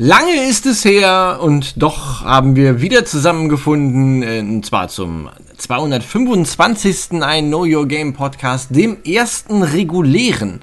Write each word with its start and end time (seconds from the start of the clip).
Lange 0.00 0.48
ist 0.48 0.64
es 0.64 0.84
her 0.84 1.40
und 1.42 1.82
doch 1.82 2.22
haben 2.22 2.54
wir 2.54 2.80
wieder 2.80 3.04
zusammengefunden, 3.04 4.22
äh, 4.22 4.38
und 4.38 4.64
zwar 4.64 4.86
zum 4.86 5.28
225. 5.56 7.20
ein 7.20 7.48
Know 7.48 7.64
Your 7.64 7.88
Game 7.88 8.12
Podcast, 8.12 8.68
dem 8.70 9.02
ersten 9.02 9.64
regulären 9.64 10.62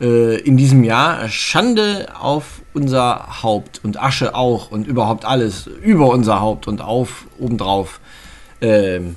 äh, 0.00 0.40
in 0.40 0.56
diesem 0.56 0.82
Jahr. 0.82 1.28
Schande 1.28 2.08
auf 2.18 2.62
unser 2.72 3.42
Haupt 3.42 3.82
und 3.84 4.02
Asche 4.02 4.34
auch 4.34 4.70
und 4.70 4.86
überhaupt 4.86 5.26
alles 5.26 5.66
über 5.66 6.08
unser 6.08 6.40
Haupt 6.40 6.66
und 6.66 6.80
auf 6.80 7.26
obendrauf. 7.38 8.00
Ähm, 8.62 9.16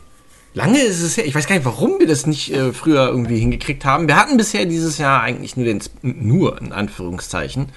Lange 0.56 0.80
ist 0.80 1.02
es 1.02 1.18
her. 1.18 1.26
Ich 1.26 1.34
weiß 1.34 1.48
gar 1.48 1.56
nicht, 1.56 1.66
warum 1.66 1.98
wir 1.98 2.06
das 2.06 2.28
nicht 2.28 2.54
äh, 2.54 2.74
früher 2.74 3.08
irgendwie 3.08 3.40
hingekriegt 3.40 3.86
haben. 3.86 4.08
Wir 4.08 4.18
hatten 4.18 4.38
bisher 4.38 4.66
dieses 4.66 5.00
Jahr 5.00 5.22
eigentlich 5.22 5.58
nur 5.58 5.66
den, 5.66 5.82
nur 6.04 6.62
in 6.62 6.72
Anführungszeichen, 6.72 7.70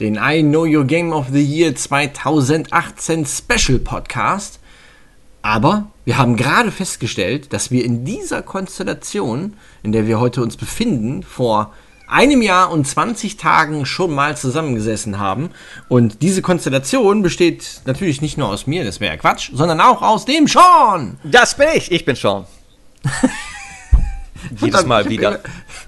den 0.00 0.14
I 0.14 0.42
Know 0.42 0.64
Your 0.64 0.86
Game 0.86 1.12
of 1.12 1.26
the 1.30 1.44
Year 1.44 1.74
2018 1.74 3.26
Special 3.26 3.78
Podcast. 3.78 4.60
Aber 5.42 5.90
wir 6.06 6.16
haben 6.16 6.36
gerade 6.36 6.70
festgestellt, 6.70 7.52
dass 7.52 7.70
wir 7.70 7.84
in 7.84 8.06
dieser 8.06 8.40
Konstellation, 8.40 9.54
in 9.82 9.92
der 9.92 10.06
wir 10.06 10.18
heute 10.18 10.42
uns 10.42 10.56
befinden, 10.56 11.22
vor 11.22 11.74
einem 12.12 12.42
Jahr 12.42 12.70
und 12.70 12.86
20 12.86 13.36
Tagen 13.36 13.86
schon 13.86 14.14
mal 14.14 14.36
zusammengesessen 14.36 15.18
haben. 15.18 15.50
Und 15.88 16.22
diese 16.22 16.42
Konstellation 16.42 17.22
besteht 17.22 17.82
natürlich 17.86 18.20
nicht 18.22 18.38
nur 18.38 18.48
aus 18.48 18.66
mir, 18.66 18.84
das 18.84 19.00
wäre 19.00 19.14
ja 19.14 19.18
Quatsch, 19.18 19.50
sondern 19.52 19.80
auch 19.80 20.02
aus 20.02 20.24
dem 20.24 20.46
Sean. 20.46 21.18
Das 21.24 21.56
bin 21.56 21.68
ich, 21.74 21.90
ich 21.90 22.04
bin 22.04 22.14
Sean. 22.14 22.44
Jedes 24.60 24.86
Mal 24.86 25.04
ich 25.04 25.10
wieder. 25.10 25.40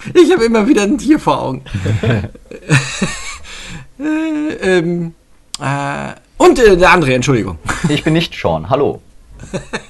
Immer, 0.05 0.23
ich 0.23 0.33
habe 0.33 0.45
immer 0.45 0.67
wieder 0.67 0.83
ein 0.83 0.99
Tier 0.99 1.19
vor 1.19 1.43
Augen. 1.43 1.65
äh, 3.99 4.05
ähm, 4.61 5.15
äh, 5.61 6.15
und 6.37 6.59
äh, 6.59 6.77
der 6.77 6.91
andere, 6.91 7.15
Entschuldigung. 7.15 7.59
Ich 7.89 8.03
bin 8.03 8.13
nicht 8.13 8.35
Sean, 8.35 8.69
hallo. 8.71 9.01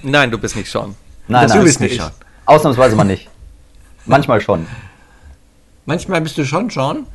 Nein, 0.02 0.30
du 0.30 0.38
bist 0.38 0.56
nicht 0.56 0.70
Sean. 0.70 0.94
Nein, 1.28 1.48
du 1.48 1.54
nein, 1.54 1.64
bist 1.64 1.80
nicht 1.80 1.96
Sean. 1.96 2.10
Ausnahmsweise 2.46 2.96
mal 2.96 3.04
nicht. 3.04 3.28
Manchmal 4.06 4.40
schon. 4.40 4.66
Manchmal 5.86 6.20
bist 6.20 6.38
du 6.38 6.44
schon 6.44 6.70
Sean. 6.70 7.06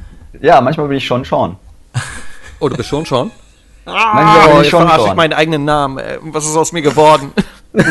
Ja, 0.42 0.62
manchmal 0.62 0.88
bin 0.88 0.98
ich 0.98 1.06
schon 1.06 1.24
Sean. 1.24 1.56
Oh, 2.60 2.70
du 2.70 2.78
bist 2.78 2.90
schon 2.90 3.06
Sean? 3.06 3.32
Manchmal 3.86 4.48
bin 4.48 4.58
Oh, 4.58 4.62
ich 4.62 4.70
schon 4.70 4.82
verarsche 4.84 5.00
ich 5.02 5.08
Sean. 5.08 5.18
meinen 5.18 5.34
eigenen 5.34 5.66
Namen. 5.66 5.98
Äh, 5.98 6.18
Was 6.22 6.46
ist 6.46 6.56
aus 6.56 6.72
mir 6.72 6.82
geworden? 6.82 7.32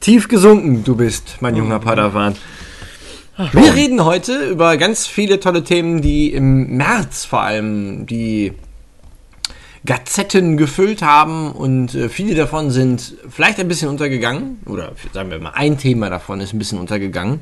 Tief 0.00 0.28
gesunken 0.28 0.84
du 0.84 0.94
bist, 0.94 1.36
mein 1.40 1.56
junger 1.56 1.78
Padawan. 1.80 2.36
Wir 3.52 3.74
reden 3.74 4.04
heute 4.04 4.34
über 4.50 4.76
ganz 4.76 5.06
viele 5.06 5.40
tolle 5.40 5.62
Themen, 5.64 6.00
die 6.00 6.32
im 6.32 6.76
März 6.76 7.24
vor 7.26 7.40
allem 7.42 8.06
die 8.06 8.52
Gazetten 9.84 10.56
gefüllt 10.56 11.02
haben 11.02 11.52
und 11.52 11.94
äh, 11.94 12.08
viele 12.08 12.34
davon 12.34 12.70
sind 12.70 13.14
vielleicht 13.28 13.60
ein 13.60 13.68
bisschen 13.68 13.88
untergegangen 13.88 14.60
oder 14.66 14.92
sagen 15.12 15.30
wir 15.30 15.38
mal 15.38 15.52
ein 15.54 15.78
Thema 15.78 16.10
davon 16.10 16.40
ist 16.40 16.52
ein 16.54 16.58
bisschen 16.58 16.78
untergegangen, 16.80 17.40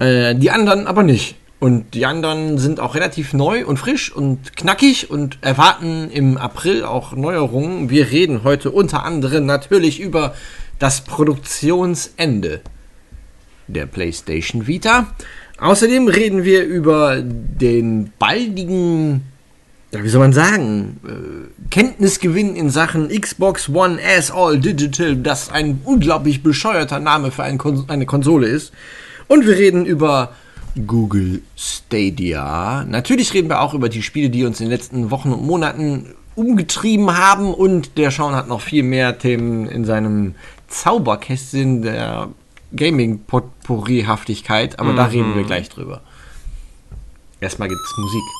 äh, 0.00 0.34
die 0.34 0.50
anderen 0.50 0.86
aber 0.86 1.04
nicht. 1.04 1.36
Und 1.60 1.92
die 1.92 2.06
anderen 2.06 2.56
sind 2.56 2.80
auch 2.80 2.94
relativ 2.94 3.34
neu 3.34 3.66
und 3.66 3.76
frisch 3.76 4.10
und 4.10 4.56
knackig 4.56 5.10
und 5.10 5.36
erwarten 5.42 6.10
im 6.10 6.38
April 6.38 6.84
auch 6.84 7.12
Neuerungen. 7.12 7.90
Wir 7.90 8.10
reden 8.10 8.44
heute 8.44 8.70
unter 8.70 9.04
anderem 9.04 9.44
natürlich 9.44 10.00
über 10.00 10.34
das 10.78 11.02
Produktionsende 11.02 12.62
der 13.68 13.84
PlayStation 13.84 14.66
Vita. 14.66 15.14
Außerdem 15.58 16.08
reden 16.08 16.44
wir 16.44 16.64
über 16.64 17.20
den 17.22 18.10
baldigen, 18.18 19.24
ja, 19.92 20.02
wie 20.02 20.08
soll 20.08 20.20
man 20.20 20.32
sagen, 20.32 20.98
äh, 21.06 21.68
Kenntnisgewinn 21.68 22.56
in 22.56 22.70
Sachen 22.70 23.08
Xbox 23.08 23.68
One 23.68 23.98
as 24.16 24.30
All 24.30 24.58
Digital, 24.58 25.16
das 25.16 25.50
ein 25.50 25.82
unglaublich 25.84 26.42
bescheuerter 26.42 27.00
Name 27.00 27.30
für 27.30 27.42
ein 27.42 27.58
Kon 27.58 27.84
eine 27.88 28.06
Konsole 28.06 28.46
ist. 28.46 28.72
Und 29.30 29.46
wir 29.46 29.56
reden 29.56 29.86
über 29.86 30.34
Google 30.88 31.42
Stadia. 31.56 32.84
Natürlich 32.84 33.32
reden 33.32 33.48
wir 33.48 33.60
auch 33.60 33.74
über 33.74 33.88
die 33.88 34.02
Spiele, 34.02 34.28
die 34.28 34.44
uns 34.44 34.58
in 34.58 34.66
den 34.66 34.72
letzten 34.72 35.12
Wochen 35.12 35.32
und 35.32 35.46
Monaten 35.46 36.16
umgetrieben 36.34 37.16
haben. 37.16 37.54
Und 37.54 37.96
der 37.96 38.10
Sean 38.10 38.34
hat 38.34 38.48
noch 38.48 38.60
viel 38.60 38.82
mehr 38.82 39.18
Themen 39.18 39.68
in 39.68 39.84
seinem 39.84 40.34
Zauberkästchen 40.66 41.82
der 41.82 42.30
Gaming-Potpourri-Haftigkeit. 42.74 44.80
Aber 44.80 44.94
da 44.94 45.04
reden 45.04 45.36
wir 45.36 45.44
gleich 45.44 45.68
drüber. 45.68 46.00
Erstmal 47.40 47.68
gibt's 47.68 47.94
Musik. 47.98 48.39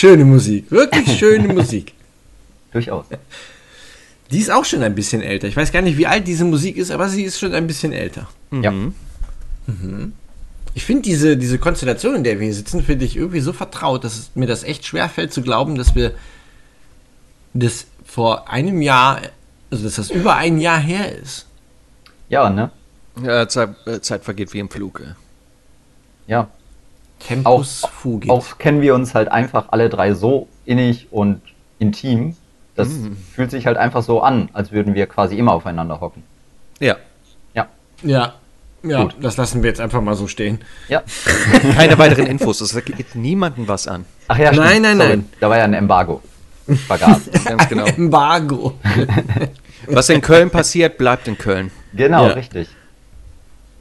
Schöne 0.00 0.24
Musik, 0.24 0.70
wirklich 0.70 1.06
schöne 1.18 1.52
Musik. 1.52 1.92
Durchaus. 2.72 3.04
Die 4.30 4.38
ist 4.38 4.50
auch 4.50 4.64
schon 4.64 4.82
ein 4.82 4.94
bisschen 4.94 5.20
älter. 5.20 5.46
Ich 5.46 5.54
weiß 5.54 5.72
gar 5.72 5.82
nicht, 5.82 5.98
wie 5.98 6.06
alt 6.06 6.26
diese 6.26 6.46
Musik 6.46 6.78
ist, 6.78 6.90
aber 6.90 7.10
sie 7.10 7.22
ist 7.22 7.38
schon 7.38 7.52
ein 7.52 7.66
bisschen 7.66 7.92
älter. 7.92 8.26
Ja. 8.50 8.72
Ich 10.72 10.86
finde 10.86 11.02
diese, 11.02 11.36
diese 11.36 11.58
Konstellation, 11.58 12.14
in 12.14 12.24
der 12.24 12.40
wir 12.40 12.46
hier 12.46 12.54
sitzen, 12.54 12.82
finde 12.82 13.04
ich 13.04 13.14
irgendwie 13.14 13.40
so 13.40 13.52
vertraut, 13.52 14.02
dass 14.02 14.18
es 14.18 14.30
mir 14.34 14.46
das 14.46 14.64
echt 14.64 14.86
schwer 14.86 15.10
fällt 15.10 15.34
zu 15.34 15.42
glauben, 15.42 15.76
dass 15.76 15.94
wir 15.94 16.12
das 17.52 17.84
vor 18.02 18.48
einem 18.48 18.80
Jahr, 18.80 19.20
also 19.70 19.84
dass 19.84 19.96
das 19.96 20.10
über 20.10 20.34
ein 20.34 20.58
Jahr 20.58 20.78
her 20.78 21.14
ist. 21.14 21.44
Ja, 22.30 22.48
ne? 22.48 22.70
Ja, 23.22 23.46
Zeit, 23.46 23.74
äh, 23.86 24.00
Zeit 24.00 24.24
vergeht 24.24 24.54
wie 24.54 24.60
im 24.60 24.70
Flug. 24.70 25.02
Ja. 26.26 26.48
Tempus 27.20 27.84
Auch, 27.84 27.90
fugit. 27.90 28.30
auch 28.30 28.58
kennen 28.58 28.80
wir 28.80 28.94
uns 28.94 29.14
halt 29.14 29.28
einfach 29.30 29.66
alle 29.70 29.88
drei 29.88 30.14
so 30.14 30.48
innig 30.64 31.08
und 31.10 31.40
intim. 31.78 32.36
Das 32.76 32.88
Mhm. 32.88 33.16
fühlt 33.34 33.50
sich 33.50 33.66
halt 33.66 33.76
einfach 33.76 34.02
so 34.02 34.20
an, 34.22 34.48
als 34.52 34.72
würden 34.72 34.94
wir 34.94 35.06
quasi 35.06 35.36
immer 35.36 35.52
aufeinander 35.52 36.00
hocken. 36.00 36.22
Ja. 36.80 36.96
Ja. 37.54 37.66
Ja, 38.02 38.34
ja, 38.82 39.02
Gut. 39.02 39.16
das 39.20 39.36
lassen 39.36 39.62
wir 39.62 39.68
jetzt 39.68 39.80
einfach 39.80 40.00
mal 40.00 40.14
so 40.14 40.26
stehen. 40.26 40.60
Ja. 40.88 41.02
Keine 41.76 41.98
weiteren 41.98 42.26
Infos. 42.26 42.58
Das 42.58 42.74
geht 42.84 43.14
niemandem 43.14 43.68
was 43.68 43.86
an. 43.86 44.06
Ach 44.28 44.38
ja, 44.38 44.52
stimmt. 44.52 44.66
Nein, 44.66 44.82
nein, 44.82 44.96
Sorry. 44.96 45.08
nein. 45.10 45.28
Da 45.40 45.50
war 45.50 45.58
ja 45.58 45.64
ein 45.64 45.74
Embargo. 45.74 46.22
Vergaß. 46.86 47.30
Ganz 47.44 47.68
genau. 47.68 47.84
Embargo. 47.84 48.78
Was 49.86 50.08
in 50.08 50.20
Köln 50.22 50.50
passiert, 50.50 50.96
bleibt 50.98 51.28
in 51.28 51.36
Köln. 51.36 51.70
genau, 51.92 52.28
Ja. 52.28 52.32
richtig. 52.34 52.68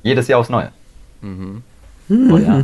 Jedes 0.04 0.28
Jahr 0.28 0.40
aufs 0.40 0.50
Neue. 0.50 0.72
Mhm. 1.22 1.62
Oh, 2.10 2.38
ja. 2.38 2.64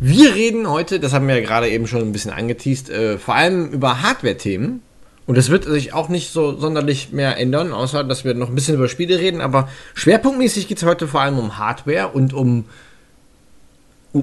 Wir 0.00 0.34
reden 0.34 0.68
heute, 0.68 0.98
das 0.98 1.12
haben 1.12 1.28
wir 1.28 1.36
ja 1.36 1.42
gerade 1.42 1.68
eben 1.68 1.86
schon 1.86 2.00
ein 2.00 2.12
bisschen 2.12 2.30
angeteased, 2.30 2.88
äh, 2.88 3.18
vor 3.18 3.34
allem 3.34 3.70
über 3.70 4.02
Hardware-Themen. 4.02 4.82
Und 5.26 5.36
das 5.36 5.50
wird 5.50 5.64
sich 5.64 5.92
auch 5.92 6.08
nicht 6.08 6.32
so 6.32 6.58
sonderlich 6.58 7.12
mehr 7.12 7.36
ändern, 7.36 7.72
außer 7.72 8.02
dass 8.02 8.24
wir 8.24 8.34
noch 8.34 8.48
ein 8.48 8.54
bisschen 8.54 8.74
über 8.74 8.88
Spiele 8.88 9.18
reden. 9.18 9.40
Aber 9.40 9.68
schwerpunktmäßig 9.94 10.68
geht 10.68 10.78
es 10.78 10.84
heute 10.84 11.06
vor 11.06 11.20
allem 11.20 11.38
um 11.38 11.58
Hardware 11.58 12.08
und 12.08 12.32
um 12.32 12.64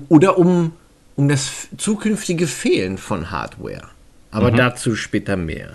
oder 0.09 0.37
um, 0.37 0.73
um 1.15 1.29
das 1.29 1.69
zukünftige 1.77 2.47
Fehlen 2.47 2.97
von 2.97 3.31
Hardware. 3.31 3.87
Aber 4.31 4.51
dazu 4.51 4.95
später 4.95 5.37
mehr. 5.37 5.69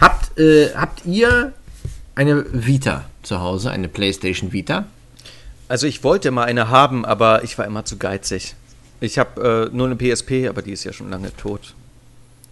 Habt, 0.00 0.38
äh, 0.38 0.70
habt 0.74 1.04
ihr 1.04 1.52
eine 2.14 2.44
Vita 2.52 3.04
zu 3.22 3.40
Hause, 3.40 3.70
eine 3.70 3.88
PlayStation 3.88 4.52
Vita? 4.52 4.86
Also 5.70 5.86
ich 5.86 6.02
wollte 6.02 6.32
mal 6.32 6.42
eine 6.46 6.68
haben, 6.68 7.04
aber 7.04 7.44
ich 7.44 7.56
war 7.56 7.64
immer 7.64 7.84
zu 7.84 7.96
geizig. 7.96 8.56
Ich 8.98 9.20
habe 9.20 9.68
äh, 9.72 9.76
nur 9.76 9.86
eine 9.86 9.94
PSP, 9.94 10.48
aber 10.48 10.62
die 10.62 10.72
ist 10.72 10.82
ja 10.82 10.92
schon 10.92 11.10
lange 11.10 11.34
tot. 11.36 11.74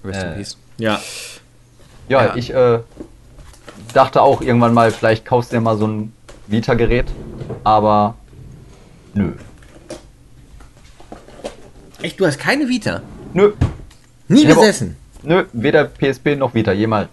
Rest 0.05 0.23
in 0.23 0.29
Äh. 0.31 0.35
Peace. 0.37 0.57
Ja. 0.79 1.01
Ja, 2.09 2.27
Ja. 2.27 2.37
ich 2.37 2.55
äh, 2.55 2.79
dachte 3.93 4.23
auch 4.23 4.41
irgendwann 4.41 4.73
mal, 4.73 4.93
vielleicht 4.93 5.25
kaufst 5.25 5.51
du 5.51 5.57
dir 5.57 5.61
mal 5.63 5.77
so 5.77 5.89
ein 5.89 6.13
Vita-Gerät, 6.47 7.07
aber 7.65 8.15
nö. 9.15 9.33
Echt, 12.03 12.21
du 12.21 12.25
hast 12.27 12.39
keine 12.39 12.69
Vita? 12.69 13.03
Nö, 13.35 13.53
Nie 14.29 14.43
Ich 14.45 14.47
hab 14.49 14.59
auch- 14.59 14.61
besessen? 14.61 14.97
nö, 15.25 15.45
weder 15.53 15.87
PSP 15.87 16.37
noch 16.37 16.55
Vita, 16.55 16.71
jemals. 16.71 17.09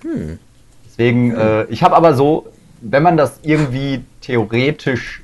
Hm. 0.00 0.38
Deswegen, 0.86 1.36
äh, 1.36 1.64
ich 1.64 1.82
habe 1.82 1.94
aber 1.94 2.14
so, 2.14 2.50
wenn 2.80 3.02
man 3.02 3.16
das 3.16 3.40
irgendwie 3.42 4.04
theoretisch 4.20 5.22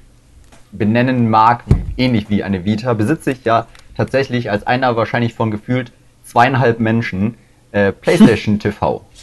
benennen 0.72 1.30
mag, 1.30 1.64
ähnlich 1.96 2.28
wie 2.30 2.42
eine 2.42 2.64
Vita, 2.64 2.92
besitze 2.94 3.32
ich 3.32 3.44
ja 3.44 3.66
tatsächlich 3.96 4.50
als 4.50 4.66
einer 4.66 4.96
wahrscheinlich 4.96 5.34
von 5.34 5.50
gefühlt 5.50 5.92
zweieinhalb 6.24 6.80
Menschen 6.80 7.36
äh, 7.72 7.92
PlayStation 7.92 8.58
TV. 8.58 9.04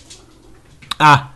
Ah, 1.04 1.30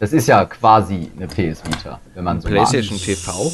Das 0.00 0.12
ist 0.12 0.26
ja 0.26 0.44
quasi 0.46 1.12
eine 1.16 1.28
PS 1.28 1.62
Vita, 1.64 2.00
wenn 2.16 2.24
man 2.24 2.40
so 2.40 2.48
PlayStation 2.48 2.96
mag. 2.98 3.04
TV? 3.06 3.52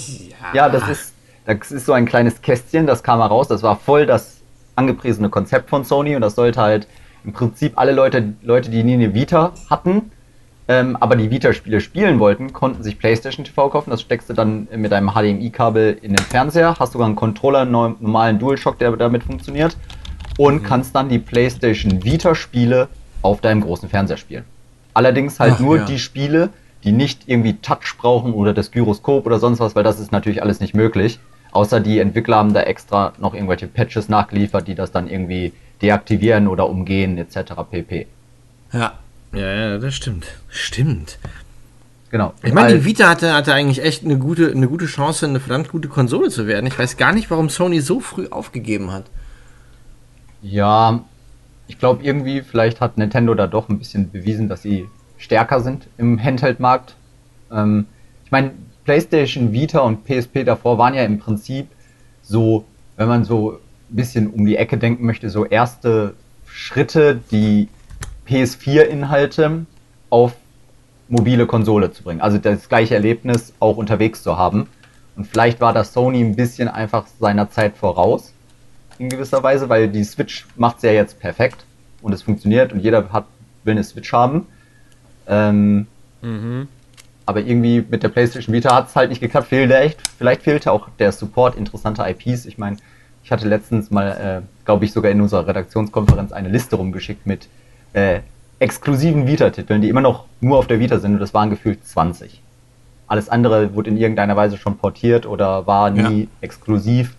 Ja, 0.55 0.71
das 0.71 0.89
ist, 0.89 1.13
das 1.45 1.71
ist 1.71 1.85
so 1.85 1.93
ein 1.93 2.07
kleines 2.07 2.41
Kästchen, 2.41 2.87
das 2.87 3.03
kam 3.03 3.19
heraus, 3.21 3.49
das 3.49 3.63
war 3.63 3.77
voll 3.77 4.07
das 4.07 4.39
angepriesene 4.77 5.29
Konzept 5.29 5.69
von 5.69 5.85
Sony 5.85 6.17
und 6.17 6.23
das 6.23 6.37
sollte 6.37 6.59
halt 6.59 6.89
im 7.25 7.35
Prinzip 7.35 7.75
alle 7.77 7.93
Leute, 7.93 8.33
Leute, 8.41 8.71
die 8.71 8.83
nie 8.83 8.95
eine 8.95 9.13
Vita 9.13 9.53
hatten, 9.69 10.11
ähm, 10.69 10.97
aber 11.01 11.17
die 11.17 11.31
Vita-Spiele 11.31 11.81
spielen 11.81 12.19
wollten, 12.19 12.53
konnten 12.53 12.83
sich 12.83 12.99
PlayStation 12.99 13.45
TV 13.45 13.69
kaufen. 13.69 13.91
Das 13.91 14.01
steckst 14.01 14.31
du 14.31 14.35
dann 14.35 14.69
mit 14.75 14.93
einem 14.93 15.11
HDMI-Kabel 15.11 15.99
in 16.03 16.15
den 16.15 16.25
Fernseher, 16.25 16.77
hast 16.79 16.93
sogar 16.93 17.07
einen 17.07 17.17
Controller, 17.17 17.61
einen 17.61 17.73
normalen 17.73 18.39
DualShock, 18.39 18.79
der 18.79 18.93
damit 18.97 19.25
funktioniert 19.25 19.77
und 20.39 20.63
kannst 20.65 20.95
dann 20.95 21.09
die 21.09 21.19
PlayStation 21.19 22.05
Vita-Spiele 22.05 22.89
auf 23.23 23.41
deinem 23.41 23.61
großen 23.61 23.89
Fernseher 23.89 24.17
spielen. 24.17 24.45
Allerdings 24.95 25.41
halt 25.41 25.55
Ach, 25.57 25.61
nur 25.61 25.77
ja. 25.79 25.85
die 25.85 25.99
Spiele, 25.99 26.51
die 26.85 26.93
nicht 26.93 27.29
irgendwie 27.29 27.55
Touch 27.55 27.97
brauchen 27.99 28.33
oder 28.33 28.53
das 28.53 28.71
Gyroskop 28.71 29.27
oder 29.27 29.39
sonst 29.39 29.61
was, 29.61 29.75
weil 29.75 29.85
das 29.85 30.01
ist 30.01 30.13
natürlich 30.13 30.43
alles 30.43 30.61
nicht 30.61 30.75
möglich. 30.75 31.19
Außer 31.53 31.81
die 31.81 31.99
Entwickler 31.99 32.37
haben 32.37 32.55
da 32.55 32.63
extra 32.63 33.13
noch 33.19 33.35
irgendwelche 33.35 33.67
Patches 33.67 34.09
nachgeliefert, 34.09 34.69
die 34.69 34.75
das 34.75 34.91
dann 34.91 35.09
irgendwie 35.09 35.53
deaktivieren 35.83 36.49
oder 36.49 36.69
umgehen 36.69 37.19
etc. 37.19 37.53
pp. 37.71 38.07
ja. 38.73 38.93
Ja, 39.33 39.53
ja, 39.53 39.79
das 39.79 39.95
stimmt. 39.95 40.27
Stimmt. 40.49 41.19
Genau. 42.11 42.35
Ich 42.43 42.53
meine, 42.53 42.75
die 42.75 42.85
Vita 42.85 43.09
hatte, 43.09 43.33
hatte 43.33 43.55
eigentlich 43.55 43.83
echt 43.83 44.05
eine 44.05 44.19
gute, 44.19 44.51
eine 44.51 44.69
gute 44.69 44.85
Chance, 44.85 45.27
eine 45.27 45.41
verdammt 45.41 45.71
gute 45.71 45.89
Konsole 45.89 46.29
zu 46.29 46.47
werden. 46.47 46.67
Ich 46.67 46.79
weiß 46.79 46.99
gar 46.99 47.15
nicht, 47.15 47.31
warum 47.31 47.49
Sony 47.49 47.81
so 47.81 48.01
früh 48.01 48.29
aufgegeben 48.29 48.93
hat. 48.93 49.07
Ja, 50.43 51.05
ich 51.69 51.79
glaube 51.79 52.05
irgendwie, 52.05 52.43
vielleicht 52.43 52.83
hat 52.83 52.99
Nintendo 52.99 53.35
da 53.35 53.47
doch 53.47 53.71
ein 53.71 53.79
bisschen 53.79 54.11
bewiesen, 54.11 54.49
dass 54.49 54.61
sie 54.61 54.87
stärker 55.17 55.61
sind 55.61 55.87
im 55.97 56.23
Handheld-Markt. 56.23 56.97
Ähm, 57.51 57.87
ich 58.27 58.31
meine, 58.31 58.51
PlayStation 58.85 59.53
Vita 59.53 59.79
und 59.81 60.05
PSP 60.05 60.45
davor 60.45 60.77
waren 60.77 60.93
ja 60.93 61.05
im 61.05 61.19
Prinzip 61.19 61.69
so, 62.21 62.67
wenn 62.97 63.09
man 63.09 63.25
so 63.25 63.53
ein 63.53 63.97
bisschen 63.97 64.29
um 64.29 64.45
die 64.45 64.57
Ecke 64.57 64.77
denken 64.77 65.07
möchte, 65.07 65.31
so 65.31 65.47
erste 65.47 66.15
Schritte, 66.47 67.21
die 67.31 67.69
PS4-Inhalte 68.29 69.67
auf 70.11 70.33
mobile 71.09 71.47
Konsole 71.47 71.93
zu 71.93 72.03
bringen. 72.03 72.21
Also 72.21 72.39
das 72.39 72.69
gleiche 72.69 72.95
Erlebnis 72.95 73.53
auch 73.61 73.77
unterwegs 73.77 74.23
zu 74.23 74.37
haben. 74.37 74.69
Und 75.17 75.27
vielleicht 75.27 75.61
war 75.61 75.73
das 75.73 75.93
Sony 75.93 76.21
ein 76.23 76.37
bisschen 76.37 76.69
einfach 76.69 77.07
seiner 77.21 77.51
Zeit 77.51 77.77
voraus 77.77 78.33
in 78.99 79.09
gewisser 79.09 79.43
Weise, 79.43 79.69
weil 79.69 79.89
die 79.89 80.05
Switch 80.05 80.47
macht 80.57 80.77
es 80.77 80.83
ja 80.85 80.93
jetzt 80.93 81.19
perfekt 81.19 81.65
und 82.03 82.13
es 82.13 82.23
funktioniert 82.23 82.73
und 82.73 82.81
jeder 82.81 83.11
hat, 83.13 83.25
will 83.65 83.73
eine 83.73 83.85
Switch 83.85 84.13
haben. 84.13 84.47
Ähm, 85.27 85.87
Mhm. 86.23 86.69
aber 87.27 87.41
irgendwie 87.41 87.85
mit 87.89 88.03
der 88.05 88.09
PlayStation 88.09 88.55
Vita 88.55 88.73
hat 88.75 88.89
es 88.89 88.97
halt 88.97 89.11
nicht 89.11 89.21
geklappt. 89.21 89.49
Fehlte 89.49 89.77
echt, 89.77 90.01
vielleicht 90.19 90.43
fehlte 90.43 90.71
auch 90.71 90.89
der 90.99 91.11
Support 91.11 91.57
interessanter 91.57 92.09
IPs. 92.09 92.47
Ich 92.47 92.59
meine, 92.59 92.77
ich 93.25 93.33
hatte 93.33 93.49
letztens 93.49 93.91
mal, 93.91 94.43
äh, 94.43 94.65
glaube 94.65 94.85
ich, 94.85 94.93
sogar 94.93 95.11
in 95.11 95.21
unserer 95.21 95.47
Redaktionskonferenz 95.47 96.31
eine 96.33 96.49
Liste 96.49 96.77
rumgeschickt 96.77 97.27
mit 97.27 97.49
äh, 97.93 98.21
exklusiven 98.59 99.27
Vita-Titeln, 99.27 99.83
die 99.83 99.89
immer 99.89 100.01
noch 100.01 100.25
nur 100.41 100.59
auf 100.59 100.67
der 100.67 100.79
Vita 100.81 100.99
sind 100.99 101.15
und 101.15 101.21
das 101.21 101.35
waren 101.35 101.51
gefühlt 101.51 101.85
20. 101.87 102.41
Alles 103.09 103.29
andere 103.29 103.75
wurde 103.75 103.91
in 103.91 103.97
irgendeiner 103.97 104.37
Weise 104.37 104.57
schon 104.57 104.79
portiert 104.79 105.27
oder 105.27 105.67
war 105.67 105.91
nie 105.91 106.23
Ja. 106.23 106.27
exklusiv. 106.41 107.17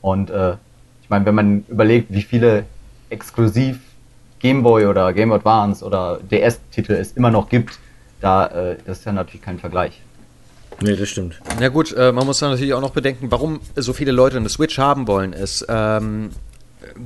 Und 0.00 0.30
äh, 0.30 0.52
ich 1.02 1.08
meine, 1.10 1.24
wenn 1.24 1.34
man 1.34 1.64
überlegt, 1.68 2.12
wie 2.12 2.22
viele 2.22 2.64
exklusiv 3.10 3.78
Gameboy 4.40 4.86
oder 4.86 5.12
Game 5.12 5.28
Boy 5.28 5.38
Advance 5.38 5.84
oder 5.84 6.18
DS-Titel 6.30 6.92
es 6.94 7.12
immer 7.12 7.30
noch 7.30 7.48
gibt, 7.48 7.78
da 8.20 8.46
äh, 8.46 8.76
das 8.84 8.98
ist 8.98 9.04
ja 9.04 9.12
natürlich 9.12 9.42
kein 9.42 9.58
Vergleich. 9.58 10.00
Nee, 10.80 10.96
das 10.96 11.08
stimmt. 11.10 11.40
Na 11.60 11.68
gut, 11.68 11.92
äh, 11.96 12.10
man 12.10 12.26
muss 12.26 12.40
dann 12.40 12.50
natürlich 12.50 12.74
auch 12.74 12.80
noch 12.80 12.90
bedenken, 12.90 13.30
warum 13.30 13.60
so 13.76 13.92
viele 13.92 14.10
Leute 14.10 14.36
eine 14.38 14.48
Switch 14.48 14.78
haben 14.78 15.06
wollen, 15.06 15.32
ist, 15.32 15.64
ähm, 15.68 16.30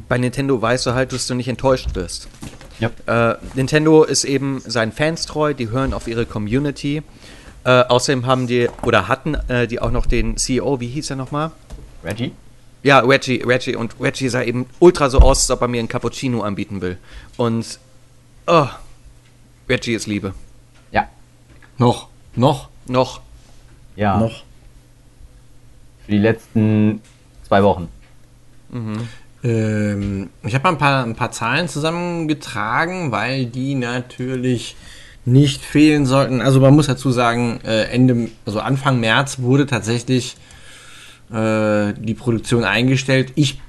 bei 0.08 0.16
Nintendo 0.16 0.60
weißt 0.60 0.86
du 0.86 0.94
halt, 0.94 1.12
dass 1.12 1.26
du 1.26 1.34
nicht 1.34 1.48
enttäuscht 1.48 1.94
wirst. 1.94 2.28
Ja. 2.78 2.90
Äh, 3.06 3.36
Nintendo 3.54 4.04
ist 4.04 4.24
eben 4.24 4.60
seinen 4.60 4.92
Fans 4.92 5.26
treu, 5.26 5.54
die 5.54 5.70
hören 5.70 5.92
auf 5.92 6.08
ihre 6.08 6.26
Community. 6.26 7.02
Äh, 7.64 7.82
außerdem 7.84 8.26
haben 8.26 8.46
die, 8.46 8.68
oder 8.82 9.08
hatten 9.08 9.34
äh, 9.48 9.66
die 9.66 9.80
auch 9.80 9.90
noch 9.90 10.06
den 10.06 10.36
CEO, 10.36 10.80
wie 10.80 10.88
hieß 10.88 11.10
er 11.10 11.16
nochmal? 11.16 11.50
Reggie? 12.04 12.32
Ja, 12.82 13.00
Reggie, 13.00 13.42
Reggie. 13.42 13.74
Und 13.74 13.96
Reggie 14.00 14.28
sah 14.28 14.42
eben 14.42 14.66
ultra 14.78 15.10
so 15.10 15.18
aus, 15.18 15.40
als 15.40 15.50
ob 15.50 15.62
er 15.62 15.68
mir 15.68 15.80
einen 15.80 15.88
Cappuccino 15.88 16.42
anbieten 16.42 16.80
will. 16.80 16.98
Und, 17.36 17.80
oh, 18.46 18.68
Reggie 19.68 19.94
ist 19.94 20.06
Liebe. 20.06 20.34
Ja. 20.92 21.08
Noch. 21.78 22.08
Noch. 22.36 22.68
Noch. 22.86 23.20
Ja. 23.96 24.18
Noch. 24.18 24.44
Für 26.04 26.12
die 26.12 26.18
letzten 26.18 27.02
zwei 27.48 27.64
Wochen. 27.64 27.88
Ähm, 29.46 30.30
ich 30.44 30.54
habe 30.54 30.68
ein 30.68 30.78
paar, 30.78 31.04
ein 31.04 31.14
paar 31.14 31.30
Zahlen 31.30 31.68
zusammengetragen, 31.68 33.12
weil 33.12 33.46
die 33.46 33.74
natürlich 33.74 34.76
nicht 35.24 35.62
fehlen 35.64 36.04
sollten. 36.06 36.40
Also 36.40 36.60
man 36.60 36.74
muss 36.74 36.86
dazu 36.86 37.10
sagen, 37.10 37.60
äh, 37.64 37.84
Ende, 37.84 38.28
also 38.44 38.60
Anfang 38.60 38.98
März 38.98 39.38
wurde 39.40 39.66
tatsächlich 39.66 40.36
äh, 41.32 41.92
die 41.98 42.14
Produktion 42.14 42.64
eingestellt. 42.64 43.32
Ich 43.36 43.60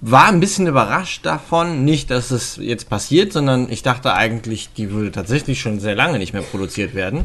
war 0.00 0.26
ein 0.26 0.40
bisschen 0.40 0.66
überrascht 0.66 1.24
davon, 1.24 1.84
nicht, 1.84 2.10
dass 2.10 2.30
es 2.30 2.56
jetzt 2.56 2.90
passiert, 2.90 3.32
sondern 3.32 3.70
ich 3.70 3.82
dachte 3.82 4.12
eigentlich, 4.14 4.70
die 4.76 4.90
würde 4.90 5.12
tatsächlich 5.12 5.60
schon 5.60 5.80
sehr 5.80 5.94
lange 5.94 6.18
nicht 6.18 6.32
mehr 6.32 6.42
produziert 6.42 6.94
werden. 6.94 7.24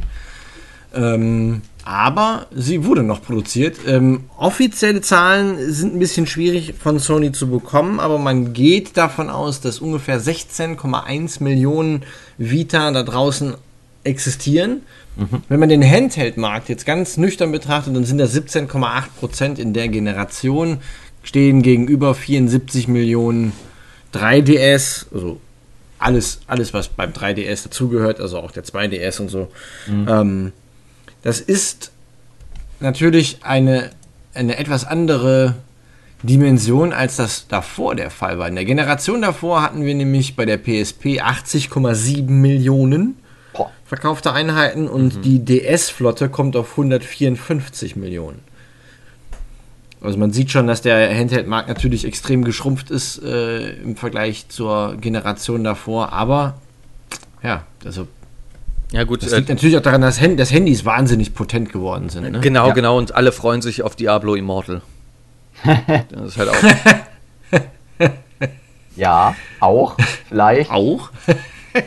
Ähm, 0.94 1.62
aber 1.87 2.47
sie 2.53 2.83
wurde 2.83 3.01
noch 3.01 3.21
produziert. 3.21 3.77
Ähm, 3.87 4.25
offizielle 4.35 4.99
Zahlen 4.99 5.71
sind 5.71 5.95
ein 5.95 5.99
bisschen 5.99 6.27
schwierig 6.27 6.73
von 6.77 6.99
Sony 6.99 7.31
zu 7.31 7.49
bekommen, 7.49 8.01
aber 8.01 8.17
man 8.17 8.51
geht 8.51 8.97
davon 8.97 9.29
aus, 9.29 9.61
dass 9.61 9.79
ungefähr 9.79 10.19
16,1 10.19 11.41
Millionen 11.41 12.03
Vita 12.37 12.91
da 12.91 13.03
draußen 13.03 13.53
existieren. 14.03 14.81
Wenn 15.47 15.61
man 15.61 15.69
den 15.69 15.81
Handheld-Markt 15.81 16.67
jetzt 16.67 16.85
ganz 16.85 17.15
nüchtern 17.15 17.53
betrachtet, 17.53 17.95
dann 17.95 18.03
sind 18.03 18.17
das 18.17 18.35
17,8 18.35 19.03
Prozent 19.17 19.57
in 19.57 19.73
der 19.73 19.87
Generation, 19.87 20.79
stehen 21.23 21.61
gegenüber 21.61 22.13
74 22.13 22.89
Millionen 22.89 23.53
3DS, 24.13 25.06
also 25.13 25.39
alles, 25.99 26.41
alles 26.47 26.73
was 26.73 26.89
beim 26.89 27.11
3DS 27.11 27.63
dazugehört, 27.63 28.19
also 28.19 28.39
auch 28.39 28.51
der 28.51 28.65
2DS 28.65 29.21
und 29.21 29.29
so. 29.29 29.47
Ähm, 29.87 30.51
das 31.21 31.40
ist 31.40 31.92
natürlich 32.80 33.40
eine, 33.44 33.92
eine 34.33 34.57
etwas 34.57 34.86
andere 34.86 35.56
Dimension, 36.24 36.94
als 36.94 37.18
das 37.18 37.47
davor 37.47 37.95
der 37.95 38.09
Fall 38.09 38.40
war. 38.40 38.47
In 38.47 38.56
der 38.56 38.66
Generation 38.66 39.21
davor 39.21 39.62
hatten 39.62 39.86
wir 39.86 39.94
nämlich 39.94 40.36
bei 40.36 40.45
der 40.45 40.57
PSP 40.57 41.21
80,7 41.21 42.30
Millionen 42.30 43.16
verkaufte 43.88 44.33
Einheiten 44.33 44.88
und 44.88 45.24
die 45.24 45.44
DS-Flotte 45.44 46.28
kommt 46.28 46.57
auf 46.57 46.71
154 46.71 47.95
Millionen. 47.95 48.40
Also 50.02 50.19
man 50.19 50.31
sieht 50.31 50.52
schon, 50.52 50.68
dass 50.68 50.81
der 50.81 51.09
Handheld-Markt 51.16 51.69
natürlich 51.69 52.06
extrem 52.06 52.44
geschrumpft 52.44 52.92
ist 52.92 53.24
äh, 53.24 53.71
im 53.78 53.95
Vergleich 53.95 54.50
zur 54.50 54.97
Generation 54.97 55.64
davor, 55.64 56.12
aber 56.12 56.59
ja, 57.42 57.66
also 57.86 58.07
Ja 58.91 59.03
gut, 59.03 59.23
das 59.23 59.33
äh, 59.33 59.37
liegt 59.37 59.49
natürlich 59.49 59.77
auch 59.77 59.81
daran, 59.81 60.01
dass, 60.01 60.21
Hand 60.21 60.39
dass 60.39 60.51
Handys 60.51 60.85
wahnsinnig 60.85 61.33
potent 61.33 61.71
geworden 61.71 62.09
sind. 62.09 62.31
Ne? 62.31 62.39
genau, 62.39 62.69
Ja. 62.69 62.73
genau. 62.73 62.97
Und 62.97 63.15
alle 63.15 63.31
freuen 63.31 63.61
sich 63.61 63.83
auf 63.83 63.95
Diablo 63.95 64.35
Immortal. 64.35 64.81
das 66.09 66.35
ist 66.35 66.37
halt 66.37 66.49
auch. 66.49 66.56
Ja, 68.97 69.35
auch, 69.59 69.95
vielleicht. 70.27 70.71
Auch. 70.71 71.11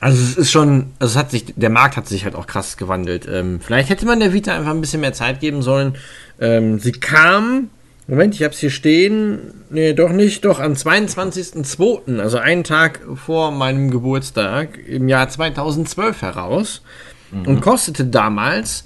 also 0.00 0.22
es 0.22 0.36
ist 0.36 0.50
schon, 0.50 0.92
also 0.98 1.12
es 1.12 1.16
hat 1.18 1.30
sich, 1.30 1.52
der 1.54 1.68
Markt 1.70 1.98
hat 1.98 2.08
sich 2.08 2.24
halt 2.24 2.34
auch 2.34 2.46
krass 2.46 2.78
gewandelt. 2.78 3.28
Ähm, 3.30 3.60
vielleicht 3.60 3.90
hätte 3.90 4.06
man 4.06 4.20
der 4.20 4.32
Vita 4.32 4.56
einfach 4.56 4.70
ein 4.70 4.80
bisschen 4.80 5.02
mehr 5.02 5.12
Zeit 5.12 5.40
geben 5.40 5.60
sollen. 5.60 5.96
Ähm, 6.40 6.78
sie 6.78 6.92
kam, 6.92 7.68
Moment, 8.06 8.34
ich 8.34 8.42
habe 8.42 8.52
es 8.52 8.60
hier 8.60 8.70
stehen, 8.70 9.54
nee, 9.70 9.94
doch 9.94 10.12
nicht, 10.12 10.44
doch 10.44 10.60
am 10.60 10.74
22.02., 10.74 12.18
also 12.20 12.36
einen 12.36 12.62
Tag 12.62 13.00
vor 13.14 13.50
meinem 13.50 13.90
Geburtstag 13.90 14.78
im 14.86 15.08
Jahr 15.08 15.28
2012 15.28 16.20
heraus 16.20 16.82
und 17.46 17.60
kostete 17.62 18.04
damals, 18.04 18.84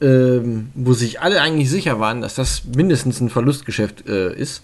ähm, 0.00 0.70
wo 0.74 0.92
sich 0.92 1.20
alle 1.20 1.40
eigentlich 1.40 1.70
sicher 1.70 2.00
waren, 2.00 2.20
dass 2.20 2.34
das 2.34 2.62
mindestens 2.74 3.20
ein 3.20 3.30
Verlustgeschäft 3.30 4.08
äh, 4.08 4.34
ist, 4.34 4.62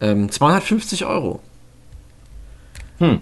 ähm, 0.00 0.30
250 0.30 1.06
Euro. 1.06 1.40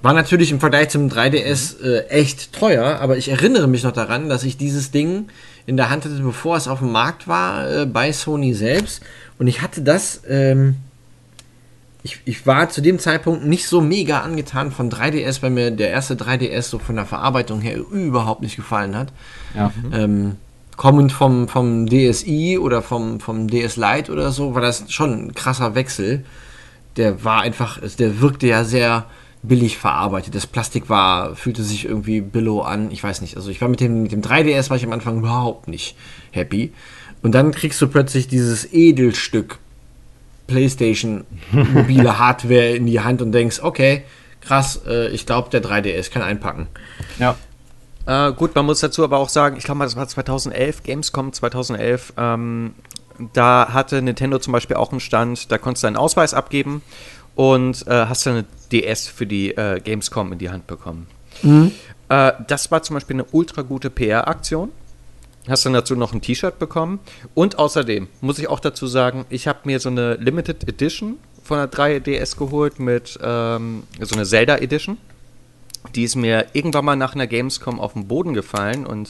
War 0.03 0.15
natürlich 0.15 0.51
im 0.53 0.61
Vergleich 0.61 0.89
zum 0.89 1.09
3DS 1.09 1.83
äh, 1.83 2.07
echt 2.07 2.55
teuer, 2.55 2.99
aber 2.99 3.19
ich 3.19 3.29
erinnere 3.29 3.69
mich 3.69 3.83
noch 3.83 3.93
daran, 3.93 4.31
dass 4.31 4.43
ich 4.43 4.57
dieses 4.57 4.91
Ding 4.91 5.27
in 5.67 5.77
der 5.77 5.91
Hand 5.91 6.07
hatte, 6.07 6.15
bevor 6.15 6.57
es 6.57 6.67
auf 6.67 6.79
dem 6.79 6.93
Markt 6.93 7.29
war, 7.29 7.71
äh, 7.71 7.87
bei 7.87 8.11
Sony 8.11 8.55
selbst. 8.55 9.03
Und 9.39 9.47
ich 9.47 9.63
hatte 9.63 9.83
das, 9.83 10.23
ähm, 10.29 10.77
ich, 12.03 12.21
ich 12.25 12.47
war 12.47 12.69
zu 12.69 12.81
dem 12.81 12.99
Zeitpunkt 12.99 13.45
nicht 13.45 13.67
so 13.67 13.81
mega 13.81 14.21
angetan 14.21 14.71
von 14.71 14.91
3DS, 14.91 15.43
weil 15.43 15.51
mir 15.51 15.71
der 15.71 15.91
erste 15.91 16.15
3DS 16.15 16.63
so 16.63 16.79
von 16.79 16.97
der 16.97 17.05
Verarbeitung 17.05 17.61
her 17.61 17.77
überhaupt 17.79 18.43
nicht 18.43 18.57
gefallen 18.57 18.97
hat. 18.97 19.13
Ja. 19.55 19.73
Ähm, 19.93 20.37
kommend 20.77 21.13
vom, 21.13 21.49
vom 21.49 21.87
DSi 21.87 22.59
oder 22.61 22.83
vom, 22.83 23.21
vom 23.21 23.49
DS 23.49 23.77
Lite 23.77 24.13
oder 24.13 24.31
so, 24.31 24.55
war 24.55 24.63
das 24.63 24.91
schon 24.93 25.27
ein 25.27 25.35
krasser 25.35 25.75
Wechsel. 25.75 26.25
Der 26.97 27.25
war 27.25 27.43
einfach, 27.43 27.81
der 27.99 28.21
wirkte 28.21 28.47
ja 28.47 28.65
sehr 28.65 29.07
billig 29.43 29.79
verarbeitet. 29.79 30.35
Das 30.35 30.47
Plastik 30.47 30.89
war, 30.89 31.35
fühlte 31.37 31.63
sich 31.63 31.85
irgendwie 31.85 32.21
billow 32.21 32.61
an. 32.63 32.91
Ich 32.91 33.03
weiß 33.03 33.21
nicht. 33.21 33.37
Also 33.37 33.51
ich 33.51 33.61
war 33.61 33.69
mit 33.69 33.81
dem, 33.81 34.03
mit 34.03 34.13
dem 34.13 34.23
3DS 34.23 34.71
war 34.71 34.77
ich 34.77 34.85
am 34.85 34.93
Anfang 34.93 35.19
überhaupt 35.19 35.69
nicht 35.69 35.97
happy. 36.31 36.73
Und 37.23 37.33
dann 37.33 37.53
kriegst 37.53 37.81
du 37.81 37.89
plötzlich 37.89 38.29
dieses 38.29 38.73
Edelstück 38.73 39.59
PlayStation 40.47 41.25
mobile 41.51 42.19
Hardware 42.19 42.75
in 42.77 42.87
die 42.87 43.01
Hand 43.01 43.23
und 43.23 43.33
denkst, 43.33 43.61
okay, 43.63 44.05
krass, 44.41 44.81
äh, 44.87 45.09
ich 45.09 45.27
glaube, 45.27 45.51
der 45.51 45.63
3DS 45.63 46.11
kann 46.11 46.23
einpacken. 46.23 46.69
Ja. 47.19 47.37
Äh, 48.07 48.33
gut, 48.33 48.55
man 48.55 48.65
muss 48.65 48.81
dazu 48.81 49.03
aber 49.03 49.19
auch 49.19 49.29
sagen, 49.29 49.57
ich 49.57 49.65
glaube 49.65 49.79
mal, 49.79 49.85
das 49.85 49.97
war 49.97 50.07
2011, 50.07 50.85
Gamescom 50.85 51.33
2011. 51.33 52.13
Ähm, 52.17 52.75
da 53.33 53.71
hatte 53.73 54.01
Nintendo 54.03 54.39
zum 54.39 54.53
Beispiel 54.53 54.77
auch 54.77 54.93
einen 54.93 55.01
Stand, 55.01 55.51
da 55.51 55.59
konntest 55.59 55.83
du 55.83 55.89
einen 55.89 55.97
Ausweis 55.97 56.35
abgeben 56.35 56.83
und 57.35 57.87
äh, 57.87 58.07
hast 58.07 58.27
dann 58.27 58.35
eine 58.35 58.45
DS 58.71 59.09
für 59.09 59.27
die 59.27 59.57
äh, 59.57 59.81
Gamescom 59.81 60.33
in 60.33 60.39
die 60.39 60.51
Hand 60.51 60.67
bekommen. 60.67 61.07
Mhm. 61.43 61.73
Äh, 62.09 62.33
das 62.47 62.71
war 62.71 62.83
zum 62.83 62.95
Beispiel 62.95 63.17
eine 63.17 63.25
ultra 63.33 63.63
gute 63.63 63.91
PR-Aktion. 63.91 64.71
Hast 65.49 65.65
dann 65.65 65.73
dazu 65.73 65.95
noch 65.95 66.13
ein 66.13 66.21
T-Shirt 66.21 66.59
bekommen. 66.59 66.99
Und 67.35 67.59
außerdem 67.59 68.09
muss 68.21 68.39
ich 68.39 68.49
auch 68.49 68.61
dazu 68.61 68.87
sagen, 68.87 69.27
ich 69.29 69.47
habe 69.47 69.61
mir 69.65 69.81
so 69.81 69.89
eine 69.89 70.15
Limited 70.15 70.69
Edition 70.69 71.19
von 71.43 71.59
der 71.59 71.71
3DS 71.71 72.37
geholt 72.37 72.81
mit 72.81 73.19
ähm, 73.23 73.85
so 74.01 74.17
eine 74.17 74.25
Zelda 74.27 74.57
Edition. 74.57 74.99
Die 75.95 76.03
ist 76.03 76.17
mir 76.17 76.47
irgendwann 76.53 76.85
mal 76.85 76.97
nach 76.97 77.15
einer 77.15 77.29
Gamescom 77.29 77.79
auf 77.79 77.93
den 77.93 78.09
Boden 78.09 78.35
gefallen 78.35 78.85
und 78.87 79.09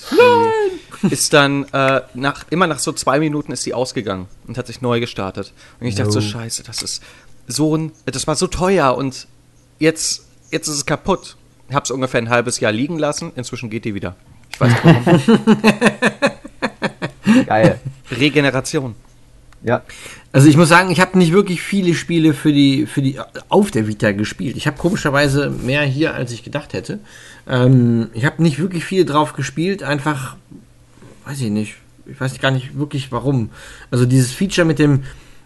ist 1.11 1.33
dann 1.33 1.65
äh, 1.73 2.03
nach, 2.13 2.45
immer 2.51 2.67
nach 2.67 2.79
so 2.79 2.93
zwei 2.93 3.19
Minuten 3.19 3.53
ist 3.53 3.65
die 3.65 3.73
ausgegangen 3.73 4.27
und 4.47 4.59
hat 4.59 4.67
sich 4.67 4.83
neu 4.83 5.01
gestartet. 5.01 5.55
Und 5.81 5.87
ich 5.87 5.95
dachte 5.95 6.13
so, 6.13 6.21
scheiße, 6.21 6.63
das 6.65 6.83
ist 6.83 7.03
so 7.47 7.77
ein, 7.77 7.93
das 8.05 8.27
war 8.27 8.37
so 8.37 8.47
teuer 8.47 8.95
und 8.95 9.27
jetzt, 9.79 10.27
jetzt 10.51 10.69
ist 10.69 10.77
es 10.77 10.87
kaputt. 10.87 11.37
Ich 11.69 11.75
habe 11.75 11.85
es 11.85 11.91
ungefähr 11.91 12.21
ein 12.21 12.29
halbes 12.29 12.61
Jahr 12.61 12.73
liegen 12.73 12.99
lassen, 12.99 13.33
inzwischen 13.35 13.71
geht 13.71 13.85
die 13.85 13.95
wieder. 13.95 14.15
Ich 14.57 14.61
weiß 14.61 14.73
nicht 14.73 14.85
warum. 14.85 15.47
Geil. 17.47 17.79
Regeneration. 18.11 18.95
Ja. 19.63 19.83
Also 20.33 20.49
ich 20.49 20.57
muss 20.57 20.71
sagen, 20.71 20.91
ich 20.91 21.01
habe 21.01 21.19
nicht 21.19 21.33
wirklich 21.33 21.61
viele 21.61 21.95
Spiele 21.95 22.33
für 22.33 22.53
die, 22.53 22.87
für 22.87 23.03
die 23.03 23.19
auf 23.51 23.71
der 23.71 23.87
Vita 23.87 24.13
gespielt. 24.13 24.57
Ich 24.57 24.67
habe 24.67 24.79
komischerweise 24.79 25.51
mehr 25.51 25.83
hier, 25.83 26.15
als 26.15 26.33
ich 26.33 26.43
gedacht 26.43 26.73
hätte. 26.73 27.01
Ähm, 27.47 28.09
ich 28.15 28.25
habe 28.25 28.43
nicht 28.43 28.59
wirklich 28.59 28.85
viel 28.85 29.05
drauf 29.05 29.35
gespielt, 29.35 29.83
einfach, 29.83 30.37
weiß 31.27 31.43
ich 31.43 31.51
nicht, 31.51 31.75
ich 32.07 32.19
weiß 32.19 32.39
gar 32.41 32.51
nicht 32.51 32.79
wirklich 32.79 33.13
warum. 33.13 33.51
Also 33.91 34.07
dieses 34.07 34.33
Feature 34.33 34.67
mit 34.67 34.79
dem, 34.79 35.03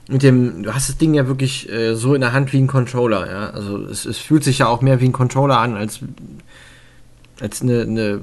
mit 0.08 0.22
dem, 0.22 0.62
du 0.62 0.72
hast 0.72 0.88
das 0.88 0.98
Ding 0.98 1.14
ja 1.14 1.26
wirklich 1.26 1.68
äh, 1.68 1.96
so 1.96 2.14
in 2.14 2.20
der 2.20 2.32
Hand 2.32 2.52
wie 2.52 2.58
ein 2.58 2.68
Controller, 2.68 3.28
ja. 3.28 3.50
Also 3.50 3.78
es, 3.86 4.04
es 4.04 4.18
fühlt 4.18 4.44
sich 4.44 4.58
ja 4.58 4.68
auch 4.68 4.82
mehr 4.82 5.00
wie 5.00 5.06
ein 5.06 5.12
Controller 5.12 5.58
an 5.58 5.76
als, 5.76 6.00
als 7.40 7.62
eine, 7.62 7.82
eine 7.82 8.20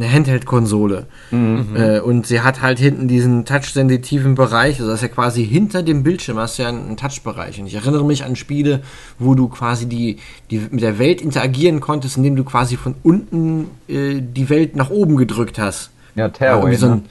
eine 0.00 0.12
Handheld-Konsole. 0.12 1.06
Mhm. 1.30 1.76
Äh, 1.76 2.00
und 2.00 2.26
sie 2.26 2.40
hat 2.40 2.62
halt 2.62 2.78
hinten 2.78 3.08
diesen 3.08 3.44
touch-sensitiven 3.44 4.34
Bereich, 4.34 4.78
also 4.78 4.90
das 4.90 5.02
ist 5.02 5.08
ja 5.08 5.14
quasi 5.14 5.46
hinter 5.46 5.82
dem 5.82 6.02
Bildschirm 6.02 6.38
hast 6.38 6.58
du 6.58 6.62
ja 6.62 6.68
einen, 6.68 6.86
einen 6.86 6.96
Touch-Bereich. 6.96 7.60
Und 7.60 7.66
ich 7.66 7.74
erinnere 7.74 8.04
mich 8.04 8.24
an 8.24 8.36
Spiele, 8.36 8.82
wo 9.18 9.34
du 9.34 9.48
quasi 9.48 9.86
die, 9.86 10.18
die 10.50 10.58
mit 10.70 10.82
der 10.82 10.98
Welt 10.98 11.20
interagieren 11.20 11.80
konntest, 11.80 12.16
indem 12.16 12.36
du 12.36 12.44
quasi 12.44 12.76
von 12.76 12.94
unten 13.02 13.70
äh, 13.88 14.20
die 14.20 14.48
Welt 14.48 14.76
nach 14.76 14.90
oben 14.90 15.16
gedrückt 15.16 15.58
hast. 15.58 15.90
Ja, 16.14 16.28
Tearaway, 16.28 16.74
so 16.76 16.88
ne? 16.88 17.02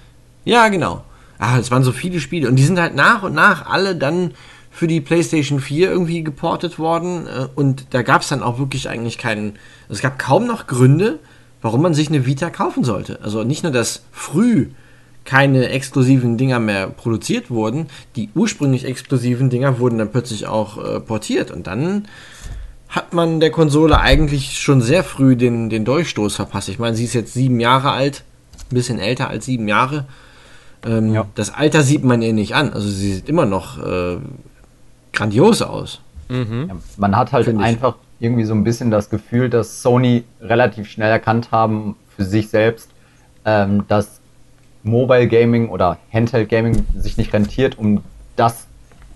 Ja, 0.45 0.67
genau. 0.67 1.03
Ah, 1.37 1.57
es 1.57 1.71
waren 1.71 1.83
so 1.83 1.91
viele 1.91 2.19
Spiele. 2.19 2.49
Und 2.49 2.57
die 2.57 2.63
sind 2.63 2.79
halt 2.79 2.95
nach 2.95 3.23
und 3.23 3.33
nach 3.33 3.69
alle 3.69 3.95
dann 3.95 4.31
für 4.71 4.87
die 4.87 5.01
PlayStation 5.01 5.59
4 5.59 5.89
irgendwie 5.89 6.23
geportet 6.23 6.79
worden. 6.79 7.27
Äh, 7.27 7.47
und 7.55 7.87
da 7.91 8.01
gab 8.01 8.21
es 8.21 8.29
dann 8.29 8.43
auch 8.43 8.59
wirklich 8.59 8.89
eigentlich 8.89 9.17
keinen. 9.17 9.53
Es 9.89 10.01
gab 10.01 10.19
kaum 10.19 10.47
noch 10.47 10.67
Gründe, 10.67 11.19
warum 11.61 11.81
man 11.81 11.93
sich 11.93 12.09
eine 12.09 12.25
Vita 12.25 12.49
kaufen 12.49 12.83
sollte. 12.83 13.19
Also 13.21 13.43
nicht 13.43 13.63
nur, 13.63 13.71
dass 13.71 14.03
früh 14.11 14.67
keine 15.25 15.69
exklusiven 15.69 16.37
Dinger 16.37 16.59
mehr 16.59 16.87
produziert 16.87 17.51
wurden, 17.51 17.87
die 18.15 18.29
ursprünglich 18.33 18.85
exklusiven 18.85 19.49
Dinger 19.49 19.79
wurden 19.79 19.97
dann 19.97 20.11
plötzlich 20.11 20.47
auch 20.47 20.83
äh, 20.83 20.99
portiert 20.99 21.51
und 21.51 21.67
dann 21.67 22.07
hat 22.87 23.13
man 23.13 23.39
der 23.39 23.51
Konsole 23.51 23.99
eigentlich 23.99 24.59
schon 24.59 24.81
sehr 24.81 25.03
früh 25.03 25.35
den, 25.35 25.69
den 25.69 25.85
Durchstoß 25.85 26.35
verpasst. 26.35 26.69
Ich 26.69 26.79
meine, 26.79 26.95
sie 26.95 27.05
ist 27.05 27.13
jetzt 27.13 27.33
sieben 27.33 27.59
Jahre 27.59 27.91
alt, 27.91 28.23
ein 28.71 28.75
bisschen 28.75 28.97
älter 28.97 29.29
als 29.29 29.45
sieben 29.45 29.67
Jahre. 29.67 30.05
Ähm, 30.83 31.13
ja. 31.13 31.25
Das 31.35 31.53
Alter 31.53 31.83
sieht 31.83 32.03
man 32.03 32.23
ihr 32.23 32.33
nicht 32.33 32.55
an. 32.55 32.73
Also 32.73 32.89
sie 32.89 33.13
sieht 33.13 33.29
immer 33.29 33.45
noch 33.45 33.77
äh, 33.77 34.17
grandios 35.13 35.61
aus. 35.61 36.01
Mhm. 36.29 36.65
Ja, 36.67 36.75
man 36.97 37.15
hat 37.15 37.31
halt 37.31 37.47
einfach 37.47 37.95
irgendwie 38.19 38.43
so 38.43 38.53
ein 38.53 38.63
bisschen 38.63 38.91
das 38.91 39.09
Gefühl, 39.09 39.49
dass 39.49 39.81
Sony 39.81 40.23
relativ 40.41 40.89
schnell 40.89 41.11
erkannt 41.11 41.51
haben 41.51 41.95
für 42.15 42.23
sich 42.23 42.49
selbst, 42.49 42.89
ähm, 43.45 43.85
dass 43.87 44.19
Mobile 44.83 45.27
Gaming 45.27 45.69
oder 45.69 45.97
Handheld 46.11 46.49
Gaming 46.49 46.85
sich 46.97 47.17
nicht 47.17 47.33
rentiert, 47.33 47.77
um 47.77 48.03
das 48.35 48.67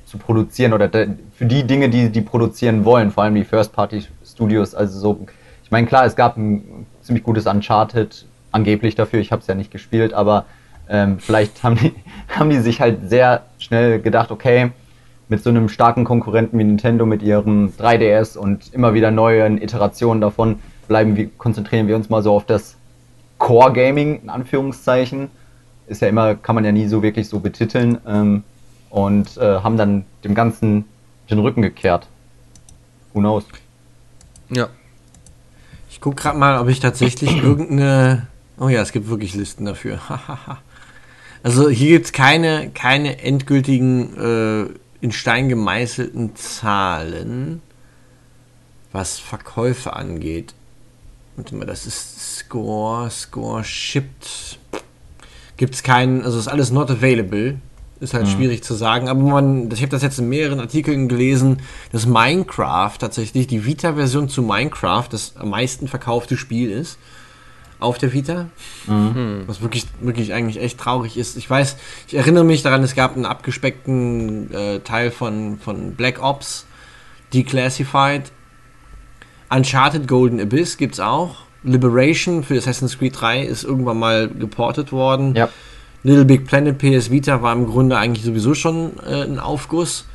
zu 0.05 0.17
produzieren 0.17 0.73
oder 0.73 0.89
für 0.89 1.45
die 1.45 1.63
Dinge, 1.63 1.89
die 1.89 2.09
die 2.09 2.21
produzieren 2.21 2.85
wollen, 2.85 3.11
vor 3.11 3.23
allem 3.23 3.35
die 3.35 3.43
First-Party-Studios. 3.43 4.75
Also 4.75 4.99
so, 4.99 5.27
ich 5.63 5.71
meine, 5.71 5.87
klar, 5.87 6.05
es 6.05 6.15
gab 6.15 6.37
ein 6.37 6.85
ziemlich 7.01 7.23
gutes 7.23 7.45
Uncharted, 7.47 8.25
angeblich 8.51 8.95
dafür, 8.95 9.19
ich 9.19 9.31
habe 9.31 9.41
es 9.41 9.47
ja 9.47 9.55
nicht 9.55 9.71
gespielt, 9.71 10.13
aber 10.13 10.45
ähm, 10.87 11.19
vielleicht 11.19 11.63
haben 11.63 11.75
die, 11.75 11.93
haben 12.29 12.49
die 12.49 12.59
sich 12.59 12.79
halt 12.79 13.09
sehr 13.09 13.43
schnell 13.57 13.99
gedacht, 14.01 14.31
okay, 14.31 14.71
mit 15.33 15.41
so 15.41 15.49
einem 15.49 15.67
starken 15.67 16.03
Konkurrenten 16.03 16.59
wie 16.59 16.63
Nintendo 16.63 17.07
mit 17.07 17.23
ihrem 17.23 17.73
3DS 17.79 18.37
und 18.37 18.71
immer 18.71 18.93
wieder 18.93 19.09
neuen 19.09 19.59
Iterationen 19.59 20.21
davon 20.21 20.59
bleiben 20.87 21.15
wir, 21.15 21.27
konzentrieren 21.39 21.87
wir 21.87 21.95
uns 21.95 22.07
mal 22.11 22.21
so 22.21 22.35
auf 22.35 22.45
das 22.45 22.75
Core 23.39 23.73
Gaming, 23.73 24.21
in 24.21 24.29
Anführungszeichen. 24.29 25.31
Ist 25.87 26.03
ja 26.03 26.07
immer, 26.07 26.35
kann 26.35 26.53
man 26.53 26.63
ja 26.65 26.71
nie 26.71 26.85
so 26.85 27.01
wirklich 27.01 27.29
so 27.29 27.39
betiteln. 27.39 27.97
Ähm, 28.05 28.43
und 28.91 29.37
äh, 29.37 29.61
haben 29.61 29.75
dann 29.75 30.05
dem 30.23 30.35
Ganzen 30.35 30.85
den 31.31 31.39
Rücken 31.39 31.63
gekehrt. 31.63 32.07
Who 33.15 33.21
knows? 33.21 33.43
Ja. 34.49 34.69
Ich 35.89 35.99
gucke 35.99 36.17
gerade 36.17 36.37
mal, 36.37 36.59
ob 36.59 36.69
ich 36.69 36.79
tatsächlich 36.79 37.37
irgendeine. 37.43 38.27
Oh 38.59 38.69
ja, 38.69 38.83
es 38.83 38.91
gibt 38.91 39.09
wirklich 39.09 39.33
Listen 39.33 39.65
dafür. 39.65 39.97
also 41.43 41.69
hier 41.69 41.89
gibt 41.89 42.05
es 42.05 42.11
keine, 42.11 42.69
keine 42.69 43.19
endgültigen 43.23 44.69
äh, 44.69 44.82
in 45.03 45.11
Stein 45.11 45.49
gemeißelten 45.49 46.33
Zahlen, 46.37 47.61
was 48.93 49.19
Verkäufe 49.19 49.97
angeht. 49.97 50.53
Warte 51.35 51.55
mal, 51.55 51.65
das 51.65 51.85
ist 51.85 52.37
Score, 52.37 53.09
Score 53.09 53.65
shipped. 53.65 54.59
Gibt 55.57 55.75
es 55.75 55.83
keinen, 55.83 56.23
also 56.23 56.39
ist 56.39 56.47
alles 56.47 56.71
not 56.71 56.89
available. 56.89 57.59
Ist 57.99 58.13
halt 58.13 58.27
mhm. 58.27 58.31
schwierig 58.31 58.63
zu 58.63 58.75
sagen, 58.75 59.09
aber 59.09 59.21
man, 59.21 59.69
ich 59.71 59.81
habe 59.81 59.89
das 59.89 60.03
jetzt 60.03 60.19
in 60.19 60.29
mehreren 60.29 60.61
Artikeln 60.61 61.09
gelesen, 61.09 61.57
dass 61.91 62.05
Minecraft 62.05 62.97
tatsächlich 62.97 63.47
die 63.47 63.65
Vita-Version 63.65 64.29
zu 64.29 64.41
Minecraft 64.41 65.07
das 65.09 65.35
am 65.35 65.49
meisten 65.49 65.89
verkaufte 65.89 66.37
Spiel 66.37 66.71
ist 66.71 66.97
auf 67.83 67.97
der 67.97 68.13
Vita. 68.13 68.47
Mhm. 68.87 69.43
Was 69.45 69.61
wirklich, 69.61 69.85
wirklich 69.99 70.33
eigentlich 70.33 70.61
echt 70.61 70.79
traurig 70.79 71.17
ist. 71.17 71.37
Ich 71.37 71.49
weiß, 71.49 71.77
ich 72.07 72.15
erinnere 72.15 72.43
mich 72.43 72.63
daran, 72.63 72.81
es 72.83 72.95
gab 72.95 73.15
einen 73.15 73.25
abgespeckten 73.25 74.53
äh, 74.53 74.79
Teil 74.79 75.11
von, 75.11 75.59
von 75.59 75.95
Black 75.95 76.21
Ops, 76.21 76.65
Declassified. 77.33 78.31
Uncharted 79.49 80.07
Golden 80.07 80.39
Abyss 80.39 80.77
gibt 80.77 80.95
es 80.95 80.99
auch. 80.99 81.43
Liberation 81.63 82.43
für 82.43 82.57
Assassin's 82.57 82.97
Creed 82.97 83.19
3 83.19 83.43
ist 83.43 83.63
irgendwann 83.63 83.99
mal 83.99 84.27
geportet 84.27 84.91
worden. 84.91 85.35
Ja. 85.35 85.49
Little 86.03 86.25
Big 86.25 86.45
Planet 86.45 86.77
PS 86.77 87.11
Vita 87.11 87.41
war 87.41 87.53
im 87.53 87.67
Grunde 87.67 87.97
eigentlich 87.97 88.25
sowieso 88.25 88.53
schon 88.53 88.93
äh, 89.05 89.23
ein 89.23 89.39
Aufguss. 89.39 90.05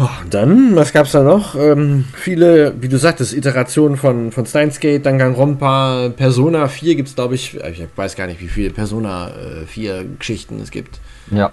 Oh, 0.00 0.08
dann, 0.30 0.76
was 0.76 0.92
gab's 0.92 1.10
da 1.10 1.24
noch? 1.24 1.56
Ähm, 1.56 2.04
viele, 2.14 2.80
wie 2.80 2.88
du 2.88 2.98
sagtest, 2.98 3.34
Iterationen 3.34 3.96
von, 3.96 4.30
von 4.30 4.46
Steins 4.46 4.78
Gate, 4.78 5.04
Danganronpa, 5.04 6.10
Persona 6.16 6.68
4 6.68 6.94
gibt's, 6.94 7.16
glaube 7.16 7.34
ich, 7.34 7.60
äh, 7.60 7.70
ich 7.72 7.82
weiß 7.96 8.14
gar 8.14 8.28
nicht, 8.28 8.40
wie 8.40 8.46
viele 8.48 8.70
Persona 8.70 9.30
äh, 9.30 9.66
4 9.66 10.04
Geschichten 10.18 10.60
es 10.60 10.70
gibt. 10.70 11.00
Ja, 11.32 11.52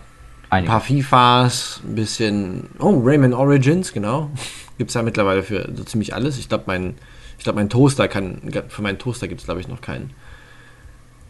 einige. 0.51 0.69
Ein 0.69 0.71
paar 0.71 0.81
FIFAs, 0.81 1.81
ein 1.87 1.95
bisschen, 1.95 2.67
oh, 2.77 3.01
Rayman 3.03 3.33
Origins, 3.33 3.91
genau. 3.93 4.29
gibt's 4.77 4.93
ja 4.93 5.01
mittlerweile 5.01 5.41
für 5.41 5.67
so 5.75 5.83
ziemlich 5.83 6.13
alles. 6.13 6.37
Ich 6.37 6.47
glaube, 6.47 6.65
mein, 6.67 6.93
ich 7.39 7.43
glaube, 7.43 7.57
mein 7.57 7.69
Toaster 7.69 8.07
kann, 8.07 8.41
für 8.67 8.83
meinen 8.83 8.99
Toaster 8.99 9.27
gibt's, 9.27 9.45
glaube 9.45 9.59
ich, 9.61 9.67
noch 9.67 9.81
keinen 9.81 10.11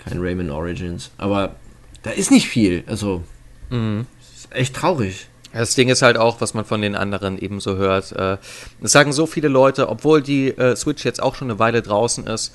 kein 0.03 0.19
Rayman 0.19 0.49
Origins. 0.51 1.11
Aber 1.17 1.55
da 2.03 2.11
ist 2.11 2.29
nicht 2.29 2.47
viel. 2.49 2.83
Also, 2.87 3.23
Mhm. 3.69 4.05
ist 4.35 4.53
echt 4.53 4.75
traurig. 4.75 5.27
Das 5.59 5.75
Ding 5.75 5.89
ist 5.89 6.01
halt 6.01 6.17
auch, 6.17 6.41
was 6.41 6.53
man 6.53 6.65
von 6.65 6.81
den 6.81 6.95
anderen 6.95 7.37
eben 7.37 7.59
so 7.59 7.77
hört. 7.77 8.11
Äh, 8.11 8.37
es 8.81 8.91
sagen 8.91 9.13
so 9.13 9.25
viele 9.25 9.47
Leute, 9.47 9.89
obwohl 9.89 10.21
die 10.21 10.49
äh, 10.49 10.75
Switch 10.75 11.05
jetzt 11.05 11.21
auch 11.23 11.35
schon 11.35 11.49
eine 11.49 11.59
Weile 11.59 11.81
draußen 11.81 12.27
ist, 12.27 12.53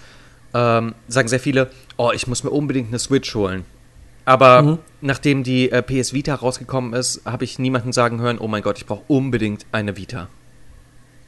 ähm, 0.52 0.94
sagen 1.08 1.28
sehr 1.28 1.40
viele, 1.40 1.70
oh, 1.96 2.10
ich 2.14 2.26
muss 2.26 2.44
mir 2.44 2.50
unbedingt 2.50 2.88
eine 2.88 2.98
Switch 2.98 3.34
holen. 3.34 3.64
Aber 4.26 4.78
nachdem 5.00 5.42
die 5.42 5.72
äh, 5.72 5.82
PS 5.82 6.12
Vita 6.12 6.34
rausgekommen 6.34 6.92
ist, 6.92 7.22
habe 7.24 7.42
ich 7.44 7.58
niemanden 7.58 7.92
sagen 7.92 8.20
hören, 8.20 8.38
oh 8.38 8.48
mein 8.48 8.62
Gott, 8.62 8.78
ich 8.78 8.86
brauche 8.86 9.02
unbedingt 9.08 9.66
eine 9.72 9.96
Vita. 9.96 10.28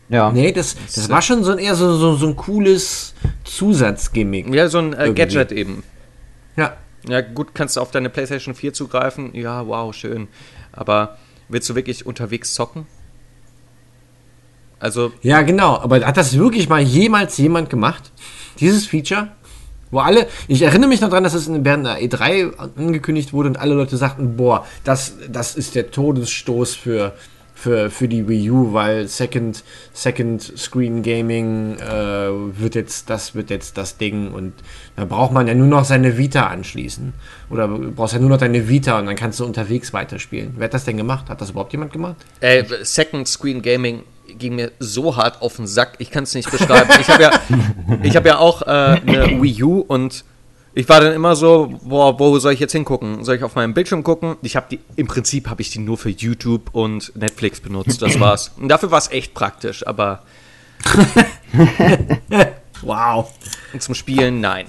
Ja. 0.09 0.31
Nee, 0.31 0.53
das, 0.53 0.77
das 0.95 1.09
war 1.09 1.23
schon 1.23 1.43
so 1.43 1.53
ein, 1.53 1.59
eher 1.59 1.75
so, 1.75 1.97
so, 1.97 2.15
so 2.17 2.27
ein 2.27 2.37
cooles 2.37 3.15
Zusatzgimmick. 3.45 4.55
Ja, 4.55 4.69
so 4.69 4.79
ein 4.79 4.93
äh. 4.93 5.13
Gadget 5.15 5.53
eben. 5.53 5.83
Ja. 6.57 6.77
Ja, 7.09 7.23
gut, 7.23 7.55
kannst 7.55 7.77
du 7.77 7.81
auf 7.81 7.91
deine 7.91 8.11
PlayStation 8.11 8.55
4 8.55 8.75
zugreifen. 8.75 9.35
Ja, 9.35 9.67
wow, 9.67 9.93
schön. 9.93 10.29
Aber 10.71 11.19
willst 11.53 11.69
du 11.71 11.75
wirklich 11.75 12.07
unterwegs 12.07 12.55
zocken? 12.55 12.87
Also, 14.79 15.13
Ja, 15.23 15.43
genau. 15.43 15.79
Aber 15.79 16.05
hat 16.05 16.17
das 16.17 16.37
wirklich 16.37 16.69
mal 16.69 16.81
jemals 16.81 17.37
jemand 17.39 17.71
gemacht? 17.71 18.11
Dieses 18.59 18.87
Feature? 18.87 19.29
Wo 19.91 19.99
alle, 20.01 20.27
ich 20.49 20.63
erinnere 20.63 20.89
mich 20.89 21.01
noch 21.03 21.11
dran, 21.11 21.23
dass 21.23 21.35
es 21.35 21.47
in- 21.49 21.63
der 21.63 21.77
E3 21.77 22.57
angekündigt 22.77 23.33
wurde 23.35 23.51
und 23.51 23.59
alle 23.59 23.75
Leute 23.75 23.97
sagten, 23.99 24.37
boah, 24.37 24.67
das, 24.85 25.15
das 25.31 25.55
ist 25.55 25.75
der 25.75 25.91
Todesstoß 25.91 26.75
für, 26.75 27.13
für, 27.63 27.91
für 27.91 28.09
die 28.09 28.29
Wii 28.29 28.51
U, 28.51 28.73
weil 28.73 29.07
Second, 29.07 29.63
Second 29.93 30.43
Screen 30.43 31.05
Gaming 31.05 31.79
äh, 31.79 32.59
wird 32.59 32.75
jetzt, 32.75 33.09
das 33.09 33.37
wird 33.37 33.51
jetzt 33.51 33.79
das 33.79 33.99
Ding 33.99 34.33
und 34.33 34.53
da 34.97 35.05
braucht 35.05 35.31
man 35.31 35.47
ja 35.47 35.55
nur 35.55 35.69
noch 35.69 35.85
seine 35.85 36.19
Vita 36.19 36.49
anschließen. 36.49 37.13
Oder 37.51 37.69
du 37.69 37.93
brauchst 37.93 38.15
ja 38.15 38.21
nur 38.21 38.31
noch 38.31 38.39
deine 38.39 38.69
Vita 38.69 38.99
und 38.99 39.07
dann 39.07 39.15
kannst 39.15 39.39
du 39.39 39.45
unterwegs 39.45 39.93
weiterspielen. 39.93 40.55
Wer 40.57 40.65
hat 40.65 40.75
das 40.75 40.85
denn 40.85 40.97
gemacht? 40.97 41.29
Hat 41.29 41.41
das 41.41 41.51
überhaupt 41.51 41.73
jemand 41.73 41.93
gemacht? 41.93 42.17
Ey, 42.41 42.65
Second 42.83 43.29
Screen 43.29 43.63
Gaming 43.63 44.03
ging 44.39 44.57
mir 44.57 44.73
so 44.81 45.17
hart 45.17 45.41
auf 45.41 45.55
den 45.55 45.69
Sack, 45.69 45.95
ich 45.99 46.11
kann 46.11 46.25
es 46.25 46.35
nicht 46.35 46.51
beschreiben. 46.51 46.91
Ich 47.01 47.09
habe 47.09 47.23
ja, 47.23 47.31
hab 48.15 48.27
ja 48.27 48.39
auch 48.39 48.63
äh, 48.63 48.71
eine 48.71 49.41
Wii 49.41 49.63
U 49.63 49.79
und 49.81 50.25
ich 50.75 50.89
war 50.89 51.01
dann 51.01 51.13
immer 51.13 51.37
so, 51.37 51.79
boah, 51.83 52.19
wo 52.19 52.39
soll 52.39 52.53
ich 52.53 52.61
jetzt 52.61 52.73
hingucken? 52.73 53.25
Soll 53.25 53.37
ich 53.37 53.45
auf 53.45 53.55
meinem 53.55 53.75
Bildschirm 53.75 54.03
gucken? 54.03 54.37
Ich 54.43 54.57
habe 54.57 54.67
die, 54.71 54.81
im 54.97 55.07
Prinzip 55.07 55.49
habe 55.51 55.61
ich 55.61 55.71
die 55.71 55.79
nur 55.79 55.99
für 55.99 56.11
YouTube 56.11 56.71
und 56.75 57.15
Netflix 57.15 57.61
benutzt, 57.61 58.01
das 58.01 58.19
war's. 58.21 58.53
Und 58.59 58.69
dafür 58.69 58.91
war 58.91 58.99
es 58.99 59.11
echt 59.11 59.35
praktisch, 59.35 59.87
aber 59.87 60.23
Wow. 62.83 63.31
zum 63.79 63.95
Spielen, 63.95 64.41
nein. 64.41 64.67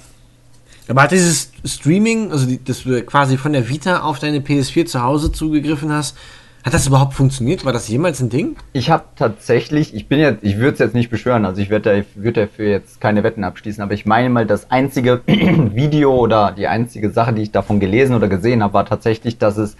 Aber 0.86 1.02
hat 1.02 1.12
dieses 1.12 1.50
Streaming, 1.64 2.30
also 2.30 2.46
die, 2.46 2.62
dass 2.62 2.82
du 2.82 3.02
quasi 3.02 3.38
von 3.38 3.52
der 3.52 3.68
Vita 3.68 4.02
auf 4.02 4.18
deine 4.18 4.40
PS4 4.40 4.84
zu 4.86 5.02
Hause 5.02 5.32
zugegriffen 5.32 5.90
hast, 5.92 6.16
hat 6.64 6.72
das 6.72 6.86
überhaupt 6.86 7.12
funktioniert? 7.12 7.66
War 7.66 7.74
das 7.74 7.88
jemals 7.88 8.20
ein 8.20 8.30
Ding? 8.30 8.56
Ich 8.72 8.88
habe 8.88 9.04
tatsächlich, 9.16 9.94
ich 9.94 10.08
bin 10.08 10.18
jetzt, 10.18 10.42
ich 10.42 10.56
würde 10.56 10.72
es 10.72 10.78
jetzt 10.78 10.94
nicht 10.94 11.10
beschwören, 11.10 11.44
also 11.44 11.60
ich 11.60 11.68
werde 11.68 12.02
da, 12.02 12.22
würd 12.22 12.38
dafür 12.38 12.70
jetzt 12.70 13.02
keine 13.02 13.22
Wetten 13.22 13.44
abschließen, 13.44 13.82
aber 13.82 13.92
ich 13.92 14.06
meine 14.06 14.30
mal, 14.30 14.46
das 14.46 14.70
einzige 14.70 15.20
Video 15.26 16.16
oder 16.16 16.52
die 16.52 16.66
einzige 16.66 17.10
Sache, 17.10 17.34
die 17.34 17.42
ich 17.42 17.50
davon 17.50 17.80
gelesen 17.80 18.16
oder 18.16 18.28
gesehen 18.28 18.62
habe, 18.62 18.72
war 18.72 18.86
tatsächlich, 18.86 19.36
dass 19.36 19.58
es 19.58 19.76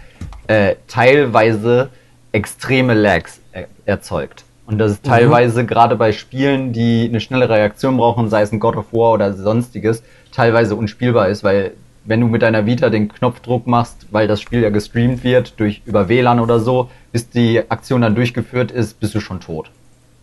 äh, 0.47 0.77
teilweise 0.87 1.89
extreme 2.33 2.93
Lags 2.93 3.41
er 3.53 3.67
erzeugt. 3.87 4.45
Und 4.67 4.79
dass 4.79 4.93
es 4.93 5.03
teilweise 5.03 5.65
gerade 5.67 5.97
bei 5.97 6.13
Spielen, 6.13 6.73
die 6.73 7.07
eine 7.09 7.21
schnelle 7.21 7.49
Reaktion 7.49 7.97
brauchen, 7.97 8.29
sei 8.29 8.43
es 8.43 8.53
ein 8.53 8.61
God 8.61 8.77
of 8.77 8.93
War 8.93 9.13
oder 9.13 9.33
sonstiges, 9.33 10.03
teilweise 10.33 10.75
unspielbar 10.75 11.29
ist, 11.29 11.45
weil 11.45 11.73
wenn 12.05 12.21
du 12.21 12.27
mit 12.29 12.43
deiner 12.43 12.67
Vita 12.67 12.91
den 12.91 13.09
Knopfdruck 13.09 13.67
machst, 13.67 14.07
weil 14.11 14.29
das 14.29 14.41
Spiel 14.41 14.61
ja 14.61 14.71
gestreamt 14.71 15.25
wird 15.25 15.59
durch 15.59 15.83
über 15.87 16.09
WLAN 16.09 16.41
oder 16.41 16.61
so, 16.61 16.91
bis 17.13 17.31
die 17.31 17.63
Aktion 17.71 18.03
dann 18.03 18.15
durchgeführt 18.15 18.71
ist, 18.71 19.01
bist 19.01 19.15
du 19.15 19.21
schon 19.21 19.41
tot. 19.41 19.71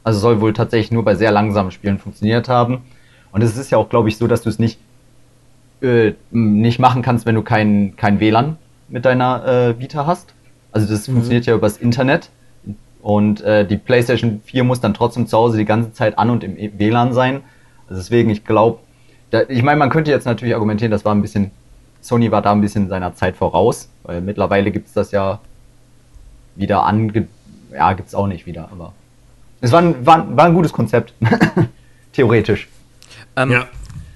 Also 0.03 0.19
soll 0.19 0.41
wohl 0.41 0.53
tatsächlich 0.53 0.91
nur 0.91 1.03
bei 1.03 1.15
sehr 1.15 1.31
langsamen 1.31 1.71
Spielen 1.71 1.97
funktioniert 1.99 2.49
haben. 2.49 2.79
Und 3.31 3.41
es 3.41 3.57
ist 3.57 3.71
ja 3.71 3.77
auch, 3.77 3.89
glaube 3.89 4.09
ich, 4.09 4.17
so, 4.17 4.27
dass 4.27 4.41
du 4.41 4.49
es 4.49 4.59
nicht 4.59 4.79
äh, 5.81 6.13
nicht 6.31 6.79
machen 6.79 7.01
kannst, 7.01 7.25
wenn 7.25 7.35
du 7.35 7.41
kein, 7.41 7.95
kein 7.95 8.19
WLAN 8.19 8.57
mit 8.87 9.05
deiner 9.05 9.45
äh, 9.45 9.79
Vita 9.79 10.05
hast. 10.05 10.33
Also 10.71 10.87
das 10.87 11.05
funktioniert 11.05 11.45
ja 11.45 11.55
übers 11.55 11.77
Internet. 11.77 12.29
Und 13.01 13.41
äh, 13.41 13.65
die 13.65 13.77
PlayStation 13.77 14.41
4 14.45 14.63
muss 14.63 14.79
dann 14.79 14.93
trotzdem 14.93 15.25
zu 15.25 15.35
Hause 15.35 15.57
die 15.57 15.65
ganze 15.65 15.91
Zeit 15.93 16.19
an 16.19 16.29
und 16.29 16.43
im 16.43 16.57
E- 16.57 16.71
WLAN 16.77 17.13
sein. 17.13 17.41
Also 17.87 17.99
deswegen, 17.99 18.29
ich 18.29 18.45
glaube, 18.45 18.79
ich 19.47 19.63
meine, 19.63 19.79
man 19.79 19.89
könnte 19.89 20.11
jetzt 20.11 20.25
natürlich 20.25 20.53
argumentieren, 20.53 20.91
das 20.91 21.03
war 21.03 21.15
ein 21.15 21.21
bisschen, 21.21 21.51
Sony 22.01 22.31
war 22.31 22.41
da 22.41 22.51
ein 22.51 22.61
bisschen 22.61 22.89
seiner 22.89 23.15
Zeit 23.15 23.37
voraus, 23.37 23.89
weil 24.03 24.21
mittlerweile 24.21 24.71
gibt's 24.71 24.93
das 24.93 25.11
ja 25.11 25.39
wieder 26.55 26.83
ange... 26.83 27.27
Ja, 27.71 27.93
gibt's 27.93 28.13
auch 28.13 28.27
nicht 28.27 28.45
wieder, 28.45 28.67
aber 28.71 28.91
es 29.61 29.71
war 29.71 29.81
ein, 29.81 30.05
war, 30.05 30.35
war 30.35 30.45
ein 30.45 30.53
gutes 30.53 30.73
Konzept. 30.73 31.13
Theoretisch. 32.13 32.67
Ähm, 33.35 33.51
Ja. 33.51 33.67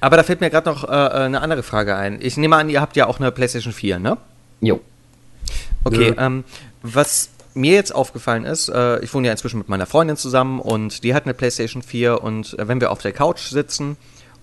Aber 0.01 0.17
da 0.17 0.23
fällt 0.23 0.41
mir 0.41 0.49
gerade 0.49 0.69
noch 0.69 0.83
äh, 0.83 0.87
eine 0.87 1.41
andere 1.41 1.63
Frage 1.63 1.95
ein. 1.95 2.19
Ich 2.21 2.37
nehme 2.37 2.55
an, 2.57 2.69
ihr 2.69 2.81
habt 2.81 2.95
ja 2.95 3.07
auch 3.07 3.19
eine 3.19 3.31
PlayStation 3.31 3.73
4, 3.73 3.97
ne? 3.99 4.17
Jo. 4.61 4.79
Okay, 5.83 6.13
Ja. 6.15 6.25
ähm, 6.27 6.43
was 6.83 7.29
mir 7.53 7.73
jetzt 7.73 7.95
aufgefallen 7.95 8.43
ist, 8.43 8.67
äh, 8.69 8.99
ich 8.99 9.13
wohne 9.13 9.27
ja 9.27 9.31
inzwischen 9.31 9.57
mit 9.57 9.69
meiner 9.69 9.85
Freundin 9.85 10.17
zusammen 10.17 10.59
und 10.59 11.03
die 11.03 11.13
hat 11.15 11.23
eine 11.23 11.33
PlayStation 11.33 11.81
4 11.81 12.21
und 12.21 12.59
äh, 12.59 12.67
wenn 12.67 12.81
wir 12.81 12.91
auf 12.91 12.99
der 13.01 13.13
Couch 13.13 13.39
sitzen 13.47 13.95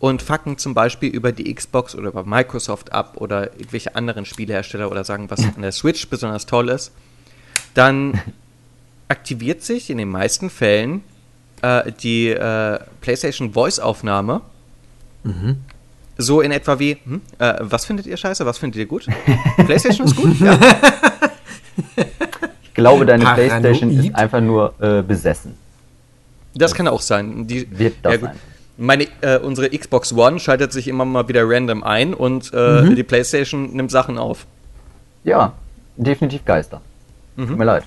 und 0.02 0.20
fucken 0.20 0.58
zum 0.58 0.74
Beispiel 0.74 1.10
über 1.10 1.30
die 1.30 1.54
Xbox 1.54 1.94
oder 1.94 2.08
über 2.08 2.24
Microsoft 2.24 2.90
ab 2.92 3.18
oder 3.18 3.52
irgendwelche 3.52 3.94
anderen 3.94 4.24
Spielehersteller 4.24 4.90
oder 4.90 5.04
sagen, 5.04 5.30
was 5.30 5.44
an 5.44 5.62
der 5.62 5.70
Switch 5.70 6.08
besonders 6.08 6.44
toll 6.44 6.70
ist, 6.70 6.90
dann 7.74 8.20
aktiviert 9.08 9.62
sich 9.62 9.90
in 9.90 9.98
den 9.98 10.08
meisten 10.08 10.50
Fällen 10.50 11.04
äh, 11.62 11.92
die 11.92 12.30
äh, 12.30 12.80
PlayStation 13.00 13.52
Voice-Aufnahme 13.52 14.40
so 16.18 16.40
in 16.40 16.50
etwa 16.50 16.80
wie, 16.80 16.98
hm, 17.04 17.20
äh, 17.38 17.54
was 17.60 17.84
findet 17.84 18.06
ihr 18.08 18.16
scheiße, 18.16 18.44
was 18.44 18.58
findet 18.58 18.80
ihr 18.80 18.86
gut? 18.86 19.06
PlayStation 19.56 20.06
ist 20.08 20.16
gut? 20.16 20.34
Ja. 20.40 20.58
Ich 22.64 22.74
glaube, 22.74 23.06
deine 23.06 23.22
Paranoid? 23.22 23.48
PlayStation 23.48 23.90
ist 23.90 24.14
einfach 24.16 24.40
nur 24.40 24.74
äh, 24.80 25.02
besessen. 25.02 25.54
Das 26.54 26.74
kann 26.74 26.88
auch 26.88 27.00
sein. 27.00 27.46
Die, 27.46 27.66
Wird 27.78 27.96
das 28.02 28.18
gut. 28.18 28.30
sein. 28.30 28.51
Meine, 28.82 29.06
äh, 29.20 29.38
unsere 29.38 29.70
Xbox 29.70 30.12
One 30.12 30.40
schaltet 30.40 30.72
sich 30.72 30.88
immer 30.88 31.04
mal 31.04 31.28
wieder 31.28 31.42
random 31.48 31.84
ein 31.84 32.14
und 32.14 32.52
äh, 32.52 32.82
Mhm. 32.82 32.96
die 32.96 33.02
PlayStation 33.04 33.72
nimmt 33.74 33.90
Sachen 33.90 34.18
auf. 34.18 34.46
Ja, 35.24 35.52
definitiv 35.96 36.44
Geister. 36.44 36.80
Tut 37.36 37.56
mir 37.56 37.64
leid. 37.64 37.84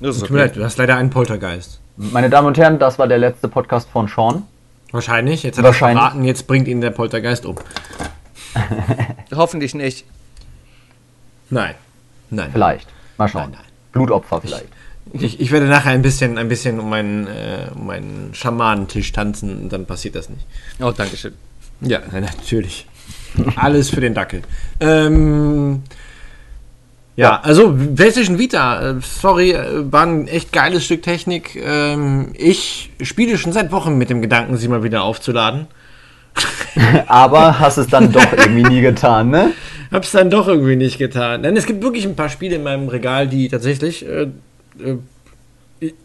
Das 0.00 0.16
ist 0.16 0.20
Tut 0.22 0.30
mir 0.30 0.38
leid, 0.38 0.56
du 0.56 0.62
hast 0.64 0.78
leider 0.78 0.96
einen 0.96 1.10
Poltergeist. 1.10 1.80
Meine 1.96 2.30
Damen 2.30 2.46
und 2.46 2.56
Herren, 2.58 2.78
das 2.78 2.98
war 2.98 3.08
der 3.08 3.18
letzte 3.18 3.48
Podcast 3.48 3.88
von 3.90 4.06
Sean. 4.08 4.44
Wahrscheinlich. 4.92 5.42
Jetzt 5.42 5.58
hat 5.58 5.64
Wahrscheinlich. 5.64 5.98
er 6.02 6.08
verraten, 6.10 6.24
jetzt 6.24 6.46
bringt 6.46 6.68
ihn 6.68 6.80
der 6.80 6.90
Poltergeist 6.90 7.44
um. 7.44 7.56
Hoffentlich 9.34 9.74
nicht. 9.74 10.04
Nein. 11.50 11.74
Nein. 12.30 12.50
Vielleicht. 12.52 12.88
Mal 13.18 13.28
schauen. 13.28 13.42
Nein, 13.50 13.52
nein. 13.62 13.70
Blutopfer 13.92 14.40
vielleicht. 14.40 14.68
Ich, 15.12 15.40
ich 15.40 15.50
werde 15.50 15.66
nachher 15.66 15.92
ein 15.92 16.02
bisschen, 16.02 16.38
ein 16.38 16.48
bisschen 16.48 16.80
um 16.80 16.88
meinen, 16.88 17.26
äh, 17.26 17.66
um 17.74 17.86
meinen 17.86 18.30
Schamanentisch 18.32 19.12
tanzen 19.12 19.62
und 19.62 19.72
dann 19.72 19.86
passiert 19.86 20.14
das 20.14 20.30
nicht. 20.30 20.46
Oh, 20.80 20.90
Dankeschön. 20.90 21.34
Ja, 21.80 22.00
natürlich. 22.12 22.86
Alles 23.56 23.90
für 23.90 24.00
den 24.00 24.14
Dackel. 24.14 24.42
Ähm, 24.80 25.82
ja, 27.16 27.40
also 27.40 27.76
PlayStation 27.94 28.38
Vita, 28.38 28.90
äh, 28.90 28.94
sorry, 29.00 29.52
äh, 29.52 29.92
war 29.92 30.06
ein 30.06 30.28
echt 30.28 30.52
geiles 30.52 30.84
Stück 30.84 31.02
Technik. 31.02 31.56
Ähm, 31.56 32.30
ich 32.34 32.90
spiele 33.02 33.36
schon 33.36 33.52
seit 33.52 33.70
Wochen 33.70 33.98
mit 33.98 34.08
dem 34.08 34.22
Gedanken, 34.22 34.56
sie 34.56 34.68
mal 34.68 34.82
wieder 34.82 35.02
aufzuladen. 35.02 35.66
Aber 37.06 37.58
hast 37.58 37.76
es 37.76 37.88
dann 37.88 38.12
doch 38.12 38.32
irgendwie 38.32 38.62
nie 38.62 38.80
getan, 38.80 39.28
ne? 39.28 39.52
Hab's 39.90 40.12
dann 40.12 40.30
doch 40.30 40.48
irgendwie 40.48 40.76
nicht 40.76 40.96
getan. 40.96 41.42
Denn 41.42 41.54
es 41.54 41.66
gibt 41.66 41.82
wirklich 41.82 42.06
ein 42.06 42.16
paar 42.16 42.30
Spiele 42.30 42.56
in 42.56 42.62
meinem 42.62 42.88
Regal, 42.88 43.28
die 43.28 43.48
tatsächlich. 43.48 44.06
Äh, 44.78 44.96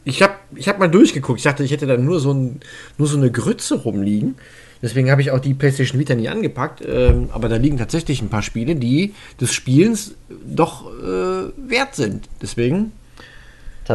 ich 0.04 0.22
habe 0.24 0.34
ich 0.56 0.68
hab 0.68 0.80
mal 0.80 0.90
durchgeguckt. 0.90 1.40
Ich 1.40 1.44
dachte, 1.44 1.64
ich 1.64 1.72
hätte 1.72 1.86
da 1.86 1.98
nur 1.98 2.20
so, 2.20 2.34
ein, 2.34 2.60
nur 2.98 3.08
so 3.08 3.18
eine 3.18 3.32
Grütze 3.32 3.76
rumliegen. 3.76 4.36
Deswegen 4.82 5.10
habe 5.10 5.22
ich 5.22 5.32
auch 5.32 5.40
die 5.40 5.54
PlayStation 5.54 6.00
Vita 6.00 6.16
nie 6.16 6.30
angepackt. 6.30 6.84
Ähm, 6.86 7.30
aber 7.32 7.50
da 7.50 7.58
liegen 7.58 7.78
tatsächlich 7.78 8.22
ein 8.22 8.30
paar 8.30 8.42
Spiele, 8.42 8.76
die 8.76 9.14
des 9.40 9.54
Spielens 9.54 10.16
doch 10.30 10.92
äh, 10.92 11.52
wert 11.58 11.96
sind. 11.96 12.28
Deswegen 12.42 12.92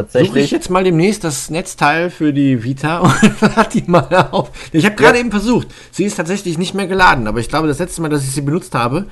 suche 0.09 0.39
ich 0.39 0.51
jetzt 0.51 0.69
mal 0.69 0.83
demnächst 0.83 1.23
das 1.23 1.49
Netzteil 1.49 2.09
für 2.09 2.33
die 2.33 2.63
Vita 2.63 2.99
und 2.99 3.41
lade 3.41 3.79
die 3.79 3.89
mal 3.89 4.29
auf. 4.31 4.51
Ich 4.71 4.85
habe 4.85 4.95
gerade 4.95 5.19
eben 5.19 5.31
versucht. 5.31 5.67
Sie 5.91 6.03
ist 6.03 6.15
tatsächlich 6.15 6.57
nicht 6.57 6.73
mehr 6.73 6.87
geladen, 6.87 7.27
aber 7.27 7.39
ich 7.39 7.49
glaube, 7.49 7.67
das 7.67 7.79
letzte 7.79 8.01
Mal, 8.01 8.09
dass 8.09 8.23
ich 8.23 8.31
sie 8.31 8.41
benutzt 8.41 8.73
habe, 8.73 9.05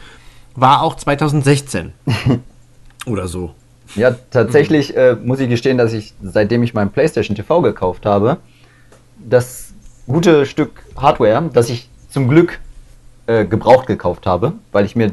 war 0.55 0.81
auch 0.81 0.95
2016. 0.95 1.93
Oder 3.05 3.27
so. 3.27 3.53
Ja, 3.95 4.15
tatsächlich 4.31 4.95
äh, 4.95 5.15
muss 5.15 5.39
ich 5.39 5.49
gestehen, 5.49 5.77
dass 5.77 5.93
ich, 5.93 6.13
seitdem 6.21 6.63
ich 6.63 6.73
meinen 6.73 6.91
PlayStation 6.91 7.35
TV 7.35 7.61
gekauft 7.61 8.05
habe, 8.05 8.37
das 9.17 9.73
gute 10.07 10.45
Stück 10.45 10.83
Hardware, 10.95 11.49
das 11.53 11.69
ich 11.69 11.89
zum 12.09 12.27
Glück 12.27 12.59
äh, 13.27 13.45
gebraucht 13.45 13.87
gekauft 13.87 14.25
habe, 14.25 14.53
weil 14.71 14.85
ich 14.85 14.95
mir, 14.95 15.11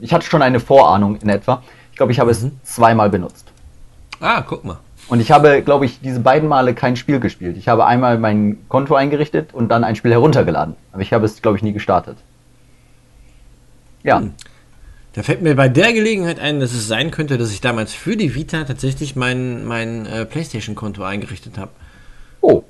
ich 0.00 0.12
hatte 0.12 0.26
schon 0.26 0.42
eine 0.42 0.60
Vorahnung 0.60 1.16
in 1.16 1.28
etwa. 1.28 1.62
Ich 1.90 1.96
glaube, 1.96 2.12
ich 2.12 2.20
habe 2.20 2.30
es 2.30 2.46
zweimal 2.62 3.10
benutzt. 3.10 3.46
Ah, 4.20 4.42
guck 4.42 4.64
mal. 4.64 4.78
Und 5.08 5.20
ich 5.20 5.30
habe, 5.30 5.62
glaube 5.62 5.86
ich, 5.86 6.00
diese 6.00 6.20
beiden 6.20 6.48
Male 6.48 6.74
kein 6.74 6.96
Spiel 6.96 7.18
gespielt. 7.18 7.56
Ich 7.56 7.68
habe 7.68 7.86
einmal 7.86 8.18
mein 8.18 8.58
Konto 8.68 8.94
eingerichtet 8.94 9.54
und 9.54 9.68
dann 9.70 9.82
ein 9.82 9.96
Spiel 9.96 10.10
heruntergeladen. 10.10 10.76
Aber 10.92 11.00
ich 11.00 11.12
habe 11.12 11.24
es, 11.24 11.40
glaube 11.40 11.56
ich, 11.56 11.62
nie 11.62 11.72
gestartet. 11.72 12.18
Ja. 14.02 14.22
Da 15.14 15.22
fällt 15.22 15.42
mir 15.42 15.54
bei 15.54 15.68
der 15.68 15.92
Gelegenheit 15.92 16.38
ein, 16.38 16.60
dass 16.60 16.72
es 16.72 16.86
sein 16.86 17.10
könnte, 17.10 17.38
dass 17.38 17.50
ich 17.50 17.60
damals 17.60 17.92
für 17.92 18.16
die 18.16 18.34
Vita 18.34 18.64
tatsächlich 18.64 19.16
mein, 19.16 19.64
mein 19.64 20.06
äh, 20.06 20.24
PlayStation-Konto 20.24 21.02
eingerichtet 21.02 21.58
habe. 21.58 21.70
Oh. 22.40 22.64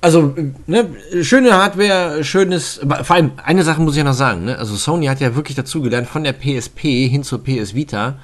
Also, 0.00 0.34
äh, 0.36 0.52
ne, 0.66 0.88
schöne 1.22 1.52
Hardware, 1.52 2.24
schönes. 2.24 2.80
Vor 3.02 3.16
allem, 3.16 3.32
eine 3.42 3.62
Sache 3.62 3.80
muss 3.80 3.94
ich 3.94 3.98
ja 3.98 4.04
noch 4.04 4.14
sagen, 4.14 4.44
ne? 4.44 4.58
Also 4.58 4.76
Sony 4.76 5.06
hat 5.06 5.20
ja 5.20 5.34
wirklich 5.34 5.56
dazugelernt, 5.56 6.08
von 6.08 6.24
der 6.24 6.32
PSP 6.32 7.08
hin 7.08 7.22
zur 7.22 7.42
PS 7.42 7.74
Vita 7.74 8.18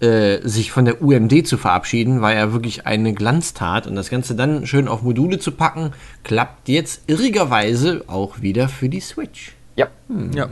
äh, 0.00 0.46
sich 0.46 0.72
von 0.72 0.84
der 0.84 1.02
UMD 1.02 1.46
zu 1.46 1.56
verabschieden, 1.56 2.20
war 2.20 2.34
ja 2.34 2.52
wirklich 2.52 2.86
eine 2.86 3.14
Glanztat. 3.14 3.86
Und 3.86 3.96
das 3.96 4.10
Ganze 4.10 4.34
dann 4.34 4.66
schön 4.66 4.88
auf 4.88 5.02
Module 5.02 5.38
zu 5.38 5.52
packen, 5.52 5.92
klappt 6.22 6.68
jetzt 6.68 7.02
irrigerweise 7.06 8.04
auch 8.06 8.42
wieder 8.42 8.68
für 8.68 8.88
die 8.88 9.00
Switch. 9.00 9.54
Ja. 9.74 9.88
Ja. 10.34 10.48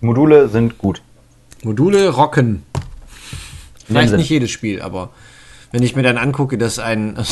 Module 0.00 0.48
sind 0.48 0.78
gut. 0.78 1.00
Module 1.62 2.10
rocken. 2.10 2.62
Vielleicht 3.86 4.08
Sinne. 4.10 4.18
nicht 4.18 4.30
jedes 4.30 4.50
Spiel, 4.50 4.82
aber 4.82 5.10
wenn 5.72 5.82
ich 5.82 5.96
mir 5.96 6.02
dann 6.02 6.18
angucke, 6.18 6.58
dass 6.58 6.78
ein. 6.78 7.16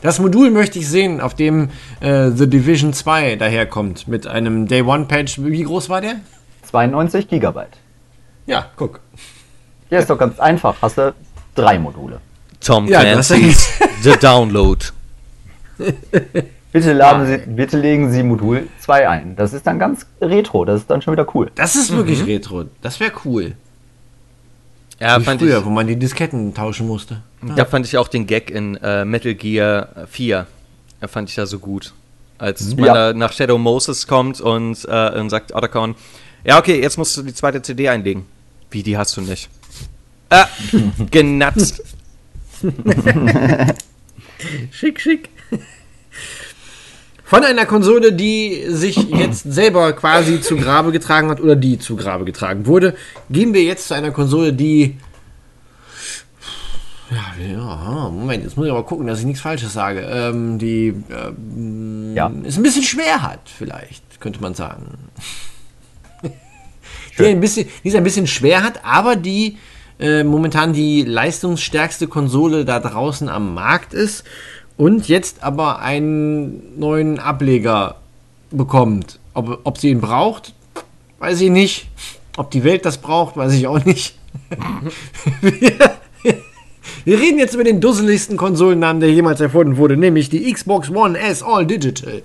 Das 0.00 0.20
Modul 0.20 0.52
möchte 0.52 0.78
ich 0.78 0.88
sehen, 0.88 1.20
auf 1.20 1.34
dem 1.34 1.70
äh, 1.98 2.30
The 2.30 2.48
Division 2.48 2.92
2 2.92 3.34
daherkommt, 3.34 4.06
mit 4.06 4.28
einem 4.28 4.68
Day 4.68 4.82
One 4.82 5.06
Patch. 5.06 5.40
Wie 5.42 5.64
groß 5.64 5.88
war 5.88 6.00
der? 6.00 6.20
92 6.62 7.26
Gigabyte. 7.26 7.76
Ja, 8.46 8.70
guck. 8.76 9.00
Ja, 9.90 9.98
ist 9.98 10.10
doch 10.10 10.18
ganz 10.18 10.38
einfach. 10.38 10.76
Hast 10.82 10.98
du 10.98 11.14
drei 11.54 11.78
Module. 11.78 12.20
Tom 12.60 12.86
Ja, 12.88 13.00
Clancy's 13.00 13.68
The 14.02 14.12
Download. 14.20 14.84
Bitte, 16.72 16.92
laden 16.92 17.26
Sie, 17.26 17.38
bitte 17.50 17.78
legen 17.78 18.12
Sie 18.12 18.22
Modul 18.22 18.68
2 18.80 19.08
ein. 19.08 19.36
Das 19.36 19.52
ist 19.52 19.66
dann 19.66 19.78
ganz 19.78 20.04
retro. 20.20 20.64
Das 20.64 20.80
ist 20.82 20.90
dann 20.90 21.00
schon 21.00 21.12
wieder 21.12 21.26
cool. 21.34 21.50
Das 21.54 21.76
ist 21.76 21.90
wirklich 21.96 22.26
Retro. 22.26 22.64
Das 22.82 23.00
wäre 23.00 23.12
cool. 23.24 23.54
Ja, 25.00 25.18
Wie 25.20 25.24
fand 25.24 25.40
früher, 25.40 25.60
ich, 25.60 25.64
wo 25.64 25.70
man 25.70 25.86
die 25.86 25.96
Disketten 25.96 26.52
tauschen 26.54 26.86
musste. 26.86 27.22
da 27.56 27.64
fand 27.64 27.86
ich 27.86 27.96
auch 27.96 28.08
den 28.08 28.26
Gag 28.26 28.50
in 28.50 28.76
äh, 28.76 29.04
Metal 29.04 29.34
Gear 29.34 29.88
4. 30.10 30.46
Da 31.00 31.06
fand 31.08 31.28
ich 31.30 31.36
da 31.36 31.46
so 31.46 31.58
gut. 31.60 31.94
Als 32.36 32.74
man 32.76 32.84
Ja. 32.84 32.94
da 32.94 33.12
nach 33.14 33.32
Shadow 33.32 33.58
Moses 33.58 34.06
kommt 34.06 34.40
und, 34.40 34.84
äh, 34.88 35.18
und 35.20 35.30
sagt 35.30 35.54
Otacon, 35.54 35.94
ja 36.44 36.58
okay, 36.58 36.80
jetzt 36.82 36.98
musst 36.98 37.16
du 37.16 37.22
die 37.22 37.32
zweite 37.34 37.62
CD 37.62 37.88
einlegen. 37.88 38.26
Wie, 38.70 38.82
die 38.82 38.98
hast 38.98 39.16
du 39.16 39.20
nicht? 39.22 39.48
Ah, 40.30 40.48
genatzt. 41.10 41.82
Schick, 44.70 45.00
schick. 45.00 45.28
Von 47.24 47.44
einer 47.44 47.66
Konsole, 47.66 48.12
die 48.12 48.64
sich 48.68 48.96
jetzt 48.96 49.42
selber 49.52 49.92
quasi 49.92 50.40
zu 50.40 50.56
Grabe 50.56 50.92
getragen 50.92 51.28
hat 51.28 51.40
oder 51.40 51.56
die 51.56 51.78
zu 51.78 51.96
Grabe 51.96 52.24
getragen 52.24 52.66
wurde, 52.66 52.96
gehen 53.30 53.52
wir 53.52 53.62
jetzt 53.62 53.88
zu 53.88 53.94
einer 53.94 54.12
Konsole, 54.12 54.52
die. 54.52 54.96
Ja, 57.10 57.34
ja, 57.42 58.08
Moment, 58.10 58.44
jetzt 58.44 58.56
muss 58.56 58.66
ich 58.66 58.72
aber 58.72 58.84
gucken, 58.84 59.06
dass 59.06 59.20
ich 59.20 59.26
nichts 59.26 59.40
Falsches 59.40 59.72
sage. 59.72 60.00
Ähm, 60.00 60.58
die 60.58 60.94
ähm, 61.10 62.14
Ja. 62.14 62.30
es 62.44 62.56
ein 62.56 62.62
bisschen 62.62 62.82
schwer 62.84 63.22
hat, 63.22 63.40
vielleicht, 63.46 64.20
könnte 64.20 64.40
man 64.40 64.54
sagen. 64.54 64.98
die, 67.18 67.24
ein 67.24 67.40
bisschen, 67.40 67.68
die 67.82 67.88
es 67.88 67.94
ein 67.94 68.04
bisschen 68.04 68.26
schwer 68.26 68.62
hat, 68.62 68.84
aber 68.84 69.16
die 69.16 69.58
äh, 69.98 70.24
momentan 70.24 70.72
die 70.72 71.02
leistungsstärkste 71.02 72.06
Konsole 72.06 72.64
da 72.64 72.80
draußen 72.80 73.28
am 73.28 73.54
Markt 73.54 73.94
ist 73.94 74.24
und 74.76 75.08
jetzt 75.08 75.42
aber 75.42 75.80
einen 75.80 76.78
neuen 76.78 77.18
Ableger 77.18 77.96
bekommt. 78.50 79.18
Ob, 79.34 79.60
ob 79.64 79.78
sie 79.78 79.90
ihn 79.90 80.00
braucht, 80.00 80.54
weiß 81.18 81.40
ich 81.40 81.50
nicht. 81.50 81.88
Ob 82.36 82.50
die 82.50 82.62
Welt 82.62 82.84
das 82.84 82.98
braucht, 82.98 83.36
weiß 83.36 83.52
ich 83.54 83.66
auch 83.66 83.84
nicht. 83.84 84.16
wir, 85.40 85.72
wir 87.04 87.18
reden 87.18 87.38
jetzt 87.38 87.54
über 87.54 87.64
den 87.64 87.80
dusseligsten 87.80 88.36
Konsolennamen, 88.36 89.00
der 89.00 89.10
jemals 89.10 89.40
erfunden 89.40 89.76
wurde, 89.76 89.96
nämlich 89.96 90.30
die 90.30 90.50
Xbox 90.52 90.90
One 90.90 91.18
S 91.18 91.42
All 91.42 91.66
Digital. 91.66 92.22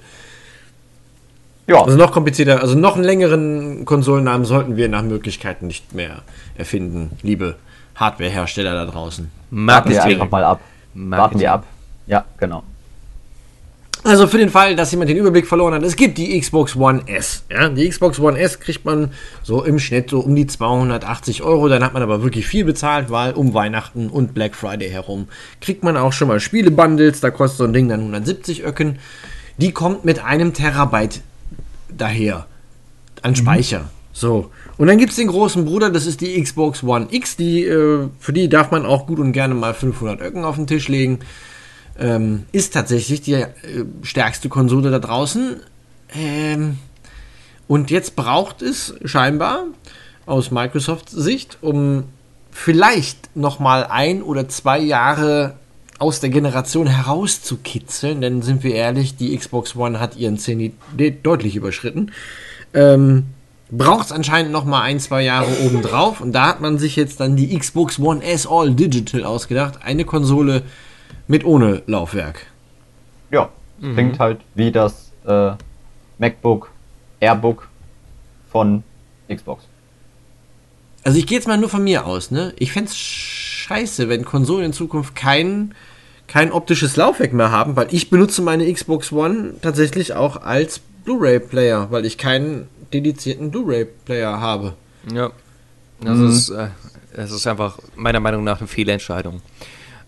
Ja, 1.67 1.81
Also 1.81 1.97
noch 1.97 2.11
komplizierter, 2.11 2.61
also 2.61 2.75
noch 2.77 2.95
einen 2.95 3.05
längeren 3.05 3.85
Konsolennamen 3.85 4.45
sollten 4.45 4.75
wir 4.75 4.89
nach 4.89 5.03
Möglichkeiten 5.03 5.67
nicht 5.67 5.93
mehr 5.93 6.21
erfinden, 6.57 7.11
liebe 7.21 7.55
Hardwarehersteller 7.95 8.73
da 8.73 8.85
draußen. 8.85 9.31
warten 9.51 9.89
wir 9.91 10.03
einfach 10.03 10.29
mal 10.29 10.43
ab. 10.43 10.59
Warten 10.93 11.09
Marketing. 11.09 11.41
wir 11.41 11.51
ab. 11.53 11.65
Ja, 12.05 12.25
genau. 12.37 12.63
Also 14.05 14.27
für 14.27 14.37
den 14.37 14.49
Fall, 14.49 14.75
dass 14.75 14.91
jemand 14.91 15.09
den 15.09 15.15
Überblick 15.15 15.47
verloren 15.47 15.73
hat, 15.73 15.83
es 15.83 15.95
gibt 15.95 16.17
die 16.17 16.37
Xbox 16.37 16.75
One 16.75 17.03
S. 17.05 17.45
Ja? 17.49 17.69
Die 17.69 17.87
Xbox 17.87 18.19
One 18.19 18.37
S 18.37 18.59
kriegt 18.59 18.83
man 18.83 19.11
so 19.43 19.63
im 19.63 19.79
Schnitt 19.79 20.09
so 20.09 20.19
um 20.19 20.35
die 20.35 20.45
280 20.45 21.41
Euro. 21.41 21.69
Dann 21.69 21.85
hat 21.85 21.93
man 21.93 22.03
aber 22.03 22.21
wirklich 22.21 22.45
viel 22.45 22.65
bezahlt, 22.65 23.09
weil 23.09 23.31
um 23.31 23.53
Weihnachten 23.53 24.09
und 24.09 24.33
Black 24.33 24.55
Friday 24.55 24.89
herum 24.89 25.29
kriegt 25.61 25.85
man 25.85 25.95
auch 25.95 26.11
schon 26.11 26.27
mal 26.27 26.41
Spiele-Bundles. 26.41 27.21
Da 27.21 27.31
kostet 27.31 27.59
so 27.59 27.63
ein 27.63 27.71
Ding 27.71 27.87
dann 27.87 28.01
170 28.01 28.65
Öcken. 28.65 28.99
Die 29.57 29.71
kommt 29.71 30.03
mit 30.03 30.21
einem 30.21 30.53
Terabyte 30.53 31.21
daher 31.97 32.45
an 33.21 33.35
Speicher. 33.35 33.89
So. 34.11 34.51
Und 34.77 34.87
dann 34.87 34.97
gibt 34.97 35.11
es 35.11 35.15
den 35.17 35.27
großen 35.27 35.65
Bruder, 35.65 35.89
das 35.89 36.05
ist 36.05 36.21
die 36.21 36.41
Xbox 36.41 36.83
One 36.83 37.07
X. 37.09 37.35
Die, 37.35 37.63
äh, 37.63 38.09
für 38.19 38.33
die 38.33 38.49
darf 38.49 38.71
man 38.71 38.85
auch 38.85 39.07
gut 39.07 39.19
und 39.19 39.31
gerne 39.31 39.53
mal 39.53 39.73
500 39.73 40.21
Öcken 40.21 40.43
auf 40.43 40.55
den 40.55 40.67
Tisch 40.67 40.87
legen 40.87 41.19
ähm, 41.97 42.45
ist 42.51 42.73
tatsächlich 42.73 43.21
die 43.21 43.33
äh, 43.33 43.47
stärkste 44.01 44.49
Konsole 44.49 44.91
da 44.91 44.99
draußen. 44.99 45.57
Ähm, 46.15 46.77
und 47.67 47.91
jetzt 47.91 48.15
braucht 48.15 48.61
es 48.61 48.95
scheinbar 49.05 49.65
aus 50.25 50.51
Microsofts 50.51 51.11
Sicht, 51.11 51.57
um 51.61 52.05
vielleicht 52.51 53.35
noch 53.35 53.59
mal 53.59 53.85
ein 53.85 54.21
oder 54.21 54.47
zwei 54.47 54.79
Jahre 54.79 55.55
aus 55.99 56.19
der 56.19 56.29
Generation 56.29 56.87
herauszukitzeln, 56.87 58.21
denn 58.21 58.41
sind 58.41 58.63
wir 58.63 58.75
ehrlich, 58.75 59.15
die 59.15 59.37
Xbox 59.37 59.75
One 59.75 59.99
hat 59.99 60.15
ihren 60.17 60.37
Zenit 60.37 60.73
de- 60.97 61.11
deutlich 61.11 61.55
überschritten. 61.55 62.11
Ähm, 62.73 63.25
braucht 63.69 64.07
es 64.07 64.11
anscheinend 64.11 64.51
noch 64.51 64.65
mal 64.65 64.81
ein, 64.81 64.99
zwei 64.99 65.23
Jahre 65.23 65.47
obendrauf 65.65 66.21
und 66.21 66.33
da 66.33 66.47
hat 66.47 66.61
man 66.61 66.77
sich 66.77 66.95
jetzt 66.95 67.19
dann 67.19 67.35
die 67.35 67.57
Xbox 67.57 67.99
One 67.99 68.23
S 68.23 68.45
All 68.47 68.71
Digital 68.71 69.23
ausgedacht. 69.23 69.79
Eine 69.83 70.05
Konsole 70.05 70.63
mit 71.27 71.45
ohne 71.45 71.83
Laufwerk. 71.87 72.47
Ja, 73.31 73.49
klingt 73.79 74.19
halt 74.19 74.41
wie 74.55 74.71
das 74.71 75.11
äh, 75.25 75.51
MacBook 76.17 76.71
Airbook 77.19 77.67
von 78.51 78.83
Xbox. 79.33 79.63
Also 81.03 81.17
ich 81.17 81.27
gehe 81.27 81.37
jetzt 81.37 81.47
mal 81.47 81.57
nur 81.57 81.69
von 81.69 81.83
mir 81.83 82.05
aus, 82.05 82.31
ne? 82.31 82.53
Ich 82.57 82.71
fänd's 82.71 82.95
scheiße, 82.95 84.09
wenn 84.09 84.23
Konsolen 84.23 84.67
in 84.67 84.73
Zukunft 84.73 85.15
kein, 85.15 85.75
kein 86.27 86.51
optisches 86.51 86.95
Laufwerk 86.95 87.33
mehr 87.33 87.51
haben, 87.51 87.75
weil 87.75 87.87
ich 87.91 88.09
benutze 88.09 88.41
meine 88.41 88.71
Xbox 88.71 89.11
One 89.11 89.55
tatsächlich 89.61 90.13
auch 90.13 90.41
als 90.41 90.79
Blu-ray-Player, 91.03 91.91
weil 91.91 92.05
ich 92.05 92.17
keinen 92.17 92.67
dedizierten 92.93 93.51
Blu-ray-Player 93.51 94.39
habe. 94.39 94.73
Ja. 95.11 95.31
Das, 95.99 96.19
ist, 96.19 96.49
äh, 96.49 96.67
das 97.15 97.31
ist 97.31 97.47
einfach 97.47 97.79
meiner 97.95 98.19
Meinung 98.19 98.43
nach 98.43 98.59
eine 98.59 98.67
Fehlentscheidung. 98.67 99.41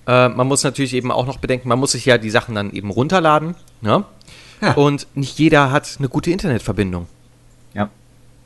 Äh, 0.08 0.30
man 0.30 0.48
muss 0.48 0.64
natürlich 0.64 0.94
eben 0.94 1.12
auch 1.12 1.26
noch 1.26 1.38
bedenken, 1.38 1.68
man 1.68 1.80
muss 1.80 1.94
sich 1.94 2.06
ja 2.06 2.18
die 2.18 2.30
Sachen 2.30 2.56
dann 2.56 2.72
eben 2.72 2.90
runterladen. 2.90 3.56
Ne? 3.82 4.06
Ja. 4.62 4.74
Und 4.74 5.08
nicht 5.16 5.38
jeder 5.40 5.72
hat 5.72 5.96
eine 6.00 6.10
gute 6.10 6.32
Internetverbindung. 6.32 7.08
Ja. 7.74 7.90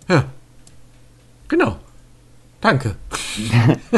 Ja. 0.08 0.26
Genau. 1.48 1.78
Danke. 2.62 2.96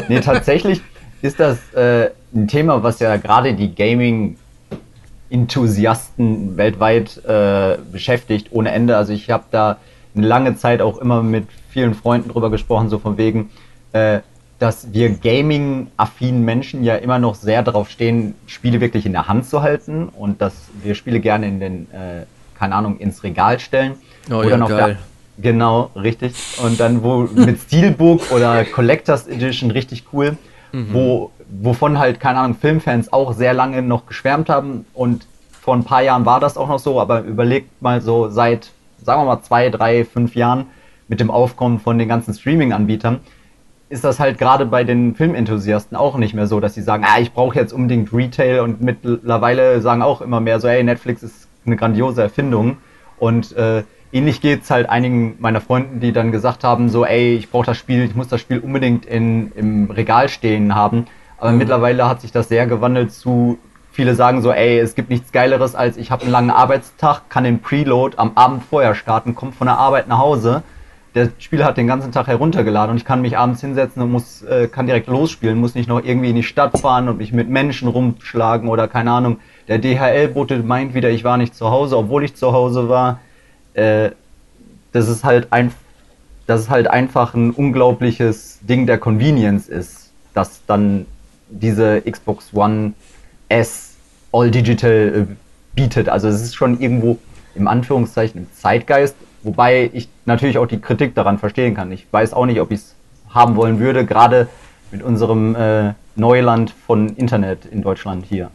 Nee, 0.08 0.20
tatsächlich 0.20 0.82
ist 1.22 1.40
das 1.40 1.58
äh, 1.74 2.12
ein 2.34 2.48
Thema, 2.48 2.84
was 2.84 3.00
ja 3.00 3.18
gerade 3.18 3.54
die 3.54 3.74
Gaming-Enthusiasten 3.74 6.58
weltweit 6.58 7.24
äh, 7.26 7.78
beschäftigt, 7.92 8.48
ohne 8.52 8.72
Ende. 8.72 8.98
Also 8.98 9.14
ich 9.14 9.30
habe 9.30 9.46
da 9.52 9.78
eine 10.16 10.28
lange 10.28 10.56
Zeit 10.56 10.82
auch 10.82 10.98
immer 10.98 11.24
mit 11.24 11.48
vielen 11.70 11.94
Freunden 11.94 12.30
drüber 12.30 12.50
gesprochen, 12.50 12.90
so 12.90 13.00
von 13.00 13.18
wegen, 13.18 13.50
äh, 13.94 14.20
dass 14.60 14.94
wir 14.94 15.10
Gaming-affinen 15.10 16.46
Menschen 16.46 16.84
ja 16.84 16.96
immer 16.96 17.18
noch 17.18 17.36
sehr 17.36 17.64
darauf 17.64 17.90
stehen, 17.90 18.36
Spiele 18.46 18.80
wirklich 18.80 19.06
in 19.06 19.14
der 19.14 19.28
Hand 19.28 19.48
zu 19.48 19.64
halten 19.64 20.10
und 20.10 20.42
dass 20.42 20.54
wir 20.84 20.96
Spiele 20.96 21.20
gerne 21.20 21.48
in 21.48 21.60
den, 21.60 21.92
äh, 21.92 22.26
keine 22.60 22.76
Ahnung, 22.76 23.00
ins 23.00 23.24
Regal 23.24 23.60
stellen. 23.60 23.96
Oh 24.30 24.36
Oder 24.36 24.50
ja, 24.50 24.58
noch 24.58 24.70
geil. 24.70 25.00
Genau, 25.42 25.90
richtig. 25.96 26.34
Und 26.64 26.80
dann 26.80 27.04
wo 27.04 27.28
mit 27.34 27.60
Steelbook 27.60 28.32
oder 28.32 28.64
Collectors 28.66 29.28
Edition 29.28 29.72
richtig 29.72 30.06
cool, 30.14 30.38
wo, 30.92 31.32
wovon 31.50 32.00
halt, 32.00 32.20
keine 32.20 32.40
Ahnung, 32.40 32.58
Filmfans 32.60 33.12
auch 33.12 33.34
sehr 33.34 33.54
lange 33.54 33.82
noch 33.82 34.06
geschwärmt 34.06 34.50
haben. 34.50 34.86
Und 34.94 35.26
vor 35.52 35.76
ein 35.76 35.84
paar 35.84 36.02
Jahren 36.02 36.26
war 36.26 36.40
das 36.40 36.58
auch 36.58 36.68
noch 36.68 36.80
so, 36.80 37.00
aber 37.00 37.22
überlegt 37.22 37.82
mal 37.82 38.02
so 38.02 38.30
seit, 38.30 38.72
sagen 39.04 39.22
wir 39.22 39.26
mal, 39.26 39.42
zwei, 39.42 39.70
drei, 39.70 40.06
fünf 40.06 40.36
Jahren 40.36 40.68
mit 41.08 41.20
dem 41.20 41.30
Aufkommen 41.30 41.80
von 41.80 41.98
den 41.98 42.08
ganzen 42.08 42.34
Streaming-Anbietern, 42.34 43.20
ist 43.90 44.06
das 44.06 44.20
halt 44.20 44.38
gerade 44.38 44.66
bei 44.66 44.86
den 44.86 45.16
Filmenthusiasten 45.16 45.98
auch 45.98 46.18
nicht 46.18 46.34
mehr 46.34 46.48
so, 46.48 46.62
dass 46.62 46.74
sie 46.74 46.82
sagen, 46.82 47.04
ah, 47.06 47.20
ich 47.20 47.34
brauche 47.34 47.60
jetzt 47.60 47.74
unbedingt 47.74 48.14
Retail. 48.14 48.62
Und 48.62 48.82
mittlerweile 48.82 49.82
sagen 49.82 50.02
auch 50.02 50.22
immer 50.22 50.40
mehr 50.40 50.62
so, 50.62 50.70
hey, 50.70 50.82
Netflix 50.84 51.24
ist 51.24 51.50
eine 51.66 51.76
grandiose 51.76 52.22
Erfindung. 52.22 52.78
Und 53.20 53.56
äh, 53.58 53.84
ähnlich 54.12 54.42
geht's 54.42 54.70
halt 54.70 54.90
einigen 54.90 55.36
meiner 55.40 55.62
Freunden, 55.62 56.00
die 56.00 56.12
dann 56.12 56.32
gesagt 56.32 56.64
haben, 56.64 56.90
so, 56.90 57.06
ey, 57.06 57.36
ich 57.36 57.50
brauche 57.50 57.66
das 57.66 57.78
Spiel, 57.78 58.04
ich 58.04 58.16
muss 58.16 58.28
das 58.28 58.42
Spiel 58.42 58.60
unbedingt 58.60 59.06
in, 59.06 59.52
im 59.56 59.90
Regal 59.90 60.30
stehen 60.30 60.76
haben. 60.76 61.08
Aber 61.38 61.52
mhm. 61.52 61.58
mittlerweile 61.58 62.08
hat 62.08 62.22
sich 62.22 62.32
das 62.32 62.50
sehr 62.50 62.68
gewandelt 62.68 63.12
zu, 63.12 63.58
viele 63.92 64.16
sagen 64.16 64.42
so, 64.42 64.52
ey, 64.52 64.80
es 64.80 64.96
gibt 64.96 65.10
nichts 65.10 65.32
Geileres 65.32 65.76
als 65.76 65.98
ich 65.98 66.12
habe 66.12 66.24
einen 66.24 66.32
langen 66.32 66.52
Arbeitstag, 66.52 67.30
kann 67.30 67.44
den 67.44 67.60
Preload 67.60 68.18
am 68.18 68.32
Abend 68.36 68.64
vorher 68.64 68.96
starten, 68.96 69.36
kommt 69.36 69.56
von 69.56 69.68
der 69.68 69.78
Arbeit 69.78 70.08
nach 70.08 70.20
Hause. 70.20 70.64
Der 71.14 71.30
Spieler 71.40 71.66
hat 71.66 71.76
den 71.76 71.88
ganzen 71.88 72.14
Tag 72.14 72.28
heruntergeladen 72.28 72.92
und 72.92 72.98
ich 72.98 73.04
kann 73.04 73.22
mich 73.22 73.38
abends 73.38 73.60
hinsetzen 73.60 74.02
und 74.02 74.12
muss, 74.12 74.44
äh, 74.44 74.70
kann 74.70 74.86
direkt 74.86 75.08
losspielen, 75.08 75.60
muss 75.60 75.76
nicht 75.76 75.90
noch 75.90 76.02
irgendwie 76.02 76.30
in 76.30 76.38
die 76.38 76.44
Stadt 76.44 76.80
fahren 76.80 77.10
und 77.10 77.18
mich 77.18 77.34
mit 77.34 77.50
Menschen 77.50 77.90
rumschlagen 77.90 78.70
oder 78.70 78.88
keine 78.88 79.12
Ahnung. 79.12 79.40
Der 79.68 79.78
DHL-Bote 79.78 80.60
meint 80.64 80.94
wieder, 80.94 81.10
ich 81.10 81.26
war 81.26 81.36
nicht 81.36 81.54
zu 81.54 81.70
Hause, 81.70 81.98
obwohl 81.98 82.24
ich 82.24 82.36
zu 82.36 82.54
Hause 82.54 82.88
war 82.88 83.20
äh, 83.74 84.12
dass 84.92 85.08
es 85.08 85.24
halt 85.24 85.48
ein, 85.52 85.72
dass 86.48 86.62
es 86.62 86.70
halt 86.70 86.88
einfach 86.88 87.34
ein 87.34 87.52
unglaubliches 87.52 88.60
Ding 88.62 88.88
der 88.88 88.98
Convenience 88.98 89.68
ist, 89.68 90.12
dass 90.34 90.66
dann 90.66 91.06
diese 91.50 92.02
Xbox 92.02 92.54
One 92.54 92.94
S 93.50 93.96
All 94.32 94.50
Digital 94.50 95.28
äh, 95.30 95.36
bietet. 95.76 96.10
Also 96.10 96.28
es 96.28 96.42
ist 96.42 96.56
schon 96.56 96.80
irgendwo 96.80 97.18
im 97.56 97.68
Anführungszeichen 97.68 98.42
im 98.42 98.48
Zeitgeist, 98.54 99.16
wobei 99.44 99.90
ich 99.94 100.08
natürlich 100.26 100.58
auch 100.58 100.68
die 100.68 100.80
Kritik 100.80 101.16
daran 101.16 101.38
verstehen 101.38 101.76
kann. 101.76 101.92
Ich 101.92 102.08
weiß 102.12 102.34
auch 102.34 102.46
nicht, 102.46 102.62
ob 102.62 102.72
ich 102.72 102.80
es 102.80 102.96
haben 103.30 103.56
wollen 103.56 103.80
würde, 103.80 104.06
gerade 104.06 104.48
mit 104.92 105.04
unserem 105.04 105.56
äh, 105.56 105.94
Neuland 106.16 106.72
von 106.86 107.16
Internet 107.16 107.66
in 107.66 107.82
Deutschland 107.82 108.26
hier. 108.26 108.52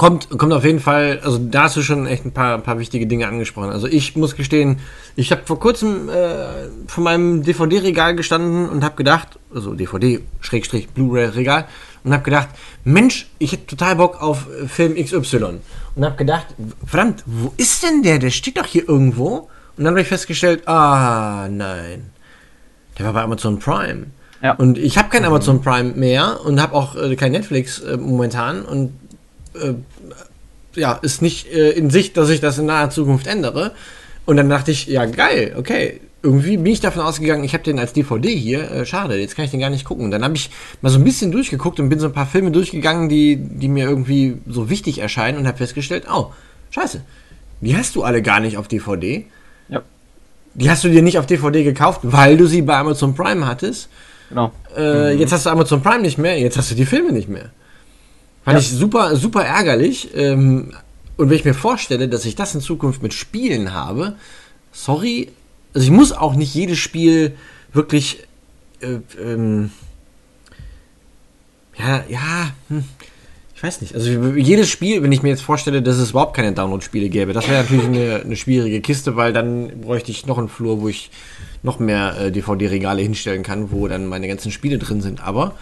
Kommt, 0.00 0.30
kommt 0.30 0.54
auf 0.54 0.64
jeden 0.64 0.80
Fall, 0.80 1.20
also 1.22 1.36
da 1.36 1.64
hast 1.64 1.76
du 1.76 1.82
schon 1.82 2.06
echt 2.06 2.24
ein 2.24 2.32
paar, 2.32 2.54
ein 2.54 2.62
paar 2.62 2.78
wichtige 2.78 3.06
Dinge 3.06 3.28
angesprochen. 3.28 3.68
Also 3.68 3.86
ich 3.86 4.16
muss 4.16 4.34
gestehen, 4.34 4.78
ich 5.14 5.30
habe 5.30 5.42
vor 5.44 5.60
kurzem 5.60 6.08
äh, 6.08 6.46
vor 6.86 7.04
meinem 7.04 7.42
DVD-Regal 7.42 8.16
gestanden 8.16 8.70
und 8.70 8.82
habe 8.82 8.96
gedacht, 8.96 9.38
also 9.54 9.74
DVD-Blu-ray-Regal, 9.74 11.66
und 12.02 12.14
habe 12.14 12.22
gedacht, 12.22 12.48
Mensch, 12.82 13.28
ich 13.38 13.52
hätte 13.52 13.66
total 13.66 13.96
Bock 13.96 14.22
auf 14.22 14.46
Film 14.68 14.94
XY. 14.94 15.58
Und 15.94 16.02
habe 16.02 16.16
gedacht, 16.16 16.46
verdammt, 16.86 17.22
wo 17.26 17.52
ist 17.58 17.82
denn 17.82 18.02
der? 18.02 18.18
Der 18.18 18.30
steht 18.30 18.56
doch 18.56 18.64
hier 18.64 18.88
irgendwo. 18.88 19.50
Und 19.76 19.84
dann 19.84 19.88
habe 19.88 20.00
ich 20.00 20.08
festgestellt, 20.08 20.66
ah, 20.66 21.46
nein, 21.50 22.08
der 22.98 23.04
war 23.04 23.12
bei 23.12 23.20
Amazon 23.20 23.58
Prime. 23.58 24.06
Ja. 24.42 24.54
Und 24.54 24.78
ich 24.78 24.96
habe 24.96 25.10
kein 25.10 25.26
Amazon 25.26 25.60
Prime 25.60 25.92
mehr 25.92 26.40
und 26.42 26.58
habe 26.58 26.74
auch 26.74 26.96
äh, 26.96 27.14
kein 27.16 27.32
Netflix 27.32 27.80
äh, 27.80 27.98
momentan 27.98 28.64
und 28.64 28.94
äh, 29.54 29.74
ja, 30.74 30.94
ist 31.02 31.22
nicht 31.22 31.52
äh, 31.52 31.70
in 31.70 31.90
Sicht, 31.90 32.16
dass 32.16 32.30
ich 32.30 32.40
das 32.40 32.58
in 32.58 32.66
naher 32.66 32.90
Zukunft 32.90 33.26
ändere. 33.26 33.72
Und 34.26 34.36
dann 34.36 34.48
dachte 34.48 34.70
ich, 34.70 34.86
ja, 34.86 35.06
geil, 35.06 35.54
okay. 35.58 36.00
Irgendwie 36.22 36.58
bin 36.58 36.66
ich 36.66 36.80
davon 36.80 37.02
ausgegangen, 37.02 37.44
ich 37.44 37.54
habe 37.54 37.64
den 37.64 37.78
als 37.78 37.94
DVD 37.94 38.28
hier, 38.34 38.70
äh, 38.70 38.84
schade, 38.84 39.16
jetzt 39.16 39.36
kann 39.36 39.46
ich 39.46 39.50
den 39.50 39.60
gar 39.60 39.70
nicht 39.70 39.86
gucken. 39.86 40.04
Und 40.04 40.10
dann 40.10 40.22
habe 40.22 40.36
ich 40.36 40.50
mal 40.82 40.90
so 40.90 40.98
ein 40.98 41.04
bisschen 41.04 41.32
durchgeguckt 41.32 41.80
und 41.80 41.88
bin 41.88 41.98
so 41.98 42.06
ein 42.06 42.12
paar 42.12 42.26
Filme 42.26 42.50
durchgegangen, 42.50 43.08
die, 43.08 43.36
die 43.36 43.68
mir 43.68 43.88
irgendwie 43.88 44.36
so 44.46 44.68
wichtig 44.68 44.98
erscheinen 44.98 45.38
und 45.38 45.46
habe 45.46 45.56
festgestellt, 45.56 46.04
oh, 46.12 46.32
scheiße, 46.70 47.00
die 47.62 47.76
hast 47.76 47.96
du 47.96 48.02
alle 48.02 48.20
gar 48.20 48.40
nicht 48.40 48.58
auf 48.58 48.68
DVD. 48.68 49.24
Ja. 49.70 49.82
Die 50.54 50.70
hast 50.70 50.84
du 50.84 50.90
dir 50.90 51.02
nicht 51.02 51.18
auf 51.18 51.26
DVD 51.26 51.64
gekauft, 51.64 52.00
weil 52.02 52.36
du 52.36 52.46
sie 52.46 52.60
bei 52.60 52.76
Amazon 52.76 53.14
Prime 53.14 53.46
hattest. 53.46 53.88
Genau. 54.28 54.52
Äh, 54.76 55.14
mhm. 55.14 55.20
Jetzt 55.20 55.32
hast 55.32 55.46
du 55.46 55.50
Amazon 55.50 55.82
Prime 55.82 56.02
nicht 56.02 56.18
mehr, 56.18 56.38
jetzt 56.38 56.58
hast 56.58 56.70
du 56.70 56.74
die 56.74 56.86
Filme 56.86 57.12
nicht 57.12 57.30
mehr. 57.30 57.50
Fand 58.44 58.56
ja. 58.56 58.60
ich 58.60 58.70
super, 58.70 59.16
super 59.16 59.44
ärgerlich. 59.44 60.10
Ähm, 60.14 60.72
und 61.16 61.28
wenn 61.28 61.36
ich 61.36 61.44
mir 61.44 61.54
vorstelle, 61.54 62.08
dass 62.08 62.24
ich 62.24 62.34
das 62.34 62.54
in 62.54 62.60
Zukunft 62.60 63.02
mit 63.02 63.12
Spielen 63.12 63.74
habe, 63.74 64.16
sorry, 64.72 65.28
also 65.74 65.84
ich 65.84 65.92
muss 65.92 66.12
auch 66.12 66.34
nicht 66.34 66.54
jedes 66.54 66.78
Spiel 66.78 67.36
wirklich, 67.72 68.26
äh, 68.80 68.98
ähm, 69.22 69.70
ja, 71.78 72.04
ja, 72.08 72.50
hm, 72.68 72.84
ich 73.60 73.62
weiß 73.62 73.82
nicht. 73.82 73.94
Also 73.94 74.10
jedes 74.36 74.70
Spiel, 74.70 75.02
wenn 75.02 75.12
ich 75.12 75.22
mir 75.22 75.28
jetzt 75.28 75.42
vorstelle, 75.42 75.82
dass 75.82 75.98
es 75.98 76.12
überhaupt 76.12 76.34
keine 76.34 76.52
Download-Spiele 76.52 77.10
gäbe, 77.10 77.34
das 77.34 77.46
wäre 77.46 77.62
natürlich 77.62 77.84
eine, 77.84 78.22
eine, 78.24 78.36
schwierige 78.36 78.80
Kiste, 78.80 79.16
weil 79.16 79.34
dann 79.34 79.82
bräuchte 79.82 80.10
ich 80.10 80.24
noch 80.24 80.38
einen 80.38 80.48
Flur, 80.48 80.80
wo 80.80 80.88
ich 80.88 81.10
noch 81.62 81.78
mehr 81.78 82.16
äh, 82.18 82.32
DVD-Regale 82.32 83.02
hinstellen 83.02 83.42
kann, 83.42 83.70
wo 83.70 83.86
dann 83.86 84.06
meine 84.06 84.28
ganzen 84.28 84.50
Spiele 84.50 84.78
drin 84.78 85.02
sind. 85.02 85.22
Aber 85.22 85.56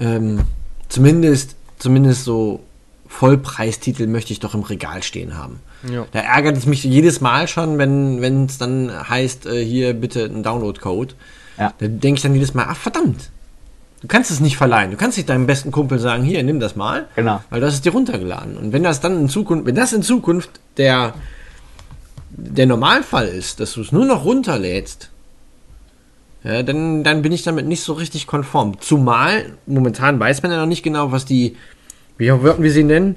ähm, 0.00 0.40
zumindest 0.88 1.54
zumindest 1.80 2.24
so 2.24 2.60
Vollpreistitel 3.08 4.06
möchte 4.06 4.32
ich 4.32 4.38
doch 4.38 4.54
im 4.54 4.62
Regal 4.62 5.02
stehen 5.02 5.36
haben. 5.36 5.58
Ja. 5.90 6.06
Da 6.12 6.20
ärgert 6.20 6.56
es 6.56 6.66
mich 6.66 6.84
jedes 6.84 7.20
Mal 7.20 7.48
schon, 7.48 7.78
wenn 7.78 8.44
es 8.44 8.58
dann 8.58 8.92
heißt, 9.08 9.46
äh, 9.46 9.64
hier 9.64 9.94
bitte 9.94 10.24
ein 10.24 10.44
Download-Code. 10.44 11.14
Ja. 11.58 11.74
Da 11.78 11.88
denke 11.88 12.18
ich 12.18 12.22
dann 12.22 12.34
jedes 12.34 12.54
Mal, 12.54 12.66
ach 12.68 12.76
verdammt, 12.76 13.30
du 14.00 14.06
kannst 14.06 14.30
es 14.30 14.40
nicht 14.40 14.56
verleihen. 14.56 14.92
Du 14.92 14.96
kannst 14.96 15.16
nicht 15.16 15.28
deinem 15.28 15.46
besten 15.46 15.72
Kumpel 15.72 15.98
sagen, 15.98 16.22
hier, 16.22 16.42
nimm 16.42 16.60
das 16.60 16.76
mal. 16.76 17.08
Genau. 17.16 17.42
Weil 17.50 17.60
das 17.60 17.74
ist 17.74 17.84
dir 17.84 17.92
runtergeladen. 17.92 18.56
Und 18.56 18.72
wenn 18.72 18.84
das 18.84 19.00
dann 19.00 19.20
in 19.20 19.28
Zukunft, 19.28 19.66
wenn 19.66 19.74
das 19.74 19.92
in 19.92 20.02
Zukunft 20.02 20.60
der, 20.76 21.14
der 22.30 22.66
Normalfall 22.66 23.26
ist, 23.26 23.58
dass 23.58 23.72
du 23.72 23.80
es 23.80 23.90
nur 23.90 24.04
noch 24.04 24.24
runterlädst, 24.24 25.10
ja, 26.42 26.62
dann, 26.62 27.04
dann 27.04 27.22
bin 27.22 27.32
ich 27.32 27.42
damit 27.42 27.66
nicht 27.66 27.82
so 27.82 27.92
richtig 27.92 28.26
konform. 28.26 28.80
Zumal, 28.80 29.52
momentan 29.66 30.18
weiß 30.18 30.42
man 30.42 30.52
ja 30.52 30.58
noch 30.58 30.66
nicht 30.66 30.82
genau, 30.82 31.12
was 31.12 31.26
die, 31.26 31.56
wie 32.16 32.28
würden 32.28 32.62
wir 32.62 32.72
sie 32.72 32.84
nennen? 32.84 33.16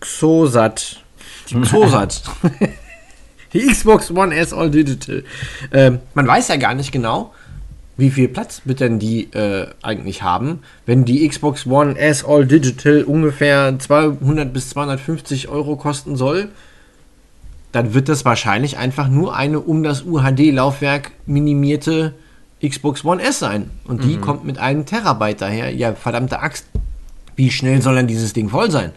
Xosat. 0.00 1.02
Die 1.50 1.60
Xosat. 1.60 2.22
die 3.52 3.66
Xbox 3.66 4.10
One 4.12 4.34
S 4.34 4.52
All 4.52 4.70
Digital. 4.70 5.24
Ähm, 5.72 5.98
man 6.14 6.26
weiß 6.26 6.48
ja 6.48 6.56
gar 6.56 6.74
nicht 6.74 6.92
genau, 6.92 7.34
wie 7.96 8.10
viel 8.10 8.28
Platz 8.28 8.62
wird 8.64 8.78
denn 8.80 9.00
die 9.00 9.32
äh, 9.32 9.66
eigentlich 9.82 10.22
haben, 10.22 10.60
wenn 10.86 11.04
die 11.04 11.28
Xbox 11.28 11.66
One 11.66 11.98
S 11.98 12.24
All 12.24 12.46
Digital 12.46 13.02
ungefähr 13.02 13.76
200 13.76 14.52
bis 14.52 14.70
250 14.70 15.48
Euro 15.48 15.76
kosten 15.76 16.16
soll. 16.16 16.48
Dann 17.72 17.94
wird 17.94 18.08
das 18.08 18.24
wahrscheinlich 18.24 18.76
einfach 18.76 19.08
nur 19.08 19.34
eine 19.34 19.58
um 19.58 19.82
das 19.82 20.02
UHD-Laufwerk 20.02 21.10
minimierte 21.26 22.14
Xbox 22.66 23.04
One 23.04 23.22
S 23.22 23.38
sein. 23.38 23.70
Und 23.84 24.04
die 24.04 24.16
mhm. 24.16 24.20
kommt 24.20 24.44
mit 24.44 24.58
einem 24.58 24.86
Terabyte 24.86 25.40
daher. 25.40 25.74
Ja, 25.74 25.94
verdammte 25.94 26.40
Axt. 26.40 26.66
Wie 27.36 27.50
schnell 27.50 27.82
soll 27.82 27.96
denn 27.96 28.06
dieses 28.06 28.32
Ding 28.32 28.48
voll 28.48 28.70
sein? 28.70 28.92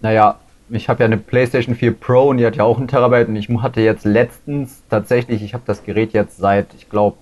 Naja, 0.00 0.38
ich 0.70 0.88
habe 0.88 1.00
ja 1.00 1.06
eine 1.06 1.18
PlayStation 1.18 1.74
4 1.74 1.92
Pro 1.92 2.28
und 2.28 2.38
die 2.38 2.46
hat 2.46 2.56
ja 2.56 2.64
auch 2.64 2.78
einen 2.78 2.88
Terabyte. 2.88 3.28
Und 3.28 3.36
ich 3.36 3.48
hatte 3.48 3.80
jetzt 3.80 4.04
letztens 4.04 4.82
tatsächlich, 4.88 5.42
ich 5.42 5.54
habe 5.54 5.64
das 5.66 5.84
Gerät 5.84 6.12
jetzt 6.12 6.38
seit, 6.38 6.74
ich 6.74 6.88
glaube, 6.88 7.16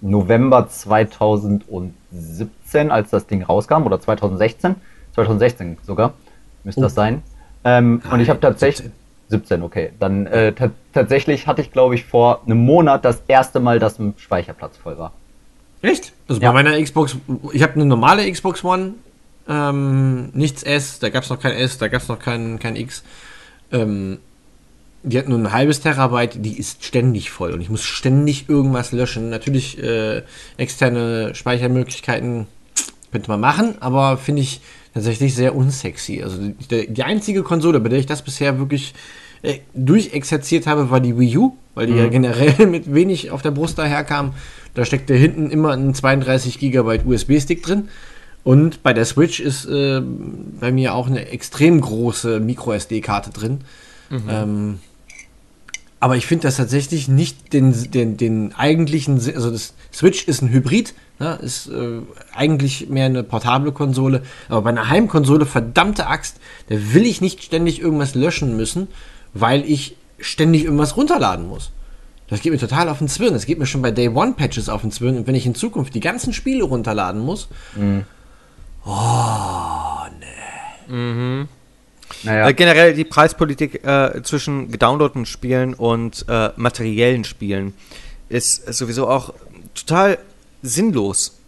November 0.00 0.68
2017, 0.68 2.90
als 2.90 3.10
das 3.10 3.26
Ding 3.26 3.42
rauskam, 3.42 3.84
oder 3.84 4.00
2016. 4.00 4.76
2016 5.14 5.78
sogar, 5.82 6.14
müsste 6.64 6.80
oh. 6.80 6.84
das 6.84 6.94
sein. 6.94 7.22
Ähm, 7.64 8.02
und 8.10 8.20
ich 8.20 8.28
habe 8.28 8.40
tatsächlich. 8.40 8.90
17, 9.28 9.62
okay. 9.62 9.90
Dann 9.98 10.26
äh, 10.26 10.52
tatsächlich 10.92 11.46
hatte 11.46 11.62
ich, 11.62 11.72
glaube 11.72 11.94
ich, 11.94 12.04
vor 12.04 12.42
einem 12.44 12.58
Monat 12.58 13.04
das 13.04 13.22
erste 13.28 13.60
Mal, 13.60 13.78
dass 13.78 13.98
ein 13.98 14.14
Speicherplatz 14.16 14.76
voll 14.76 14.98
war. 14.98 15.12
Echt? 15.82 16.12
Also 16.28 16.40
ja. 16.40 16.52
bei 16.52 16.62
meiner 16.62 16.80
Xbox, 16.82 17.16
ich 17.52 17.62
habe 17.62 17.74
eine 17.74 17.86
normale 17.86 18.30
Xbox 18.30 18.64
One, 18.64 18.94
ähm, 19.48 20.30
nichts 20.32 20.62
S, 20.62 20.98
da 20.98 21.08
gab 21.08 21.24
es 21.24 21.30
noch 21.30 21.40
kein 21.40 21.52
S, 21.52 21.78
da 21.78 21.88
gab 21.88 22.02
es 22.02 22.08
noch 22.08 22.18
kein, 22.18 22.58
kein 22.58 22.76
X. 22.76 23.02
Ähm, 23.72 24.18
die 25.02 25.18
hat 25.18 25.28
nur 25.28 25.38
ein 25.38 25.52
halbes 25.52 25.80
Terabyte, 25.80 26.44
die 26.44 26.58
ist 26.58 26.84
ständig 26.84 27.30
voll 27.30 27.52
und 27.52 27.60
ich 27.60 27.70
muss 27.70 27.84
ständig 27.84 28.48
irgendwas 28.48 28.90
löschen. 28.90 29.30
Natürlich 29.30 29.80
äh, 29.80 30.22
externe 30.56 31.34
Speichermöglichkeiten 31.34 32.48
könnte 33.12 33.30
man 33.30 33.40
machen, 33.40 33.76
aber 33.80 34.16
finde 34.16 34.42
ich 34.42 34.60
tatsächlich 34.96 35.34
sehr 35.34 35.54
unsexy. 35.54 36.22
Also 36.22 36.38
die, 36.70 36.86
die, 36.90 37.02
einzige 37.02 37.42
Konsole, 37.42 37.80
bei 37.80 37.90
der 37.90 37.98
ich 37.98 38.06
das 38.06 38.22
bisher 38.22 38.58
wirklich 38.58 38.94
äh, 39.42 39.58
durchexerziert 39.74 40.66
habe, 40.66 40.90
war 40.90 41.00
die 41.00 41.18
Wii 41.18 41.36
U, 41.36 41.56
weil 41.74 41.86
die 41.86 41.92
mhm. 41.92 41.98
ja 41.98 42.08
generell 42.08 42.66
mit 42.70 42.94
wenig 42.94 43.30
auf 43.30 43.42
der 43.42 43.50
Brust 43.50 43.76
daherkam. 43.76 44.32
Da 44.72 44.86
steckte 44.86 45.12
hinten 45.12 45.50
immer 45.50 45.72
ein 45.72 45.92
32 45.92 46.58
GB 46.58 47.00
USB-Stick 47.04 47.62
drin. 47.62 47.90
Und 48.42 48.82
bei 48.82 48.94
der 48.94 49.04
Switch 49.04 49.38
ist 49.38 49.66
äh, 49.66 50.00
bei 50.00 50.72
mir 50.72 50.94
auch 50.94 51.08
eine 51.08 51.28
extrem 51.28 51.78
große 51.78 52.40
Micro-SD-Karte 52.40 53.30
drin. 53.30 53.58
Mhm. 54.08 54.22
Ähm, 54.30 54.78
Aber 55.98 56.16
ich 56.16 56.26
finde 56.26 56.42
das 56.42 56.56
tatsächlich 56.56 57.08
nicht 57.08 57.52
den, 57.52 57.90
den, 57.90 58.16
den 58.16 58.54
eigentlichen, 58.54 59.18
Sinn- 59.18 59.36
also 59.36 59.50
das 59.50 59.74
Switch 59.92 60.24
ist 60.28 60.42
ein 60.42 60.50
Hybrid, 60.50 60.94
ne, 61.18 61.38
ist 61.42 61.68
äh, 61.68 62.00
eigentlich 62.34 62.88
mehr 62.90 63.06
eine 63.06 63.22
portable 63.22 63.72
Konsole, 63.72 64.22
aber 64.48 64.62
bei 64.62 64.70
einer 64.70 64.90
Heimkonsole, 64.90 65.46
verdammte 65.46 66.06
Axt, 66.06 66.36
da 66.68 66.76
will 66.92 67.06
ich 67.06 67.22
nicht 67.22 67.42
ständig 67.42 67.80
irgendwas 67.80 68.14
löschen 68.14 68.56
müssen, 68.56 68.88
weil 69.32 69.64
ich 69.64 69.96
ständig 70.18 70.64
irgendwas 70.64 70.96
runterladen 70.96 71.48
muss. 71.48 71.70
Das 72.28 72.40
geht 72.42 72.52
mir 72.52 72.58
total 72.58 72.88
auf 72.88 72.98
den 72.98 73.08
Zwirn. 73.08 73.34
Das 73.34 73.46
geht 73.46 73.58
mir 73.58 73.66
schon 73.66 73.82
bei 73.82 73.90
Day 73.92 74.08
One 74.08 74.32
Patches 74.32 74.68
auf 74.68 74.80
den 74.80 74.90
Zwirn. 74.90 75.16
Und 75.16 75.26
wenn 75.26 75.36
ich 75.36 75.46
in 75.46 75.54
Zukunft 75.54 75.94
die 75.94 76.00
ganzen 76.00 76.32
Spiele 76.32 76.64
runterladen 76.64 77.20
muss, 77.20 77.48
Naja, 82.22 82.48
Äh, 82.48 82.54
generell 82.54 82.94
die 82.94 83.04
Preispolitik 83.04 83.84
äh, 83.84 84.22
zwischen 84.22 84.70
gedownloadeten 84.70 85.26
Spielen 85.26 85.74
und 85.74 86.24
äh, 86.28 86.50
materiellen 86.56 87.24
Spielen 87.24 87.74
ist 88.28 88.72
sowieso 88.72 89.08
auch 89.08 89.34
total 89.74 90.18
sinnlos. 90.62 91.38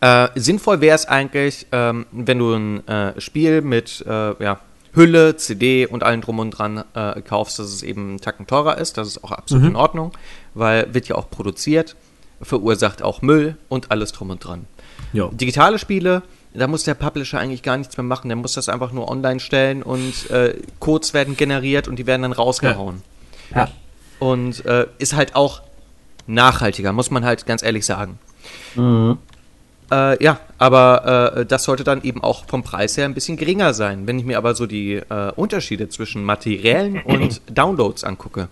Äh, 0.00 0.28
sinnvoll 0.34 0.80
wäre 0.80 0.94
es 0.94 1.06
eigentlich, 1.06 1.66
ähm, 1.72 2.06
wenn 2.12 2.38
du 2.38 2.54
ein 2.54 2.88
äh, 2.88 3.20
Spiel 3.20 3.62
mit 3.62 4.04
äh, 4.06 4.42
ja, 4.42 4.60
Hülle, 4.94 5.36
CD 5.36 5.86
und 5.86 6.02
allem 6.02 6.20
drum 6.20 6.38
und 6.38 6.50
dran 6.52 6.84
kaufst, 7.26 7.58
dass 7.58 7.66
es 7.66 7.82
eben 7.82 8.10
einen 8.10 8.20
Tacken 8.20 8.46
teurer 8.46 8.78
ist. 8.78 8.96
Das 8.96 9.08
ist 9.08 9.24
auch 9.24 9.32
absolut 9.32 9.66
in 9.66 9.74
Ordnung, 9.74 10.12
weil 10.54 10.94
wird 10.94 11.08
ja 11.08 11.16
auch 11.16 11.30
produziert, 11.30 11.96
verursacht 12.40 13.02
auch 13.02 13.20
Müll 13.20 13.56
und 13.68 13.90
alles 13.90 14.12
drum 14.12 14.30
und 14.30 14.44
dran. 14.44 14.66
Ja. 15.12 15.30
Digitale 15.32 15.80
Spiele, 15.80 16.22
da 16.54 16.68
muss 16.68 16.84
der 16.84 16.94
Publisher 16.94 17.38
eigentlich 17.38 17.62
gar 17.62 17.76
nichts 17.76 17.96
mehr 17.96 18.04
machen. 18.04 18.28
Der 18.28 18.36
muss 18.36 18.54
das 18.54 18.68
einfach 18.68 18.92
nur 18.92 19.10
online 19.10 19.40
stellen 19.40 19.82
und 19.82 20.30
äh, 20.30 20.56
Codes 20.78 21.12
werden 21.12 21.36
generiert 21.36 21.88
und 21.88 21.96
die 21.96 22.06
werden 22.06 22.22
dann 22.22 22.32
rausgehauen. 22.32 23.02
ja. 23.54 23.68
Und 24.20 24.64
äh, 24.64 24.86
ist 24.98 25.14
halt 25.14 25.34
auch 25.34 25.60
nachhaltiger, 26.26 26.92
muss 26.92 27.10
man 27.10 27.24
halt 27.24 27.44
ganz 27.46 27.62
ehrlich 27.62 27.84
sagen. 27.84 28.18
Äh, 29.90 30.22
ja, 30.24 30.40
aber 30.58 31.34
äh, 31.36 31.46
das 31.46 31.64
sollte 31.64 31.84
dann 31.84 32.02
eben 32.02 32.22
auch 32.22 32.46
vom 32.46 32.62
Preis 32.62 32.96
her 32.96 33.04
ein 33.04 33.14
bisschen 33.14 33.36
geringer 33.36 33.74
sein. 33.74 34.06
Wenn 34.06 34.18
ich 34.18 34.24
mir 34.24 34.38
aber 34.38 34.54
so 34.54 34.66
die 34.66 34.94
äh, 34.94 35.32
Unterschiede 35.36 35.88
zwischen 35.88 36.24
materiellen 36.24 37.02
und 37.02 37.42
Downloads 37.50 38.04
angucke, 38.04 38.48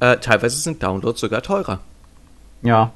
äh, 0.00 0.16
teilweise 0.18 0.56
sind 0.58 0.82
Downloads 0.82 1.20
sogar 1.20 1.42
teurer. 1.42 1.80
ja. 2.62 2.92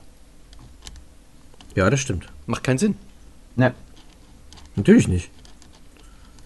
ja, 1.74 1.90
das 1.90 2.00
stimmt. 2.00 2.26
Macht 2.46 2.64
keinen 2.64 2.78
Sinn. 2.78 2.96
Ne. 3.60 3.74
Natürlich 4.74 5.06
nicht. 5.06 5.30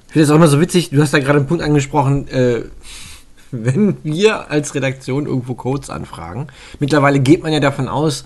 Ich 0.09 0.13
finde 0.13 0.25
es 0.25 0.31
auch 0.31 0.35
immer 0.37 0.49
so 0.49 0.61
witzig, 0.61 0.91
du 0.91 1.01
hast 1.01 1.15
da 1.15 1.21
gerade 1.21 1.39
einen 1.39 1.47
Punkt 1.47 1.63
angesprochen, 1.63 2.27
äh, 2.29 2.63
wenn 3.53 3.97
wir 4.03 4.51
als 4.51 4.75
Redaktion 4.75 5.27
irgendwo 5.27 5.55
Codes 5.55 5.91
anfragen, 5.91 6.49
mittlerweile 6.81 7.21
geht 7.21 7.45
man 7.45 7.53
ja 7.53 7.61
davon 7.61 7.87
aus, 7.87 8.25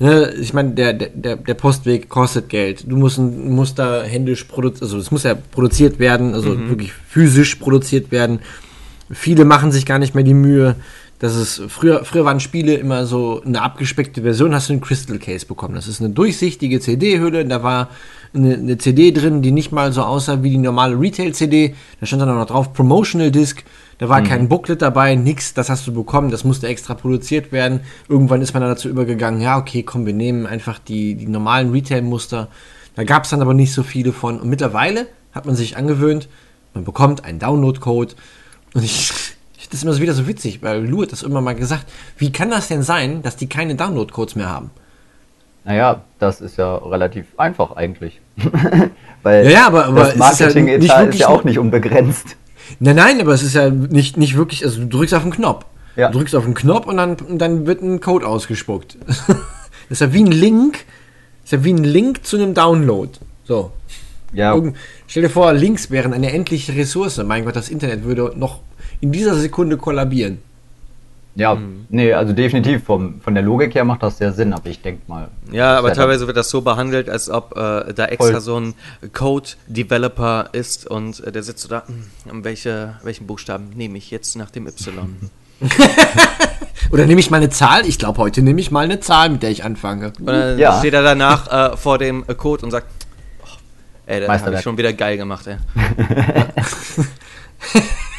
ne, 0.00 0.34
ich 0.34 0.52
meine, 0.52 0.72
der, 0.72 0.94
der, 0.94 1.36
der 1.36 1.54
Postweg 1.54 2.08
kostet 2.08 2.48
Geld. 2.48 2.84
Du 2.90 2.96
musst, 2.96 3.18
musst 3.18 3.78
da 3.78 4.02
händisch 4.02 4.42
produzieren, 4.44 4.82
also 4.82 4.98
es 4.98 5.12
muss 5.12 5.22
ja 5.22 5.36
produziert 5.36 6.00
werden, 6.00 6.34
also 6.34 6.58
wirklich 6.68 6.92
physisch 6.92 7.54
produziert 7.54 8.10
werden. 8.10 8.40
Viele 9.12 9.44
machen 9.44 9.70
sich 9.70 9.86
gar 9.86 10.00
nicht 10.00 10.16
mehr 10.16 10.24
die 10.24 10.34
Mühe, 10.34 10.74
dass 11.18 11.34
es 11.34 11.62
früher, 11.68 12.04
früher 12.04 12.24
waren 12.24 12.40
Spiele 12.40 12.74
immer 12.74 13.06
so 13.06 13.42
eine 13.44 13.62
abgespeckte 13.62 14.22
Version, 14.22 14.54
hast 14.54 14.68
du 14.68 14.74
einen 14.74 14.82
Crystal 14.82 15.18
Case 15.18 15.46
bekommen. 15.46 15.74
Das 15.74 15.88
ist 15.88 16.00
eine 16.00 16.10
durchsichtige 16.10 16.80
CD-Hülle, 16.80 17.46
da 17.46 17.62
war 17.62 17.88
eine, 18.34 18.54
eine 18.54 18.78
CD 18.78 19.12
drin, 19.12 19.40
die 19.40 19.52
nicht 19.52 19.72
mal 19.72 19.92
so 19.92 20.02
aussah 20.02 20.42
wie 20.42 20.50
die 20.50 20.58
normale 20.58 20.98
Retail-CD. 20.98 21.74
Da 22.00 22.06
stand 22.06 22.22
dann 22.22 22.30
auch 22.30 22.34
noch 22.34 22.46
drauf 22.46 22.72
Promotional 22.72 23.30
Disc. 23.30 23.62
Da 23.98 24.08
war 24.08 24.22
kein 24.22 24.48
Booklet 24.48 24.82
dabei, 24.82 25.14
nix, 25.14 25.54
das 25.54 25.70
hast 25.70 25.86
du 25.86 25.94
bekommen, 25.94 26.30
das 26.30 26.42
musste 26.42 26.66
extra 26.66 26.94
produziert 26.94 27.52
werden. 27.52 27.80
Irgendwann 28.08 28.42
ist 28.42 28.52
man 28.52 28.60
dann 28.60 28.72
dazu 28.72 28.88
übergegangen, 28.88 29.40
ja, 29.40 29.56
okay, 29.56 29.84
komm, 29.84 30.04
wir 30.04 30.12
nehmen 30.12 30.46
einfach 30.46 30.80
die, 30.80 31.14
die 31.14 31.28
normalen 31.28 31.70
Retail-Muster. 31.70 32.48
Da 32.96 33.04
gab 33.04 33.24
es 33.24 33.30
dann 33.30 33.40
aber 33.40 33.54
nicht 33.54 33.72
so 33.72 33.84
viele 33.84 34.12
von. 34.12 34.40
Und 34.40 34.48
mittlerweile 34.48 35.06
hat 35.32 35.46
man 35.46 35.54
sich 35.54 35.76
angewöhnt, 35.76 36.28
man 36.74 36.84
bekommt 36.84 37.24
einen 37.24 37.38
Download-Code. 37.38 38.14
Und 38.74 38.84
ich, 38.84 39.12
ich 39.64 39.68
finde 39.70 39.76
das 39.76 39.82
immer 39.82 39.92
so 39.94 40.02
wieder 40.02 40.12
so 40.12 40.26
witzig, 40.26 40.62
weil 40.62 40.84
Lou 40.86 41.02
hat 41.02 41.12
das 41.12 41.22
immer 41.22 41.40
mal 41.40 41.54
gesagt. 41.54 41.86
Wie 42.18 42.30
kann 42.30 42.50
das 42.50 42.68
denn 42.68 42.82
sein, 42.82 43.22
dass 43.22 43.36
die 43.36 43.46
keine 43.48 43.74
Download-Codes 43.76 44.36
mehr 44.36 44.50
haben? 44.50 44.70
Naja, 45.64 46.02
das 46.18 46.42
ist 46.42 46.58
ja 46.58 46.76
relativ 46.76 47.24
einfach 47.38 47.74
eigentlich. 47.74 48.20
Weil 49.22 49.44
Ja, 49.46 49.50
ja, 49.50 49.66
aber- 49.66 49.86
aber 49.86 50.00
das 50.00 50.08
es 50.08 50.14
ist 50.14 50.38
ja 50.40 50.46
Marketing 50.46 50.68
ist 50.68 51.18
ja 51.18 51.28
auch 51.28 51.44
nicht 51.44 51.58
unbegrenzt. 51.58 52.36
Nein, 52.78 52.96
nein, 52.96 53.20
aber 53.22 53.32
es 53.32 53.42
ist 53.42 53.54
ja 53.54 53.70
nicht, 53.70 54.18
nicht 54.18 54.36
wirklich, 54.36 54.64
also 54.64 54.80
du 54.82 54.86
drückst 54.98 55.14
auf 55.14 55.22
den 55.22 55.32
Knopf. 55.32 55.64
Ja. 55.96 56.10
Du 56.10 56.18
drückst 56.18 56.36
auf 56.36 56.44
den 56.44 56.52
Knopf 56.54 56.86
und 56.86 56.98
dann, 56.98 57.16
und 57.16 57.38
dann 57.38 57.66
wird 57.66 57.80
ein 57.80 58.00
Code 58.02 58.26
ausgespuckt. 58.26 58.98
das 59.06 59.18
ist 59.88 60.00
ja 60.02 60.12
wie 60.12 60.24
ein 60.24 60.30
Link, 60.32 60.84
das 61.42 61.44
ist 61.44 61.52
ja 61.52 61.64
wie 61.64 61.72
ein 61.72 61.84
Link 61.84 62.26
zu 62.26 62.36
einem 62.36 62.52
Download. 62.52 63.12
So. 63.44 63.70
Ja, 64.34 64.54
Irgend, 64.54 64.76
stell 65.06 65.22
dir 65.22 65.30
vor, 65.30 65.54
Links 65.54 65.90
wären 65.90 66.12
eine 66.12 66.30
endliche 66.32 66.74
Ressource. 66.74 67.16
Mein 67.24 67.46
Gott, 67.46 67.56
das 67.56 67.70
Internet 67.70 68.04
würde 68.04 68.32
noch 68.36 68.60
in 69.04 69.12
dieser 69.12 69.34
Sekunde 69.34 69.76
kollabieren. 69.76 70.38
ja, 71.36 71.58
nee, 71.90 72.12
also 72.14 72.32
definitiv 72.32 72.84
vom, 72.84 73.20
von 73.20 73.34
der 73.34 73.42
Logik 73.42 73.74
her 73.74 73.84
macht 73.84 74.02
das 74.02 74.18
sehr 74.18 74.32
Sinn, 74.32 74.52
aber 74.54 74.66
ich 74.70 74.80
denke 74.80 75.02
mal. 75.08 75.28
Ja, 75.52 75.76
aber 75.78 75.92
teilweise 75.92 76.26
wird 76.26 76.36
das 76.36 76.48
so 76.48 76.60
behandelt, 76.62 77.10
als 77.10 77.28
ob 77.28 77.52
äh, 77.56 77.92
da 77.92 78.06
extra 78.06 78.32
Voll. 78.34 78.40
so 78.40 78.60
ein 78.60 78.74
Code-Developer 79.12 80.48
ist 80.52 80.86
und 80.86 81.20
äh, 81.24 81.32
der 81.32 81.42
sitzt 81.42 81.62
so 81.64 81.68
da, 81.68 81.82
hm, 81.86 82.44
welche, 82.44 82.94
welchen 83.02 83.26
Buchstaben 83.26 83.70
nehme 83.74 83.98
ich 83.98 84.10
jetzt 84.10 84.36
nach 84.36 84.50
dem 84.50 84.66
Y? 84.68 85.16
Oder 86.92 87.06
nehme 87.06 87.20
ich 87.20 87.30
mal 87.30 87.38
eine 87.38 87.50
Zahl? 87.50 87.84
Ich 87.86 87.98
glaube, 87.98 88.18
heute 88.18 88.40
nehme 88.42 88.60
ich 88.60 88.70
mal 88.70 88.84
eine 88.84 89.00
Zahl, 89.00 89.28
mit 89.30 89.42
der 89.42 89.50
ich 89.50 89.64
anfange. 89.64 90.12
Und 90.18 90.26
dann 90.26 90.58
Ja. 90.58 90.78
steht 90.78 90.94
er 90.94 91.02
danach 91.02 91.72
äh, 91.72 91.76
vor 91.76 91.98
dem 91.98 92.24
äh, 92.28 92.34
Code 92.34 92.64
und 92.64 92.70
sagt, 92.70 92.86
oh, 93.42 93.48
ey, 94.06 94.20
das 94.20 94.42
habe 94.44 94.54
ich 94.56 94.60
schon 94.62 94.78
wieder 94.78 94.92
geil 94.92 95.16
gemacht, 95.16 95.46
ey. 95.46 95.56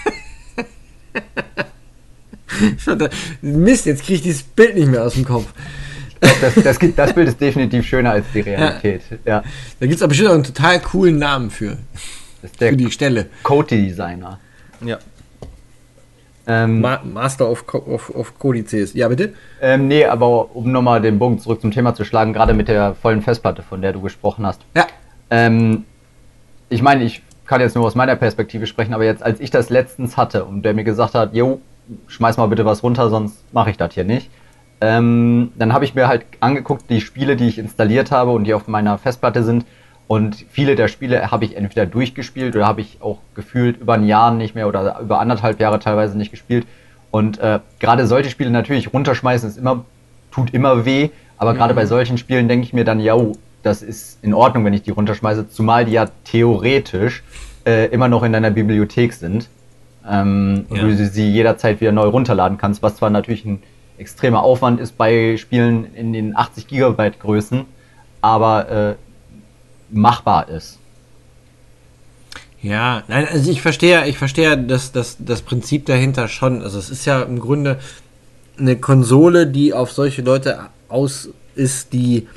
Mist, 3.42 3.86
jetzt 3.86 4.04
kriege 4.04 4.14
ich 4.16 4.22
dieses 4.22 4.44
Bild 4.44 4.76
nicht 4.76 4.88
mehr 4.90 5.04
aus 5.04 5.16
dem 5.16 5.26
Kopf. 5.26 5.48
Das, 6.42 6.56
das, 6.56 6.80
das 6.96 7.14
Bild 7.14 7.28
ist 7.28 7.40
definitiv 7.42 7.86
schöner 7.86 8.12
als 8.12 8.26
die 8.34 8.40
Realität. 8.42 9.02
Ja, 9.26 9.44
Da 9.80 9.86
gibt 9.86 9.96
es 9.98 10.02
aber 10.02 10.10
bestimmt 10.10 10.30
auch 10.30 10.34
einen 10.36 10.44
total 10.44 10.80
coolen 10.80 11.18
Namen 11.20 11.50
für. 11.52 11.78
das 12.42 12.52
ist 12.52 12.62
der 12.62 12.70
Für 12.70 12.78
die 12.78 12.92
Stelle. 12.92 13.28
Code-Designer. 13.44 14.40
Ja. 14.84 14.98
Ähm, 16.48 16.80
Ma 16.82 17.02
Master 17.04 17.50
of, 17.50 17.66
Co 17.66 17.80
of, 17.80 18.10
of 18.12 18.38
Codices. 18.38 18.94
Ja, 18.94 19.08
bitte? 19.08 19.34
ähm, 19.62 19.88
nee, 19.88 20.06
aber 20.06 20.56
um 20.56 20.72
nochmal 20.72 21.02
den 21.02 21.18
Bogen 21.18 21.40
zurück 21.40 21.60
zum 21.60 21.72
Thema 21.72 21.96
zu 21.96 22.06
schlagen, 22.06 22.34
gerade 22.34 22.54
mit 22.54 22.68
der 22.68 22.94
vollen 22.96 23.24
Festplatte, 23.24 23.64
von 23.64 23.82
der 23.82 23.94
du 23.94 24.02
gesprochen 24.02 24.46
hast. 24.46 24.62
Ja. 24.76 24.86
Ähm, 25.32 25.86
ich 26.70 26.84
meine, 26.84 27.04
ich 27.04 27.24
kann 27.46 27.62
jetzt 27.62 27.76
nur 27.76 27.86
aus 27.86 27.96
meiner 27.96 28.16
Perspektive 28.16 28.68
sprechen, 28.68 28.94
aber 28.94 29.06
jetzt, 29.06 29.24
als 29.24 29.40
ich 29.40 29.52
das 29.52 29.70
letztens 29.70 30.18
hatte 30.18 30.46
und 30.46 30.64
der 30.64 30.74
mir 30.74 30.84
gesagt 30.84 31.16
hat, 31.16 31.34
jo, 31.34 31.62
schmeiß 32.08 32.38
mal 32.38 32.48
bitte 32.48 32.66
was 32.66 32.84
runter, 32.84 33.10
sonst 33.10 33.54
mache 33.54 33.70
ich 33.70 33.78
das 33.78 33.94
hier 33.94 34.04
nicht. 34.04 34.30
Ähm, 34.82 35.52
dann 35.58 35.74
habe 35.74 35.86
ich 35.86 35.96
mir 35.96 36.08
halt 36.08 36.26
angeguckt, 36.40 36.90
die 36.90 37.02
Spiele, 37.02 37.36
die 37.36 37.48
ich 37.48 37.58
installiert 37.58 38.12
habe 38.12 38.32
und 38.32 38.44
die 38.44 38.54
auf 38.54 38.68
meiner 38.68 38.98
Festplatte 38.98 39.44
sind. 39.44 39.66
Und 40.08 40.36
viele 40.50 40.76
der 40.76 40.88
Spiele 40.88 41.32
habe 41.32 41.46
ich 41.46 41.56
entweder 41.56 41.86
durchgespielt 41.86 42.56
oder 42.56 42.68
habe 42.68 42.82
ich 42.82 42.98
auch 43.02 43.20
gefühlt 43.34 43.82
über 43.82 43.94
ein 43.94 44.06
Jahr 44.06 44.32
nicht 44.32 44.54
mehr 44.54 44.68
oder 44.68 45.00
über 45.00 45.20
anderthalb 45.20 45.60
Jahre 45.60 45.80
teilweise 45.80 46.18
nicht 46.18 46.32
gespielt. 46.32 46.68
Und 47.10 47.40
äh, 47.40 47.60
gerade 47.80 48.06
solche 48.06 48.30
Spiele 48.30 48.52
natürlich 48.52 48.94
runterschmeißen 48.94 49.50
ist 49.50 49.58
immer, 49.58 49.86
tut 50.32 50.54
immer 50.54 50.86
weh. 50.86 51.10
Aber 51.38 51.54
gerade 51.54 51.74
bei 51.74 51.86
solchen 51.86 52.18
Spielen 52.18 52.48
denke 52.48 52.66
ich 52.66 52.74
mir 52.74 52.86
dann, 52.86 53.00
ja, 53.00 53.16
das 53.66 53.82
ist 53.82 54.20
in 54.22 54.34
Ordnung, 54.34 54.64
wenn 54.66 54.74
ich 54.74 54.84
die 54.84 54.92
runterschmeiße, 54.92 55.50
zumal 55.50 55.86
die 55.86 55.94
ja 55.94 56.08
theoretisch 56.24 57.24
äh, 57.66 57.88
immer 57.88 58.08
noch 58.08 58.22
in 58.24 58.32
deiner 58.32 58.52
Bibliothek 58.52 59.12
sind. 59.14 59.50
Ähm, 60.08 60.66
und 60.70 60.78
Ja. 60.78 60.84
du 60.84 60.96
sie- 60.96 61.08
sie 61.08 61.28
jederzeit 61.32 61.82
wieder 61.82 61.92
neu 61.92 62.08
runterladen 62.10 62.60
kannst, 62.60 62.84
was 62.84 62.98
zwar 62.98 63.10
natürlich 63.10 63.44
ein 63.44 63.64
extremer 63.98 64.44
Aufwand 64.44 64.80
ist 64.80 64.98
bei 64.98 65.36
Spielen 65.38 65.94
in 65.96 66.14
den 66.14 66.36
80 66.36 66.68
Gigabyte 66.68 67.20
Größen, 67.20 67.66
aber 68.22 68.70
äh, 68.70 68.96
machbar 69.90 70.48
ist. 70.50 70.78
Ja, 72.62 73.04
nein, 73.08 73.28
also 73.32 73.50
ich 73.52 73.62
verstehe, 73.62 74.06
ich 74.08 74.18
verstehe 74.18 74.58
das, 74.58 74.92
das, 74.92 75.18
das 75.20 75.42
Prinzip 75.42 75.86
dahinter 75.86 76.28
schon. 76.28 76.62
Also 76.62 76.78
es 76.80 76.90
ist 76.90 77.06
ja 77.06 77.22
im 77.22 77.40
Grunde 77.40 77.80
eine 78.60 78.76
Konsole, 78.76 79.48
die 79.48 79.74
auf 79.74 79.92
solche 79.92 80.22
Leute 80.22 80.60
aus 80.90 81.30
ist, 81.56 81.94
die 81.94 82.28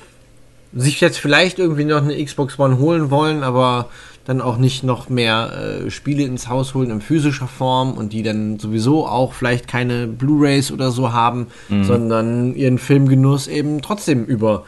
sich 0.74 1.00
jetzt 1.00 1.18
vielleicht 1.18 1.58
irgendwie 1.58 1.84
noch 1.84 2.02
eine 2.02 2.22
Xbox 2.22 2.58
One 2.58 2.78
holen 2.78 3.10
wollen, 3.10 3.42
aber 3.42 3.88
dann 4.24 4.42
auch 4.42 4.58
nicht 4.58 4.84
noch 4.84 5.08
mehr 5.08 5.84
äh, 5.86 5.90
Spiele 5.90 6.22
ins 6.24 6.48
Haus 6.48 6.74
holen 6.74 6.90
in 6.90 7.00
physischer 7.00 7.48
Form 7.48 7.92
und 7.92 8.12
die 8.12 8.22
dann 8.22 8.58
sowieso 8.58 9.06
auch 9.06 9.32
vielleicht 9.32 9.68
keine 9.68 10.06
Blu-rays 10.06 10.70
oder 10.70 10.90
so 10.90 11.14
haben, 11.14 11.46
sondern 11.82 12.54
ihren 12.54 12.76
Filmgenuss 12.76 13.46
eben 13.46 13.80
trotzdem 13.80 14.26
über 14.26 14.64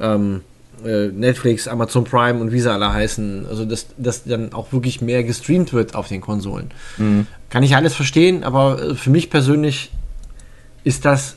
ähm, 0.00 0.40
äh, 0.84 1.08
Netflix, 1.08 1.68
Amazon 1.68 2.04
Prime 2.04 2.40
und 2.40 2.52
wie 2.52 2.60
sie 2.60 2.72
alle 2.72 2.92
heißen, 2.92 3.46
also 3.48 3.64
dass, 3.64 3.86
dass 3.96 4.24
dann 4.24 4.52
auch 4.52 4.72
wirklich 4.72 5.00
mehr 5.00 5.22
gestreamt 5.22 5.72
wird 5.72 5.94
auf 5.94 6.08
den 6.08 6.20
Konsolen. 6.20 6.72
Mhm. 6.98 7.26
Kann 7.50 7.62
ich 7.62 7.76
alles 7.76 7.94
verstehen, 7.94 8.42
aber 8.42 8.82
äh, 8.82 8.94
für 8.94 9.10
mich 9.10 9.30
persönlich 9.30 9.92
ist 10.82 11.04
das 11.04 11.36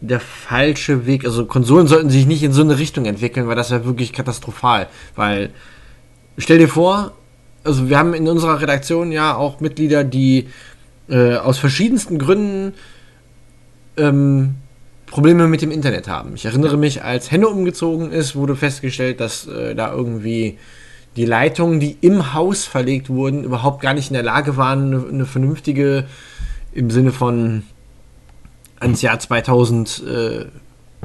der 0.00 0.20
falsche 0.20 1.06
Weg. 1.06 1.24
Also 1.24 1.46
Konsolen 1.46 1.86
sollten 1.86 2.10
sich 2.10 2.26
nicht 2.26 2.42
in 2.42 2.52
so 2.52 2.62
eine 2.62 2.78
Richtung 2.78 3.06
entwickeln, 3.06 3.48
weil 3.48 3.56
das 3.56 3.70
wäre 3.70 3.84
wirklich 3.84 4.12
katastrophal. 4.12 4.88
Weil, 5.14 5.50
stell 6.38 6.58
dir 6.58 6.68
vor, 6.68 7.12
also 7.64 7.88
wir 7.88 7.98
haben 7.98 8.14
in 8.14 8.28
unserer 8.28 8.60
Redaktion 8.60 9.12
ja 9.12 9.34
auch 9.34 9.60
Mitglieder, 9.60 10.04
die 10.04 10.48
äh, 11.08 11.36
aus 11.36 11.58
verschiedensten 11.58 12.18
Gründen 12.18 12.74
ähm, 13.96 14.56
Probleme 15.06 15.46
mit 15.46 15.62
dem 15.62 15.70
Internet 15.70 16.08
haben. 16.08 16.34
Ich 16.34 16.44
erinnere 16.44 16.76
mich, 16.76 17.02
als 17.02 17.30
Henne 17.30 17.48
umgezogen 17.48 18.12
ist, 18.12 18.36
wurde 18.36 18.56
festgestellt, 18.56 19.20
dass 19.20 19.46
äh, 19.46 19.74
da 19.74 19.92
irgendwie 19.92 20.58
die 21.16 21.24
Leitungen, 21.24 21.80
die 21.80 21.96
im 22.00 22.34
Haus 22.34 22.64
verlegt 22.64 23.08
wurden, 23.08 23.44
überhaupt 23.44 23.80
gar 23.80 23.94
nicht 23.94 24.10
in 24.10 24.14
der 24.14 24.22
Lage 24.22 24.56
waren, 24.56 24.92
eine, 24.92 25.08
eine 25.08 25.26
vernünftige, 25.26 26.04
im 26.72 26.90
Sinne 26.90 27.12
von 27.12 27.62
ans 28.80 29.02
Jahr 29.02 29.18
2000, 29.18 30.02
äh, 30.06 30.44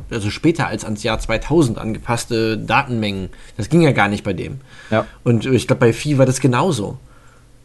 also 0.10 0.30
später 0.30 0.68
als 0.68 0.84
ans 0.84 1.04
Jahr 1.04 1.20
2000 1.20 1.78
angepasste 1.78 2.58
Datenmengen. 2.58 3.30
Das 3.58 3.70
ging 3.70 3.82
ja 3.82 3.92
gar 3.92 4.08
nicht 4.08 4.24
bei 4.24 4.34
dem. 4.34 4.60
Ja. 4.90 5.06
Und 5.24 5.46
ich 5.46 5.68
glaube, 5.68 5.80
bei 5.80 5.94
Vieh 5.94 6.18
war 6.18 6.26
das 6.26 6.40
genauso. 6.40 6.98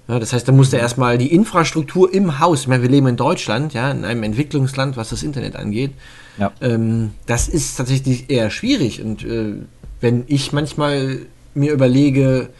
Ja, 0.09 0.21
das 0.21 0.33
heißt, 0.33 0.47
da 0.47 0.53
musste 0.53 0.77
erstmal 0.77 1.19
die 1.19 1.33
Infrastruktur 1.33 2.13
im 2.15 2.39
Haus, 2.39 2.63
ich 2.63 2.69
meine, 2.69 2.83
wir 2.83 2.89
leben 2.89 3.09
in 3.09 3.17
Deutschland, 3.17 3.75
ja, 3.75 3.91
in 3.91 4.05
einem 4.05 4.23
Entwicklungsland, 4.23 4.97
was 4.97 5.11
das 5.11 5.25
Internet 5.25 5.57
angeht. 5.57 5.93
Ja. 6.39 6.53
Ähm, 6.61 7.13
das 7.27 7.49
ist 7.49 7.77
tatsächlich 7.77 8.31
eher 8.31 8.51
schwierig. 8.51 9.03
Und 9.03 9.25
äh, 9.25 9.55
wenn 10.01 10.25
ich 10.29 10.53
manchmal 10.53 11.23
mir 11.55 11.73
überlege, 11.73 12.51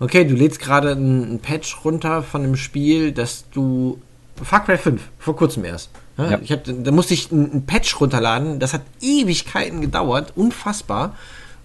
okay, 0.00 0.24
du 0.24 0.34
lädst 0.34 0.58
gerade 0.58 0.92
ein, 0.92 1.34
ein 1.34 1.38
Patch 1.38 1.84
runter 1.84 2.22
von 2.22 2.42
einem 2.42 2.56
Spiel, 2.56 3.12
das 3.12 3.44
du 3.52 3.98
Far 4.42 4.64
Cry 4.64 4.76
5, 4.76 5.00
vor 5.18 5.36
kurzem 5.36 5.64
erst. 5.64 5.90
Ja, 6.16 6.30
ja. 6.32 6.38
Ich 6.42 6.52
hab, 6.52 6.62
da 6.64 6.90
musste 6.90 7.14
ich 7.14 7.30
ein, 7.32 7.64
Patch 7.66 8.00
runterladen, 8.00 8.60
das 8.60 8.72
hat 8.72 8.82
Ewigkeiten 9.00 9.80
gedauert, 9.80 10.32
unfassbar. 10.36 11.16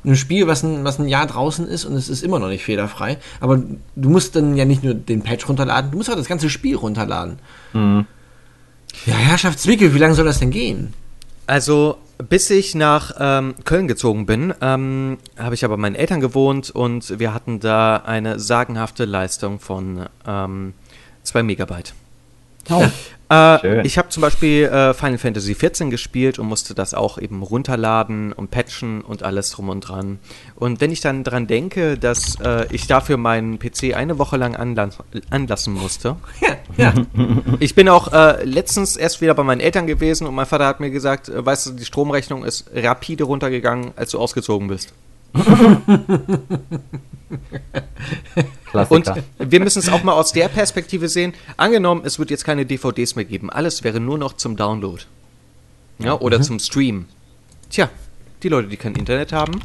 Ein 0.06 0.16
Spiel, 0.16 0.47
was 0.47 0.64
ein, 0.64 0.86
was 0.86 0.97
ein 0.97 1.10
Jahr 1.10 1.28
draußen 1.28 1.68
ist 1.68 1.84
und 1.84 1.93
es 1.93 2.08
ist 2.08 2.24
immer 2.24 2.39
noch 2.39 2.47
nicht 2.47 2.64
fehlerfrei. 2.64 3.18
Aber 3.41 3.62
du 3.95 4.10
musst 4.10 4.36
dann 4.36 4.56
ja 4.56 4.64
nicht 4.64 4.84
nur 4.84 4.93
den 4.93 5.22
Patch 5.22 5.47
runterladen, 5.47 5.91
du 5.91 5.97
musst 5.97 6.10
auch 6.10 6.16
das 6.16 6.28
ganze 6.28 6.50
Spiel 6.50 6.78
runterladen. 6.78 7.39
Mhm. 7.74 8.06
Ja, 9.06 9.16
Herrschaftswickel, 9.16 9.93
wie 9.93 10.00
lange 10.00 10.16
soll 10.16 10.26
das 10.26 10.39
denn 10.39 10.52
gehen? 10.52 10.93
Also, 11.47 11.97
bis 12.30 12.50
ich 12.50 12.76
nach 12.76 13.12
ähm, 13.20 13.56
Köln 13.66 13.88
gezogen 13.88 14.26
bin, 14.26 14.54
ähm, 14.62 15.18
habe 15.38 15.56
ich 15.56 15.66
aber 15.66 15.78
bei 15.78 15.82
meinen 15.82 15.95
Eltern 15.95 16.22
gewohnt 16.22 16.70
und 16.70 17.20
wir 17.20 17.34
hatten 17.34 17.60
da 17.60 17.97
eine 17.97 18.39
sagenhafte 18.39 19.06
Leistung 19.06 19.60
von 19.60 20.06
2 20.24 21.39
ähm, 21.39 21.45
Megabyte. 21.45 21.93
Oh. 22.70 22.86
Äh, 23.32 23.86
ich 23.86 23.97
habe 23.97 24.09
zum 24.09 24.22
Beispiel 24.22 24.65
äh, 24.65 24.93
Final 24.93 25.17
Fantasy 25.17 25.53
XIV 25.53 25.89
gespielt 25.89 26.39
und 26.39 26.47
musste 26.47 26.74
das 26.74 26.93
auch 26.93 27.20
eben 27.20 27.43
runterladen 27.43 28.34
und 28.34 28.49
patchen 28.49 29.01
und 29.01 29.24
alles 29.24 29.51
drum 29.51 29.70
und 29.70 29.82
dran. 29.82 30.20
Und 30.55 30.82
wenn 30.82 30.91
ich 30.91 31.01
dann 31.01 31.24
dran 31.24 31.45
denke, 31.45 31.97
dass 31.97 32.39
äh, 32.39 32.65
ich 32.72 32.88
dafür 32.88 33.17
meinen 33.17 33.59
PC 33.59 33.95
eine 33.95 34.17
Woche 34.17 34.38
lang 34.38 34.55
anla 34.55 34.89
anlassen 35.30 35.74
musste. 35.74 36.15
Ja, 36.78 36.93
ja. 36.93 36.93
Ich 37.59 37.76
bin 37.76 37.89
auch 37.89 38.13
äh, 38.13 38.43
letztens 38.43 38.95
erst 38.95 39.22
wieder 39.22 39.34
bei 39.34 39.43
meinen 39.43 39.59
Eltern 39.59 39.88
gewesen 39.88 40.26
und 40.28 40.36
mein 40.36 40.45
Vater 40.45 40.65
hat 40.65 40.80
mir 40.80 40.89
gesagt, 40.89 41.28
äh, 41.28 41.45
weißt 41.45 41.67
du, 41.67 41.72
die 41.72 41.86
Stromrechnung 41.86 42.45
ist 42.45 42.70
rapide 42.74 43.26
runtergegangen, 43.26 43.91
als 43.95 44.11
du 44.11 44.20
ausgezogen 44.20 44.67
bist. 44.67 44.93
Und 48.90 49.12
wir 49.40 49.60
müssen 49.60 49.80
es 49.80 49.90
auch 49.90 50.04
mal 50.04 50.14
aus 50.14 50.32
der 50.32 50.48
Perspektive 50.48 51.08
sehen. 51.10 51.34
Angenommen, 51.58 52.02
es 52.06 52.20
wird 52.20 52.30
jetzt 52.30 52.46
keine 52.46 52.66
DVDs 52.66 53.16
mehr 53.16 53.26
geben. 53.26 53.50
Alles 53.50 53.84
wäre 53.84 54.00
nur 54.00 54.18
noch 54.18 54.34
zum 54.34 54.56
Download. 54.56 55.04
Ja, 56.00 56.20
oder 56.20 56.38
mhm. 56.40 56.44
zum 56.44 56.60
Stream. 56.60 57.06
Tja, 57.70 57.90
die 58.42 58.50
Leute, 58.50 58.70
die 58.70 58.78
kein 58.78 58.96
Internet 58.96 59.34
haben, 59.34 59.60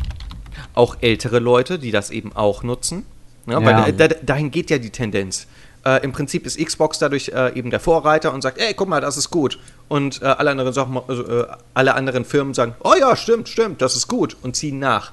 auch 0.74 0.96
ältere 1.00 1.38
Leute, 1.38 1.78
die 1.78 1.90
das 1.92 2.10
eben 2.10 2.32
auch 2.34 2.62
nutzen. 2.62 3.06
Ja, 3.46 3.60
ja. 3.60 3.66
Weil 3.66 3.92
da, 3.92 4.08
dahin 4.08 4.50
geht 4.50 4.70
ja 4.70 4.78
die 4.78 4.90
Tendenz. 4.90 5.46
Äh, 5.84 6.02
Im 6.02 6.12
Prinzip 6.12 6.46
ist 6.46 6.58
Xbox 6.58 6.98
dadurch 6.98 7.28
äh, 7.28 7.56
eben 7.56 7.70
der 7.70 7.78
Vorreiter 7.80 8.32
und 8.32 8.42
sagt, 8.42 8.58
ey, 8.58 8.74
guck 8.74 8.88
mal, 8.88 9.00
das 9.00 9.16
ist 9.16 9.30
gut. 9.30 9.58
Und 9.88 10.22
äh, 10.22 10.26
alle, 10.26 10.50
anderen 10.50 10.72
Sachen, 10.72 10.98
also, 11.06 11.24
äh, 11.24 11.46
alle 11.74 11.94
anderen 11.94 12.24
Firmen 12.24 12.54
sagen, 12.54 12.74
oh 12.82 12.94
ja, 12.98 13.14
stimmt, 13.16 13.48
stimmt, 13.48 13.82
das 13.82 13.94
ist 13.94 14.08
gut 14.08 14.36
und 14.42 14.56
ziehen 14.56 14.78
nach. 14.78 15.12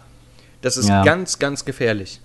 Das 0.62 0.78
ist 0.78 0.90
ja. 0.90 1.04
ganz, 1.04 1.40
ganz 1.40 1.66
gefährlich. 1.66 2.22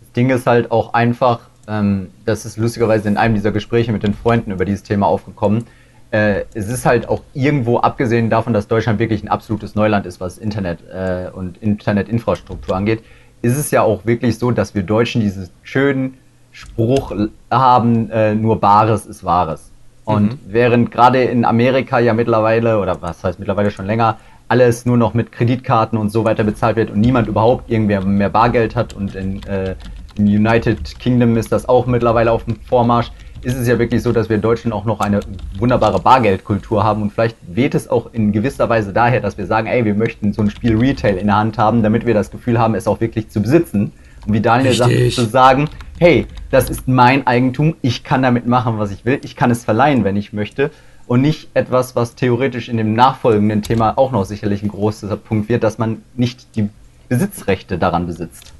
Das 0.00 0.12
Ding 0.12 0.30
ist 0.30 0.46
halt 0.46 0.70
auch 0.70 0.94
einfach, 0.94 1.40
ähm, 1.66 2.08
das 2.24 2.44
ist 2.44 2.56
lustigerweise 2.56 3.08
in 3.08 3.16
einem 3.16 3.34
dieser 3.34 3.52
Gespräche 3.52 3.92
mit 3.92 4.02
den 4.02 4.14
Freunden 4.14 4.50
über 4.50 4.64
dieses 4.64 4.82
Thema 4.82 5.06
aufgekommen. 5.06 5.66
Äh, 6.10 6.44
es 6.54 6.68
ist 6.68 6.86
halt 6.86 7.08
auch 7.08 7.22
irgendwo, 7.34 7.78
abgesehen 7.78 8.30
davon, 8.30 8.54
dass 8.54 8.66
Deutschland 8.66 8.98
wirklich 8.98 9.22
ein 9.22 9.28
absolutes 9.28 9.74
Neuland 9.74 10.06
ist, 10.06 10.20
was 10.20 10.38
Internet 10.38 10.80
äh, 10.88 11.28
und 11.32 11.58
Internetinfrastruktur 11.58 12.74
angeht, 12.74 13.02
ist 13.42 13.56
es 13.56 13.70
ja 13.70 13.82
auch 13.82 14.06
wirklich 14.06 14.38
so, 14.38 14.50
dass 14.50 14.74
wir 14.74 14.82
Deutschen 14.82 15.20
diesen 15.20 15.50
schönen 15.62 16.14
Spruch 16.50 17.12
haben, 17.50 18.10
äh, 18.10 18.34
nur 18.34 18.60
Bares 18.60 19.06
ist 19.06 19.22
Wahres. 19.22 19.70
Und 20.04 20.32
mhm. 20.32 20.38
während 20.46 20.90
gerade 20.90 21.22
in 21.24 21.44
Amerika 21.44 21.98
ja 21.98 22.14
mittlerweile, 22.14 22.78
oder 22.78 23.02
was 23.02 23.22
heißt 23.22 23.38
mittlerweile 23.38 23.70
schon 23.70 23.84
länger, 23.84 24.16
alles 24.48 24.86
nur 24.86 24.96
noch 24.96 25.14
mit 25.14 25.30
Kreditkarten 25.30 25.98
und 25.98 26.10
so 26.10 26.24
weiter 26.24 26.44
bezahlt 26.44 26.76
wird 26.76 26.90
und 26.90 27.00
niemand 27.00 27.28
überhaupt 27.28 27.70
irgendwer 27.70 28.04
mehr 28.04 28.30
Bargeld 28.30 28.74
hat 28.74 28.94
und 28.94 29.14
in, 29.14 29.42
äh, 29.44 29.74
im 30.16 30.26
United 30.26 30.98
Kingdom 30.98 31.36
ist 31.36 31.52
das 31.52 31.68
auch 31.68 31.86
mittlerweile 31.86 32.32
auf 32.32 32.44
dem 32.44 32.56
Vormarsch, 32.56 33.12
ist 33.42 33.56
es 33.56 33.68
ja 33.68 33.78
wirklich 33.78 34.02
so, 34.02 34.12
dass 34.12 34.28
wir 34.28 34.36
in 34.36 34.42
Deutschland 34.42 34.74
auch 34.74 34.84
noch 34.84 35.00
eine 35.00 35.20
wunderbare 35.58 36.00
Bargeldkultur 36.00 36.82
haben 36.82 37.02
und 37.02 37.12
vielleicht 37.12 37.36
weht 37.46 37.74
es 37.74 37.88
auch 37.88 38.12
in 38.12 38.32
gewisser 38.32 38.68
Weise 38.68 38.92
daher, 38.92 39.20
dass 39.20 39.38
wir 39.38 39.46
sagen, 39.46 39.66
ey, 39.68 39.84
wir 39.84 39.94
möchten 39.94 40.32
so 40.32 40.42
ein 40.42 40.50
Spiel 40.50 40.76
Retail 40.76 41.16
in 41.16 41.26
der 41.26 41.36
Hand 41.36 41.58
haben, 41.58 41.82
damit 41.82 42.06
wir 42.06 42.14
das 42.14 42.30
Gefühl 42.30 42.58
haben, 42.58 42.74
es 42.74 42.88
auch 42.88 43.00
wirklich 43.00 43.28
zu 43.28 43.40
besitzen. 43.40 43.92
Und 44.26 44.32
wie 44.32 44.40
Daniel 44.40 44.70
Richtig. 44.70 45.14
sagt, 45.14 45.26
zu 45.26 45.30
sagen, 45.30 45.68
hey, 45.98 46.26
das 46.50 46.68
ist 46.68 46.88
mein 46.88 47.26
Eigentum, 47.26 47.76
ich 47.80 48.02
kann 48.02 48.22
damit 48.22 48.46
machen, 48.46 48.78
was 48.78 48.90
ich 48.90 49.04
will, 49.04 49.20
ich 49.22 49.36
kann 49.36 49.50
es 49.50 49.64
verleihen, 49.64 50.04
wenn 50.04 50.16
ich 50.16 50.32
möchte 50.32 50.70
und 51.08 51.22
nicht 51.22 51.48
etwas, 51.54 51.96
was 51.96 52.14
theoretisch 52.14 52.68
in 52.68 52.76
dem 52.76 52.92
nachfolgenden 52.92 53.62
Thema 53.62 53.96
auch 53.96 54.12
noch 54.12 54.24
sicherlich 54.24 54.62
ein 54.62 54.68
großer 54.68 55.16
Punkt 55.16 55.48
wird, 55.48 55.64
dass 55.64 55.78
man 55.78 56.02
nicht 56.14 56.54
die 56.54 56.68
Besitzrechte 57.08 57.78
daran 57.78 58.06
besitzt. 58.06 58.52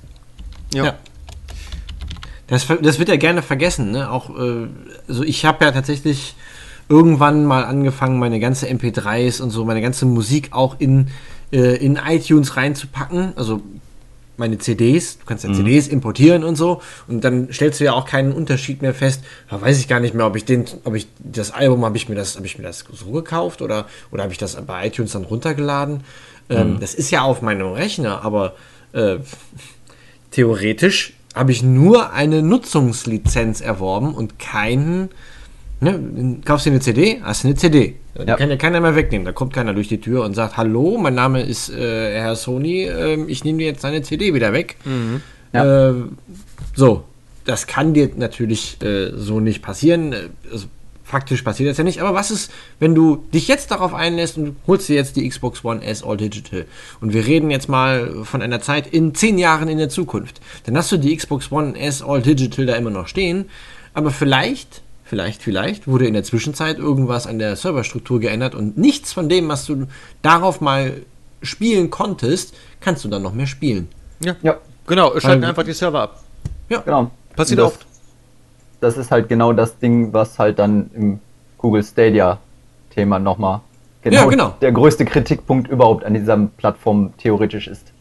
Ja. 0.73 0.85
ja. 0.87 0.95
Das, 2.47 2.67
das 2.67 2.99
wird 2.99 3.11
ja 3.11 3.17
gerne 3.17 3.43
vergessen. 3.43 3.91
Ne? 3.91 4.11
Auch, 4.11 4.31
äh, 4.31 4.67
also 5.07 5.23
ich 5.23 5.45
habe 5.45 5.67
ja 5.67 5.73
tatsächlich 5.73 6.35
irgendwann 6.89 7.45
mal 7.45 7.65
angefangen, 7.65 8.19
meine 8.19 8.41
ganze 8.41 8.67
MP3s 8.67 9.43
und 9.43 9.51
so, 9.51 9.67
meine 9.67 9.83
ganze 9.83 10.07
Musik 10.07 10.49
auch 10.53 10.77
in, 10.79 11.09
äh, 11.53 11.77
in 11.77 11.97
iTunes 11.97 12.57
reinzupacken. 12.57 13.35
Also 13.37 13.61
meine 14.39 14.59
CDs, 14.59 15.19
du 15.19 15.27
kannst 15.27 15.45
ja 15.45 15.51
mhm. 15.51 15.55
CDs 15.55 15.89
importieren 15.89 16.45
und 16.45 16.57
so, 16.57 16.81
und 17.07 17.23
dann 17.25 17.53
stellst 17.53 17.81
du 17.81 17.85
ja 17.85 17.93
auch 17.93 18.07
keinen 18.07 18.33
Unterschied 18.33 18.83
mehr 18.83 18.95
fest. 18.95 19.23
Da 19.51 19.61
weiß 19.61 19.79
ich 19.79 19.89
gar 19.89 20.01
nicht 20.01 20.15
mehr, 20.15 20.27
ob 20.27 20.37
ich 20.37 20.45
den, 20.45 20.65
ob 20.85 20.95
ich 20.95 21.09
das 21.19 21.51
Album 21.51 21.85
habe 21.85 21.97
ich 21.97 22.09
mir 22.09 22.15
das, 22.15 22.37
habe 22.37 22.47
ich 22.47 22.59
mir 22.59 22.65
das 22.65 22.85
so 22.93 23.11
gekauft 23.11 23.63
oder 23.63 23.87
oder 24.11 24.23
habe 24.23 24.33
ich 24.33 24.39
das 24.39 24.57
bei 24.65 24.87
iTunes 24.87 25.13
dann 25.13 25.25
runtergeladen. 25.25 26.05
Ähm, 26.51 26.75
mhm. 26.75 26.81
das 26.81 26.95
ist 26.95 27.11
ja 27.11 27.23
auf 27.23 27.43
meinem 27.43 27.73
Rechner, 27.73 28.25
aber 28.25 28.55
äh, 28.93 29.19
theoretisch 30.31 31.15
habe 31.35 31.53
ich 31.53 31.63
nur 31.63 32.13
eine 32.13 32.43
Nutzungslizenz 32.43 33.61
erworben 33.61 34.15
und 34.15 34.39
keinen 34.39 35.11
Ne, 35.81 36.41
kaufst 36.45 36.67
du 36.67 36.71
eine 36.71 36.81
CD, 36.81 37.21
hast 37.23 37.45
du 37.45 37.49
eine 37.49 37.57
CD. 37.57 37.95
Die 38.17 38.27
ja. 38.27 38.37
kann 38.37 38.51
ja 38.51 38.57
keiner 38.57 38.81
mehr 38.81 38.97
wegnehmen. 38.97 39.25
Da 39.25 39.33
kommt 39.33 39.53
keiner 39.53 39.75
durch 39.75 39.89
die 39.89 40.01
Tür 40.01 40.25
und 40.25 40.35
sagt, 40.35 40.57
hallo, 40.57 40.99
mein 40.99 41.15
Name 41.15 41.43
ist 41.43 41.71
äh, 41.71 42.19
Herr 42.21 42.35
Sony, 42.35 42.83
äh, 42.85 43.25
ich 43.29 43.45
nehme 43.45 43.59
dir 43.59 43.67
jetzt 43.67 43.85
deine 43.85 44.03
CD 44.03 44.35
wieder 44.35 44.53
weg. 44.53 44.77
Mhm. 44.85 45.21
Ja. 45.53 45.91
Äh, 45.91 45.95
so, 46.75 47.05
das 47.45 47.69
kann 47.69 47.95
dir 47.95 48.11
natürlich 48.17 48.83
äh, 48.83 49.13
so 49.15 49.39
nicht 49.39 49.63
passieren. 49.63 50.15
Also, 50.51 50.67
faktisch 51.05 51.43
passiert 51.43 51.71
das 51.71 51.79
ja 51.79 51.85
nicht. 51.85 52.03
Aber 52.03 52.15
was 52.15 52.31
ist, 52.31 52.51
wenn 52.81 52.95
du 52.95 53.25
dich 53.33 53.49
jetzt 53.49 53.71
darauf 53.71 53.95
einlässt 53.95 54.37
und 54.37 54.57
holst 54.67 54.89
dir 54.89 54.97
jetzt 54.97 55.17
die 55.17 55.27
Xbox 55.29 55.65
One 55.65 55.83
S 55.83 56.03
All 56.03 56.17
Digital 56.17 56.67
und 57.01 57.15
wir 57.15 57.25
reden 57.25 57.51
jetzt 57.51 57.69
mal 57.69 58.25
von 58.25 58.43
einer 58.43 58.61
Zeit 58.61 58.87
in 58.89 59.15
zehn 59.15 59.39
Jahren 59.39 59.69
in 59.69 59.79
der 59.79 59.89
Zukunft. 59.89 60.41
Dann 60.67 60.77
hast 60.77 60.93
du 60.93 60.99
die 60.99 61.17
Xbox 61.17 61.51
One 61.51 61.79
S 61.79 62.03
All 62.03 62.21
Digital 62.21 62.67
da 62.67 62.75
immer 62.75 62.91
noch 62.91 63.09
stehen, 63.09 63.47
aber 63.95 64.11
vielleicht 64.11 64.83
Vielleicht, 65.09 65.43
vielleicht 65.43 65.89
wurde 65.89 66.07
in 66.07 66.13
der 66.13 66.23
Zwischenzeit 66.23 66.79
irgendwas 66.79 67.27
an 67.27 67.39
der 67.39 67.57
Serverstruktur 67.57 68.21
geändert 68.21 68.55
und 68.55 68.77
nichts 68.77 69.11
von 69.15 69.31
dem, 69.31 69.49
was 69.49 69.65
du 69.65 69.87
darauf 70.21 70.61
mal 70.61 71.01
spielen 71.41 71.89
konntest, 71.89 72.55
kannst 72.81 73.07
du 73.07 73.09
dann 73.09 73.23
noch 73.23 73.33
mehr 73.33 73.47
spielen. 73.47 73.89
Ja, 74.21 74.37
ja. 74.43 74.59
genau. 74.87 75.19
Schalten 75.19 75.45
einfach 75.45 75.63
die 75.63 75.73
Server 75.73 76.03
ab. 76.03 76.23
Ja, 76.69 76.81
genau. 76.81 77.11
Passiert 77.35 77.61
das, 77.61 77.67
oft. 77.69 77.87
Das 78.81 78.99
ist 78.99 79.11
halt 79.11 79.31
genau 79.31 79.55
das 79.55 79.79
Ding, 79.79 80.13
was 80.13 80.39
halt 80.39 80.59
dann 80.59 80.91
im 80.95 81.21
Google 81.57 81.83
Stadia-Thema 81.83 83.19
nochmal 83.19 83.63
genau, 84.03 84.25
ja, 84.25 84.27
genau 84.27 84.55
der 84.61 84.73
größte 84.73 85.07
Kritikpunkt 85.07 85.69
überhaupt 85.71 86.05
an 86.05 86.13
dieser 86.13 86.37
Plattform 86.37 87.15
theoretisch 87.17 87.67
ist. 87.67 87.95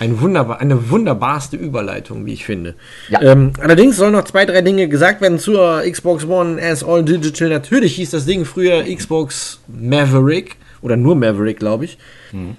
Ein 0.00 0.20
wunderbar, 0.20 0.60
eine 0.60 0.88
wunderbarste 0.90 1.56
Überleitung, 1.58 2.24
wie 2.24 2.32
ich 2.32 2.44
finde. 2.46 2.74
Ja. 3.10 3.20
Ähm, 3.20 3.52
allerdings 3.60 3.96
sollen 3.98 4.12
noch 4.12 4.24
zwei, 4.24 4.46
drei 4.46 4.62
Dinge 4.62 4.88
gesagt 4.88 5.20
werden 5.20 5.38
zur 5.38 5.82
Xbox 5.82 6.24
One 6.26 6.60
as 6.60 6.82
All 6.82 7.04
Digital. 7.04 7.50
Natürlich 7.50 7.96
hieß 7.96 8.10
das 8.10 8.24
Ding 8.24 8.46
früher 8.46 8.82
Xbox 8.84 9.60
Maverick 9.68 10.56
oder 10.80 10.96
nur 10.96 11.14
Maverick, 11.16 11.58
glaube 11.58 11.84
ich. 11.84 11.98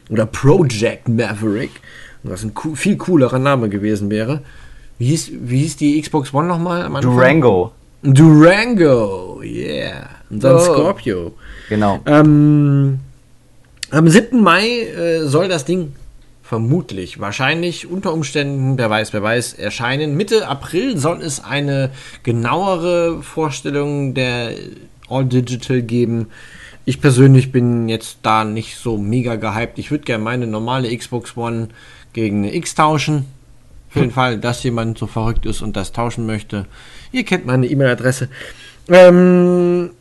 Oder 0.09 0.27
Project 0.27 1.09
Maverick, 1.09 1.71
was 2.23 2.43
ein 2.43 2.53
co 2.53 2.75
viel 2.75 2.97
coolerer 2.97 3.39
Name 3.39 3.69
gewesen 3.69 4.11
wäre. 4.11 4.41
Wie 4.99 5.07
hieß, 5.07 5.31
wie 5.41 5.59
hieß 5.61 5.77
die 5.77 5.99
Xbox 5.99 6.31
One 6.33 6.47
nochmal? 6.47 6.87
Durango. 7.01 7.71
Durango, 8.03 9.41
yeah. 9.43 10.09
Und 10.29 10.43
dann 10.43 10.55
Oh. 10.57 10.59
Scorpio. 10.59 11.33
Genau. 11.69 11.99
Ähm, 12.05 12.99
am 13.89 14.07
7. 14.07 14.39
Mai 14.41 14.67
äh, 14.81 15.25
soll 15.25 15.47
das 15.47 15.65
Ding 15.65 15.93
vermutlich, 16.51 17.21
wahrscheinlich, 17.21 17.89
unter 17.89 18.11
Umständen, 18.11 18.77
wer 18.77 18.89
weiß, 18.89 19.13
wer 19.13 19.23
weiß, 19.23 19.53
erscheinen. 19.53 20.17
Mitte 20.17 20.49
April 20.49 20.97
soll 20.97 21.21
es 21.21 21.41
eine 21.41 21.91
genauere 22.23 23.23
Vorstellung 23.23 24.13
der 24.15 24.51
All 25.07 25.23
Digital 25.23 25.81
geben. 25.81 26.27
Ich 26.83 26.99
persönlich 26.99 27.53
bin 27.53 27.87
jetzt 27.87 28.17
da 28.23 28.43
nicht 28.43 28.75
so 28.75 28.97
mega 28.97 29.37
gehypt. 29.37 29.79
Ich 29.79 29.91
würde 29.91 30.03
gerne 30.03 30.25
meine 30.25 30.45
normale 30.45 30.93
Xbox 30.93 31.37
One 31.37 31.69
gegen 32.11 32.39
eine 32.39 32.53
X 32.53 32.75
tauschen. 32.75 33.27
Für 33.87 34.01
den 34.01 34.11
Fall, 34.11 34.37
dass 34.37 34.61
jemand 34.63 34.97
so 34.97 35.07
verrückt 35.07 35.45
ist 35.45 35.61
und 35.61 35.77
das 35.77 35.93
tauschen 35.93 36.25
möchte. 36.25 36.65
Ihr 37.13 37.23
kennt 37.23 37.45
meine 37.45 37.67
E-Mail-Adresse. 37.67 38.27
Ähm, 38.89 39.91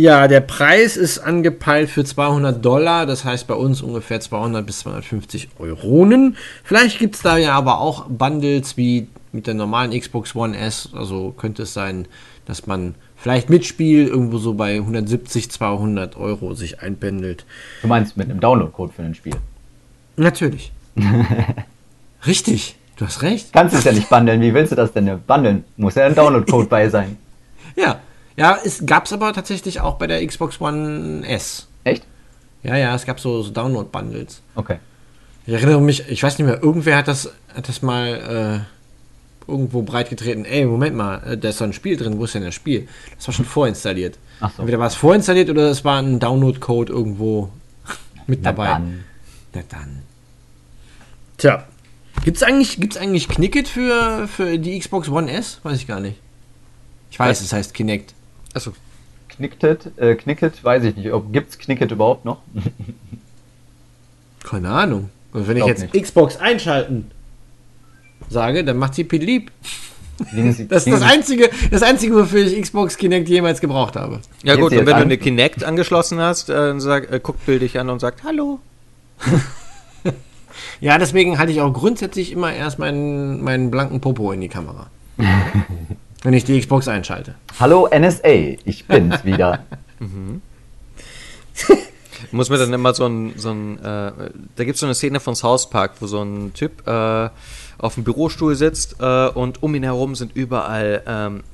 ja, 0.00 0.28
der 0.28 0.40
Preis 0.40 0.96
ist 0.96 1.18
angepeilt 1.18 1.90
für 1.90 2.04
200 2.04 2.64
Dollar, 2.64 3.06
das 3.06 3.24
heißt 3.24 3.46
bei 3.46 3.54
uns 3.54 3.82
ungefähr 3.82 4.20
200 4.20 4.64
bis 4.64 4.80
250 4.80 5.48
Euronen. 5.58 6.36
Vielleicht 6.64 6.98
gibt 6.98 7.16
es 7.16 7.22
da 7.22 7.36
ja 7.36 7.54
aber 7.54 7.80
auch 7.80 8.06
Bundles 8.08 8.76
wie 8.76 9.08
mit 9.32 9.46
der 9.46 9.54
normalen 9.54 9.98
Xbox 9.98 10.34
One 10.34 10.56
S. 10.56 10.90
Also 10.94 11.32
könnte 11.36 11.62
es 11.62 11.74
sein, 11.74 12.06
dass 12.46 12.66
man 12.66 12.94
vielleicht 13.16 13.50
mit 13.50 13.66
Spiel 13.66 14.06
irgendwo 14.06 14.38
so 14.38 14.54
bei 14.54 14.76
170, 14.76 15.50
200 15.50 16.16
Euro 16.16 16.54
sich 16.54 16.80
einpendelt. 16.80 17.44
Du 17.82 17.88
meinst 17.88 18.16
mit 18.16 18.30
einem 18.30 18.40
Download-Code 18.40 18.92
für 18.92 19.02
ein 19.02 19.14
Spiel. 19.14 19.36
Natürlich. 20.16 20.72
Richtig, 22.26 22.76
du 22.96 23.06
hast 23.06 23.22
recht. 23.22 23.52
Kannst 23.52 23.74
du 23.74 23.78
es 23.78 23.84
ja 23.84 23.92
nicht 23.92 24.08
bundeln. 24.08 24.40
Wie 24.40 24.54
willst 24.54 24.72
du 24.72 24.76
das 24.76 24.92
denn 24.92 25.20
bundeln? 25.26 25.64
Muss 25.76 25.94
ja 25.94 26.06
ein 26.06 26.14
Download-Code 26.14 26.68
bei 26.68 26.88
sein. 26.88 27.16
Ja, 27.76 28.00
ja, 28.38 28.58
es 28.64 28.86
gab 28.86 29.06
es 29.06 29.12
aber 29.12 29.32
tatsächlich 29.32 29.80
auch 29.80 29.96
bei 29.96 30.06
der 30.06 30.24
Xbox 30.26 30.60
One 30.60 31.26
S. 31.26 31.66
Echt? 31.84 32.04
Ja, 32.62 32.76
ja, 32.76 32.94
es 32.94 33.04
gab 33.04 33.20
so, 33.20 33.42
so 33.42 33.50
Download-Bundles. 33.50 34.42
Okay. 34.54 34.78
Ich 35.46 35.54
erinnere 35.54 35.80
mich, 35.80 36.08
ich 36.08 36.22
weiß 36.22 36.38
nicht 36.38 36.46
mehr, 36.46 36.62
irgendwer 36.62 36.96
hat 36.96 37.08
das, 37.08 37.32
hat 37.54 37.68
das 37.68 37.82
mal 37.82 38.64
äh, 39.46 39.50
irgendwo 39.50 39.82
breitgetreten. 39.82 40.44
Ey, 40.44 40.66
Moment 40.66 40.94
mal, 40.94 41.22
äh, 41.24 41.38
da 41.38 41.48
ist 41.48 41.60
doch 41.60 41.66
ein 41.66 41.72
Spiel 41.72 41.96
drin, 41.96 42.18
wo 42.18 42.24
ist 42.24 42.34
denn 42.34 42.44
das 42.44 42.54
Spiel? 42.54 42.86
Das 43.16 43.26
war 43.26 43.34
schon 43.34 43.44
vorinstalliert. 43.44 44.18
Ach 44.40 44.50
so. 44.50 44.62
Entweder 44.62 44.78
war 44.78 44.86
es 44.86 44.94
vorinstalliert 44.94 45.50
oder 45.50 45.70
es 45.70 45.84
war 45.84 46.00
ein 46.00 46.20
Download-Code 46.20 46.92
irgendwo 46.92 47.50
mit 48.26 48.42
Na 48.42 48.52
dabei. 48.52 48.68
dann. 48.68 49.04
Na 49.54 49.62
dann. 49.68 50.02
Tja. 51.38 51.66
Gibt's 52.24 52.42
eigentlich, 52.42 52.78
gibt's 52.78 52.96
eigentlich 52.96 53.28
Knicket 53.28 53.68
für, 53.68 54.28
für 54.28 54.58
die 54.58 54.78
Xbox 54.78 55.08
One 55.08 55.30
S? 55.30 55.60
Weiß 55.62 55.78
ich 55.78 55.86
gar 55.86 56.00
nicht. 56.00 56.18
Ich 57.10 57.18
weiß, 57.18 57.40
es 57.40 57.52
heißt 57.52 57.72
Kinect. 57.74 58.14
Achso. 58.54 58.72
Knicktet, 59.28 59.92
äh, 59.98 60.14
Knicket, 60.14 60.62
weiß 60.64 60.84
ich 60.84 60.96
nicht. 60.96 61.12
Ob 61.12 61.32
gibt's 61.32 61.58
Knicket 61.58 61.90
überhaupt 61.92 62.24
noch? 62.24 62.38
Keine 64.44 64.70
Ahnung. 64.70 65.10
Und 65.32 65.46
wenn 65.46 65.56
ich 65.56 65.62
Glaub 65.64 65.68
jetzt 65.78 65.92
nicht. 65.92 66.02
Xbox 66.04 66.36
einschalten 66.38 67.10
sage, 68.30 68.64
dann 68.64 68.76
macht 68.78 68.94
sie 68.94 69.04
Sie- 69.08 70.66
Das 70.68 70.86
ist 70.86 70.92
das 70.92 71.02
einzige, 71.02 71.48
das 71.70 71.82
einzige, 71.82 72.16
wofür 72.16 72.44
ich 72.44 72.60
Xbox 72.60 72.96
Kinect 72.96 73.28
jemals 73.28 73.60
gebraucht 73.60 73.94
habe. 73.94 74.20
Ja 74.42 74.56
gut, 74.56 74.72
und 74.72 74.78
wenn 74.78 74.86
du 74.86 74.94
eine 74.96 75.18
Kinect 75.18 75.62
angeschlossen 75.62 76.18
hast, 76.18 76.50
äh, 76.50 76.54
dann 76.54 76.80
sag, 76.80 77.12
äh, 77.12 77.20
guckt 77.22 77.46
Bill 77.46 77.60
dich 77.60 77.78
an 77.78 77.88
und 77.90 78.00
sagt 78.00 78.24
Hallo. 78.24 78.58
Ja, 80.80 80.98
deswegen 80.98 81.38
halte 81.38 81.52
ich 81.52 81.60
auch 81.60 81.72
grundsätzlich 81.72 82.32
immer 82.32 82.52
erst 82.52 82.78
meinen, 82.80 83.42
meinen 83.42 83.70
blanken 83.70 84.00
Popo 84.00 84.32
in 84.32 84.40
die 84.40 84.48
Kamera. 84.48 84.88
Wenn 86.22 86.32
ich 86.32 86.44
die 86.44 86.58
Xbox 86.60 86.88
einschalte. 86.88 87.34
Hallo 87.60 87.88
NSA, 87.88 88.56
ich 88.64 88.86
bin's 88.86 89.24
wieder. 89.24 89.64
Muss 92.32 92.50
mir 92.50 92.58
dann 92.58 92.72
immer 92.72 92.94
so 92.94 93.06
ein, 93.06 93.34
so 93.36 93.50
ein 93.50 93.78
äh, 93.78 93.82
da 93.82 94.64
gibt 94.64 94.74
es 94.74 94.80
so 94.80 94.86
eine 94.86 94.94
Szene 94.94 95.20
von 95.20 95.34
South 95.36 95.70
Park, 95.70 95.92
wo 96.00 96.06
so 96.06 96.22
ein 96.22 96.52
Typ 96.52 96.86
äh, 96.86 97.28
auf 97.78 97.94
dem 97.94 98.04
Bürostuhl 98.04 98.54
sitzt 98.56 98.96
äh, 99.00 99.28
und 99.28 99.62
um 99.62 99.74
ihn 99.74 99.84
herum 99.84 100.14
sind 100.14 100.34
überall 100.34 101.02
ähm, 101.06 101.44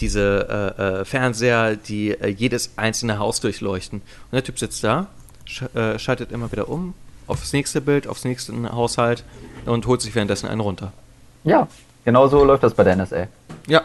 diese 0.00 0.74
äh, 0.78 1.00
äh, 1.00 1.04
Fernseher, 1.04 1.76
die 1.76 2.10
äh, 2.10 2.28
jedes 2.28 2.72
einzelne 2.76 3.18
Haus 3.18 3.40
durchleuchten. 3.40 4.00
Und 4.00 4.32
der 4.32 4.42
Typ 4.42 4.58
sitzt 4.58 4.82
da, 4.82 5.08
sch 5.44 5.62
äh, 5.74 5.98
schaltet 5.98 6.32
immer 6.32 6.50
wieder 6.50 6.68
um 6.68 6.94
aufs 7.26 7.52
nächste 7.52 7.80
Bild, 7.80 8.06
aufs 8.06 8.24
nächste 8.24 8.52
Haushalt 8.72 9.24
und 9.66 9.86
holt 9.86 10.02
sich 10.02 10.14
währenddessen 10.14 10.48
einen 10.48 10.60
runter. 10.60 10.92
Ja, 11.44 11.68
genau 12.04 12.28
so 12.28 12.44
läuft 12.44 12.62
das 12.62 12.74
bei 12.74 12.84
der 12.84 12.96
NSA. 12.96 13.28
Ja. 13.66 13.82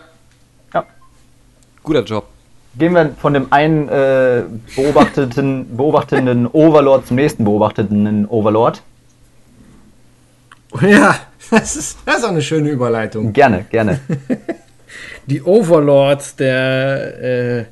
Guter 1.89 2.03
Job. 2.03 2.27
Gehen 2.77 2.93
wir 2.93 3.15
von 3.19 3.33
dem 3.33 3.51
einen 3.51 3.89
äh, 3.89 4.43
beobachteten, 4.75 5.75
beobachtenden 5.77 6.45
Overlord 6.45 7.07
zum 7.07 7.15
nächsten 7.15 7.43
beobachteten 7.43 8.25
Overlord. 8.27 8.81
Ja, 10.81 11.15
das 11.49 11.75
ist, 11.75 11.97
das 12.05 12.19
ist 12.19 12.25
auch 12.25 12.29
eine 12.29 12.43
schöne 12.43 12.69
Überleitung. 12.69 13.33
Gerne, 13.33 13.65
gerne. 13.71 13.99
Die 15.25 15.41
Overlords 15.41 16.35
der, 16.35 17.23
äh, 17.23 17.65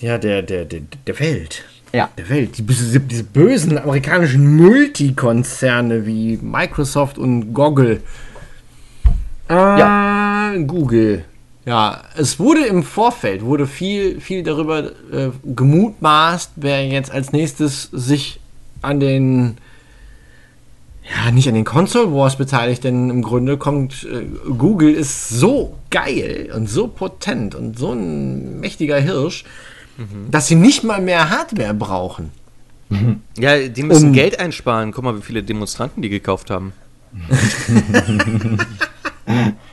ja, 0.00 0.18
der, 0.18 0.42
der, 0.42 0.66
der, 0.66 0.80
der 1.06 1.18
Welt. 1.18 1.64
Ja. 1.94 2.10
Der 2.18 2.28
Welt. 2.28 2.58
Die, 2.58 2.62
diese, 2.64 3.00
diese 3.00 3.24
bösen 3.24 3.78
amerikanischen 3.78 4.56
Multikonzerne 4.56 6.04
wie 6.04 6.38
Microsoft 6.42 7.16
und 7.16 7.54
Google. 7.54 8.02
Äh, 9.48 10.64
Google. 10.66 11.24
Ja, 11.66 12.04
es 12.16 12.38
wurde 12.38 12.64
im 12.64 12.84
Vorfeld, 12.84 13.42
wurde 13.44 13.66
viel, 13.66 14.20
viel 14.20 14.44
darüber 14.44 14.84
äh, 15.12 15.30
gemutmaßt, 15.44 16.52
wer 16.56 16.86
jetzt 16.86 17.10
als 17.10 17.32
nächstes 17.32 17.90
sich 17.92 18.38
an 18.82 19.00
den 19.00 19.58
ja, 21.02 21.30
nicht 21.30 21.48
an 21.48 21.54
den 21.54 21.64
Console 21.64 22.12
Wars 22.12 22.36
beteiligt, 22.36 22.82
denn 22.84 23.10
im 23.10 23.22
Grunde 23.22 23.56
kommt 23.58 24.04
äh, 24.04 24.26
Google 24.56 24.92
ist 24.94 25.28
so 25.28 25.76
geil 25.90 26.50
und 26.54 26.68
so 26.68 26.86
potent 26.88 27.54
und 27.56 27.76
so 27.78 27.92
ein 27.92 28.60
mächtiger 28.60 29.00
Hirsch, 29.00 29.44
dass 30.30 30.46
sie 30.46 30.56
nicht 30.56 30.84
mal 30.84 31.00
mehr 31.00 31.30
Hardware 31.30 31.74
brauchen. 31.74 32.30
Ja, 33.38 33.58
die 33.66 33.82
müssen 33.82 34.08
Um- 34.10 34.12
Geld 34.12 34.38
einsparen. 34.38 34.92
Guck 34.92 35.02
mal, 35.04 35.16
wie 35.16 35.22
viele 35.22 35.42
Demonstranten 35.42 36.00
die 36.02 36.08
gekauft 36.08 36.50
haben. 36.50 36.72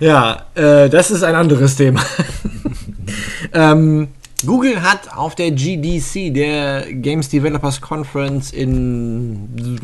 Ja, 0.00 0.46
äh, 0.54 0.88
das 0.88 1.10
ist 1.10 1.22
ein 1.22 1.34
anderes 1.34 1.76
Thema. 1.76 2.02
ähm, 3.52 4.08
Google 4.44 4.82
hat 4.82 5.16
auf 5.16 5.34
der 5.34 5.50
GDC, 5.52 6.34
der 6.34 6.92
Games 6.92 7.28
Developers 7.28 7.80
Conference 7.80 8.52
in 8.52 9.78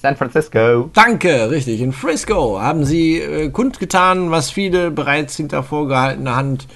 San 0.00 0.16
Francisco. 0.16 0.90
Danke, 0.92 1.50
richtig. 1.50 1.80
In 1.80 1.92
Frisco 1.92 2.60
haben 2.60 2.84
sie 2.84 3.18
äh, 3.18 3.50
kundgetan, 3.50 4.30
was 4.30 4.50
viele 4.50 4.90
bereits 4.90 5.36
hinter 5.36 5.62
vorgehaltener 5.62 6.36
Hand 6.36 6.66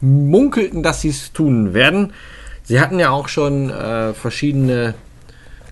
munkelten, 0.00 0.82
dass 0.82 1.00
sie 1.00 1.10
es 1.10 1.32
tun 1.32 1.74
werden. 1.74 2.12
Sie 2.64 2.80
hatten 2.80 2.98
ja 2.98 3.10
auch 3.10 3.28
schon 3.28 3.70
äh, 3.70 4.12
verschiedene 4.14 4.94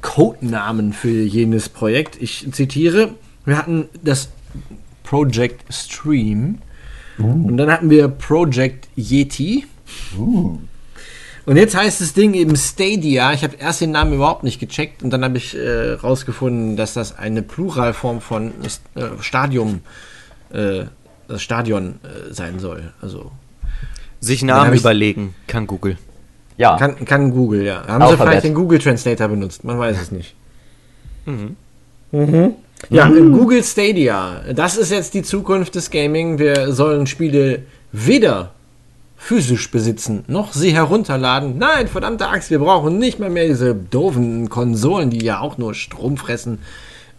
Codenamen 0.02 0.92
für 0.92 1.10
jenes 1.10 1.68
Projekt. 1.68 2.20
Ich 2.20 2.46
zitiere, 2.52 3.10
wir 3.44 3.58
hatten 3.58 3.88
das 4.02 4.30
Project 5.10 5.64
Stream 5.74 6.58
und 7.18 7.56
dann 7.56 7.70
hatten 7.70 7.90
wir 7.90 8.06
Project 8.06 8.88
Yeti. 8.96 9.66
Und 11.46 11.56
jetzt 11.56 11.76
heißt 11.76 12.00
das 12.00 12.12
Ding 12.12 12.34
eben 12.34 12.54
Stadia. 12.54 13.32
Ich 13.32 13.42
habe 13.42 13.56
erst 13.56 13.80
den 13.80 13.90
Namen 13.90 14.12
überhaupt 14.12 14.44
nicht 14.44 14.60
gecheckt 14.60 15.02
und 15.02 15.10
dann 15.10 15.24
habe 15.24 15.36
ich 15.36 15.56
äh, 15.56 15.94
rausgefunden, 15.94 16.76
dass 16.76 16.94
das 16.94 17.18
eine 17.18 17.42
Pluralform 17.42 18.20
von 18.20 18.52
äh, 18.94 19.00
Stadium, 19.20 19.80
äh, 20.52 20.84
das 21.26 21.42
Stadion 21.42 21.98
äh, 22.04 22.32
sein 22.32 22.60
soll. 22.60 22.92
Also 23.02 23.32
Sich 24.20 24.44
Namen 24.44 24.74
überlegen 24.74 25.34
kann 25.48 25.66
Google. 25.66 25.98
Ja, 26.56 26.76
kann, 26.76 27.04
kann 27.04 27.32
Google, 27.32 27.64
ja. 27.64 27.78
Haben 27.86 28.02
sie 28.02 28.10
Alphabet. 28.10 28.20
vielleicht 28.20 28.44
den 28.44 28.54
Google 28.54 28.78
Translator 28.78 29.26
benutzt? 29.26 29.64
Man 29.64 29.76
weiß 29.76 30.00
es 30.00 30.12
nicht. 30.12 30.36
Mhm. 31.26 31.56
Ja, 32.88 33.08
äh, 33.08 33.20
Google 33.20 33.62
Stadia. 33.62 34.42
Das 34.54 34.76
ist 34.76 34.90
jetzt 34.90 35.14
die 35.14 35.22
Zukunft 35.22 35.74
des 35.74 35.90
Gaming. 35.90 36.38
Wir 36.38 36.72
sollen 36.72 37.06
Spiele 37.06 37.62
weder 37.92 38.52
physisch 39.16 39.70
besitzen, 39.70 40.24
noch 40.28 40.54
sie 40.54 40.72
herunterladen. 40.72 41.58
Nein, 41.58 41.88
verdammte 41.88 42.28
Axt, 42.28 42.50
wir 42.50 42.58
brauchen 42.58 42.98
nicht 42.98 43.20
mal 43.20 43.28
mehr 43.28 43.46
diese 43.46 43.74
doofen 43.74 44.48
Konsolen, 44.48 45.10
die 45.10 45.22
ja 45.22 45.40
auch 45.40 45.58
nur 45.58 45.74
Strom 45.74 46.16
fressen. 46.16 46.58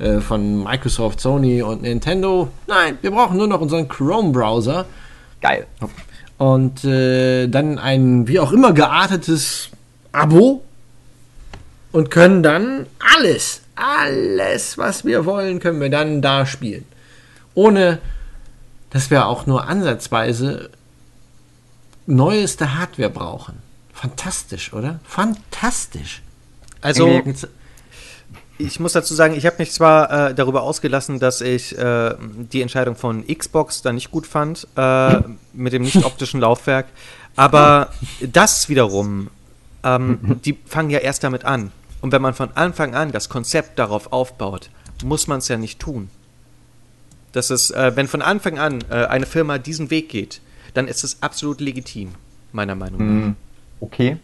äh, 0.02 0.20
von 0.20 0.64
Microsoft, 0.64 1.22
Sony 1.22 1.62
und 1.62 1.84
Nintendo. 1.84 2.50
Nein, 2.68 2.98
wir 3.02 3.12
brauchen 3.12 3.38
nur 3.38 3.48
noch 3.48 3.62
unseren 3.62 3.88
Chrome-Browser. 3.88 4.86
Geil. 5.42 5.68
Und 6.38 6.84
äh, 6.84 7.48
dann 7.48 7.78
ein 7.78 8.28
wie 8.28 8.40
auch 8.40 8.52
immer 8.52 8.74
geartetes 8.74 9.70
Abo 10.12 10.64
und 11.92 12.10
können 12.10 12.42
dann 12.42 12.88
alles, 13.16 13.61
alles, 13.76 14.78
was 14.78 15.06
wir 15.06 15.26
wollen, 15.26 15.60
können 15.60 15.82
wir 15.82 15.90
dann 15.90 16.22
da 16.22 16.46
spielen. 16.46 16.86
Ohne 17.54 18.00
dass 18.92 19.10
wir 19.10 19.26
auch 19.26 19.48
nur 19.48 19.68
ansatzweise 19.68 20.70
neueste 22.06 22.78
Hardware 22.78 23.10
brauchen. 23.10 23.56
Fantastisch, 23.94 24.74
oder? 24.74 25.00
Fantastisch. 25.04 26.22
Also, 26.82 27.22
ich 28.58 28.80
muss 28.80 28.94
dazu 28.94 29.14
sagen, 29.14 29.36
ich 29.36 29.46
habe 29.46 29.58
mich 29.60 29.72
zwar 29.72 30.30
äh, 30.30 30.36
darüber 30.36 30.64
ausgelassen, 30.64 31.20
dass 31.20 31.42
ich 31.42 31.78
äh, 31.78 32.16
die 32.20 32.62
Entscheidung 32.62 32.96
von 32.96 33.26
Xbox 33.26 33.82
da 33.82 33.94
nicht 33.94 34.12
gut 34.12 34.28
fand, 34.28 34.68
äh, 34.76 35.20
mit 35.54 35.74
dem 35.74 35.84
nicht 35.84 36.04
optischen 36.04 36.42
Laufwerk, 36.42 36.88
aber 37.36 37.92
das 38.20 38.68
wiederum, 38.68 39.30
ähm, 39.84 40.40
die 40.44 40.58
fangen 40.66 40.90
ja 40.90 41.00
erst 41.00 41.24
damit 41.24 41.46
an. 41.46 41.72
Und 42.02 42.12
wenn 42.12 42.22
man 42.22 42.34
von 42.34 42.50
Anfang 42.56 42.96
an 42.96 43.12
das 43.12 43.30
Konzept 43.30 43.78
darauf 43.80 44.12
aufbaut, 44.12 44.70
muss 45.04 45.28
man 45.28 45.40
es 45.40 45.48
ja 45.48 45.58
nicht 45.58 45.80
tun. 45.80 46.10
Das 47.32 47.50
ist, 47.50 47.72
äh, 47.72 47.96
wenn 47.96 48.08
von 48.08 48.22
Anfang 48.22 48.60
an 48.60 48.84
äh, 48.90 49.06
eine 49.06 49.26
Firma 49.26 49.58
diesen 49.58 49.90
Weg 49.90 50.10
geht, 50.10 50.42
dann 50.74 50.88
ist 50.88 51.04
es 51.04 51.22
absolut 51.22 51.62
legitim, 51.62 52.10
meiner 52.52 52.76
Meinung 52.76 53.00
nach. 53.00 53.26
Hm, 53.26 53.36
Okay. 53.80 54.18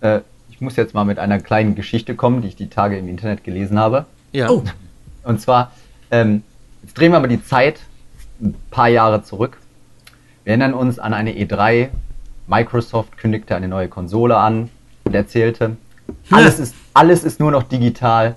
Äh, 0.00 0.20
ich 0.50 0.60
muss 0.60 0.74
jetzt 0.74 0.92
mal 0.92 1.04
mit 1.04 1.20
einer 1.20 1.38
kleinen 1.38 1.76
Geschichte 1.76 2.16
kommen, 2.16 2.42
die 2.42 2.48
ich 2.48 2.56
die 2.56 2.68
Tage 2.68 2.98
im 2.98 3.08
Internet 3.08 3.44
gelesen 3.44 3.78
habe. 3.78 4.06
Ja. 4.32 4.50
Oh, 4.50 4.64
Und 5.22 5.40
zwar, 5.40 5.70
ähm, 6.10 6.42
jetzt 6.82 6.98
drehen 6.98 7.12
wir 7.12 7.20
mal 7.20 7.28
die 7.28 7.44
Zeit 7.44 7.80
ein 8.40 8.54
paar 8.70 8.88
Jahre 8.88 9.22
zurück. 9.22 9.58
Wir 10.44 10.50
erinnern 10.50 10.74
uns 10.74 10.98
an 10.98 11.14
eine 11.14 11.32
E3. 11.32 11.90
Microsoft 12.48 13.18
kündigte 13.18 13.54
eine 13.54 13.68
neue 13.68 13.88
Konsole 13.88 14.36
an 14.36 14.70
und 15.04 15.14
erzählte, 15.14 15.76
alles 16.30 16.58
ist, 16.58 16.74
alles 16.94 17.24
ist 17.24 17.40
nur 17.40 17.50
noch 17.50 17.62
digital. 17.62 18.36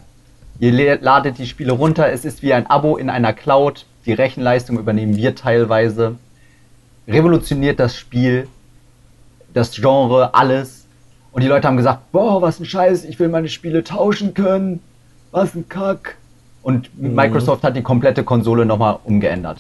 Ihr 0.60 1.00
ladet 1.02 1.38
die 1.40 1.48
Spiele 1.48 1.72
runter, 1.72 2.12
es 2.12 2.26
ist 2.26 2.44
wie 2.44 2.54
ein 2.54 2.68
Abo 2.68 2.98
in 2.98 3.10
einer 3.10 3.34
Cloud. 3.34 3.86
Die 4.06 4.14
Rechenleistung 4.14 4.78
übernehmen 4.78 5.16
wir 5.16 5.36
teilweise. 5.36 6.16
Revolutioniert 7.08 7.80
das 7.80 7.96
Spiel, 7.96 8.48
das 9.54 9.72
Genre, 9.72 10.34
alles. 10.34 10.86
Und 11.32 11.44
die 11.44 11.48
Leute 11.48 11.68
haben 11.68 11.78
gesagt, 11.78 12.12
boah, 12.12 12.42
was 12.42 12.60
ein 12.60 12.66
Scheiß, 12.66 13.06
ich 13.06 13.20
will 13.20 13.30
meine 13.30 13.50
Spiele 13.50 13.84
tauschen 13.84 14.34
können. 14.34 14.82
Was 15.32 15.56
ein 15.56 15.68
Kack. 15.70 16.18
Und 16.62 16.90
Microsoft 17.00 17.64
hat 17.64 17.76
die 17.76 17.82
komplette 17.82 18.24
Konsole 18.24 18.66
nochmal 18.66 19.00
umgeändert. 19.04 19.60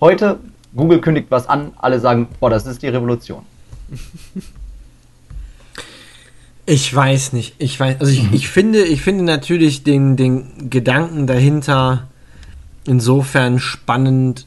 Heute, 0.00 0.40
Google 0.74 1.00
kündigt 1.00 1.30
was 1.30 1.48
an, 1.48 1.72
alle 1.76 2.00
sagen, 2.00 2.26
boah, 2.40 2.50
das 2.50 2.66
ist 2.66 2.82
die 2.82 2.88
Revolution. 2.88 3.42
Ich 6.70 6.94
weiß 6.94 7.32
nicht. 7.32 7.56
Ich 7.58 7.80
weiß, 7.80 7.96
also 7.98 8.12
ich, 8.12 8.32
ich 8.32 8.48
finde, 8.48 8.84
ich 8.84 9.02
finde 9.02 9.24
natürlich 9.24 9.82
den, 9.82 10.16
den 10.16 10.70
Gedanken 10.70 11.26
dahinter 11.26 12.06
insofern 12.86 13.58
spannend. 13.58 14.46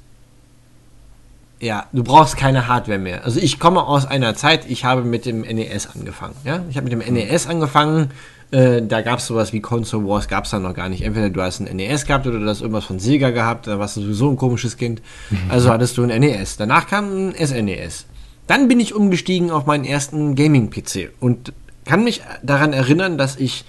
Ja, 1.60 1.88
du 1.92 2.02
brauchst 2.02 2.38
keine 2.38 2.70
Hardware 2.70 2.98
mehr. 2.98 3.26
Also 3.26 3.42
ich 3.42 3.60
komme 3.60 3.86
aus 3.86 4.06
einer 4.06 4.36
Zeit, 4.36 4.70
ich 4.70 4.86
habe 4.86 5.04
mit 5.04 5.26
dem 5.26 5.42
NES 5.42 5.90
angefangen. 5.94 6.36
Ja, 6.46 6.64
ich 6.70 6.78
habe 6.78 6.88
mit 6.88 6.94
dem 6.94 7.14
NES 7.14 7.46
angefangen. 7.46 8.12
Äh, 8.52 8.82
da 8.82 9.02
gab 9.02 9.20
es 9.20 9.28
sowas 9.28 9.52
wie 9.52 9.60
Console 9.60 10.08
Wars, 10.08 10.30
gab 10.30 10.46
es 10.46 10.52
da 10.52 10.60
noch 10.60 10.76
gar 10.76 10.88
nicht. 10.88 11.04
Entweder 11.04 11.30
du 11.30 11.42
hast 11.42 11.60
ein 11.60 11.76
NES 11.76 12.06
gehabt 12.06 12.26
oder 12.26 12.40
du 12.40 12.48
hast 12.48 12.62
irgendwas 12.62 12.86
von 12.86 13.00
Sega 13.00 13.32
gehabt, 13.32 13.68
da 13.68 13.80
warst 13.80 13.98
du 13.98 14.02
sowieso 14.02 14.30
ein 14.30 14.38
komisches 14.38 14.78
Kind. 14.78 15.02
Also 15.50 15.70
hattest 15.70 15.98
du 15.98 16.04
ein 16.04 16.22
NES. 16.22 16.56
Danach 16.56 16.88
kam 16.88 17.32
ein 17.32 17.36
SNES. 17.36 18.06
Dann 18.48 18.70
bin 18.70 18.80
ich 18.80 18.96
umgestiegen 18.96 19.52
auf 19.52 19.66
meinen 19.66 19.84
ersten 19.84 20.36
Gaming-PC 20.36 21.12
und 21.20 21.52
kann 21.86 22.04
mich 22.04 22.22
daran 22.42 22.74
erinnern, 22.74 23.18
dass 23.18 23.36
ich 23.36 23.66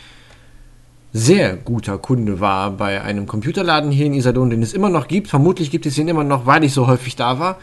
sehr 1.17 1.57
guter 1.57 1.97
Kunde 1.97 2.41
war 2.41 2.73
bei 2.73 3.01
einem 3.01 3.29
Computerladen 3.29 3.93
hier 3.93 4.07
in 4.07 4.15
Iserlohn, 4.15 4.51
den 4.51 4.63
es 4.63 4.73
immer 4.73 4.89
noch 4.89 5.07
gibt. 5.07 5.29
Vermutlich 5.29 5.71
gibt 5.71 5.87
es 5.87 5.97
ihn 5.97 6.09
immer 6.09 6.25
noch, 6.25 6.45
weil 6.45 6.65
ich 6.65 6.75
so 6.75 6.89
häufig 6.89 7.15
da 7.15 7.39
war. 7.39 7.59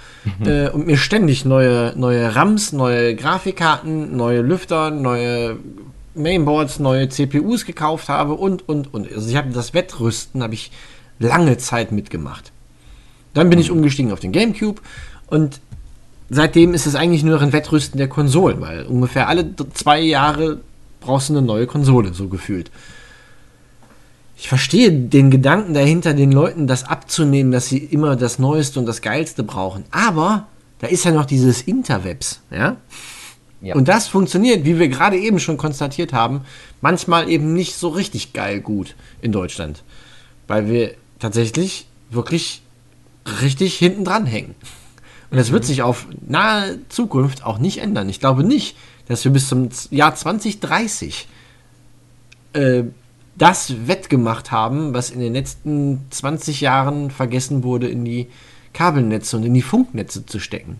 Äh, 0.45 0.69
und 0.69 0.87
mir 0.87 0.97
ständig 0.97 1.43
neue, 1.43 1.93
neue 1.97 2.33
RAMs, 2.33 2.71
neue 2.71 3.13
Grafikkarten, 3.13 4.15
neue 4.15 4.41
Lüfter, 4.41 4.89
neue 4.89 5.57
Mainboards, 6.15 6.79
neue 6.79 7.09
CPUs 7.09 7.65
gekauft 7.65 8.07
habe 8.07 8.33
und, 8.33 8.67
und, 8.67 8.93
und. 8.93 9.11
Also 9.11 9.29
ich 9.29 9.35
habe 9.35 9.51
das 9.51 9.73
Wettrüsten, 9.73 10.41
habe 10.41 10.53
ich 10.53 10.71
lange 11.19 11.57
Zeit 11.57 11.91
mitgemacht. 11.91 12.53
Dann 13.33 13.49
bin 13.49 13.59
ich 13.59 13.69
umgestiegen 13.69 14.13
auf 14.13 14.21
den 14.21 14.31
Gamecube 14.31 14.81
und 15.27 15.59
seitdem 16.31 16.73
ist 16.73 16.87
es 16.87 16.95
eigentlich 16.95 17.23
nur 17.23 17.35
noch 17.35 17.41
ein 17.41 17.53
Wettrüsten 17.53 17.97
der 17.97 18.07
Konsolen, 18.07 18.61
weil 18.61 18.85
ungefähr 18.85 19.27
alle 19.27 19.53
zwei 19.73 19.99
Jahre 19.99 20.61
brauchst 21.01 21.29
du 21.29 21.33
eine 21.33 21.45
neue 21.45 21.67
Konsole, 21.67 22.13
so 22.13 22.29
gefühlt. 22.29 22.71
Ich 24.37 24.47
verstehe 24.47 24.91
den 24.91 25.29
Gedanken 25.29 25.73
dahinter, 25.73 26.13
den 26.13 26.31
Leuten 26.31 26.65
das 26.65 26.85
abzunehmen, 26.85 27.51
dass 27.51 27.67
sie 27.67 27.77
immer 27.77 28.15
das 28.15 28.39
Neueste 28.39 28.79
und 28.79 28.85
das 28.85 29.01
Geilste 29.01 29.43
brauchen. 29.43 29.83
Aber 29.91 30.47
da 30.79 30.87
ist 30.87 31.03
ja 31.03 31.11
noch 31.11 31.25
dieses 31.25 31.61
Interwebs, 31.61 32.41
ja? 32.49 32.77
Ja. 33.61 33.75
Und 33.75 33.87
das 33.87 34.07
funktioniert, 34.07 34.65
wie 34.65 34.79
wir 34.79 34.87
gerade 34.87 35.17
eben 35.17 35.39
schon 35.39 35.57
konstatiert 35.57 36.13
haben, 36.13 36.41
manchmal 36.81 37.29
eben 37.29 37.53
nicht 37.53 37.75
so 37.75 37.89
richtig 37.89 38.33
geil 38.33 38.59
gut 38.59 38.95
in 39.21 39.31
Deutschland. 39.31 39.83
Weil 40.47 40.67
wir 40.67 40.95
tatsächlich 41.19 41.85
wirklich 42.09 42.63
richtig 43.41 43.75
hinten 43.77 44.03
dran 44.03 44.25
hängen. 44.25 44.55
Und 45.31 45.37
das 45.37 45.51
wird 45.51 45.63
sich 45.63 45.81
auf 45.81 46.07
nahe 46.27 46.79
Zukunft 46.89 47.45
auch 47.45 47.57
nicht 47.57 47.79
ändern. 47.79 48.09
Ich 48.09 48.19
glaube 48.19 48.43
nicht, 48.43 48.75
dass 49.07 49.23
wir 49.23 49.31
bis 49.31 49.47
zum 49.47 49.69
Jahr 49.89 50.13
2030 50.13 51.27
äh, 52.53 52.83
das 53.37 53.87
wettgemacht 53.87 54.51
haben, 54.51 54.93
was 54.93 55.09
in 55.09 55.21
den 55.21 55.33
letzten 55.33 56.05
20 56.09 56.61
Jahren 56.61 57.11
vergessen 57.11 57.63
wurde, 57.63 57.87
in 57.87 58.03
die 58.03 58.27
Kabelnetze 58.73 59.37
und 59.37 59.43
in 59.43 59.53
die 59.53 59.61
Funknetze 59.61 60.25
zu 60.25 60.39
stecken. 60.39 60.79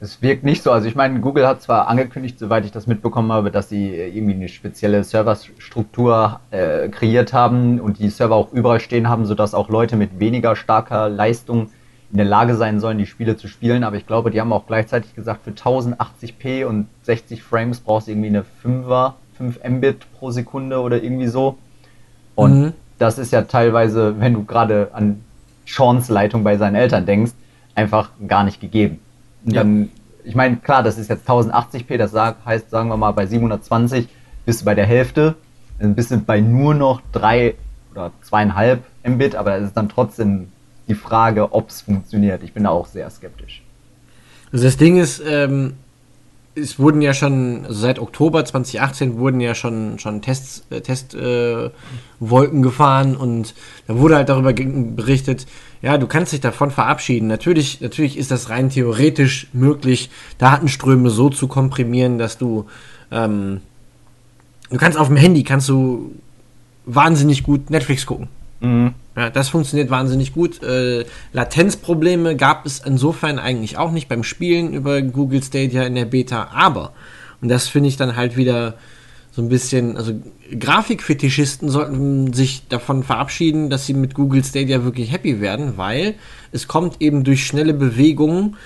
Es 0.00 0.22
wirkt 0.22 0.44
nicht 0.44 0.62
so. 0.62 0.70
Also 0.70 0.88
ich 0.88 0.94
meine, 0.94 1.20
Google 1.20 1.46
hat 1.46 1.62
zwar 1.62 1.88
angekündigt, 1.88 2.38
soweit 2.38 2.64
ich 2.64 2.72
das 2.72 2.86
mitbekommen 2.86 3.30
habe, 3.32 3.50
dass 3.50 3.68
sie 3.68 3.88
äh, 3.90 4.08
irgendwie 4.16 4.34
eine 4.34 4.48
spezielle 4.48 5.02
Serverstruktur 5.02 6.40
äh, 6.50 6.88
kreiert 6.88 7.32
haben 7.32 7.80
und 7.80 7.98
die 7.98 8.10
Server 8.10 8.36
auch 8.36 8.52
überall 8.52 8.80
stehen 8.80 9.08
haben, 9.08 9.26
sodass 9.26 9.54
auch 9.54 9.68
Leute 9.68 9.96
mit 9.96 10.20
weniger 10.20 10.54
starker 10.54 11.08
Leistung 11.08 11.70
in 12.12 12.18
der 12.18 12.26
Lage 12.26 12.56
sein 12.56 12.78
sollen, 12.78 12.98
die 12.98 13.06
Spiele 13.06 13.36
zu 13.36 13.48
spielen. 13.48 13.84
Aber 13.84 13.96
ich 13.96 14.06
glaube, 14.06 14.30
die 14.30 14.40
haben 14.40 14.52
auch 14.52 14.66
gleichzeitig 14.66 15.14
gesagt, 15.14 15.44
für 15.44 15.50
1080p 15.52 16.66
und 16.66 16.86
60 17.04 17.42
Frames 17.42 17.80
brauchst 17.80 18.06
du 18.06 18.12
irgendwie 18.12 18.28
eine 18.28 18.44
5er, 18.62 19.14
5 19.38 19.60
Mbit 19.66 20.06
pro 20.12 20.30
Sekunde 20.30 20.80
oder 20.80 21.02
irgendwie 21.02 21.26
so. 21.26 21.56
Und 22.34 22.60
Mhm. 22.60 22.72
das 22.98 23.18
ist 23.18 23.32
ja 23.32 23.42
teilweise, 23.42 24.20
wenn 24.20 24.34
du 24.34 24.44
gerade 24.44 24.90
an 24.92 25.22
Seans 25.66 26.08
Leitung 26.10 26.44
bei 26.44 26.58
seinen 26.58 26.74
Eltern 26.74 27.06
denkst, 27.06 27.32
einfach 27.74 28.10
gar 28.28 28.44
nicht 28.44 28.60
gegeben. 28.60 28.98
Und 29.46 29.54
Ja. 29.54 29.62
dann, 29.62 29.88
ich 30.22 30.34
meine, 30.34 30.56
klar, 30.56 30.82
das 30.82 30.98
ist 30.98 31.08
jetzt 31.08 31.26
1080p, 31.26 31.96
das 31.96 32.12
heißt, 32.14 32.68
sagen 32.68 32.90
wir 32.90 32.96
mal, 32.98 33.12
bei 33.12 33.24
720 33.26 34.06
bist 34.44 34.60
du 34.60 34.64
bei 34.66 34.74
der 34.74 34.86
Hälfte, 34.86 35.34
dann 35.78 35.94
bist 35.94 36.10
du 36.10 36.18
bei 36.18 36.40
nur 36.40 36.74
noch 36.74 37.00
drei 37.12 37.54
oder 37.90 38.10
zweieinhalb 38.22 38.84
Mbit, 39.02 39.34
aber 39.34 39.56
es 39.56 39.68
ist 39.68 39.76
dann 39.76 39.88
trotzdem 39.88 40.48
die 40.92 40.98
Frage, 40.98 41.52
ob 41.52 41.70
es 41.70 41.80
funktioniert. 41.80 42.42
Ich 42.42 42.52
bin 42.52 42.64
da 42.64 42.70
auch 42.70 42.86
sehr 42.86 43.08
skeptisch. 43.10 43.62
Also 44.52 44.64
das 44.64 44.76
Ding 44.76 44.98
ist, 44.98 45.22
ähm, 45.26 45.74
es 46.54 46.78
wurden 46.78 47.00
ja 47.00 47.14
schon, 47.14 47.64
also 47.64 47.80
seit 47.80 47.98
Oktober 47.98 48.44
2018 48.44 49.18
wurden 49.18 49.40
ja 49.40 49.54
schon, 49.54 49.98
schon 49.98 50.20
Tests, 50.20 50.64
äh, 50.70 50.82
Testwolken 50.82 52.58
äh, 52.58 52.62
gefahren 52.62 53.16
und 53.16 53.54
da 53.86 53.96
wurde 53.96 54.16
halt 54.16 54.28
darüber 54.28 54.52
berichtet, 54.52 55.46
ja, 55.80 55.96
du 55.96 56.06
kannst 56.06 56.32
dich 56.32 56.40
davon 56.40 56.70
verabschieden. 56.70 57.26
Natürlich, 57.26 57.80
natürlich 57.80 58.18
ist 58.18 58.30
das 58.30 58.50
rein 58.50 58.68
theoretisch 58.68 59.48
möglich, 59.52 60.10
Datenströme 60.38 61.08
so 61.08 61.30
zu 61.30 61.48
komprimieren, 61.48 62.18
dass 62.18 62.36
du, 62.36 62.66
ähm, 63.10 63.62
du 64.70 64.76
kannst 64.76 64.98
auf 64.98 65.08
dem 65.08 65.16
Handy, 65.16 65.42
kannst 65.44 65.70
du 65.70 66.12
wahnsinnig 66.84 67.42
gut 67.44 67.70
Netflix 67.70 68.04
gucken. 68.04 68.28
Mhm. 68.62 68.94
Ja, 69.16 69.28
das 69.28 69.50
funktioniert 69.50 69.90
wahnsinnig 69.90 70.32
gut. 70.32 70.62
Äh, 70.62 71.04
Latenzprobleme 71.32 72.36
gab 72.36 72.64
es 72.64 72.80
insofern 72.80 73.38
eigentlich 73.38 73.76
auch 73.76 73.90
nicht 73.90 74.08
beim 74.08 74.24
Spielen 74.24 74.72
über 74.72 75.02
Google 75.02 75.42
Stadia 75.42 75.82
in 75.82 75.94
der 75.94 76.06
Beta, 76.06 76.48
aber, 76.54 76.92
und 77.42 77.48
das 77.48 77.68
finde 77.68 77.90
ich 77.90 77.96
dann 77.96 78.16
halt 78.16 78.36
wieder 78.36 78.74
so 79.32 79.42
ein 79.42 79.48
bisschen, 79.48 79.96
also 79.96 80.12
Grafikfetischisten 80.58 81.68
sollten 81.68 82.32
sich 82.32 82.68
davon 82.68 83.02
verabschieden, 83.02 83.70
dass 83.70 83.86
sie 83.86 83.94
mit 83.94 84.14
Google 84.14 84.44
Stadia 84.44 84.84
wirklich 84.84 85.10
happy 85.10 85.40
werden, 85.40 85.74
weil 85.76 86.14
es 86.52 86.68
kommt 86.68 87.00
eben 87.00 87.24
durch 87.24 87.46
schnelle 87.46 87.72
Bewegungen 87.72 88.56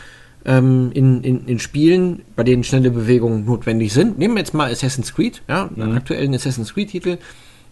ähm, 0.45 0.91
in, 0.93 1.23
in, 1.23 1.47
in 1.47 1.59
Spielen, 1.61 2.23
bei 2.35 2.43
denen 2.43 2.65
schnelle 2.65 2.91
Bewegungen 2.91 3.45
notwendig 3.45 3.93
sind. 3.93 4.19
Nehmen 4.19 4.35
wir 4.35 4.41
jetzt 4.41 4.55
mal 4.55 4.71
Assassin's 4.71 5.15
Creed, 5.15 5.43
ja, 5.49 5.69
einen 5.75 5.97
aktuellen 5.97 6.35
Assassin's 6.35 6.75
Creed-Titel 6.75 7.19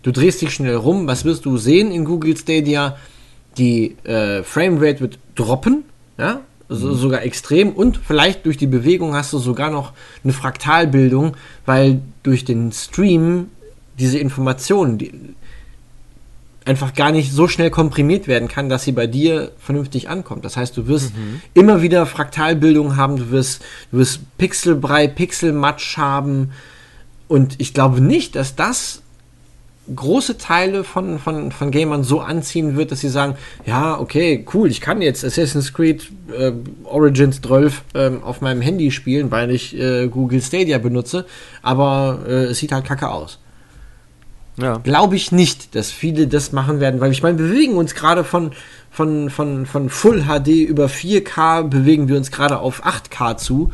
du 0.05 0.13
drehst 0.13 0.41
dich 0.41 0.55
schnell 0.55 0.77
rum, 0.77 1.09
was 1.09 1.25
wirst 1.25 1.45
du 1.45 1.57
sehen 1.57 1.91
in 1.91 2.05
Google 2.05 2.37
Stadia? 2.37 2.97
Die 3.59 3.97
äh, 4.05 4.43
Framerate 4.43 5.01
wird 5.01 5.19
droppen, 5.35 5.85
ja, 6.19 6.41
so, 6.69 6.89
mhm. 6.89 6.95
sogar 6.95 7.23
extrem 7.23 7.71
und 7.71 7.97
vielleicht 7.97 8.47
durch 8.47 8.57
die 8.57 8.67
Bewegung 8.67 9.15
hast 9.15 9.33
du 9.33 9.39
sogar 9.39 9.71
noch 9.71 9.93
eine 10.23 10.33
Fraktalbildung, 10.33 11.37
weil 11.67 12.01
durch 12.23 12.45
den 12.45 12.73
Stream 12.73 13.49
diese 13.99 14.19
Informationen 14.19 14.99
die 14.99 15.13
einfach 16.65 16.95
gar 16.95 17.13
nicht 17.13 17.31
so 17.33 17.47
schnell 17.47 17.71
komprimiert 17.71 18.27
werden 18.27 18.49
kann, 18.49 18.71
dass 18.71 18.85
sie 18.85 18.93
bei 18.93 19.07
dir 19.07 19.53
vernünftig 19.59 20.09
ankommt. 20.09 20.47
Das 20.47 20.57
heißt, 20.57 20.75
du 20.77 20.87
wirst 20.87 21.15
mhm. 21.15 21.43
immer 21.53 21.83
wieder 21.83 22.07
Fraktalbildung 22.07 22.97
haben, 22.97 23.17
du 23.17 23.31
wirst, 23.31 23.63
du 23.91 23.99
wirst 23.99 24.21
Pixelbrei, 24.39 25.07
Pixelmatsch 25.07 25.99
haben 25.99 26.53
und 27.29 27.61
ich 27.61 27.75
glaube 27.75 28.01
nicht, 28.01 28.35
dass 28.35 28.57
das 28.57 29.03
große 29.95 30.39
Teile 30.39 30.85
von, 30.85 31.19
von, 31.19 31.53
von 31.53 31.71
Gamern 31.71 32.05
so 32.05 32.21
anziehen 32.21 32.77
wird, 32.77 32.91
dass 32.91 33.01
sie 33.01 33.09
sagen, 33.09 33.37
ja, 33.67 33.99
okay, 33.99 34.45
cool, 34.55 34.71
ich 34.71 34.81
kann 34.81 35.03
jetzt 35.03 35.25
Assassin's 35.25 35.73
Creed 35.73 36.11
äh, 36.37 36.53
Origins 36.85 37.41
12 37.43 37.83
ähm, 37.95 38.23
auf 38.23 38.41
meinem 38.41 38.61
Handy 38.61 38.91
spielen, 38.91 39.31
weil 39.31 39.51
ich 39.51 39.79
äh, 39.79 40.09
Google 40.09 40.41
Stadia 40.41 40.79
benutze, 40.79 41.27
aber 41.63 42.21
äh, 42.27 42.45
es 42.45 42.59
sieht 42.59 42.73
halt 42.73 42.85
kacke 42.85 43.11
aus. 43.11 43.39
Ja. 44.57 44.79
Glaube 44.79 45.17
ich 45.17 45.33
nicht, 45.33 45.75
dass 45.75 45.91
viele 45.91 46.29
das 46.29 46.53
machen 46.53 46.81
werden, 46.81 47.01
weil 47.01 47.11
ich 47.11 47.23
meine, 47.23 47.39
wir 47.39 47.49
bewegen 47.49 47.77
uns 47.77 47.95
gerade 47.95 48.23
von, 48.25 48.53
von, 48.91 49.29
von, 49.29 49.67
von 49.67 49.91
Full 49.91 50.25
HD 50.25 50.49
über 50.49 50.87
4K, 50.87 51.65
bewegen 51.65 52.09
wir 52.09 52.17
uns 52.17 52.31
gerade 52.31 52.59
auf 52.59 52.87
8K 52.87 53.37
zu. 53.37 53.73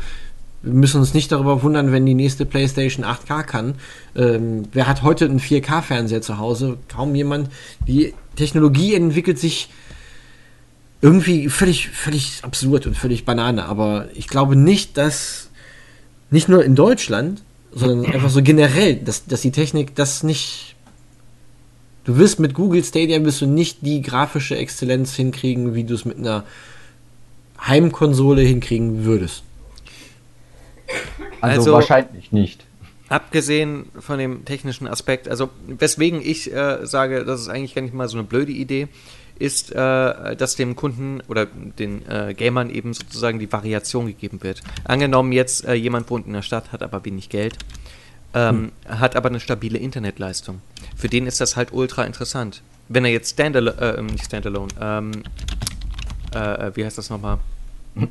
Wir 0.63 0.73
müssen 0.73 0.99
uns 0.99 1.13
nicht 1.13 1.31
darüber 1.31 1.63
wundern, 1.63 1.91
wenn 1.91 2.05
die 2.05 2.13
nächste 2.13 2.45
PlayStation 2.45 3.03
8K 3.03 3.43
kann. 3.43 3.75
Ähm, 4.15 4.63
wer 4.73 4.87
hat 4.87 5.01
heute 5.01 5.25
einen 5.25 5.39
4K-Fernseher 5.39 6.21
zu 6.21 6.37
Hause? 6.37 6.77
Kaum 6.87 7.15
jemand. 7.15 7.49
Die 7.87 8.13
Technologie 8.35 8.93
entwickelt 8.93 9.39
sich 9.39 9.69
irgendwie 11.01 11.49
völlig, 11.49 11.89
völlig 11.89 12.43
absurd 12.43 12.85
und 12.85 12.95
völlig 12.95 13.25
Banane. 13.25 13.65
Aber 13.65 14.09
ich 14.13 14.27
glaube 14.27 14.55
nicht, 14.55 14.97
dass 14.97 15.49
nicht 16.29 16.47
nur 16.47 16.63
in 16.63 16.75
Deutschland, 16.75 17.41
sondern 17.73 18.05
einfach 18.11 18.29
so 18.29 18.43
generell, 18.43 18.97
dass, 18.97 19.25
dass 19.25 19.41
die 19.41 19.51
Technik 19.51 19.95
das 19.95 20.21
nicht. 20.21 20.75
Du 22.03 22.17
wirst 22.17 22.39
mit 22.39 22.53
Google 22.53 22.83
Stadia 22.83 23.23
wirst 23.23 23.41
du 23.41 23.47
nicht 23.47 23.79
die 23.81 24.01
grafische 24.01 24.55
Exzellenz 24.57 25.15
hinkriegen, 25.15 25.73
wie 25.73 25.83
du 25.83 25.95
es 25.95 26.05
mit 26.05 26.17
einer 26.17 26.43
Heimkonsole 27.59 28.41
hinkriegen 28.41 29.05
würdest. 29.05 29.43
Also, 31.41 31.59
also 31.59 31.73
wahrscheinlich 31.73 32.31
nicht. 32.31 32.65
Abgesehen 33.09 33.87
von 33.99 34.19
dem 34.19 34.45
technischen 34.45 34.87
Aspekt, 34.87 35.27
also 35.27 35.49
weswegen 35.67 36.21
ich 36.23 36.53
äh, 36.53 36.85
sage, 36.85 37.25
das 37.25 37.41
ist 37.41 37.49
eigentlich 37.49 37.75
gar 37.75 37.81
nicht 37.81 37.93
mal 37.93 38.07
so 38.07 38.17
eine 38.17 38.25
blöde 38.25 38.53
Idee, 38.53 38.87
ist, 39.37 39.71
äh, 39.71 40.35
dass 40.35 40.55
dem 40.55 40.75
Kunden 40.75 41.21
oder 41.27 41.45
den 41.45 42.07
äh, 42.07 42.33
Gamern 42.33 42.69
eben 42.69 42.93
sozusagen 42.93 43.39
die 43.39 43.51
Variation 43.51 44.05
gegeben 44.05 44.43
wird. 44.43 44.61
Angenommen 44.85 45.31
jetzt, 45.31 45.65
äh, 45.65 45.73
jemand 45.73 46.09
wohnt 46.09 46.27
in 46.27 46.33
der 46.33 46.43
Stadt, 46.43 46.71
hat 46.71 46.83
aber 46.83 47.03
wenig 47.03 47.27
Geld, 47.27 47.57
ähm, 48.33 48.71
hm. 48.85 48.99
hat 48.99 49.15
aber 49.15 49.29
eine 49.29 49.39
stabile 49.39 49.79
Internetleistung. 49.79 50.61
Für 50.95 51.09
den 51.09 51.27
ist 51.27 51.41
das 51.41 51.57
halt 51.57 51.73
ultra 51.73 52.05
interessant. 52.05 52.61
Wenn 52.87 53.03
er 53.03 53.11
jetzt 53.11 53.31
Standalone, 53.31 53.77
äh, 53.81 54.01
nicht 54.01 54.25
Standalone, 54.25 54.69
ähm, 54.79 55.11
äh, 56.33 56.71
wie 56.75 56.85
heißt 56.85 56.97
das 56.97 57.09
nochmal? 57.09 57.39
Hm. 57.95 58.07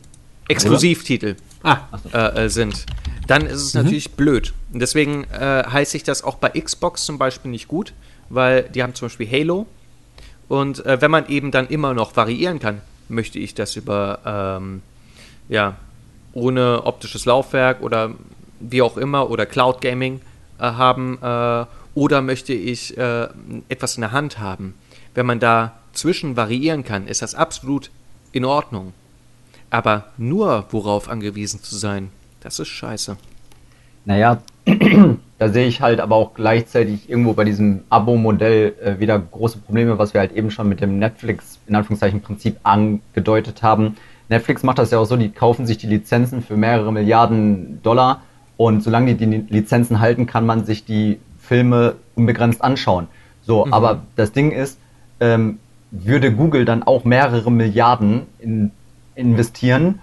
Exklusivtitel 0.49 1.37
ah. 1.63 1.79
äh, 2.13 2.49
sind, 2.49 2.85
dann 3.27 3.47
ist 3.47 3.63
es 3.63 3.75
mhm. 3.75 3.83
natürlich 3.83 4.13
blöd. 4.13 4.53
Und 4.73 4.81
deswegen 4.81 5.25
äh, 5.25 5.65
heiße 5.65 5.97
ich 5.97 6.03
das 6.03 6.25
auch 6.25 6.37
bei 6.37 6.51
Xbox 6.51 7.05
zum 7.05 7.19
Beispiel 7.19 7.51
nicht 7.51 7.69
gut, 7.69 7.93
weil 8.29 8.65
die 8.65 8.83
haben 8.83 8.95
zum 8.95 9.09
Beispiel 9.09 9.31
Halo. 9.31 9.67
Und 10.49 10.85
äh, 10.85 11.01
wenn 11.01 11.11
man 11.11 11.29
eben 11.29 11.51
dann 11.51 11.69
immer 11.69 11.95
noch 11.95 12.17
variieren 12.17 12.59
kann, 12.59 12.81
möchte 13.09 13.39
ich 13.39 13.55
das 13.55 13.77
über, 13.77 14.21
ähm, 14.61 14.83
ja, 15.49 15.77
ohne 16.33 16.85
optisches 16.85 17.25
Laufwerk 17.25 17.83
oder 17.83 18.15
wie 18.61 18.83
auch 18.83 18.97
immer 18.97 19.31
oder 19.31 19.47
Cloud 19.47 19.81
Gaming 19.81 20.21
äh, 20.59 20.63
haben 20.63 21.19
äh, 21.23 21.67
oder 21.95 22.23
möchte 22.23 22.53
ich 22.53 22.97
äh, 22.97 23.29
etwas 23.69 23.97
in 23.97 24.03
der 24.03 24.13
Hand 24.13 24.39
haben. 24.39 24.75
Wenn 25.15 25.27
man 25.27 25.41
da 25.41 25.73
zwischen 25.93 26.37
variieren 26.37 26.85
kann, 26.85 27.07
ist 27.09 27.23
das 27.23 27.35
absolut 27.35 27.91
in 28.33 28.45
Ordnung. 28.45 28.93
Aber 29.71 30.07
nur 30.17 30.67
worauf 30.71 31.09
angewiesen 31.09 31.63
zu 31.63 31.77
sein, 31.77 32.11
das 32.41 32.59
ist 32.59 32.69
scheiße. 32.69 33.17
Naja, 34.05 34.39
da 35.39 35.49
sehe 35.49 35.67
ich 35.67 35.81
halt 35.81 36.01
aber 36.01 36.17
auch 36.17 36.35
gleichzeitig 36.35 37.09
irgendwo 37.09 37.33
bei 37.35 37.45
diesem 37.45 37.83
Abo-Modell 37.91 38.75
äh, 38.83 38.99
wieder 38.99 39.19
große 39.19 39.59
Probleme, 39.59 39.99
was 39.99 40.15
wir 40.15 40.21
halt 40.21 40.33
eben 40.33 40.51
schon 40.51 40.69
mit 40.69 40.81
dem 40.81 40.99
Netflix, 40.99 41.59
in 41.67 41.75
Anführungszeichen, 41.75 42.21
Prinzip 42.21 42.57
angedeutet 42.63 43.63
haben. 43.63 43.97
Netflix 44.29 44.63
macht 44.63 44.79
das 44.79 44.91
ja 44.91 44.99
auch 44.99 45.05
so, 45.05 45.17
die 45.17 45.31
kaufen 45.31 45.67
sich 45.67 45.79
die 45.79 45.87
Lizenzen 45.87 46.43
für 46.43 46.57
mehrere 46.57 46.93
Milliarden 46.93 47.83
Dollar 47.83 48.23
und 48.57 48.83
solange 48.83 49.15
die 49.15 49.27
die 49.27 49.45
Lizenzen 49.49 50.01
halten, 50.01 50.27
kann 50.27 50.47
man 50.47 50.65
sich 50.65 50.85
die 50.85 51.19
Filme 51.39 51.97
unbegrenzt 52.15 52.63
anschauen. 52.63 53.09
So, 53.43 53.67
mhm. 53.67 53.73
aber 53.73 54.03
das 54.17 54.33
Ding 54.33 54.53
ist, 54.53 54.79
ähm, 55.19 55.59
würde 55.91 56.33
Google 56.33 56.65
dann 56.65 56.83
auch 56.83 57.05
mehrere 57.05 57.51
Milliarden 57.51 58.23
in 58.39 58.71
investieren 59.15 60.01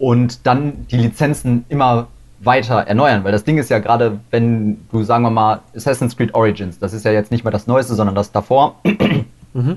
und 0.00 0.46
dann 0.46 0.86
die 0.90 0.96
Lizenzen 0.96 1.66
immer 1.68 2.08
weiter 2.40 2.78
erneuern. 2.78 3.22
Weil 3.22 3.32
das 3.32 3.44
Ding 3.44 3.58
ist 3.58 3.68
ja 3.68 3.78
gerade, 3.78 4.18
wenn 4.30 4.78
du, 4.90 5.04
sagen 5.04 5.22
wir 5.22 5.30
mal, 5.30 5.60
Assassin's 5.76 6.16
Creed 6.16 6.34
Origins, 6.34 6.78
das 6.78 6.94
ist 6.94 7.04
ja 7.04 7.12
jetzt 7.12 7.30
nicht 7.30 7.44
mehr 7.44 7.52
das 7.52 7.66
Neueste, 7.66 7.94
sondern 7.94 8.16
das 8.16 8.32
davor. 8.32 8.76
mhm. 9.52 9.76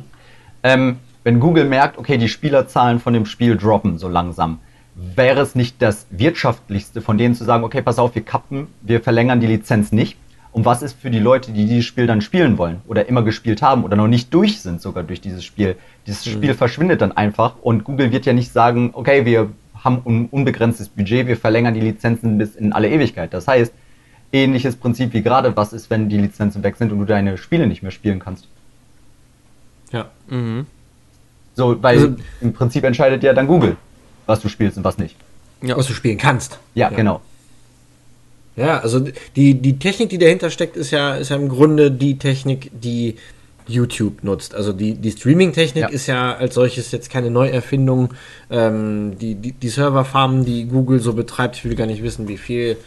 ähm, 0.64 0.98
wenn 1.26 1.40
Google 1.40 1.66
merkt, 1.66 1.98
okay, 1.98 2.18
die 2.18 2.30
Spielerzahlen 2.30 3.00
von 3.00 3.14
dem 3.14 3.26
Spiel 3.26 3.58
droppen 3.58 3.98
so 3.98 4.08
langsam, 4.08 4.60
wäre 4.96 5.42
es 5.42 5.56
nicht 5.56 5.82
das 5.82 6.08
wirtschaftlichste 6.10 7.02
von 7.02 7.18
denen 7.18 7.36
zu 7.36 7.44
sagen, 7.44 7.66
okay, 7.66 7.82
pass 7.82 8.00
auf, 8.00 8.16
wir 8.16 8.24
kappen, 8.24 8.68
wir 8.82 9.02
verlängern 9.02 9.42
die 9.42 9.48
Lizenz 9.48 9.92
nicht. 9.92 10.18
Und 10.54 10.66
was 10.66 10.84
ist 10.84 11.02
für 11.02 11.10
die 11.10 11.20
Leute, 11.20 11.52
die 11.52 11.66
dieses 11.66 11.86
Spiel 11.86 12.06
dann 12.06 12.22
spielen 12.22 12.58
wollen 12.60 12.82
oder 12.88 13.10
immer 13.10 13.24
gespielt 13.24 13.62
haben 13.62 13.84
oder 13.84 13.98
noch 13.98 14.08
nicht 14.08 14.34
durch 14.34 14.62
sind 14.62 14.82
sogar 14.82 15.04
durch 15.04 15.20
dieses 15.20 15.44
Spiel? 15.44 15.76
Dieses 16.08 16.26
mhm. 16.28 16.32
Spiel 16.32 16.54
verschwindet 16.54 17.02
dann 17.02 17.12
einfach 17.12 17.56
und 17.62 17.84
Google 17.84 18.12
wird 18.12 18.26
ja 18.26 18.34
nicht 18.34 18.54
sagen, 18.54 18.92
okay, 18.94 19.26
wir 19.26 19.50
haben 19.84 20.02
ein 20.06 20.28
unbegrenztes 20.32 20.90
Budget, 20.90 21.28
wir 21.28 21.38
verlängern 21.38 21.74
die 21.74 21.82
Lizenzen 21.82 22.38
bis 22.38 22.56
in 22.56 22.74
alle 22.74 22.90
Ewigkeit. 22.90 23.34
Das 23.34 23.48
heißt, 23.48 23.74
ähnliches 24.32 24.76
Prinzip 24.76 25.14
wie 25.14 25.22
gerade, 25.22 25.56
was 25.56 25.74
ist, 25.74 25.90
wenn 25.90 26.10
die 26.10 26.18
Lizenzen 26.18 26.64
weg 26.64 26.76
sind 26.78 26.92
und 26.92 27.00
du 27.00 27.06
deine 27.06 27.38
Spiele 27.38 27.68
nicht 27.68 27.84
mehr 27.84 27.92
spielen 27.92 28.20
kannst? 28.20 28.48
Ja. 29.92 30.10
Mhm. 30.28 30.66
So, 31.56 31.82
weil 31.84 31.98
also, 31.98 32.16
im 32.42 32.54
Prinzip 32.54 32.84
entscheidet 32.84 33.24
ja 33.24 33.34
dann 33.34 33.48
Google, 33.48 33.78
was 34.26 34.40
du 34.40 34.50
spielst 34.50 34.78
und 34.78 34.84
was 34.84 34.98
nicht. 34.98 35.16
Ja, 35.62 35.78
was 35.78 35.88
du 35.88 35.94
spielen 35.94 36.18
kannst. 36.18 36.60
Ja, 36.74 36.90
ja. 36.90 36.96
genau. 36.96 37.22
Ja, 38.56 38.80
also 38.80 39.04
die, 39.36 39.56
die 39.56 39.80
Technik, 39.80 40.10
die 40.10 40.18
dahinter 40.18 40.50
steckt, 40.50 40.78
ist 40.78 40.92
ja, 40.92 41.16
ist 41.16 41.30
ja 41.30 41.36
im 41.36 41.50
Grunde 41.50 41.90
die 41.90 42.20
Technik, 42.20 42.70
die 42.74 43.16
YouTube 43.68 44.24
nutzt. 44.24 44.56
Also 44.56 44.74
die, 44.74 44.96
die 44.96 45.12
Streaming-Technik 45.12 45.84
ja. 45.84 45.90
ist 45.90 46.08
ja 46.08 46.36
als 46.36 46.56
solches 46.56 46.92
jetzt 46.92 47.10
keine 47.10 47.30
Neuerfindung. 47.30 48.14
Ähm, 48.50 49.18
die, 49.20 49.36
die, 49.36 49.52
die 49.54 49.70
Serverfarmen, 49.70 50.46
die 50.46 50.66
Google 50.66 51.00
so 51.00 51.14
betreibt, 51.14 51.58
ich 51.58 51.66
will 51.66 51.76
gar 51.76 51.88
nicht 51.88 52.04
wissen, 52.04 52.28
wie 52.28 52.38
viel, 52.38 52.78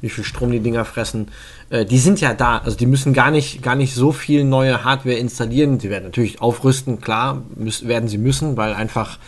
wie 0.00 0.08
viel 0.08 0.24
Strom 0.24 0.50
die 0.50 0.60
Dinger 0.60 0.84
fressen, 0.84 1.28
äh, 1.70 1.84
die 1.84 1.98
sind 1.98 2.20
ja 2.20 2.34
da. 2.34 2.58
Also 2.58 2.76
die 2.76 2.86
müssen 2.86 3.12
gar 3.12 3.30
nicht, 3.30 3.62
gar 3.62 3.76
nicht 3.76 3.94
so 3.94 4.12
viel 4.12 4.44
neue 4.44 4.84
Hardware 4.84 5.16
installieren. 5.16 5.80
Sie 5.80 5.90
werden 5.90 6.04
natürlich 6.04 6.40
aufrüsten, 6.40 7.00
klar, 7.00 7.42
müssen, 7.56 7.88
werden 7.88 8.08
sie 8.08 8.18
müssen, 8.18 8.56
weil 8.56 8.74
einfach 8.74 9.18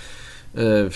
äh, 0.54 0.88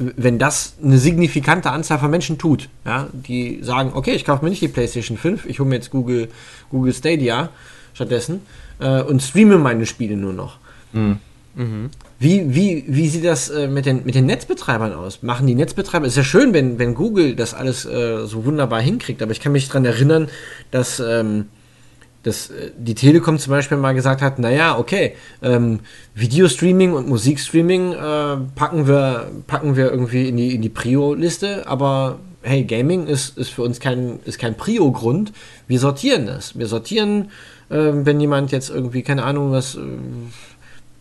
wenn 0.00 0.38
das 0.38 0.76
eine 0.82 0.98
signifikante 0.98 1.70
Anzahl 1.70 1.98
von 1.98 2.10
Menschen 2.10 2.38
tut, 2.38 2.68
ja, 2.86 3.08
die 3.12 3.60
sagen, 3.62 3.92
okay, 3.94 4.12
ich 4.12 4.24
kaufe 4.24 4.44
mir 4.44 4.50
nicht 4.50 4.62
die 4.62 4.68
PlayStation 4.68 5.18
5, 5.18 5.44
ich 5.44 5.60
hole 5.60 5.68
mir 5.68 5.74
jetzt 5.74 5.90
Google, 5.90 6.28
Google 6.70 6.94
Stadia 6.94 7.50
stattdessen 7.92 8.40
äh, 8.80 9.02
und 9.02 9.22
streame 9.22 9.58
meine 9.58 9.86
Spiele 9.86 10.16
nur 10.16 10.32
noch. 10.32 10.58
Mhm. 10.92 11.18
Mhm. 11.54 11.90
Wie, 12.18 12.54
wie, 12.54 12.84
wie 12.86 13.08
sieht 13.08 13.24
das 13.24 13.50
äh, 13.50 13.66
mit, 13.66 13.86
den, 13.86 14.04
mit 14.04 14.14
den 14.14 14.26
Netzbetreibern 14.26 14.92
aus? 14.92 15.22
Machen 15.22 15.46
die 15.46 15.54
Netzbetreiber, 15.54 16.06
ist 16.06 16.16
ja 16.16 16.24
schön, 16.24 16.52
wenn, 16.52 16.78
wenn 16.78 16.94
Google 16.94 17.34
das 17.34 17.54
alles 17.54 17.84
äh, 17.86 18.26
so 18.26 18.44
wunderbar 18.44 18.80
hinkriegt, 18.80 19.22
aber 19.22 19.32
ich 19.32 19.40
kann 19.40 19.52
mich 19.52 19.68
daran 19.68 19.84
erinnern, 19.84 20.28
dass 20.70 21.00
ähm, 21.00 21.46
dass 22.22 22.50
äh, 22.50 22.70
die 22.76 22.94
Telekom 22.94 23.38
zum 23.38 23.50
Beispiel 23.52 23.78
mal 23.78 23.94
gesagt 23.94 24.22
hat, 24.22 24.38
naja, 24.38 24.78
okay, 24.78 25.14
ähm, 25.42 25.80
Videostreaming 26.14 26.92
und 26.92 27.08
Musikstreaming 27.08 27.92
äh, 27.92 28.36
packen, 28.54 28.86
wir, 28.86 29.30
packen 29.46 29.76
wir 29.76 29.90
irgendwie 29.90 30.28
in 30.28 30.36
die, 30.36 30.54
in 30.54 30.62
die 30.62 30.68
Prio-Liste, 30.68 31.66
aber 31.66 32.18
hey, 32.42 32.64
Gaming 32.64 33.06
ist, 33.06 33.36
ist 33.36 33.50
für 33.50 33.62
uns 33.62 33.80
kein, 33.80 34.20
ist 34.24 34.38
kein 34.38 34.56
Prio-Grund. 34.56 35.32
Wir 35.68 35.78
sortieren 35.78 36.26
das. 36.26 36.58
Wir 36.58 36.66
sortieren, 36.66 37.24
äh, 37.24 37.26
wenn 37.76 38.20
jemand 38.20 38.52
jetzt 38.52 38.70
irgendwie, 38.70 39.02
keine 39.02 39.24
Ahnung, 39.24 39.52
was, 39.52 39.76
äh, 39.76 39.80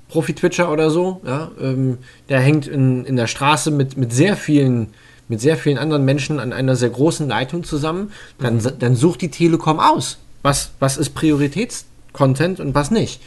Profi-Twitcher 0.09 0.72
oder 0.72 0.89
so, 0.89 1.22
ja, 1.26 1.51
ähm, 1.61 1.99
der 2.30 2.39
hängt 2.39 2.67
in, 2.67 3.05
in 3.05 3.15
der 3.15 3.28
Straße 3.28 3.72
mit, 3.72 3.97
mit 3.97 4.13
sehr 4.13 4.36
vielen 4.36 4.88
mit 5.28 5.39
sehr 5.39 5.57
vielen 5.57 5.78
anderen 5.78 6.05
Menschen 6.05 6.39
an 6.39 6.53
einer 6.53 6.76
sehr 6.76 6.89
großen 6.89 7.28
Leitung 7.28 7.63
zusammen, 7.63 8.11
dann, 8.39 8.55
mhm. 8.55 8.72
dann 8.80 8.95
sucht 8.95 9.22
die 9.22 9.30
Telekom 9.30 9.80
aus 9.80 10.17
was, 10.41 10.72
was 10.80 10.97
ist 10.97 11.11
Prioritäts, 11.11 11.86
Content 12.13 12.59
und 12.59 12.76
was 12.76 12.91
nicht. 12.91 13.22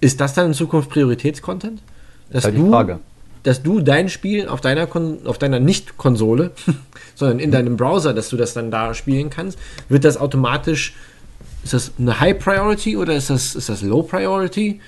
Ist 0.00 0.20
das 0.20 0.34
dann 0.34 0.46
in 0.46 0.54
Zukunft 0.54 0.90
Prioritätscontent? 0.90 1.82
Dass 2.30 2.44
halt 2.44 2.56
die 2.56 2.60
du, 2.60 2.70
Frage. 2.70 3.00
dass 3.42 3.62
du 3.62 3.80
dein 3.80 4.08
Spiel 4.08 4.48
auf 4.48 4.60
deiner, 4.60 4.86
Kon 4.86 5.26
auf 5.26 5.38
deiner 5.38 5.60
Nicht-Konsole, 5.60 6.52
sondern 7.14 7.38
in 7.38 7.50
deinem 7.50 7.76
Browser, 7.76 8.14
dass 8.14 8.28
du 8.28 8.36
das 8.36 8.54
dann 8.54 8.70
da 8.70 8.94
spielen 8.94 9.30
kannst, 9.30 9.58
wird 9.88 10.04
das 10.04 10.16
automatisch, 10.16 10.94
ist 11.72 11.88
das 11.88 11.98
eine 11.98 12.18
High 12.18 12.38
Priority 12.38 12.96
oder 12.96 13.14
ist 13.14 13.30
das, 13.30 13.54
ist 13.54 13.68
das 13.68 13.82
Low 13.82 14.02
Priority? 14.02 14.80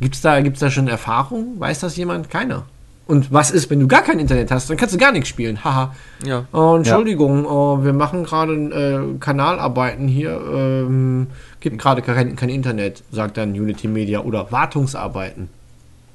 Gibt 0.00 0.14
es 0.14 0.20
da, 0.20 0.40
gibt's 0.40 0.60
da 0.60 0.70
schon 0.70 0.88
Erfahrung? 0.88 1.60
Weiß 1.60 1.80
das 1.80 1.96
jemand? 1.96 2.28
Keiner. 2.30 2.64
Und 3.06 3.32
was 3.32 3.50
ist, 3.50 3.70
wenn 3.70 3.80
du 3.80 3.88
gar 3.88 4.02
kein 4.02 4.18
Internet 4.18 4.50
hast? 4.50 4.70
Dann 4.70 4.76
kannst 4.76 4.94
du 4.94 4.98
gar 4.98 5.12
nichts 5.12 5.28
spielen. 5.28 5.62
Haha. 5.62 5.94
Ja. 6.24 6.46
Oh, 6.52 6.74
Entschuldigung, 6.76 7.46
oh, 7.46 7.84
wir 7.84 7.92
machen 7.92 8.24
gerade 8.24 8.52
äh, 8.54 9.18
Kanalarbeiten 9.18 10.08
hier. 10.08 10.32
Ähm, 10.32 11.28
gibt 11.60 11.78
gerade 11.78 12.02
kein, 12.02 12.36
kein 12.36 12.48
Internet, 12.48 13.04
sagt 13.12 13.36
dann 13.36 13.50
Unity 13.50 13.86
Media. 13.86 14.20
Oder 14.20 14.50
Wartungsarbeiten. 14.50 15.48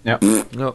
Ja. 0.04 0.20
ja. 0.58 0.74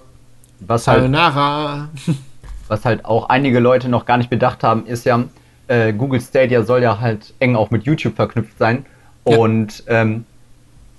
Was 0.61 0.87
halt, 0.87 1.01
Sayonara. 1.01 1.89
was 2.69 2.85
halt 2.85 3.05
auch 3.05 3.29
einige 3.29 3.59
Leute 3.59 3.89
noch 3.89 4.07
gar 4.07 4.17
nicht 4.17 4.31
bedacht 4.31 4.63
haben, 4.63 4.87
ist 4.87 5.05
ja, 5.05 5.25
äh, 5.69 5.93
Google 5.93 6.21
Stadia 6.21 6.63
soll 6.63 6.83
ja 6.83 7.01
halt 7.01 7.35
eng 7.41 7.57
auch 7.57 7.71
mit 7.71 7.85
YouTube 7.85 8.17
verknüpft 8.17 8.59
sein. 8.59 8.85
Ja. 9.27 9.37
Und 9.37 9.85
ähm, 9.87 10.25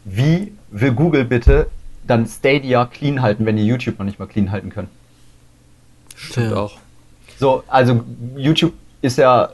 wie 0.05 0.53
will 0.71 0.91
Google 0.93 1.25
bitte 1.25 1.67
dann 2.05 2.25
Stadia 2.25 2.85
clean 2.85 3.21
halten, 3.21 3.45
wenn 3.45 3.55
die 3.57 3.65
YouTube 3.65 3.99
noch 3.99 4.05
nicht 4.05 4.19
mal 4.19 4.27
clean 4.27 4.51
halten 4.51 4.69
können? 4.69 4.89
Stimmt 6.15 6.49
Tja. 6.49 6.57
auch. 6.57 6.77
So, 7.39 7.63
also 7.67 8.03
YouTube 8.35 8.73
ist 9.01 9.17
ja 9.17 9.49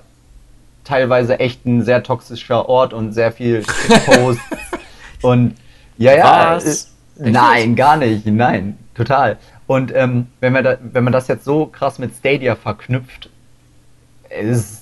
teilweise 0.83 1.39
echt 1.39 1.65
ein 1.65 1.83
sehr 1.83 2.03
toxischer 2.03 2.67
Ort 2.67 2.93
und 2.93 3.13
sehr 3.13 3.31
viel 3.31 3.63
Posts 4.05 4.41
und 5.21 5.55
ja, 5.97 6.15
ja. 6.15 6.55
Was? 6.55 6.65
ist- 6.65 6.89
Nein, 7.21 7.75
gar 7.75 7.97
nicht. 7.97 8.25
Nein, 8.25 8.77
total. 8.95 9.37
Und 9.67 9.93
ähm, 9.93 10.27
wenn, 10.39 10.53
man 10.53 10.63
da, 10.63 10.77
wenn 10.81 11.03
man 11.03 11.11
das 11.11 11.27
jetzt 11.27 11.43
so 11.43 11.65
krass 11.65 11.99
mit 11.99 12.15
Stadia 12.15 12.55
verknüpft, 12.55 13.29
ist 14.29 14.78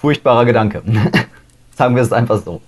furchtbarer 0.00 0.44
Gedanke. 0.44 0.82
Sagen 1.76 1.94
wir 1.94 2.02
es 2.02 2.12
einfach 2.12 2.42
so. 2.42 2.60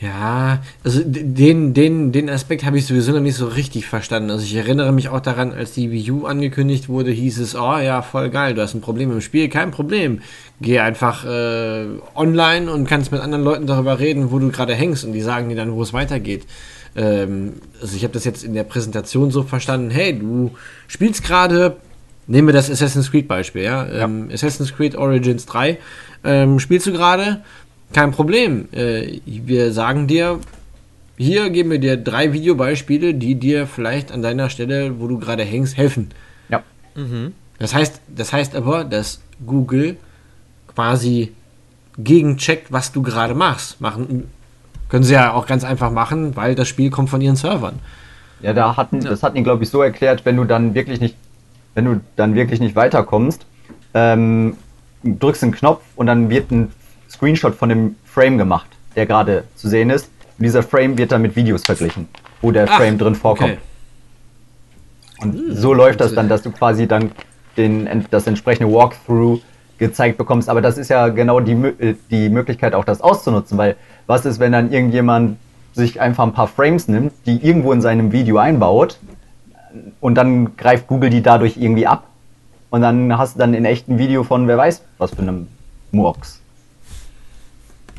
Ja, 0.00 0.60
also 0.82 1.00
den, 1.04 1.72
den, 1.72 2.12
den 2.12 2.28
Aspekt 2.28 2.64
habe 2.64 2.76
ich 2.76 2.84
sowieso 2.86 3.12
noch 3.12 3.20
nicht 3.20 3.36
so 3.36 3.46
richtig 3.46 3.86
verstanden. 3.86 4.30
Also 4.30 4.44
ich 4.44 4.54
erinnere 4.54 4.92
mich 4.92 5.08
auch 5.08 5.20
daran, 5.20 5.52
als 5.52 5.72
die 5.72 5.90
Wii 5.90 6.10
U 6.10 6.26
angekündigt 6.26 6.90
wurde, 6.90 7.10
hieß 7.10 7.38
es, 7.38 7.54
oh 7.54 7.78
ja, 7.78 8.02
voll 8.02 8.28
geil, 8.28 8.54
du 8.54 8.60
hast 8.60 8.74
ein 8.74 8.82
Problem 8.82 9.12
im 9.12 9.22
Spiel, 9.22 9.48
kein 9.48 9.70
Problem. 9.70 10.20
Geh 10.60 10.80
einfach 10.80 11.24
äh, 11.24 11.86
online 12.14 12.70
und 12.70 12.86
kannst 12.86 13.12
mit 13.12 13.20
anderen 13.22 13.44
Leuten 13.44 13.66
darüber 13.66 13.98
reden, 13.98 14.30
wo 14.30 14.38
du 14.38 14.50
gerade 14.50 14.74
hängst 14.74 15.04
und 15.04 15.12
die 15.12 15.22
sagen 15.22 15.48
dir 15.48 15.56
dann, 15.56 15.72
wo 15.72 15.82
es 15.82 15.94
weitergeht. 15.94 16.44
Ähm, 16.96 17.54
also 17.80 17.96
ich 17.96 18.02
habe 18.02 18.12
das 18.12 18.24
jetzt 18.24 18.44
in 18.44 18.52
der 18.52 18.64
Präsentation 18.64 19.30
so 19.30 19.42
verstanden, 19.42 19.90
hey, 19.90 20.18
du 20.18 20.50
spielst 20.86 21.24
gerade, 21.24 21.76
nehmen 22.26 22.48
wir 22.48 22.52
das 22.52 22.70
Assassin's 22.70 23.10
Creed 23.10 23.28
Beispiel, 23.28 23.62
ja, 23.62 23.86
ähm, 23.86 24.28
Assassin's 24.32 24.74
Creed 24.74 24.96
Origins 24.96 25.46
3, 25.46 25.78
ähm, 26.24 26.58
spielst 26.58 26.86
du 26.86 26.92
gerade, 26.92 27.42
kein 27.92 28.10
Problem. 28.10 28.68
Äh, 28.72 29.20
wir 29.24 29.72
sagen 29.72 30.06
dir, 30.06 30.40
hier 31.16 31.50
geben 31.50 31.70
wir 31.70 31.78
dir 31.78 31.96
drei 31.96 32.32
Videobeispiele, 32.32 33.14
die 33.14 33.36
dir 33.36 33.66
vielleicht 33.66 34.10
an 34.10 34.22
deiner 34.22 34.50
Stelle, 34.50 34.98
wo 34.98 35.06
du 35.06 35.18
gerade 35.18 35.44
hängst, 35.44 35.76
helfen. 35.76 36.10
Ja. 36.48 36.62
Das 37.58 37.72
heißt, 37.72 38.00
das 38.08 38.32
heißt 38.32 38.56
aber, 38.56 38.82
dass 38.82 39.20
Google 39.46 39.96
quasi 40.66 41.32
gegencheckt, 41.96 42.72
was 42.72 42.90
du 42.90 43.02
gerade 43.02 43.34
machst. 43.34 43.80
Machen 43.80 44.28
können 44.88 45.04
sie 45.04 45.14
ja 45.14 45.32
auch 45.32 45.46
ganz 45.46 45.64
einfach 45.64 45.90
machen, 45.90 46.36
weil 46.36 46.54
das 46.54 46.68
Spiel 46.68 46.90
kommt 46.90 47.10
von 47.10 47.20
ihren 47.20 47.36
Servern. 47.36 47.80
Ja, 48.42 48.52
da 48.52 48.76
hatten, 48.76 49.00
das 49.00 49.22
hatten 49.22 49.36
die, 49.36 49.42
glaube 49.42 49.64
ich, 49.64 49.70
so 49.70 49.82
erklärt, 49.82 50.24
wenn 50.24 50.36
du 50.36 50.44
dann 50.44 50.74
wirklich 50.74 51.00
nicht, 51.00 51.16
wenn 51.74 51.84
du 51.84 52.00
dann 52.16 52.34
wirklich 52.34 52.60
nicht 52.60 52.76
weiterkommst, 52.76 53.46
ähm, 53.94 54.56
drückst 55.04 55.42
einen 55.42 55.52
Knopf 55.52 55.82
und 55.96 56.06
dann 56.06 56.30
wird 56.30 56.50
ein 56.50 56.72
Screenshot 57.10 57.54
von 57.54 57.68
dem 57.68 57.96
Frame 58.04 58.38
gemacht, 58.38 58.68
der 58.96 59.06
gerade 59.06 59.44
zu 59.54 59.68
sehen 59.68 59.90
ist. 59.90 60.10
Und 60.38 60.44
dieser 60.44 60.62
Frame 60.62 60.98
wird 60.98 61.12
dann 61.12 61.22
mit 61.22 61.36
Videos 61.36 61.64
verglichen, 61.64 62.08
wo 62.40 62.50
der 62.50 62.66
Ach, 62.68 62.78
Frame 62.78 62.98
drin 62.98 63.14
vorkommt. 63.14 63.52
okay. 63.52 63.58
Und 65.20 65.56
so 65.56 65.72
läuft 65.72 66.00
das 66.00 66.14
dann, 66.14 66.28
dass 66.28 66.42
du 66.42 66.50
quasi 66.50 66.86
dann 66.86 67.12
den, 67.56 68.06
das 68.10 68.26
entsprechende 68.26 68.72
Walkthrough 68.72 69.40
gezeigt 69.78 70.18
bekommst. 70.18 70.48
Aber 70.48 70.60
das 70.60 70.78
ist 70.78 70.88
ja 70.88 71.08
genau 71.08 71.40
die, 71.40 71.52
äh, 71.52 71.94
die 72.10 72.28
Möglichkeit, 72.28 72.74
auch 72.74 72.84
das 72.84 73.00
auszunutzen, 73.00 73.58
weil 73.58 73.76
was 74.06 74.26
ist, 74.26 74.40
wenn 74.40 74.52
dann 74.52 74.72
irgendjemand 74.72 75.38
sich 75.72 76.00
einfach 76.00 76.24
ein 76.24 76.32
paar 76.32 76.48
Frames 76.48 76.88
nimmt, 76.88 77.12
die 77.26 77.44
irgendwo 77.44 77.72
in 77.72 77.80
seinem 77.80 78.12
Video 78.12 78.38
einbaut 78.38 78.98
und 80.00 80.14
dann 80.14 80.56
greift 80.56 80.86
Google 80.86 81.10
die 81.10 81.22
dadurch 81.22 81.56
irgendwie 81.56 81.86
ab 81.86 82.04
und 82.70 82.80
dann 82.82 83.16
hast 83.16 83.34
du 83.34 83.38
dann 83.40 83.54
in 83.54 83.64
echt 83.64 83.88
ein 83.88 83.98
Video 83.98 84.22
von 84.24 84.46
wer 84.48 84.56
weiß 84.56 84.82
was 84.98 85.10
für 85.12 85.22
einem 85.22 85.48
Murks. 85.92 86.40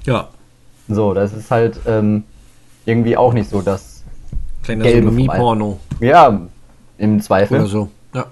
Ja, 0.06 0.28
So, 0.88 1.14
das 1.14 1.34
ist 1.34 1.50
halt 1.50 1.80
ähm, 1.88 2.24
irgendwie 2.86 3.18
auch 3.18 3.34
nicht 3.34 3.50
so, 3.50 3.62
dass 3.62 4.04
kleiner 4.64 4.86
Sodomie-Porno 4.90 5.80
ja 6.00 6.42
im 6.98 7.22
Zweifel 7.22 7.60
oder 7.60 7.68
so. 7.68 7.90
Ja. 8.14 8.26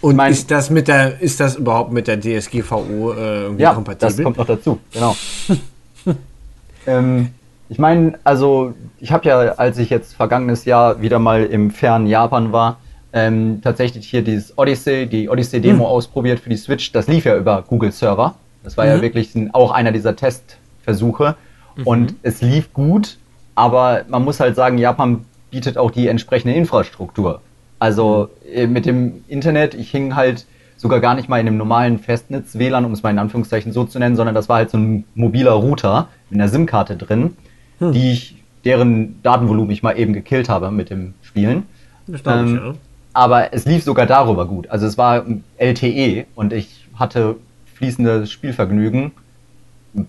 Und 0.00 0.16
mein- 0.16 0.32
ist 0.32 0.50
das 0.50 0.70
mit 0.70 0.88
der, 0.88 1.20
ist 1.20 1.38
das 1.40 1.56
überhaupt 1.56 1.92
mit 1.92 2.08
der 2.08 2.20
DSGVO 2.20 3.12
äh, 3.12 3.42
irgendwie 3.44 3.62
Ja, 3.62 3.74
kompatibel? 3.74 4.08
das 4.16 4.22
kommt 4.22 4.36
noch 4.38 4.46
dazu, 4.46 4.80
genau. 4.92 5.16
ähm, 6.86 7.30
ich 7.68 7.78
meine, 7.78 8.18
also 8.24 8.74
ich 9.00 9.12
habe 9.12 9.28
ja, 9.28 9.38
als 9.38 9.78
ich 9.78 9.90
jetzt 9.90 10.14
vergangenes 10.14 10.64
Jahr 10.64 11.00
wieder 11.00 11.18
mal 11.18 11.44
im 11.44 11.70
fernen 11.70 12.06
Japan 12.06 12.52
war, 12.52 12.78
ähm, 13.12 13.60
tatsächlich 13.62 14.08
hier 14.08 14.22
dieses 14.22 14.58
Odyssey, 14.58 15.06
die 15.06 15.28
Odyssey-Demo 15.28 15.86
ausprobiert 15.86 16.40
für 16.40 16.50
die 16.50 16.56
Switch. 16.56 16.92
Das 16.92 17.06
lief 17.06 17.24
ja 17.24 17.36
über 17.36 17.62
Google 17.62 17.92
Server. 17.92 18.34
Das 18.64 18.76
war 18.76 18.86
ja 18.86 18.96
Mhm. 18.96 19.02
wirklich 19.02 19.34
ein, 19.34 19.54
auch 19.54 19.70
einer 19.70 19.92
dieser 19.92 20.16
Testversuche. 20.16 21.36
Und 21.84 22.14
es 22.22 22.40
lief 22.40 22.72
gut, 22.72 23.18
aber 23.54 24.04
man 24.08 24.24
muss 24.24 24.40
halt 24.40 24.56
sagen, 24.56 24.78
Japan 24.78 25.24
bietet 25.50 25.76
auch 25.78 25.90
die 25.90 26.08
entsprechende 26.08 26.54
Infrastruktur. 26.54 27.40
Also 27.78 28.30
äh, 28.52 28.66
mit 28.66 28.86
dem 28.86 29.24
Internet, 29.28 29.74
ich 29.74 29.90
hing 29.90 30.14
halt 30.16 30.46
sogar 30.76 31.00
gar 31.00 31.14
nicht 31.14 31.28
mal 31.28 31.38
in 31.40 31.46
einem 31.46 31.56
normalen 31.56 31.98
Festnetz-WLAN, 31.98 32.84
um 32.84 32.92
es 32.92 33.02
mal 33.02 33.10
in 33.10 33.18
Anführungszeichen 33.18 33.72
so 33.72 33.84
zu 33.84 33.98
nennen, 33.98 34.16
sondern 34.16 34.34
das 34.34 34.48
war 34.48 34.56
halt 34.56 34.70
so 34.70 34.78
ein 34.78 35.04
mobiler 35.14 35.52
Router 35.52 36.08
mit 36.30 36.40
einer 36.40 36.48
SIM-Karte 36.48 36.96
drin, 36.96 37.36
die 37.80 38.12
ich, 38.12 38.36
deren 38.64 39.22
Datenvolumen 39.22 39.70
ich 39.70 39.82
mal 39.82 39.98
eben 39.98 40.12
gekillt 40.12 40.48
habe 40.48 40.70
mit 40.70 40.90
dem 40.90 41.14
Spielen. 41.22 41.64
Glaub 42.06 42.16
ich, 42.16 42.26
Ähm, 42.26 42.54
ja. 42.56 42.74
Aber 43.12 43.52
es 43.52 43.64
lief 43.64 43.84
sogar 43.84 44.06
darüber 44.06 44.46
gut. 44.46 44.68
Also 44.68 44.86
es 44.86 44.98
war 44.98 45.24
LTE 45.56 46.26
und 46.34 46.52
ich 46.52 46.86
hatte 46.96 47.36
fließendes 47.74 48.30
Spielvergnügen. 48.30 49.12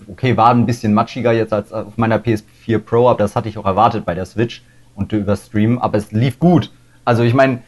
Okay, 0.08 0.36
war 0.36 0.50
ein 0.50 0.66
bisschen 0.66 0.94
matschiger 0.94 1.32
jetzt 1.32 1.54
als 1.54 1.72
auf 1.72 1.98
meiner 1.98 2.18
PS4 2.18 2.80
Pro, 2.80 3.10
aber 3.10 3.20
das 3.20 3.36
hatte 3.36 3.50
ich 3.50 3.58
auch 3.58 3.66
erwartet 3.66 4.06
bei 4.06 4.16
der 4.16 4.26
Switch 4.26 4.64
und 4.96 5.12
über 5.12 5.36
Stream, 5.36 5.78
aber 5.78 5.98
es 5.98 6.12
lief 6.12 6.40
gut. 6.40 6.72
Also 7.04 7.22
ich 7.22 7.36
meine, 7.36 7.62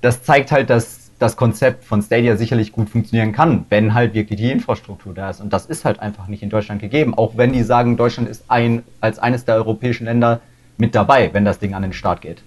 das 0.00 0.24
zeigt 0.24 0.50
halt, 0.50 0.70
dass 0.70 0.99
das 1.20 1.36
Konzept 1.36 1.84
von 1.84 2.02
Stadia 2.02 2.36
sicherlich 2.36 2.72
gut 2.72 2.88
funktionieren 2.88 3.32
kann, 3.32 3.66
wenn 3.68 3.94
halt 3.94 4.14
wirklich 4.14 4.40
die 4.40 4.50
Infrastruktur 4.50 5.12
da 5.14 5.30
ist. 5.30 5.40
Und 5.40 5.52
das 5.52 5.66
ist 5.66 5.84
halt 5.84 6.00
einfach 6.00 6.26
nicht 6.26 6.42
in 6.42 6.48
Deutschland 6.48 6.80
gegeben, 6.80 7.14
auch 7.14 7.36
wenn 7.36 7.52
die 7.52 7.62
sagen, 7.62 7.96
Deutschland 7.98 8.28
ist 8.28 8.44
ein, 8.48 8.82
als 9.00 9.18
eines 9.18 9.44
der 9.44 9.56
europäischen 9.56 10.06
Länder 10.06 10.40
mit 10.78 10.94
dabei, 10.94 11.28
wenn 11.32 11.44
das 11.44 11.58
Ding 11.58 11.74
an 11.74 11.82
den 11.82 11.92
Start 11.92 12.22
geht. 12.22 12.42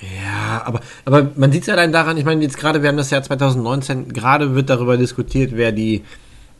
Ja, 0.00 0.62
aber, 0.64 0.80
aber 1.04 1.32
man 1.34 1.50
sieht 1.50 1.62
es 1.62 1.66
ja 1.66 1.74
dann 1.74 1.90
daran, 1.90 2.16
ich 2.16 2.24
meine, 2.24 2.42
jetzt 2.42 2.58
gerade, 2.58 2.80
wir 2.82 2.88
haben 2.88 2.96
das 2.96 3.10
Jahr 3.10 3.22
2019, 3.22 4.12
gerade 4.12 4.54
wird 4.54 4.70
darüber 4.70 4.96
diskutiert, 4.96 5.52
wer 5.54 5.72
die, 5.72 6.04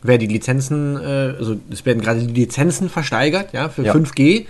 wer 0.02 0.18
die 0.18 0.26
Lizenzen, 0.26 0.96
äh, 0.96 1.34
also 1.38 1.56
es 1.70 1.86
werden 1.86 2.02
gerade 2.02 2.26
die 2.26 2.32
Lizenzen 2.32 2.88
versteigert, 2.88 3.52
ja, 3.52 3.68
für 3.68 3.84
Ja. 3.84 3.92
5G. 3.94 4.46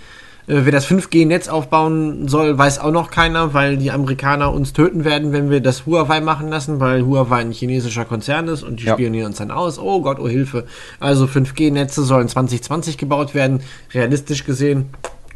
Äh, 0.47 0.61
wer 0.63 0.71
das 0.71 0.87
5G-Netz 0.87 1.49
aufbauen 1.49 2.27
soll, 2.27 2.57
weiß 2.57 2.79
auch 2.79 2.91
noch 2.91 3.11
keiner, 3.11 3.53
weil 3.53 3.77
die 3.77 3.91
Amerikaner 3.91 4.53
uns 4.53 4.73
töten 4.73 5.03
werden, 5.03 5.33
wenn 5.33 5.49
wir 5.49 5.59
das 5.61 5.85
Huawei 5.85 6.21
machen 6.21 6.47
lassen, 6.49 6.79
weil 6.79 7.05
Huawei 7.05 7.39
ein 7.41 7.51
chinesischer 7.51 8.05
Konzern 8.05 8.47
ist 8.47 8.63
und 8.63 8.79
die 8.79 8.85
Ja. 8.85 8.93
spionieren 8.93 9.27
uns 9.27 9.37
dann 9.37 9.51
aus. 9.51 9.77
Oh 9.77 10.01
Gott, 10.01 10.19
oh 10.19 10.27
Hilfe. 10.27 10.65
Also 10.99 11.25
5G-Netze 11.27 12.03
sollen 12.03 12.27
2020 12.29 12.97
gebaut 12.97 13.33
werden. 13.35 13.59
Realistisch 13.93 14.45
gesehen, 14.45 14.85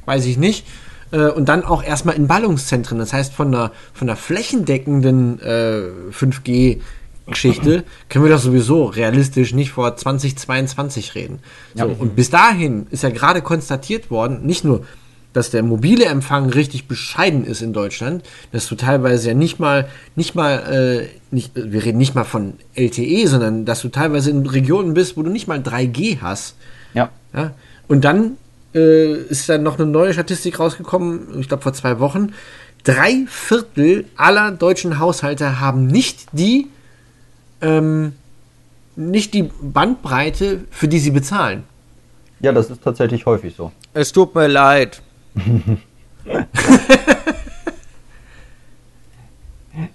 weiß 0.06 0.26
ich 0.26 0.38
nicht. 0.38 0.66
Äh, 1.12 1.28
Und 1.30 1.50
dann 1.50 1.66
auch 1.66 1.84
erstmal 1.84 2.16
in 2.16 2.28
Ballungszentren. 2.28 2.98
Das 2.98 3.12
heißt, 3.12 3.34
von 3.34 3.48
einer, 3.54 3.72
von 3.94 4.08
einer 4.08 4.16
flächendeckenden 4.16 5.42
äh, 5.42 5.82
5G-Geschichte 6.14 7.84
können 8.10 8.26
wir 8.26 8.32
doch 8.32 8.40
sowieso 8.40 8.86
realistisch 8.86 9.54
nicht 9.54 9.72
vor 9.72 9.96
2022 9.96 11.16
reden. 11.16 11.40
So, 11.76 11.86
und 11.86 12.16
bis 12.16 12.30
dahin 12.30 12.88
ist 12.92 13.04
ja 13.04 13.10
gerade 13.10 13.42
konstatiert 13.42 14.10
worden, 14.10 14.46
nicht 14.46 14.64
nur, 14.64 14.86
dass 15.34 15.50
der 15.50 15.64
mobile 15.64 16.06
Empfang 16.06 16.50
richtig 16.50 16.88
bescheiden 16.88 17.46
ist 17.46 17.62
in 17.62 17.74
Deutschland, 17.74 18.24
dass 18.52 18.68
du 18.68 18.76
teilweise 18.76 19.30
ja 19.30 19.34
nicht 19.34 19.60
mal, 19.60 19.88
nicht 20.16 20.36
mal, 20.36 20.58
äh, 21.04 21.08
nicht, 21.34 21.52
wir 21.56 21.84
reden 21.84 21.98
nicht 21.98 22.16
mal 22.16 22.24
von 22.24 22.54
LTE, 22.76 23.28
sondern 23.28 23.66
dass 23.66 23.82
du 23.82 23.90
teilweise 23.90 24.30
in 24.30 24.46
Regionen 24.46 24.94
bist, 24.94 25.18
wo 25.18 25.24
du 25.24 25.30
nicht 25.30 25.48
mal 25.48 25.60
3G 25.60 26.20
hast. 26.22 26.56
Ja. 26.94 27.10
Ja? 27.34 27.54
Und 27.88 28.04
dann 28.04 28.38
äh, 28.76 29.14
ist 29.14 29.48
dann 29.50 29.64
noch 29.64 29.80
eine 29.80 29.90
neue 29.90 30.14
Statistik 30.14 30.60
rausgekommen, 30.60 31.40
ich 31.40 31.48
glaube 31.48 31.64
vor 31.64 31.74
zwei 31.74 32.00
Wochen. 32.00 32.34
Drei 32.84 33.26
Viertel 33.28 34.06
aller 34.18 34.52
deutschen 34.52 35.00
Haushalte 35.00 35.60
haben 35.60 35.88
nicht 35.88 36.28
die, 36.32 36.68
ähm, 37.62 38.14
nicht 38.96 39.34
die 39.34 39.50
Bandbreite, 39.62 40.62
für 40.72 40.88
die 40.88 41.00
sie 41.00 41.12
bezahlen. 41.12 41.64
Ja, 42.40 42.52
das 42.52 42.72
ist 42.72 42.84
tatsächlich 42.84 43.26
häufig 43.26 43.56
so. 43.56 43.72
Es 43.94 44.12
tut 44.12 44.34
mir 44.34 44.48
leid. 44.48 45.02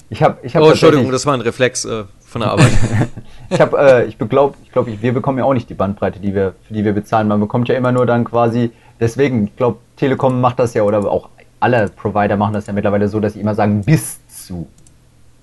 Ich 0.08 0.22
habe, 0.22 0.38
ich 0.42 0.56
hab 0.56 0.62
Oh, 0.62 0.70
Entschuldigung, 0.70 1.10
das 1.12 1.26
war 1.26 1.34
ein 1.34 1.42
Reflex 1.42 1.84
äh, 1.84 2.04
von 2.24 2.40
der 2.40 2.50
Arbeit. 2.50 2.70
Ich 3.50 3.60
habe, 3.60 3.78
äh, 3.78 4.06
ich 4.06 4.18
glaube, 4.18 4.54
ich 4.64 4.72
glaub, 4.72 4.86
wir 4.88 5.12
bekommen 5.12 5.38
ja 5.38 5.44
auch 5.44 5.54
nicht 5.54 5.68
die 5.70 5.74
Bandbreite, 5.74 6.18
die 6.18 6.34
wir, 6.34 6.54
für 6.66 6.74
die 6.74 6.84
wir 6.84 6.92
bezahlen. 6.92 7.28
Man 7.28 7.38
bekommt 7.38 7.68
ja 7.68 7.76
immer 7.76 7.92
nur 7.92 8.04
dann 8.04 8.24
quasi, 8.24 8.72
deswegen, 8.98 9.44
ich 9.44 9.54
glaube, 9.56 9.78
Telekom 9.96 10.40
macht 10.40 10.58
das 10.58 10.74
ja 10.74 10.82
oder 10.82 10.98
auch 11.08 11.28
alle 11.60 11.88
Provider 11.88 12.36
machen 12.36 12.54
das 12.54 12.66
ja 12.66 12.72
mittlerweile 12.72 13.06
so, 13.06 13.20
dass 13.20 13.34
sie 13.34 13.40
immer 13.40 13.54
sagen 13.54 13.82
bis 13.84 14.18
zu 14.28 14.66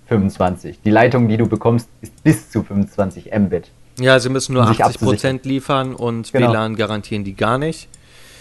25. 0.07 0.79
Die 0.83 0.89
Leitung, 0.89 1.29
die 1.29 1.37
du 1.37 1.47
bekommst, 1.47 1.87
ist 2.01 2.21
bis 2.23 2.49
zu 2.51 2.61
25 2.63 3.31
Mbit. 3.33 3.69
ja, 3.99 4.19
sie 4.19 4.27
müssen 4.29 4.53
nur 4.53 4.63
Um 4.63 4.67
sich 4.73 4.83
80% 4.83 5.47
liefern 5.47 5.95
und 5.95 6.33
Genau. 6.33 6.51
WLAN 6.51 6.75
garantieren 6.75 7.23
die 7.23 7.35
gar 7.35 7.57
nicht. 7.57 7.87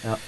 Ja. 0.03 0.19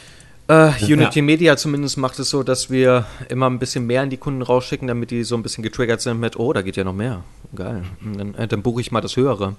Äh, 0.47 0.73
Unity 0.85 1.23
Media 1.23 1.57
zumindest 1.57 1.97
macht 1.97 2.19
es 2.19 2.29
so, 2.29 2.43
dass 2.43 2.69
wir 2.71 3.07
immer 3.29 3.49
ein 3.49 3.59
bisschen 3.59 3.87
mehr 3.87 4.03
an 4.03 4.11
die 4.11 4.19
Kunden 4.19 4.43
rausschicken, 4.43 4.89
damit 4.89 5.11
die 5.11 5.25
so 5.25 5.37
ein 5.37 5.43
bisschen 5.43 5.63
getriggert 5.63 6.03
sind 6.03 6.21
mit, 6.21 6.39
oh, 6.39 6.53
da 6.53 6.61
geht 6.61 6.77
ja 6.77 6.85
noch 6.85 6.93
mehr. 6.93 7.23
Geil. 7.55 7.85
Dann, 8.17 8.35
äh, 8.35 8.47
dann 8.47 8.63
buche 8.63 8.83
ich 8.83 8.93
mal 8.93 9.01
das 9.01 9.17
Höhere. 9.17 9.57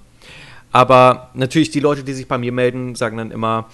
Aber 0.70 1.30
natürlich, 1.34 1.70
die 1.70 1.80
Leute, 1.80 2.04
die 2.04 2.12
sich 2.12 2.28
bei 2.28 2.38
mir 2.38 2.52
melden, 2.52 2.94
sagen 2.94 3.16
dann 3.16 3.30
immer, 3.32 3.66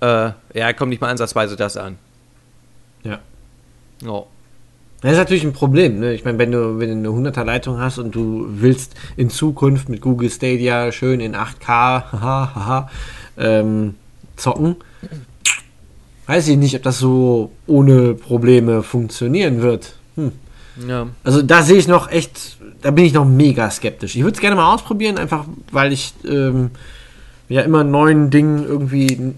äh, 0.00 0.30
ja, 0.54 0.72
kommt 0.74 0.90
nicht 0.90 1.00
mal 1.00 1.10
ansatzweise 1.10 1.56
das 1.56 1.76
an. 1.76 1.98
Ja. 3.02 3.18
Oh. 4.06 4.26
Das 5.00 5.12
ist 5.12 5.18
natürlich 5.18 5.44
ein 5.44 5.52
Problem. 5.52 6.00
Ne? 6.00 6.12
Ich 6.14 6.24
meine, 6.24 6.38
wenn 6.38 6.50
du, 6.50 6.78
wenn 6.78 7.02
du 7.02 7.16
eine 7.16 7.30
100er 7.30 7.44
Leitung 7.44 7.78
hast 7.78 7.98
und 7.98 8.14
du 8.14 8.46
willst 8.48 8.94
in 9.16 9.30
Zukunft 9.30 9.88
mit 9.88 10.00
Google 10.00 10.30
Stadia 10.30 10.90
schön 10.92 11.20
in 11.20 11.34
8K 11.34 11.66
haha, 11.66 12.54
haha, 12.54 12.90
ähm, 13.36 13.94
zocken, 14.36 14.76
weiß 16.28 16.46
ich 16.48 16.58
nicht, 16.58 16.76
ob 16.76 16.82
das 16.82 16.98
so 16.98 17.50
ohne 17.66 18.14
Probleme 18.14 18.82
funktionieren 18.82 19.62
wird. 19.62 19.94
Hm. 20.14 20.32
Ja. 20.86 21.08
Also 21.24 21.42
da 21.42 21.62
sehe 21.62 21.78
ich 21.78 21.88
noch 21.88 22.10
echt, 22.10 22.58
da 22.82 22.90
bin 22.90 23.06
ich 23.06 23.14
noch 23.14 23.24
mega 23.24 23.68
skeptisch. 23.70 24.14
Ich 24.14 24.22
würde 24.22 24.34
es 24.34 24.40
gerne 24.40 24.54
mal 24.54 24.72
ausprobieren, 24.72 25.16
einfach 25.16 25.46
weil 25.72 25.92
ich 25.92 26.12
ähm, 26.24 26.70
ja 27.48 27.62
immer 27.62 27.82
neuen 27.82 28.30
Dingen 28.30 28.62
irgendwie 28.62 29.34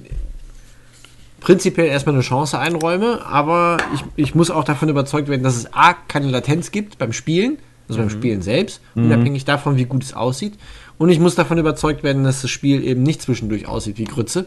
prinzipiell 1.38 1.86
erstmal 1.86 2.16
eine 2.16 2.24
Chance 2.24 2.58
einräume, 2.58 3.24
aber 3.24 3.78
ich, 3.94 4.04
ich 4.16 4.34
muss 4.34 4.50
auch 4.50 4.64
davon 4.64 4.88
überzeugt 4.88 5.28
werden, 5.28 5.44
dass 5.44 5.56
es 5.56 5.72
A, 5.72 5.94
keine 5.94 6.28
Latenz 6.28 6.72
gibt 6.72 6.98
beim 6.98 7.12
Spielen, 7.12 7.58
also 7.88 8.00
beim 8.00 8.10
Spielen 8.10 8.42
selbst, 8.42 8.80
unabhängig 8.94 9.44
davon, 9.44 9.76
wie 9.76 9.84
gut 9.84 10.02
es 10.02 10.12
aussieht. 10.12 10.54
Und 10.98 11.08
ich 11.08 11.20
muss 11.20 11.36
davon 11.36 11.56
überzeugt 11.56 12.02
werden, 12.02 12.24
dass 12.24 12.42
das 12.42 12.50
Spiel 12.50 12.84
eben 12.84 13.04
nicht 13.04 13.22
zwischendurch 13.22 13.66
aussieht 13.66 13.96
wie 13.96 14.04
Grütze, 14.04 14.46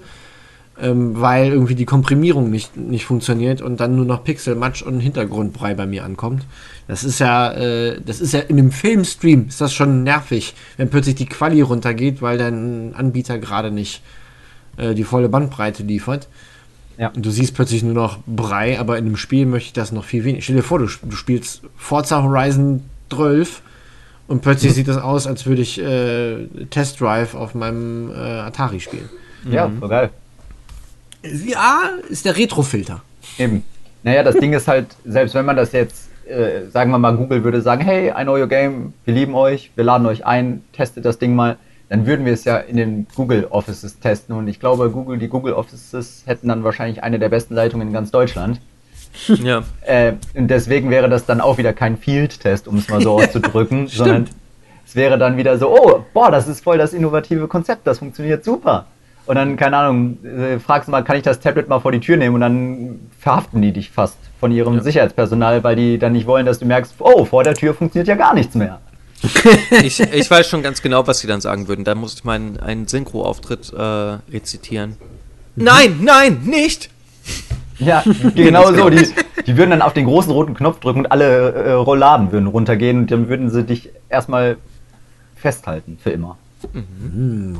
ähm, 0.82 1.20
weil 1.20 1.52
irgendwie 1.52 1.76
die 1.76 1.86
Komprimierung 1.86 2.50
nicht, 2.50 2.78
nicht 2.78 3.06
funktioniert 3.06 3.62
und 3.62 3.80
dann 3.80 3.96
nur 3.96 4.06
noch 4.06 4.24
Pixel, 4.24 4.56
Matsch 4.56 4.82
und 4.82 5.00
Hintergrundbrei 5.00 5.76
bei 5.76 5.86
mir 5.86 6.04
ankommt. 6.04 6.44
Das 6.88 7.04
ist 7.04 7.20
ja, 7.20 7.52
äh, 7.54 8.02
das 8.04 8.20
ist 8.20 8.34
ja 8.34 8.40
in 8.40 8.58
einem 8.58 8.72
Filmstream 8.72 9.48
ist 9.48 9.62
das 9.62 9.74
schon 9.74 10.04
nervig, 10.04 10.56
wenn 10.78 10.90
plötzlich 10.90 11.16
die 11.16 11.28
Quali 11.28 11.62
runtergeht, 11.62 12.22
weil 12.22 12.38
dein 12.38 12.94
Anbieter 12.96 13.38
gerade 13.38 13.72
nicht 13.72 14.02
äh, 14.78 14.94
die 14.94 15.04
volle 15.04 15.30
Bandbreite 15.30 15.84
liefert. 15.84 16.28
Ja. 16.98 17.10
Und 17.10 17.26
du 17.26 17.32
siehst 17.32 17.56
plötzlich 17.56 17.84
nur 17.84 17.94
noch 17.94 18.20
Brei, 18.26 18.80
aber 18.80 18.98
in 18.98 19.06
einem 19.06 19.18
Spiel 19.18 19.46
möchte 19.46 19.68
ich 19.68 19.74
das 19.74 19.92
noch 19.92 20.06
viel 20.06 20.24
weniger. 20.24 20.42
Stell 20.42 20.56
dir 20.56 20.64
vor, 20.64 20.80
du, 20.80 20.88
du 20.88 21.16
spielst 21.16 21.62
Forza 21.76 22.22
Horizon 22.22 22.84
12 23.10 23.62
und 24.28 24.42
plötzlich 24.42 24.74
sieht 24.74 24.88
das 24.88 24.98
aus, 24.98 25.28
als 25.28 25.46
würde 25.46 25.62
ich 25.62 25.80
äh, 25.80 26.48
Test 26.70 27.00
Drive 27.00 27.36
auf 27.36 27.56
meinem 27.56 28.10
äh, 28.12 28.14
Atari 28.16 28.80
spielen. 28.80 29.10
Ja, 29.50 29.72
so 29.80 29.88
geil. 29.88 30.10
Ja, 31.24 31.90
ist 32.10 32.26
der 32.26 32.36
Retrofilter. 32.38 33.02
Eben. 33.38 33.64
Naja, 34.04 34.24
das 34.24 34.36
Ding 34.36 34.54
ist 34.54 34.68
halt, 34.68 34.88
selbst 35.06 35.34
wenn 35.34 35.46
man 35.46 35.56
das 35.56 35.72
jetzt, 35.72 36.10
äh, 36.28 36.70
sagen 36.70 36.92
wir 36.92 36.98
mal, 36.98 37.16
Google 37.16 37.44
würde 37.44 37.62
sagen, 37.62 37.82
hey, 37.82 38.10
I 38.10 38.24
know 38.24 38.34
your 38.34 38.48
game, 38.48 38.94
wir 39.06 39.14
lieben 39.14 39.34
euch, 39.34 39.72
wir 39.76 39.86
laden 39.86 40.06
euch 40.06 40.26
ein, 40.26 40.64
testet 40.74 41.06
das 41.06 41.20
Ding 41.20 41.36
mal, 41.36 41.58
dann 41.88 42.06
würden 42.06 42.26
wir 42.26 42.34
es 42.34 42.44
ja 42.44 42.58
in 42.58 42.76
den 42.76 43.08
Google 43.16 43.48
Offices 43.50 44.00
testen 44.00 44.36
und 44.36 44.48
ich 44.48 44.60
glaube, 44.60 44.90
Google, 44.90 45.18
die 45.20 45.30
Google 45.30 45.54
Offices 45.54 46.24
hätten 46.26 46.50
dann 46.50 46.64
wahrscheinlich 46.64 47.04
eine 47.04 47.20
der 47.20 47.30
besten 47.30 47.54
Leitungen 47.56 47.88
in 47.88 47.94
ganz 47.94 48.12
Deutschland. 48.12 48.60
Ja. 49.44 49.62
Äh, 49.82 50.14
und 50.34 50.48
deswegen 50.48 50.90
wäre 50.90 51.08
das 51.08 51.28
dann 51.28 51.40
auch 51.40 51.60
wieder 51.60 51.72
kein 51.72 51.98
Field-Test, 51.98 52.68
um 52.68 52.78
es 52.78 52.90
mal 52.90 53.00
so 53.00 53.12
auszudrücken, 53.20 53.88
sondern 53.88 54.28
es 54.88 54.96
wäre 54.96 55.20
dann 55.20 55.38
wieder 55.38 55.60
so, 55.60 55.70
oh, 55.70 56.04
boah, 56.16 56.32
das 56.32 56.48
ist 56.48 56.64
voll 56.64 56.80
das 56.80 56.94
innovative 56.94 57.48
Konzept, 57.48 57.86
das 57.86 58.00
funktioniert 58.00 58.44
super. 58.44 58.88
Und 59.26 59.36
dann, 59.36 59.56
keine 59.56 59.78
Ahnung, 59.78 60.18
äh, 60.26 60.60
fragst 60.60 60.88
du 60.88 60.92
mal, 60.92 61.04
kann 61.04 61.16
ich 61.16 61.24
das 61.24 61.40
Tablet 61.40 61.70
mal 61.70 61.80
vor 61.80 61.92
die 61.92 62.02
Tür 62.02 62.18
nehmen 62.18 62.36
und 62.36 62.42
dann 62.42 63.00
verhaften 63.20 63.62
die 63.62 63.72
dich 63.72 63.90
fast 63.90 64.18
von 64.40 64.52
ihrem 64.52 64.82
Sicherheitspersonal, 64.82 65.64
weil 65.64 65.78
die 65.78 65.98
dann 65.98 66.12
nicht 66.12 66.28
wollen, 66.28 66.46
dass 66.46 66.60
du 66.60 66.66
merkst, 66.66 66.96
oh, 67.00 67.24
vor 67.24 67.44
der 67.44 67.54
Tür 67.54 67.74
funktioniert 67.74 68.08
ja 68.10 68.16
gar 68.16 68.34
nichts 68.34 68.56
mehr. 68.56 68.80
Ich, 69.84 70.02
ich 70.02 70.30
weiß 70.30 70.50
schon 70.50 70.64
ganz 70.64 70.82
genau, 70.82 71.08
was 71.08 71.20
sie 71.20 71.28
dann 71.28 71.40
sagen 71.40 71.70
würden. 71.70 71.86
Da 71.86 71.96
muss 71.96 72.16
ich 72.16 72.24
meinen 72.26 72.60
einen 72.60 72.88
Synchro-Auftritt 72.88 73.72
äh, 73.72 73.82
rezitieren. 74.32 74.98
Nein, 75.56 76.00
nein, 76.02 76.42
nicht! 76.44 76.90
Ja, 77.80 78.04
genau 78.36 78.74
so. 78.74 78.90
Die, 78.90 79.08
die 79.48 79.58
würden 79.58 79.72
dann 79.72 79.82
auf 79.82 79.94
den 79.94 80.06
großen 80.06 80.32
roten 80.32 80.54
Knopf 80.54 80.80
drücken 80.80 81.00
und 81.00 81.12
alle 81.12 81.54
äh, 81.54 81.72
Rolladen 81.72 82.32
würden 82.32 82.48
runtergehen 82.48 83.00
und 83.00 83.12
dann 83.12 83.30
würden 83.30 83.50
sie 83.50 83.64
dich 83.64 83.90
erstmal 84.10 84.58
festhalten 85.36 85.98
für 86.02 86.12
immer. 86.12 86.38
Hm, 86.72 87.60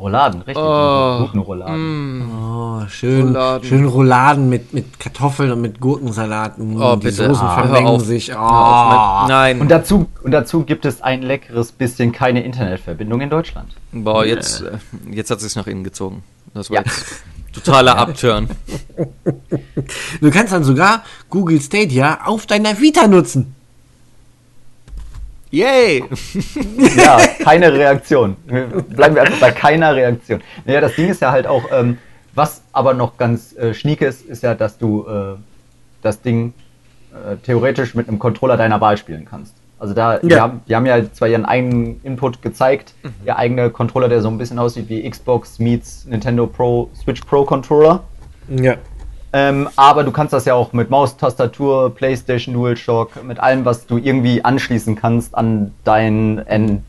Rouladen. 0.00 0.40
Rolladen, 0.40 0.42
richtig. 0.42 0.56
Oh. 0.64 1.26
guten 1.26 1.38
Rolladen. 1.40 2.30
Oh, 2.32 2.86
schön, 2.88 3.26
Rouladen. 3.28 3.68
schön 3.68 3.84
Rouladen 3.84 4.48
mit, 4.48 4.72
mit 4.72 4.98
Kartoffeln 4.98 5.52
und 5.52 5.60
mit 5.60 5.78
Gurkensalat. 5.80 6.58
Mm, 6.58 6.80
Oh, 6.80 6.96
die 6.96 7.04
bitte. 7.08 7.26
Soßen 7.28 7.46
Ah, 7.46 7.54
vermengen 7.62 7.86
auf. 7.88 8.04
sich. 8.04 8.32
Oh. 8.34 8.38
Auf, 8.38 9.28
Nein. 9.28 9.60
Und 9.60 9.70
dazu, 9.70 10.06
und 10.22 10.30
dazu 10.30 10.64
gibt 10.64 10.84
es 10.86 11.02
ein 11.02 11.22
leckeres 11.22 11.72
bisschen 11.72 12.12
keine 12.12 12.42
Internetverbindung 12.42 13.20
in 13.20 13.28
Deutschland. 13.30 13.68
Boah, 13.92 14.24
jetzt, 14.24 14.62
äh, 14.62 14.78
jetzt 15.10 15.30
hat 15.30 15.40
sich's 15.40 15.56
nach 15.56 15.66
innen 15.66 15.84
gezogen. 15.84 16.22
Das 16.54 16.70
war 16.70 16.78
Ja. 16.78 16.82
jetzt 16.84 17.22
totaler 17.52 17.98
Upturn. 17.98 18.48
Du 20.20 20.30
kannst 20.30 20.52
dann 20.52 20.64
sogar 20.64 21.02
Google 21.28 21.60
Stadia 21.60 22.20
auf 22.24 22.46
deiner 22.46 22.80
Vita 22.80 23.06
nutzen. 23.06 23.54
Yay! 25.50 26.04
Ja, 26.96 27.18
keine 27.42 27.72
Reaktion. 27.72 28.36
Bleiben 28.46 29.14
wir 29.16 29.22
einfach 29.22 29.40
bei 29.40 29.50
keiner 29.50 29.94
Reaktion. 29.96 30.40
Naja, 30.64 30.80
das 30.80 30.94
Ding 30.94 31.08
ist 31.08 31.20
ja 31.22 31.32
halt 31.32 31.46
auch, 31.46 31.64
ähm, 31.72 31.98
was 32.34 32.62
aber 32.72 32.94
noch 32.94 33.16
ganz 33.16 33.56
äh, 33.56 33.74
schnieke 33.74 34.06
ist, 34.06 34.22
ist 34.26 34.42
ja, 34.44 34.54
dass 34.54 34.78
du 34.78 35.06
äh, 35.08 35.34
das 36.02 36.22
Ding 36.22 36.52
äh, 37.12 37.36
theoretisch 37.44 37.94
mit 37.94 38.08
einem 38.08 38.18
Controller 38.20 38.56
deiner 38.56 38.80
Wahl 38.80 38.96
spielen 38.96 39.24
kannst. 39.28 39.54
Also 39.80 39.94
da, 39.94 40.18
die, 40.18 40.28
Ja. 40.28 40.40
haben, 40.42 40.60
die 40.68 40.76
haben 40.76 40.86
ja 40.86 41.10
zwar 41.12 41.26
ihren 41.28 41.46
eigenen 41.46 42.00
Input 42.04 42.42
gezeigt, 42.42 42.94
ihr 43.24 43.36
eigener 43.36 43.70
Controller, 43.70 44.08
der 44.08 44.20
so 44.20 44.28
ein 44.28 44.38
bisschen 44.38 44.58
aussieht 44.58 44.88
wie 44.88 45.08
Xbox 45.08 45.58
meets 45.58 46.04
Nintendo 46.04 46.46
Pro, 46.46 46.90
Switch 47.02 47.22
Pro 47.22 47.44
Controller. 47.44 48.04
Ja. 48.48 48.76
Ähm, 49.32 49.68
aber 49.76 50.02
du 50.02 50.10
kannst 50.10 50.32
das 50.32 50.44
ja 50.44 50.54
auch 50.54 50.72
mit 50.72 50.90
Maus, 50.90 51.16
Tastatur, 51.16 51.94
PlayStation 51.94 52.54
DualShock, 52.54 53.22
mit 53.24 53.38
allem, 53.38 53.64
was 53.64 53.86
du 53.86 53.96
irgendwie 53.96 54.44
anschließen 54.44 54.96
kannst 54.96 55.34
an 55.34 55.72
dein 55.84 56.38
N 56.46 56.84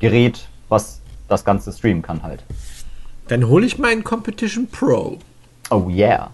Gerät, 0.00 0.46
was 0.68 1.00
das 1.28 1.44
Ganze 1.44 1.72
streamen 1.72 2.02
kann 2.02 2.22
halt. 2.22 2.42
Dann 3.28 3.48
hole 3.48 3.64
ich 3.64 3.78
meinen 3.78 4.04
Competition 4.04 4.66
Pro. 4.66 5.18
Oh 5.70 5.88
yeah. 5.88 6.30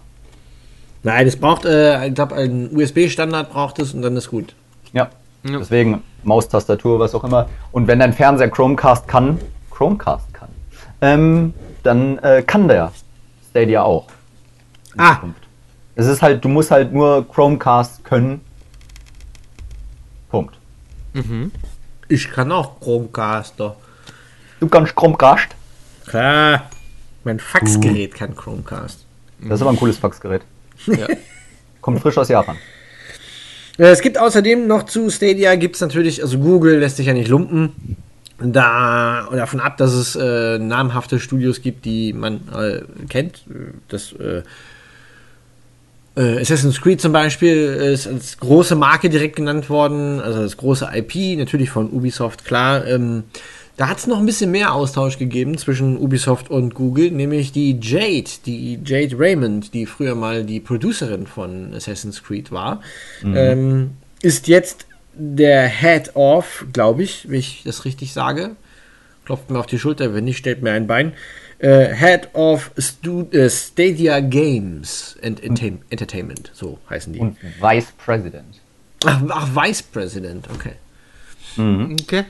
Nein, 1.03 1.27
es 1.27 1.37
braucht, 1.37 1.65
äh, 1.65 2.07
ich 2.07 2.15
glaube, 2.15 2.35
ein 2.35 2.75
USB-Standard 2.75 3.51
braucht 3.51 3.79
es 3.79 3.93
und 3.93 4.01
dann 4.01 4.15
ist 4.17 4.29
gut. 4.29 4.55
Ja. 4.91 5.09
Ja. 5.43 5.59
Deswegen 5.59 6.01
Maus, 6.23 6.47
Tastatur, 6.47 6.99
was 6.99 7.13
auch 7.13 7.23
immer. 7.23 7.49
Und 7.71 7.87
wenn 7.87 7.99
dein 7.99 8.13
Fernseher 8.13 8.49
Chromecast 8.49 9.07
kann, 9.07 9.39
Chromecast 9.71 10.33
kann, 10.33 10.49
ähm, 11.01 11.53
dann 11.83 12.17
äh, 12.19 12.43
kann 12.43 12.67
der 12.67 12.91
Stadia 13.49 13.83
auch. 13.83 14.07
Ah. 14.97 15.15
Zukunft. 15.15 15.42
Es 15.95 16.07
ist 16.07 16.21
halt, 16.21 16.43
du 16.43 16.49
musst 16.49 16.71
halt 16.71 16.91
nur 16.91 17.27
Chromecast 17.29 18.03
können. 18.03 18.41
Punkt. 20.29 20.55
Mhm. 21.13 21.51
Ich 22.09 22.29
kann 22.31 22.51
auch 22.51 22.79
Chromecaster. 22.79 23.75
Du 24.59 24.67
kannst 24.67 24.95
Chromecast. 24.95 25.49
Klar. 26.07 26.69
Mein 27.23 27.39
Faxgerät 27.39 28.15
kann 28.15 28.35
Chromecast. 28.35 29.05
Das 29.41 29.55
ist 29.55 29.61
aber 29.61 29.71
ein 29.71 29.77
cooles 29.77 29.97
Faxgerät. 29.97 30.41
Ja. 30.87 31.07
Kommt 31.81 32.01
frisch 32.01 32.17
aus 32.17 32.29
Japan. 32.29 32.57
Äh, 33.77 33.83
Es 33.85 34.01
gibt 34.01 34.17
außerdem 34.17 34.67
noch 34.67 34.83
zu 34.83 35.09
Stadia, 35.09 35.55
gibt 35.55 35.75
es 35.75 35.81
natürlich, 35.81 36.21
also 36.21 36.39
Google 36.39 36.79
lässt 36.79 36.97
sich 36.97 37.07
ja 37.07 37.13
nicht 37.13 37.27
lumpen. 37.29 37.97
da 38.39 39.27
davon 39.31 39.59
ab, 39.59 39.77
dass 39.77 39.93
es 39.93 40.15
äh, 40.15 40.57
namhafte 40.59 41.19
Studios 41.19 41.61
gibt, 41.61 41.85
die 41.85 42.13
man 42.13 42.41
äh, 42.55 42.81
kennt. 43.07 43.43
Das 43.89 44.13
äh, 44.13 44.43
äh, 46.15 46.39
Assassin's 46.39 46.81
Creed 46.81 47.01
zum 47.01 47.11
Beispiel 47.11 47.55
ist 47.55 48.07
als 48.07 48.37
große 48.37 48.75
Marke 48.75 49.09
direkt 49.09 49.35
genannt 49.35 49.69
worden, 49.69 50.19
also 50.19 50.41
das 50.41 50.57
große 50.57 50.89
IP, 50.93 51.37
natürlich 51.37 51.69
von 51.69 51.89
Ubisoft, 51.91 52.45
klar. 52.45 52.85
Ähm, 52.85 53.23
da 53.75 53.89
hat 53.89 53.97
es 53.97 54.05
noch 54.05 54.19
ein 54.19 54.25
bisschen 54.25 54.51
mehr 54.51 54.73
Austausch 54.73 55.17
gegeben 55.17 55.57
zwischen 55.57 55.97
Ubisoft 55.97 56.51
und 56.51 56.75
Google, 56.75 57.09
nämlich 57.09 57.51
die 57.51 57.79
Jade, 57.81 58.29
die 58.45 58.79
Jade 58.85 59.17
Raymond, 59.17 59.73
die 59.73 59.87
früher 59.87 60.13
mal 60.13 60.43
die 60.43 60.59
Producerin 60.59 61.25
von 61.25 61.73
Assassin's 61.73 62.23
Creed 62.23 62.51
war, 62.51 62.81
ähm, 63.23 63.91
ist 64.21 64.47
jetzt 64.47 64.85
der 65.15 65.67
Head 65.67 66.15
of, 66.15 66.65
glaube 66.71 67.01
ich, 67.01 67.27
wenn 67.29 67.39
ich 67.39 67.63
das 67.65 67.85
richtig 67.85 68.13
sage. 68.13 68.51
Klopft 69.25 69.49
mir 69.49 69.59
auf 69.59 69.65
die 69.65 69.79
Schulter, 69.79 70.13
wenn 70.13 70.25
nicht, 70.25 70.37
stellt 70.37 70.61
mir 70.61 70.71
ein 70.71 70.85
Bein. 70.85 71.13
Äh, 71.63 71.95
Head 71.95 72.29
of 72.33 72.71
Stu 72.77 73.21
äh, 73.31 73.49
Stadia 73.49 74.19
Games 74.19 75.17
and 75.23 75.39
Enta- 75.41 75.77
Entertainment, 75.89 76.51
so 76.53 76.77
heißen 76.89 77.13
die. 77.13 77.19
Und 77.19 77.37
Vice 77.61 77.93
President. 77.97 78.59
Ach, 79.05 79.21
ach, 79.29 79.47
Vice 79.55 79.81
President, 79.83 80.45
okay. 80.53 80.73
Okay. 81.57 82.25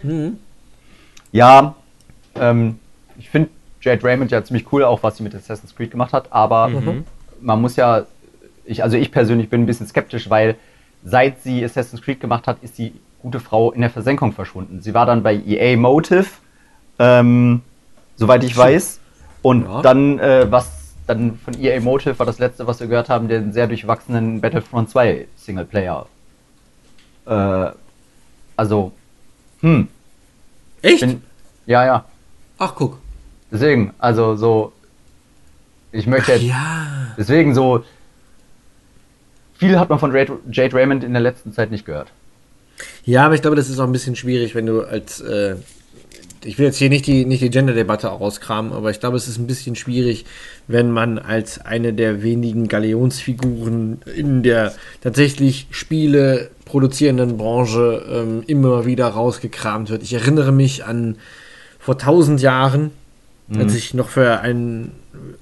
Ja, 1.31 1.75
ähm, 2.35 2.77
ich 3.17 3.29
finde 3.29 3.49
Jade 3.81 4.03
Raymond 4.03 4.31
ja 4.31 4.43
ziemlich 4.43 4.71
cool, 4.71 4.83
auch 4.83 5.01
was 5.01 5.17
sie 5.17 5.23
mit 5.23 5.33
Assassin's 5.33 5.75
Creed 5.75 5.91
gemacht 5.91 6.13
hat, 6.13 6.31
aber 6.31 6.69
man 7.41 7.59
muss 7.61 7.75
ja, 7.75 8.05
ich, 8.65 8.83
also 8.83 8.97
ich 8.97 9.11
persönlich 9.11 9.49
bin 9.49 9.63
ein 9.63 9.65
bisschen 9.65 9.87
skeptisch, 9.87 10.29
weil 10.29 10.55
seit 11.03 11.41
sie 11.41 11.63
Assassin's 11.65 12.01
Creed 12.03 12.19
gemacht 12.19 12.45
hat, 12.47 12.57
ist 12.61 12.77
die 12.77 12.93
gute 13.21 13.39
Frau 13.39 13.71
in 13.71 13.81
der 13.81 13.89
Versenkung 13.89 14.31
verschwunden. 14.31 14.81
Sie 14.81 14.93
war 14.93 15.05
dann 15.05 15.23
bei 15.23 15.35
EA 15.35 15.75
Motive, 15.77 16.27
ähm, 16.99 17.61
soweit 18.15 18.43
ich 18.43 18.55
weiß, 18.55 18.99
und 19.43 19.65
Ja. 19.65 19.81
dann, 19.83 20.17
äh, 20.17 20.51
was 20.51 20.71
dann 21.05 21.37
von 21.37 21.53
EA 21.61 21.79
Motive 21.81 22.17
war 22.17 22.25
das 22.25 22.39
letzte, 22.39 22.65
was 22.65 22.79
wir 22.79 22.87
gehört 22.87 23.09
haben, 23.09 23.27
den 23.27 23.51
sehr 23.53 23.67
durchwachsenen 23.67 24.41
Battlefront 24.41 24.89
2 24.89 25.27
Singleplayer. 25.35 26.07
Äh, 27.27 27.65
also, 28.55 28.91
hm, 29.61 29.87
Echt? 30.81 31.01
bin, 31.01 31.21
ja, 31.65 31.85
ja. 31.85 32.05
ach, 32.57 32.73
guck. 32.75 32.97
Deswegen, 33.51 33.93
also 33.99 34.35
so, 34.35 34.73
ich 35.91 36.07
möchte 36.07 36.31
jetzt, 36.31 36.43
Ja. 36.43 37.13
deswegen 37.17 37.53
so, 37.53 37.83
viel 39.57 39.77
hat 39.77 39.89
man 39.89 39.99
von 39.99 40.13
Jade, 40.13 40.39
Jade 40.51 40.75
Raymond 40.75 41.03
in 41.03 41.13
der 41.13 41.21
letzten 41.21 41.53
Zeit 41.53 41.69
nicht 41.69 41.85
gehört. 41.85 42.07
Ja, 43.05 43.25
aber 43.25 43.35
ich 43.35 43.41
glaube, 43.41 43.55
das 43.55 43.69
ist 43.69 43.79
auch 43.79 43.83
ein 43.85 43.91
bisschen 43.91 44.15
schwierig, 44.15 44.55
wenn 44.55 44.65
du 44.65 44.81
als. 44.81 45.21
Äh, 45.21 45.55
ich 46.45 46.57
will 46.57 46.65
jetzt 46.65 46.77
hier 46.77 46.89
nicht 46.89 47.07
die, 47.07 47.25
nicht 47.25 47.41
die 47.41 47.49
Gender-Debatte 47.49 48.07
rauskramen, 48.07 48.73
aber 48.73 48.91
ich 48.91 48.99
glaube, 48.99 49.17
es 49.17 49.27
ist 49.27 49.37
ein 49.37 49.47
bisschen 49.47 49.75
schwierig, 49.75 50.25
wenn 50.67 50.91
man 50.91 51.19
als 51.19 51.59
eine 51.59 51.93
der 51.93 52.23
wenigen 52.23 52.67
Galionsfiguren 52.67 54.01
in 54.15 54.43
der 54.43 54.73
tatsächlich 55.01 55.67
Spiele 55.71 56.49
produzierenden 56.65 57.37
Branche 57.37 58.05
ähm, 58.09 58.43
immer 58.47 58.85
wieder 58.85 59.07
rausgekramt 59.07 59.89
wird. 59.89 60.03
Ich 60.03 60.13
erinnere 60.13 60.51
mich 60.51 60.85
an 60.85 61.17
vor 61.79 61.97
tausend 61.97 62.41
Jahren, 62.41 62.91
als 63.55 63.75
ich 63.75 63.93
noch 63.93 64.09
für 64.09 64.39
ein. 64.39 64.91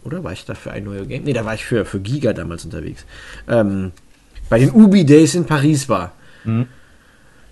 Oder 0.03 0.23
war 0.23 0.31
ich 0.33 0.43
da 0.45 0.55
für 0.55 0.71
ein 0.71 0.83
neues 0.83 1.07
Game? 1.07 1.23
Nee, 1.23 1.33
da 1.33 1.45
war 1.45 1.53
ich 1.53 1.63
für, 1.63 1.85
für 1.85 1.99
Giga 1.99 2.33
damals 2.33 2.65
unterwegs. 2.65 3.05
Ähm, 3.47 3.91
bei 4.49 4.59
den 4.59 4.71
Ubi 4.71 5.05
Days 5.05 5.35
in 5.35 5.45
Paris 5.45 5.87
war 5.87 6.13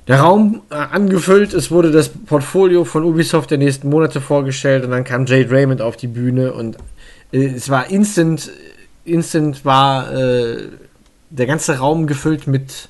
der 0.09 0.21
Raum 0.21 0.63
äh, 0.71 0.73
angefüllt, 0.73 1.53
es 1.53 1.69
wurde 1.69 1.91
das 1.91 2.09
Portfolio 2.09 2.83
von 2.83 3.03
Ubisoft 3.03 3.51
der 3.51 3.59
nächsten 3.59 3.89
Monate 3.89 4.21
vorgestellt 4.21 4.83
und 4.83 4.89
dann 4.89 5.03
kam 5.03 5.27
Jade 5.27 5.51
Raymond 5.51 5.83
auf 5.83 5.97
die 5.97 6.07
Bühne 6.07 6.51
und 6.51 6.77
äh, 7.31 7.45
es 7.45 7.69
war 7.69 7.91
instant, 7.91 8.49
instant 9.05 9.63
war 9.65 10.11
äh, 10.11 10.63
der 11.29 11.45
ganze 11.45 11.77
Raum 11.77 12.07
gefüllt 12.07 12.47
mit 12.47 12.89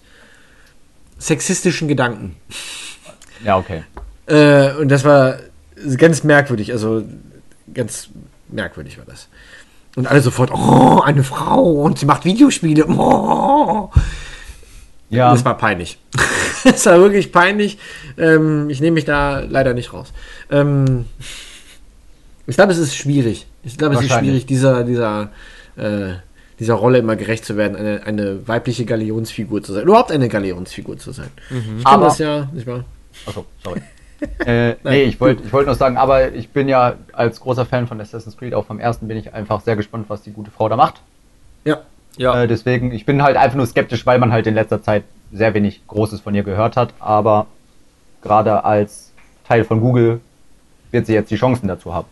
sexistischen 1.17 1.89
Gedanken. 1.89 2.37
Ja, 3.43 3.57
okay. 3.57 3.83
Äh, 4.25 4.75
und 4.75 4.87
das 4.87 5.03
war 5.03 5.39
ganz 5.97 6.23
merkwürdig, 6.23 6.71
also 6.71 7.03
ganz 7.73 8.07
merkwürdig 8.47 8.97
war 8.97 9.05
das. 9.05 9.27
Und 9.97 10.07
alle 10.07 10.21
sofort, 10.21 10.51
oh, 10.53 11.01
eine 11.01 11.25
Frau 11.25 11.83
und 11.83 11.99
sie 11.99 12.05
macht 12.05 12.23
Videospiele. 12.23 12.85
Oh. 12.87 13.91
Ja, 15.09 15.31
Das 15.31 15.43
war 15.45 15.57
peinlich. 15.57 15.97
das 16.63 16.85
war 16.85 16.99
wirklich 16.99 17.31
peinlich. 17.31 17.77
Ähm, 18.17 18.69
ich 18.69 18.79
nehme 18.81 18.95
mich 18.95 19.05
da 19.05 19.39
leider 19.39 19.73
nicht 19.73 19.93
raus. 19.93 20.13
Ähm, 20.51 21.05
ich 22.47 22.55
glaube, 22.55 22.71
es 22.71 22.77
ist 22.77 22.95
schwierig. 22.95 23.47
Ich 23.63 23.77
glaube, 23.77 23.95
es 23.95 24.01
ist 24.01 24.11
schwierig, 24.13 24.45
dieser, 24.45 24.83
dieser, 24.83 25.29
äh, 25.75 26.13
dieser 26.59 26.73
Rolle 26.75 26.99
immer 26.99 27.15
gerecht 27.15 27.45
zu 27.45 27.57
werden, 27.57 27.75
eine, 27.75 28.03
eine 28.05 28.47
weibliche 28.47 28.85
Galionsfigur 28.85 29.61
zu 29.63 29.73
sein. 29.73 29.83
Überhaupt 29.83 30.11
eine 30.11 30.29
Galionsfigur 30.29 30.97
zu 30.97 31.11
sein. 31.11 31.29
Ich 31.49 31.83
kann 31.83 31.93
Aber- 31.95 32.05
das 32.05 32.17
ja, 32.19 32.47
nicht 32.53 32.67
wahr? 32.67 32.85
achso, 33.25 33.45
sorry. 33.63 33.81
äh, 34.45 34.75
nee, 34.83 35.03
ich 35.03 35.19
wollte 35.21 35.43
ich 35.45 35.53
wollt 35.53 35.65
noch 35.67 35.75
sagen, 35.75 35.95
aber 35.95 36.33
ich 36.33 36.49
bin 36.49 36.67
ja 36.67 36.95
als 37.13 37.39
großer 37.39 37.65
Fan 37.65 37.87
von 37.87 38.01
Assassin's 38.01 38.35
Creed, 38.35 38.53
auch 38.53 38.65
vom 38.65 38.77
ersten 38.79 39.07
bin 39.07 39.15
ich 39.17 39.33
einfach 39.33 39.61
sehr 39.61 39.77
gespannt, 39.77 40.05
was 40.09 40.23
die 40.23 40.31
gute 40.31 40.51
Frau 40.51 40.67
da 40.67 40.75
macht. 40.75 40.95
Ja. 41.63 41.81
Ja. 42.17 42.43
Äh, 42.43 42.47
deswegen, 42.47 42.91
ich 42.91 43.05
bin 43.05 43.21
halt 43.23 43.37
einfach 43.37 43.57
nur 43.57 43.65
skeptisch, 43.65 44.05
weil 44.05 44.19
man 44.19 44.31
halt 44.31 44.47
in 44.47 44.55
letzter 44.55 44.81
Zeit 44.81 45.03
sehr 45.31 45.53
wenig 45.53 45.85
Großes 45.87 46.21
von 46.21 46.33
ihr 46.35 46.43
gehört 46.43 46.75
hat, 46.75 46.93
aber 46.99 47.47
gerade 48.21 48.63
als 48.63 49.11
Teil 49.47 49.63
von 49.63 49.79
Google 49.81 50.21
wird 50.91 51.05
sie 51.05 51.13
jetzt 51.13 51.31
die 51.31 51.35
Chancen 51.35 51.67
dazu 51.67 51.93
haben. 51.93 52.07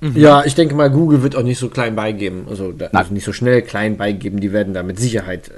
Ja, 0.00 0.44
ich 0.44 0.54
denke 0.54 0.74
mal, 0.74 0.90
Google 0.90 1.22
wird 1.22 1.34
auch 1.34 1.42
nicht 1.42 1.58
so 1.58 1.68
klein 1.68 1.96
beigeben. 1.96 2.46
Also, 2.48 2.70
da, 2.70 2.86
also 2.92 3.12
nicht 3.12 3.24
so 3.24 3.32
schnell 3.32 3.62
klein 3.62 3.96
beigeben. 3.96 4.40
Die 4.40 4.52
werden 4.52 4.72
da 4.72 4.84
mit 4.84 4.98
Sicherheit 5.00 5.48
äh, 5.48 5.52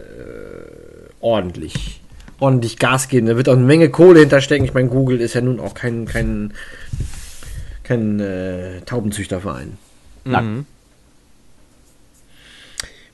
ordentlich, 1.21 2.01
ordentlich 2.39 2.79
Gas 2.79 3.09
geben. 3.09 3.27
Da 3.27 3.37
wird 3.37 3.51
auch 3.51 3.55
eine 3.55 3.65
Menge 3.65 3.91
Kohle 3.91 4.21
hinterstecken. 4.21 4.65
Ich 4.65 4.73
meine, 4.73 4.89
Google 4.89 5.21
ist 5.21 5.35
ja 5.35 5.43
nun 5.43 5.61
auch 5.61 5.75
kein, 5.75 6.07
kein, 6.07 6.55
kein 7.83 8.19
äh, 8.19 8.81
Taubenzüchterverein. 8.87 9.77
Nein. 10.25 10.67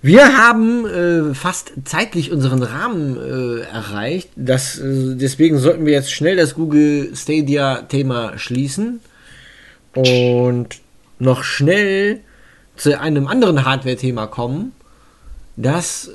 Wir 0.03 0.37
haben 0.37 0.87
äh, 0.87 1.35
fast 1.35 1.73
zeitlich 1.85 2.31
unseren 2.31 2.63
Rahmen 2.63 3.17
äh, 3.17 3.61
erreicht. 3.63 4.29
Das, 4.37 4.79
äh, 4.79 5.17
deswegen 5.17 5.59
sollten 5.59 5.87
wir 5.87 5.93
jetzt 5.93 6.13
schnell 6.13 6.37
das 6.37 6.55
Google 6.55 7.13
Stadia-Thema 7.15 8.39
schließen 8.39 9.01
und 9.95 10.69
noch 11.19 11.43
schnell 11.43 12.21
zu 12.77 13.01
einem 13.01 13.27
anderen 13.27 13.65
Hardware-Thema 13.65 14.27
kommen, 14.27 14.73
das 15.57 16.11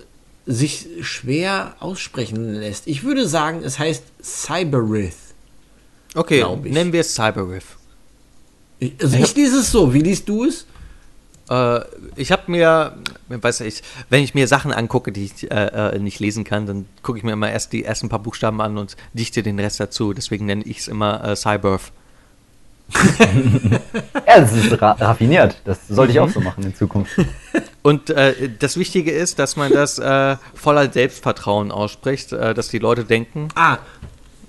sich 0.46 0.88
schwer 1.02 1.76
aussprechen 1.80 2.54
lässt. 2.54 2.88
Ich 2.88 3.04
würde 3.04 3.28
sagen, 3.28 3.62
es 3.64 3.80
heißt 3.80 4.04
Cyberith. 4.24 5.16
Okay, 6.16 6.46
ich. 6.64 6.72
nennen 6.72 6.94
wir 6.94 7.02
es 7.02 7.16
Cyberriff. 7.16 7.78
Ich, 8.80 8.94
also 9.02 9.18
ich 9.18 9.36
lese 9.36 9.60
es 9.60 9.72
so. 9.72 9.94
Wie 9.94 10.02
liest 10.02 10.28
du 10.28 10.46
es? 10.46 10.66
Äh, 11.52 11.82
ich 12.16 12.32
habe 12.32 12.44
mir, 12.48 12.94
weiß 13.28 13.62
ich, 13.62 13.84
wenn 14.10 14.24
ich 14.24 14.34
mir 14.34 14.48
Sachen 14.48 14.72
angucke, 14.72 15.12
die 15.12 15.26
ich 15.26 15.52
äh, 15.52 15.96
äh, 15.96 16.00
nicht 16.00 16.20
lesen 16.20 16.44
kann, 16.44 16.66
dann 16.66 16.86
gucke 17.04 17.18
ich 17.18 17.24
mir 17.24 17.34
immer 17.34 17.52
erst 17.52 17.74
die 17.74 17.84
ersten 17.84 18.08
paar 18.08 18.20
Buchstaben 18.20 18.62
an 18.62 18.78
und 18.78 18.96
dichte 19.14 19.44
den 19.44 19.60
Rest 19.60 19.80
dazu. 19.80 20.14
Deswegen 20.14 20.46
nenne 20.46 20.64
ich 20.64 20.80
es 20.80 20.88
immer 20.88 21.24
äh, 21.24 21.36
Cyberf. 21.36 21.92
Ja, 24.28 24.40
das 24.40 24.54
ist 24.54 24.82
ra 24.82 24.92
raffiniert. 24.92 25.62
Das 25.66 25.88
sollte 25.90 26.14
ich 26.14 26.20
auch 26.20 26.30
so 26.30 26.40
machen 26.40 26.64
in 26.64 26.74
Zukunft. 26.74 27.12
Und 27.82 28.10
äh, 28.10 28.50
das 28.60 28.78
Wichtige 28.78 29.12
ist, 29.12 29.40
dass 29.40 29.58
man 29.58 29.74
das 29.74 30.00
äh, 30.00 30.38
voller 30.54 30.92
Selbstvertrauen 30.92 31.72
ausspricht, 31.72 32.32
äh, 32.32 32.54
dass 32.54 32.70
die 32.70 32.80
Leute 32.80 33.04
denken, 33.04 33.50
Ah, 33.56 33.80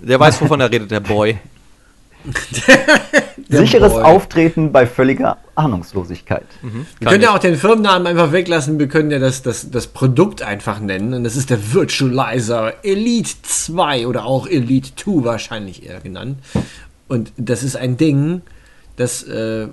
der 0.00 0.20
weiß, 0.20 0.40
wovon 0.40 0.60
er 0.60 0.70
redet, 0.70 0.90
der 0.90 1.00
Boy. 1.00 1.38
Sicheres 3.48 3.92
Boy. 3.92 4.02
Auftreten 4.02 4.72
bei 4.72 4.86
völliger 4.86 5.38
Ahnungslosigkeit. 5.54 6.46
Wir 6.98 7.08
können 7.08 7.22
ja 7.22 7.34
auch 7.34 7.38
den 7.38 7.56
Firmennamen 7.56 8.06
einfach 8.06 8.32
weglassen. 8.32 8.78
Wir 8.78 8.88
können 8.88 9.10
ja 9.10 9.18
das, 9.18 9.42
das, 9.42 9.70
das 9.70 9.88
Produkt 9.88 10.42
einfach 10.42 10.80
nennen. 10.80 11.14
Und 11.14 11.24
das 11.24 11.36
ist 11.36 11.50
der 11.50 11.72
Virtualizer 11.72 12.84
Elite 12.84 13.30
2 13.42 14.06
oder 14.06 14.24
auch 14.24 14.46
Elite 14.46 14.94
2 14.94 15.24
wahrscheinlich 15.24 15.86
eher 15.86 16.00
genannt. 16.00 16.38
Und 17.08 17.32
das 17.36 17.62
ist 17.62 17.76
ein 17.76 17.96
Ding, 17.96 18.42
das 18.96 19.22
äh, 19.24 19.68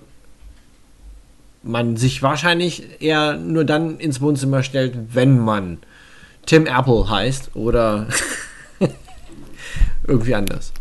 man 1.64 1.98
sich 1.98 2.22
wahrscheinlich 2.22 3.02
eher 3.02 3.38
nur 3.38 3.66
dann 3.66 4.00
ins 4.00 4.22
Wohnzimmer 4.22 4.64
stellt, 4.64 4.96
wenn 5.14 5.40
man 5.40 5.80
Tim 6.46 6.66
Apple 6.66 7.10
heißt 7.10 7.56
oder 7.56 8.08
irgendwie 10.08 10.36
anders. 10.36 10.74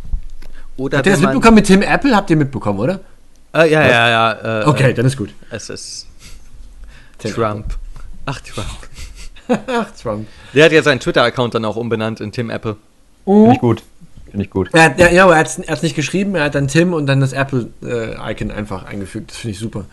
Oder 0.78 0.98
Habt 0.98 1.06
ihr 1.06 1.12
das 1.12 1.20
mitbekommen 1.20 1.56
mit 1.56 1.66
Tim 1.66 1.82
Apple? 1.82 2.14
Habt 2.16 2.30
ihr 2.30 2.36
mitbekommen, 2.36 2.78
oder? 2.78 3.00
Äh, 3.54 3.70
ja, 3.70 3.82
ja, 3.86 4.08
ja. 4.08 4.62
Äh, 4.62 4.64
Okay, 4.66 4.90
äh, 4.90 4.94
dann 4.94 5.04
ist 5.06 5.16
gut. 5.16 5.30
Es 5.50 5.68
ist 5.68 6.06
Tim 7.18 7.32
Trump. 7.34 7.76
Ach, 8.26 8.40
Trump. 8.40 8.68
Ach, 9.66 9.90
Trump. 10.00 10.26
Der 10.54 10.64
hat 10.66 10.72
ja 10.72 10.82
seinen 10.82 11.00
Twitter-Account 11.00 11.54
dann 11.54 11.64
auch 11.64 11.76
umbenannt 11.76 12.20
in 12.20 12.32
Tim 12.32 12.48
Apple. 12.50 12.76
Finde 13.24 13.52
ich 13.54 13.60
gut. 13.60 13.82
Finde 14.30 14.44
ich 14.44 14.50
gut. 14.50 14.68
Er 14.72 14.84
hat, 14.84 14.98
ja, 15.00 15.10
ja, 15.10 15.24
aber 15.24 15.34
er 15.34 15.40
hat 15.40 15.58
es 15.68 15.82
nicht 15.82 15.96
geschrieben, 15.96 16.34
er 16.34 16.44
hat 16.44 16.54
dann 16.54 16.68
Tim 16.68 16.92
und 16.92 17.06
dann 17.06 17.20
das 17.20 17.32
Apple-Icon 17.32 18.50
einfach 18.50 18.84
eingefügt. 18.84 19.30
Das 19.30 19.38
finde 19.38 19.52
ich 19.52 19.58
super. 19.58 19.84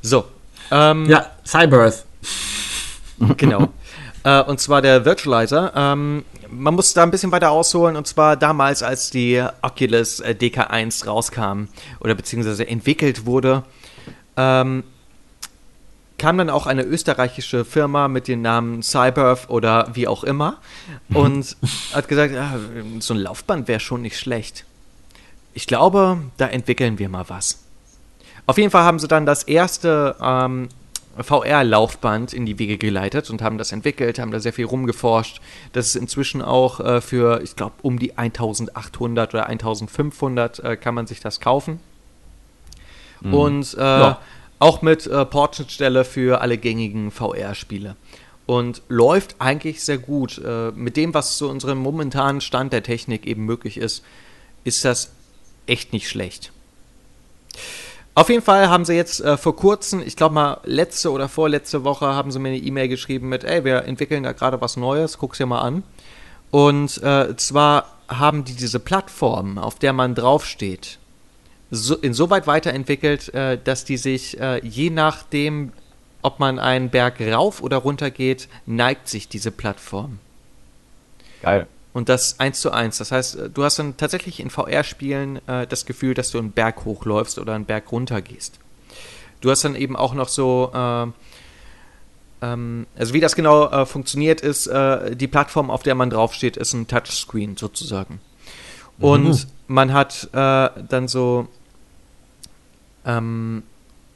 So. 0.00 0.24
Ähm, 0.70 1.06
Ja, 1.06 1.26
Cyberth. 1.44 2.04
Genau. 3.36 3.68
äh, 4.24 4.42
und 4.42 4.60
zwar 4.60 4.82
der 4.82 5.04
Virtualizer. 5.04 5.72
Ähm, 5.74 6.24
man 6.50 6.74
muss 6.74 6.92
da 6.92 7.02
ein 7.02 7.10
bisschen 7.10 7.32
weiter 7.32 7.50
ausholen. 7.50 7.96
Und 7.96 8.06
zwar 8.06 8.36
damals, 8.36 8.82
als 8.82 9.10
die 9.10 9.42
Oculus 9.62 10.20
äh, 10.20 10.34
DK1 10.38 11.06
rauskam 11.06 11.64
oder 12.00 12.14
beziehungsweise 12.14 12.66
entwickelt 12.66 13.26
wurde, 13.26 13.64
ähm, 14.36 14.84
kam 16.18 16.38
dann 16.38 16.50
auch 16.50 16.66
eine 16.66 16.84
österreichische 16.84 17.64
Firma 17.64 18.06
mit 18.06 18.28
dem 18.28 18.42
Namen 18.42 18.82
Cyberf 18.82 19.50
oder 19.50 19.90
wie 19.94 20.06
auch 20.06 20.22
immer 20.22 20.58
und 21.12 21.56
hat 21.92 22.06
gesagt, 22.06 22.32
ja, 22.32 22.54
so 23.00 23.14
ein 23.14 23.20
Laufband 23.20 23.66
wäre 23.66 23.80
schon 23.80 24.02
nicht 24.02 24.16
schlecht. 24.16 24.64
Ich 25.52 25.66
glaube, 25.66 26.18
da 26.36 26.46
entwickeln 26.46 27.00
wir 27.00 27.08
mal 27.08 27.24
was. 27.26 27.64
Auf 28.46 28.56
jeden 28.56 28.70
Fall 28.70 28.84
haben 28.84 29.00
sie 29.00 29.08
dann 29.08 29.26
das 29.26 29.42
erste 29.42 30.14
ähm, 30.22 30.68
VR-Laufband 31.18 32.32
in 32.32 32.46
die 32.46 32.58
Wege 32.58 32.78
geleitet 32.78 33.28
und 33.30 33.42
haben 33.42 33.58
das 33.58 33.72
entwickelt, 33.72 34.18
haben 34.18 34.30
da 34.30 34.40
sehr 34.40 34.52
viel 34.52 34.64
rumgeforscht. 34.64 35.40
Das 35.72 35.86
ist 35.86 35.96
inzwischen 35.96 36.42
auch 36.42 36.80
äh, 36.80 37.00
für, 37.00 37.42
ich 37.42 37.56
glaube, 37.56 37.74
um 37.82 37.98
die 37.98 38.16
1800 38.16 39.34
oder 39.34 39.46
1500 39.46 40.58
äh, 40.60 40.76
kann 40.76 40.94
man 40.94 41.06
sich 41.06 41.20
das 41.20 41.40
kaufen. 41.40 41.80
Und 43.22 43.74
äh, 43.74 44.14
auch 44.58 44.82
mit 44.82 45.06
äh, 45.06 45.24
Portschnittstelle 45.24 46.04
für 46.04 46.40
alle 46.40 46.58
gängigen 46.58 47.10
VR-Spiele. 47.10 47.96
Und 48.46 48.82
läuft 48.88 49.36
eigentlich 49.38 49.84
sehr 49.84 49.98
gut. 49.98 50.38
Äh, 50.38 50.72
mit 50.72 50.96
dem, 50.96 51.14
was 51.14 51.36
zu 51.36 51.48
unserem 51.48 51.78
momentanen 51.78 52.40
Stand 52.40 52.72
der 52.72 52.82
Technik 52.82 53.26
eben 53.26 53.44
möglich 53.44 53.76
ist, 53.76 54.04
ist 54.64 54.84
das 54.84 55.12
echt 55.66 55.92
nicht 55.92 56.08
schlecht. 56.08 56.52
Auf 58.14 58.28
jeden 58.28 58.42
Fall 58.42 58.68
haben 58.68 58.84
sie 58.84 58.94
jetzt 58.94 59.20
äh, 59.20 59.38
vor 59.38 59.56
kurzem, 59.56 60.02
ich 60.04 60.16
glaube 60.16 60.34
mal 60.34 60.60
letzte 60.64 61.10
oder 61.10 61.28
vorletzte 61.28 61.82
Woche, 61.82 62.06
haben 62.06 62.30
sie 62.30 62.38
mir 62.38 62.50
eine 62.50 62.58
E-Mail 62.58 62.88
geschrieben 62.88 63.30
mit, 63.30 63.42
ey, 63.44 63.64
wir 63.64 63.84
entwickeln 63.84 64.22
da 64.22 64.32
gerade 64.32 64.60
was 64.60 64.76
Neues, 64.76 65.16
guck's 65.16 65.38
dir 65.38 65.46
mal 65.46 65.62
an. 65.62 65.82
Und 66.50 67.02
äh, 67.02 67.34
zwar 67.36 67.86
haben 68.08 68.44
die 68.44 68.54
diese 68.54 68.80
Plattform, 68.80 69.56
auf 69.56 69.78
der 69.78 69.94
man 69.94 70.14
draufsteht, 70.14 70.98
so, 71.70 71.96
insoweit 71.96 72.46
weiterentwickelt, 72.46 73.32
äh, 73.32 73.58
dass 73.62 73.86
die 73.86 73.96
sich 73.96 74.38
äh, 74.38 74.58
je 74.62 74.90
nachdem, 74.90 75.72
ob 76.20 76.38
man 76.38 76.58
einen 76.58 76.90
Berg 76.90 77.18
rauf 77.18 77.62
oder 77.62 77.78
runter 77.78 78.10
geht, 78.10 78.48
neigt 78.66 79.08
sich 79.08 79.28
diese 79.28 79.50
Plattform. 79.50 80.18
Geil. 81.40 81.66
Und 81.92 82.08
das 82.08 82.40
eins 82.40 82.60
zu 82.60 82.70
eins. 82.70 82.98
Das 82.98 83.12
heißt, 83.12 83.36
äh, 83.36 83.50
du 83.50 83.64
hast 83.64 83.78
dann 83.78 83.96
tatsächlich 83.96 84.40
in 84.40 84.50
VR-Spielen 84.50 85.46
äh, 85.46 85.66
das 85.66 85.86
Gefühl, 85.86 86.14
dass 86.14 86.30
du 86.30 86.38
einen 86.38 86.52
Berg 86.52 86.84
hochläufst 86.84 87.38
oder 87.38 87.54
einen 87.54 87.66
Berg 87.66 87.92
runter 87.92 88.22
gehst. 88.22 88.58
Du 89.40 89.50
hast 89.50 89.64
dann 89.64 89.74
eben 89.74 89.96
auch 89.96 90.14
noch 90.14 90.28
so, 90.28 90.70
äh, 90.72 91.06
ähm, 92.42 92.86
also 92.96 93.12
wie 93.12 93.20
das 93.20 93.34
genau 93.34 93.68
äh, 93.68 93.84
funktioniert, 93.86 94.40
ist, 94.40 94.68
äh, 94.68 95.14
die 95.16 95.28
Plattform, 95.28 95.70
auf 95.70 95.82
der 95.82 95.94
man 95.94 96.10
draufsteht, 96.10 96.56
ist 96.56 96.72
ein 96.72 96.86
Touchscreen 96.86 97.56
sozusagen. 97.56 98.20
Und 98.98 99.48
man 99.66 99.92
hat 99.92 100.28
äh, 100.32 100.70
dann 100.88 101.08
so 101.08 101.48
ähm, 103.04 103.64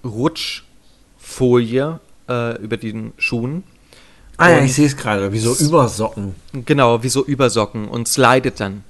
Rutschfolie 0.04 1.98
über 2.28 2.76
den 2.76 3.12
Schuhen. 3.18 3.62
Ah 4.38 4.50
ja, 4.50 4.58
Und- 4.58 4.64
ich 4.64 4.74
sehe 4.74 4.86
es 4.86 4.96
gerade, 4.96 5.32
wie 5.32 5.38
so 5.38 5.54
Übersocken. 5.54 6.34
Genau, 6.52 7.02
wie 7.02 7.08
so 7.08 7.24
Übersocken 7.24 7.88
und 7.88 8.06
slidet 8.08 8.60
dann 8.60 8.84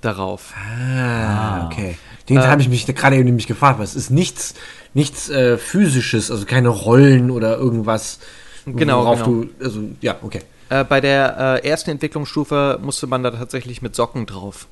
darauf. 0.00 0.52
Ah, 0.56 1.66
okay. 1.66 1.96
Den 2.28 2.36
Äh, 2.38 2.40
habe 2.42 2.62
ich 2.62 2.68
mich 2.68 2.86
gerade 2.86 3.16
eben 3.16 3.24
nämlich 3.24 3.46
gefragt, 3.46 3.78
weil 3.78 3.84
es 3.84 3.94
ist 3.96 4.10
nichts, 4.10 4.54
nichts 4.94 5.28
äh, 5.30 5.58
physisches, 5.58 6.30
also 6.30 6.44
keine 6.46 6.68
Rollen 6.68 7.30
oder 7.30 7.56
irgendwas, 7.56 8.18
Genau, 8.66 9.00
worauf 9.04 9.24
genau. 9.24 9.44
du, 9.58 9.64
also 9.64 9.80
ja, 10.00 10.16
okay. 10.22 10.40
Äh, 10.68 10.84
bei 10.84 11.00
der 11.00 11.60
äh, 11.64 11.68
ersten 11.68 11.90
Entwicklungsstufe 11.90 12.78
musste 12.82 13.06
man 13.06 13.22
da 13.22 13.30
tatsächlich 13.30 13.82
mit 13.82 13.96
Socken 13.96 14.26
drauf. 14.26 14.66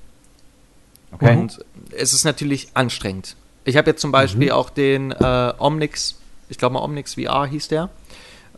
Okay. 1.11 1.37
Und 1.37 1.59
es 1.97 2.13
ist 2.13 2.25
natürlich 2.25 2.69
anstrengend. 2.75 3.35
Ich 3.65 3.77
habe 3.77 3.91
jetzt 3.91 4.01
zum 4.03 4.13
Beispiel 4.13 4.51
auch 4.53 4.71
den 4.71 5.11
äh, 5.11 5.53
Omnix, 5.59 6.17
ich 6.49 6.59
glaube 6.59 6.75
mal 6.75 6.83
Omnix 6.83 7.15
VR 7.15 7.47
hieß 7.47 7.69
der. 7.69 7.89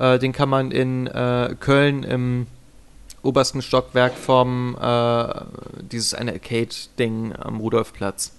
Äh, 0.01 0.18
den 0.18 0.32
kann 0.32 0.48
man 0.48 0.70
in 0.70 1.06
äh, 1.06 1.55
Köln 1.60 2.02
im 2.02 2.47
obersten 3.22 3.60
Stockwerk 3.60 4.14
vom 4.14 4.77
äh, 4.81 5.27
dieses 5.82 6.14
eine 6.14 6.32
Arcade-Ding 6.32 7.35
am 7.36 7.60
Rudolfplatz. 7.60 8.32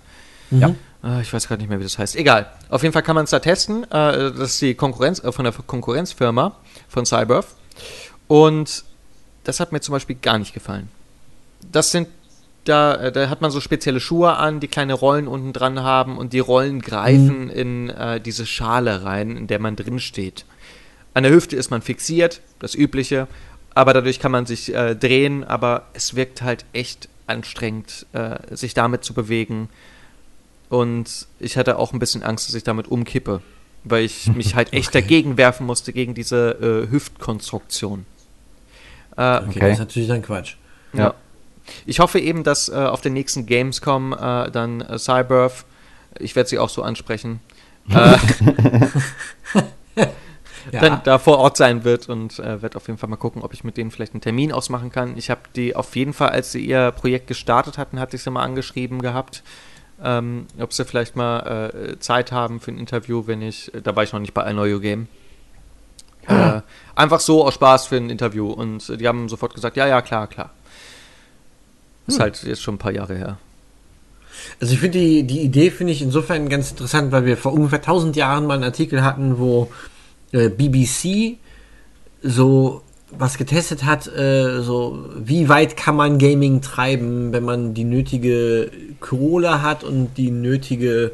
Ja. 0.50 0.76
Äh, 1.04 1.22
ich 1.22 1.32
weiß 1.32 1.48
gerade 1.48 1.62
nicht 1.62 1.70
mehr, 1.70 1.80
wie 1.80 1.84
das 1.84 2.00
heißt. 2.00 2.16
Egal. 2.16 2.48
Auf 2.70 2.82
jeden 2.82 2.94
Fall 2.94 3.04
kann 3.04 3.16
man 3.16 3.26
es 3.26 3.30
da 3.30 3.40
testen. 3.40 3.84
Äh, 3.84 3.88
das 3.88 4.54
ist 4.54 4.62
die 4.62 4.74
Konkurrenz 4.74 5.22
von 5.24 5.46
der 5.46 5.54
Konkurrenzfirma 5.54 6.56
von 6.90 7.06
Cyberf. 7.06 7.56
Und 8.28 8.84
das 9.44 9.60
hat 9.60 9.72
mir 9.72 9.82
zum 9.82 9.94
Beispiel 9.94 10.18
gar 10.20 10.40
nicht 10.40 10.56
gefallen. 10.56 10.90
Das 11.72 11.92
sind 11.92 12.08
da, 12.64 13.10
da 13.10 13.30
hat 13.30 13.42
man 13.42 13.50
so 13.50 13.60
spezielle 13.60 14.00
Schuhe 14.00 14.36
an, 14.36 14.60
die 14.60 14.68
kleine 14.68 14.94
Rollen 14.94 15.28
unten 15.28 15.52
dran 15.52 15.82
haben 15.82 16.18
und 16.18 16.34
die 16.34 16.40
Rollen 16.40 16.82
greifen 16.82 17.50
in 17.50 17.90
äh, 17.90 18.22
diese 18.22 18.46
Schale 18.46 19.04
rein, 19.04 19.36
in 19.36 19.48
der 19.48 19.60
man 19.60 19.76
drin 19.76 20.00
steht. 20.00 20.46
An 21.14 21.24
der 21.24 21.32
Hüfte 21.32 21.56
ist 21.56 21.70
man 21.72 21.82
fixiert, 21.82 22.42
das 22.60 22.74
Übliche, 22.76 23.28
aber 23.76 23.94
dadurch 23.94 24.20
kann 24.20 24.32
man 24.32 24.46
sich 24.46 24.74
äh, 24.74 24.96
drehen, 24.96 25.44
aber 25.44 25.88
es 25.94 26.16
wirkt 26.16 26.42
halt 26.42 26.66
echt 26.74 27.10
anstrengend, 27.28 28.06
äh, 28.14 28.38
sich 28.56 28.74
damit 28.74 29.04
zu 29.04 29.14
bewegen. 29.14 29.70
Und 30.70 31.28
ich 31.40 31.58
hatte 31.58 31.78
auch 31.78 31.92
ein 31.94 32.00
bisschen 32.00 32.24
Angst, 32.24 32.48
dass 32.48 32.56
ich 32.56 32.64
damit 32.64 32.88
umkippe, 32.90 33.42
weil 33.84 34.06
ich 34.06 34.28
mich 34.28 34.56
halt 34.56 34.72
echt 34.74 34.90
Okay. 34.90 35.02
dagegen 35.02 35.38
werfen 35.38 35.66
musste, 35.66 35.92
gegen 35.94 36.14
diese 36.14 36.86
äh, 36.88 36.92
Hüftkonstruktion. 36.92 38.06
Äh, 39.18 39.38
Okay, 39.38 39.46
Okay. 39.50 39.60
das 39.60 39.72
ist 39.74 39.80
natürlich 39.80 40.08
dann 40.10 40.22
Quatsch. 40.22 40.56
ja. 40.94 41.14
Ich 41.86 42.00
hoffe 42.00 42.20
eben, 42.20 42.44
dass 42.44 42.70
äh, 42.70 42.74
auf 42.74 43.02
den 43.02 43.14
nächsten 43.14 43.46
Gamescom 43.46 44.14
äh, 44.14 44.50
dann 44.52 44.82
äh, 44.82 44.98
Cyberf, 44.98 45.64
ich 46.20 46.36
werde 46.36 46.50
sie 46.50 46.58
auch 46.58 46.70
so 46.70 46.82
ansprechen, 46.82 47.40
äh, 47.90 48.18
Ja. 50.72 50.82
dann 50.82 51.02
da 51.04 51.18
vor 51.18 51.38
Ort 51.40 51.58
sein 51.58 51.84
wird 51.84 52.10
und 52.10 52.40
äh, 52.40 52.62
werde 52.62 52.78
auf 52.78 52.88
jeden 52.88 52.98
Fall 52.98 53.10
mal 53.10 53.16
gucken, 53.16 53.42
ob 53.42 53.54
ich 53.54 53.64
mit 53.64 53.78
denen 53.78 53.92
vielleicht 53.92 54.14
einen 54.14 54.22
Termin 54.22 54.52
ausmachen 54.52 54.92
kann. 54.92 55.18
Ich 55.18 55.30
habe 55.30 55.42
die 55.56 55.76
auf 55.76 55.96
jeden 55.96 56.14
Fall, 56.14 56.30
als 56.30 56.52
sie 56.52 56.66
ihr 56.66 56.92
Projekt 56.92 57.28
gestartet 57.28 57.78
hatten, 57.78 58.00
hatte 58.00 58.16
ich 58.16 58.24
sie 58.24 58.32
mal 58.32 58.44
angeschrieben 58.44 59.02
gehabt, 59.02 59.44
ähm, 60.04 60.48
ob 60.60 60.74
sie 60.74 60.86
vielleicht 60.86 61.16
mal 61.16 61.70
äh, 61.74 62.00
Zeit 62.00 62.32
haben 62.32 62.60
für 62.60 62.72
ein 62.72 62.78
Interview, 62.78 63.28
wenn 63.28 63.42
ich, 63.42 63.72
da 63.84 63.96
war 63.96 64.04
ich 64.04 64.14
noch 64.14 64.20
nicht 64.20 64.34
bei 64.34 64.44
Alnoyo 64.44 64.80
Game. 64.80 65.08
Äh, 66.28 66.62
einfach 66.96 67.20
so 67.20 67.46
aus 67.46 67.56
Spaß 67.56 67.88
für 67.88 67.98
ein 67.98 68.10
Interview 68.10 68.52
und 68.52 68.88
äh, 68.90 68.98
die 68.98 69.08
haben 69.08 69.28
sofort 69.30 69.54
gesagt, 69.54 69.78
ja, 69.78 69.88
ja, 69.88 70.02
klar, 70.02 70.28
klar. 70.28 70.52
Ist 72.08 72.20
halt 72.20 72.44
jetzt 72.44 72.62
schon 72.62 72.76
ein 72.76 72.80
paar 72.80 72.92
Jahre 72.92 73.16
her. 73.16 73.38
Also 74.60 74.74
ich 74.74 74.80
finde 74.80 75.00
die, 75.00 75.24
die 75.24 75.42
Idee 75.42 75.72
finde 75.72 75.94
ich 75.94 76.02
insofern 76.02 76.50
ganz 76.50 76.72
interessant, 76.72 77.12
weil 77.12 77.26
wir 77.26 77.38
vor 77.38 77.54
ungefähr 77.54 77.80
1000 77.80 78.16
Jahren 78.16 78.46
mal 78.48 78.56
einen 78.56 78.64
Artikel 78.64 79.04
hatten, 79.04 79.40
wo 79.40 79.72
äh, 80.32 80.50
BBC 80.50 81.38
so 82.22 82.82
was 83.18 83.38
getestet 83.38 83.84
hat, 83.84 84.08
äh, 84.08 84.62
so 84.62 85.10
wie 85.18 85.50
weit 85.50 85.76
kann 85.76 85.96
man 85.96 86.18
Gaming 86.18 86.62
treiben, 86.62 87.34
wenn 87.34 87.44
man 87.44 87.74
die 87.74 87.84
nötige 87.84 88.72
Kohle 89.00 89.62
hat 89.62 89.84
und 89.84 90.18
die 90.18 90.32
nötige 90.32 91.12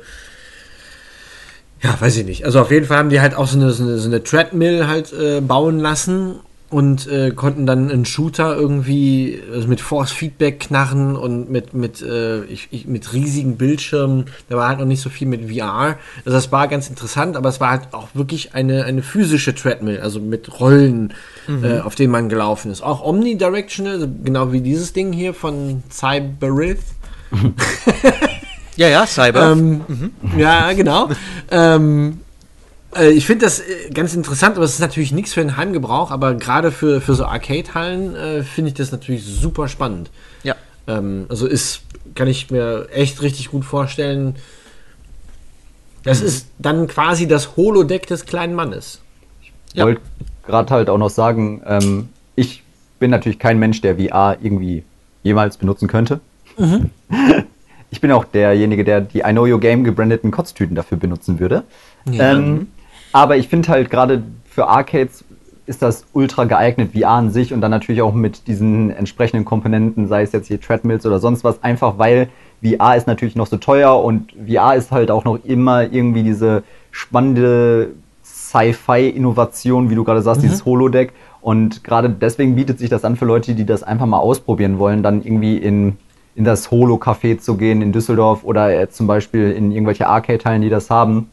ja, 1.82 1.96
weiß 2.00 2.18
ich 2.18 2.26
nicht. 2.26 2.46
Also 2.46 2.60
auf 2.60 2.72
jeden 2.72 2.88
Fall 2.88 2.98
haben 2.98 3.10
die 3.10 3.22
halt 3.22 3.36
auch 3.36 3.48
so 3.48 3.58
eine, 3.58 3.72
so 3.72 3.84
eine, 3.84 3.98
so 4.00 4.08
eine 4.08 4.24
Treadmill 4.24 4.88
halt 4.88 5.14
äh, 5.14 5.42
bauen 5.42 5.80
lassen 5.80 6.40
und 6.70 7.08
äh, 7.08 7.32
konnten 7.32 7.66
dann 7.66 7.90
einen 7.90 8.06
Shooter 8.06 8.56
irgendwie 8.56 9.42
also 9.54 9.68
mit 9.68 9.80
Force 9.80 10.12
Feedback 10.12 10.60
knarren 10.60 11.16
und 11.16 11.50
mit 11.50 11.74
mit 11.74 12.02
äh, 12.02 12.44
ich, 12.46 12.68
ich, 12.72 12.88
mit 12.88 13.14
riesigen 13.14 13.58
Bildschirmen. 13.58 14.26
Da 14.50 14.58
war 14.58 14.68
halt 14.68 14.80
noch 14.80 14.86
nicht 14.86 15.02
so 15.02 15.10
viel 15.10 15.28
mit 15.28 15.50
VR. 15.50 15.98
Also 16.26 16.38
das 16.38 16.52
war 16.52 16.68
ganz 16.68 16.90
interessant, 16.90 17.38
aber 17.38 17.50
es 17.50 17.62
war 17.62 17.72
halt 17.72 17.94
auch 17.94 18.10
wirklich 18.14 18.54
eine 18.54 18.84
eine 18.84 19.02
physische 19.02 19.56
Treadmill, 19.56 20.02
also 20.02 20.20
mit 20.20 20.60
Rollen, 20.60 21.14
äh, 21.48 21.80
auf 21.80 21.96
denen 21.96 22.12
man 22.12 22.28
gelaufen 22.28 22.72
ist. 22.72 22.82
Auch 22.82 23.04
omnidirectional, 23.04 24.10
genau 24.24 24.52
wie 24.52 24.62
dieses 24.62 24.92
Ding 24.92 25.14
hier 25.14 25.34
von 25.34 25.84
Cyberith. 25.90 26.80
Ja, 28.78 28.88
ja, 28.88 29.08
Cyber. 29.08 29.54
Ähm, 29.54 29.82
Ja, 30.38 30.72
genau. 30.74 31.10
ähm, 31.50 32.20
äh, 32.20 32.27
ich 33.10 33.26
finde 33.26 33.46
das 33.46 33.60
äh, 33.60 33.90
ganz 33.94 34.16
interessant, 34.16 34.56
aber 34.56 34.66
es 34.66 34.74
ist 34.74 34.80
natürlich 34.80 35.12
nichts 35.12 35.34
für 35.34 35.42
den 35.42 35.58
Heimgebrauch, 35.58 36.12
aber 36.12 36.36
gerade 36.36 36.72
für, 36.72 37.02
für 37.02 37.16
so 37.16 37.26
Arcade-Hallen 37.26 38.16
äh, 38.16 38.44
finde 38.44 38.70
ich 38.70 38.76
das 38.76 38.92
natürlich 38.92 39.26
super 39.26 39.68
spannend. 39.68 40.10
ja. 40.44 40.56
Ähm, 40.88 41.26
also 41.30 41.48
ist, 41.48 41.82
kann 42.16 42.28
ich 42.28 42.50
mir 42.50 42.88
echt 42.92 43.22
richtig 43.22 43.52
gut 43.52 43.66
vorstellen. 43.66 44.36
Das 46.04 46.22
ist 46.22 46.48
dann 46.58 46.88
quasi 46.88 47.28
das 47.28 47.58
Holodeck 47.58 48.08
des 48.08 48.26
kleinen 48.26 48.56
Mannes. 48.56 49.02
Ja. 49.74 49.84
wollte 49.84 50.02
gerade 50.46 50.74
halt 50.74 50.90
auch 50.90 50.98
noch 50.98 51.10
sagen, 51.10 51.62
ähm, 51.66 52.10
ich 52.36 52.64
bin 53.00 53.12
natürlich 53.12 53.40
kein 53.40 53.60
Mensch, 53.60 53.82
der 53.82 53.98
VR 53.98 54.38
irgendwie 54.42 54.84
jemals 55.24 55.58
benutzen 55.58 55.88
könnte. 55.88 56.22
Mhm. 56.58 56.90
Ich 57.90 58.02
bin 58.02 58.12
auch 58.12 58.26
derjenige, 58.26 58.84
der 58.84 59.00
die 59.00 59.20
I 59.20 59.32
Know 59.32 59.46
Your 59.46 59.62
Game 59.62 59.86
gebrandeten 59.86 60.30
Kotztüten 60.30 60.76
dafür 60.76 60.98
benutzen 60.98 61.40
würde. 61.40 61.64
Ja. 62.12 62.34
Ähm, 62.34 62.68
aber 63.12 63.38
ich 63.38 63.48
finde 63.48 63.70
halt 63.70 63.90
gerade 63.90 64.24
für 64.46 64.68
Arcades 64.68 65.24
ist 65.68 65.82
das 65.82 66.06
ultra 66.14 66.46
geeignet, 66.46 66.92
VR 66.98 67.10
an 67.10 67.30
sich 67.30 67.54
und 67.54 67.60
dann 67.62 67.72
natürlich 67.72 68.02
auch 68.02 68.14
mit 68.14 68.48
diesen 68.48 68.90
entsprechenden 68.90 69.44
Komponenten, 69.44 70.08
sei 70.08 70.22
es 70.22 70.32
jetzt 70.32 70.48
hier 70.48 70.62
Treadmills 70.62 71.06
oder 71.06 71.20
sonst 71.20 71.44
was, 71.44 71.62
einfach 71.62 71.98
weil 71.98 72.30
VR 72.64 72.96
ist 72.96 73.06
natürlich 73.06 73.36
noch 73.36 73.48
so 73.48 73.58
teuer 73.58 74.02
und 74.04 74.34
VR 74.48 74.76
ist 74.76 74.92
halt 74.92 75.12
auch 75.12 75.26
noch 75.26 75.44
immer 75.44 75.84
irgendwie 75.84 76.24
diese 76.24 76.64
spannende 76.92 77.90
Sci-Fi-Innovation, 78.24 79.90
wie 79.90 79.96
du 79.96 80.04
gerade 80.04 80.22
sagst, 80.22 80.42
mhm. 80.42 80.48
dieses 80.48 80.66
Holodeck. 80.66 81.14
Und 81.42 81.84
gerade 81.84 82.10
deswegen 82.10 82.56
bietet 82.56 82.80
sich 82.80 82.90
das 82.90 83.06
an 83.06 83.16
für 83.16 83.26
Leute, 83.26 83.54
die 83.54 83.66
das 83.66 83.84
einfach 83.84 84.06
mal 84.06 84.20
ausprobieren 84.20 84.80
wollen, 84.80 85.04
dann 85.04 85.22
irgendwie 85.24 85.58
in, 85.58 85.98
in 86.36 86.44
das 86.44 86.72
Holo-Café 86.72 87.38
zu 87.40 87.58
gehen 87.58 87.82
in 87.82 87.92
Düsseldorf 87.92 88.44
oder 88.44 88.90
zum 88.90 89.06
Beispiel 89.06 89.52
in 89.52 89.72
irgendwelche 89.72 90.08
Arcade-Teilen, 90.08 90.62
die 90.62 90.70
das 90.70 90.90
haben. 90.90 91.30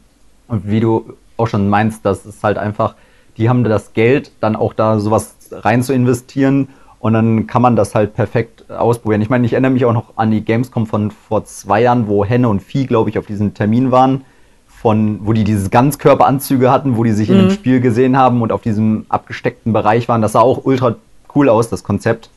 Und 0.47 0.69
wie 0.69 0.79
du 0.79 1.13
auch 1.37 1.47
schon 1.47 1.69
meinst, 1.69 2.05
das 2.05 2.25
ist 2.25 2.43
halt 2.43 2.57
einfach, 2.57 2.95
die 3.37 3.49
haben 3.49 3.63
das 3.63 3.93
Geld, 3.93 4.31
dann 4.39 4.55
auch 4.55 4.73
da 4.73 4.99
sowas 4.99 5.35
rein 5.51 5.83
zu 5.83 5.93
investieren 5.93 6.69
und 6.99 7.13
dann 7.13 7.47
kann 7.47 7.61
man 7.61 7.75
das 7.75 7.93
halt 7.93 8.15
perfekt 8.15 8.69
ausprobieren. 8.71 9.21
Ich 9.21 9.29
meine, 9.29 9.45
ich 9.45 9.53
erinnere 9.53 9.71
mich 9.71 9.85
auch 9.85 9.93
noch 9.93 10.13
an 10.15 10.31
die 10.31 10.43
Gamescom 10.43 10.87
von 10.87 11.11
vor 11.11 11.45
zwei 11.45 11.81
Jahren, 11.81 12.07
wo 12.07 12.25
Henne 12.25 12.49
und 12.49 12.61
Vieh, 12.61 12.87
glaube 12.87 13.09
ich, 13.09 13.19
auf 13.19 13.25
diesem 13.25 13.53
Termin 13.53 13.91
waren, 13.91 14.25
von, 14.67 15.19
wo 15.23 15.33
die 15.33 15.43
diese 15.43 15.69
Ganzkörperanzüge 15.69 16.71
hatten, 16.71 16.97
wo 16.97 17.03
die 17.03 17.11
sich 17.11 17.29
mhm. 17.29 17.35
in 17.35 17.41
dem 17.41 17.47
mhm. 17.49 17.53
Spiel 17.53 17.79
gesehen 17.79 18.17
haben 18.17 18.41
und 18.41 18.51
auf 18.51 18.61
diesem 18.61 19.05
abgesteckten 19.09 19.73
Bereich 19.73 20.07
waren. 20.07 20.21
Das 20.21 20.31
sah 20.31 20.41
auch 20.41 20.65
ultra 20.65 20.95
cool 21.35 21.49
aus, 21.49 21.69
das 21.69 21.83
Konzept. 21.83 22.29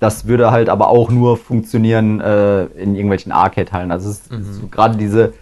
Das 0.00 0.26
würde 0.26 0.50
halt 0.50 0.68
aber 0.68 0.88
auch 0.88 1.10
nur 1.10 1.36
funktionieren 1.36 2.20
äh, 2.20 2.64
in 2.64 2.94
irgendwelchen 2.94 3.32
Arcade-Hallen. 3.32 3.90
Also 3.90 4.10
mhm. 4.30 4.70
gerade 4.70 4.96
diese 4.98 5.32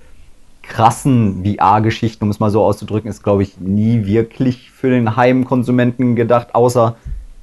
krassen 0.62 1.44
VR-Geschichten, 1.44 2.24
um 2.24 2.30
es 2.30 2.40
mal 2.40 2.51
so 2.51 2.62
auszudrücken, 2.64 3.10
ist, 3.10 3.22
glaube 3.22 3.43
ich, 3.43 3.59
nie 3.59 4.06
wirklich 4.06 4.70
für 4.70 4.90
den 4.90 5.16
Heimkonsumenten 5.16 6.16
gedacht, 6.16 6.55
außer 6.55 6.97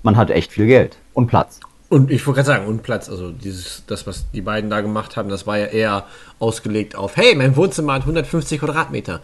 man 0.03 0.17
hat 0.17 0.29
echt 0.29 0.51
viel 0.51 0.67
Geld 0.67 0.97
und 1.13 1.27
Platz. 1.27 1.59
Und 1.89 2.11
ich 2.11 2.25
wollte 2.27 2.37
gerade 2.37 2.47
sagen, 2.47 2.67
und 2.67 2.83
Platz, 2.83 3.09
also 3.09 3.31
dieses, 3.31 3.83
das, 3.87 4.05
was 4.05 4.29
die 4.31 4.41
beiden 4.41 4.69
da 4.69 4.81
gemacht 4.81 5.17
haben, 5.17 5.27
das 5.27 5.47
war 5.47 5.57
ja 5.57 5.65
eher 5.65 6.05
ausgelegt 6.37 6.95
auf, 6.95 7.17
hey, 7.17 7.33
mein 7.35 7.55
Wohnzimmer 7.55 7.93
hat 7.93 8.01
150 8.01 8.59
Quadratmeter. 8.59 9.21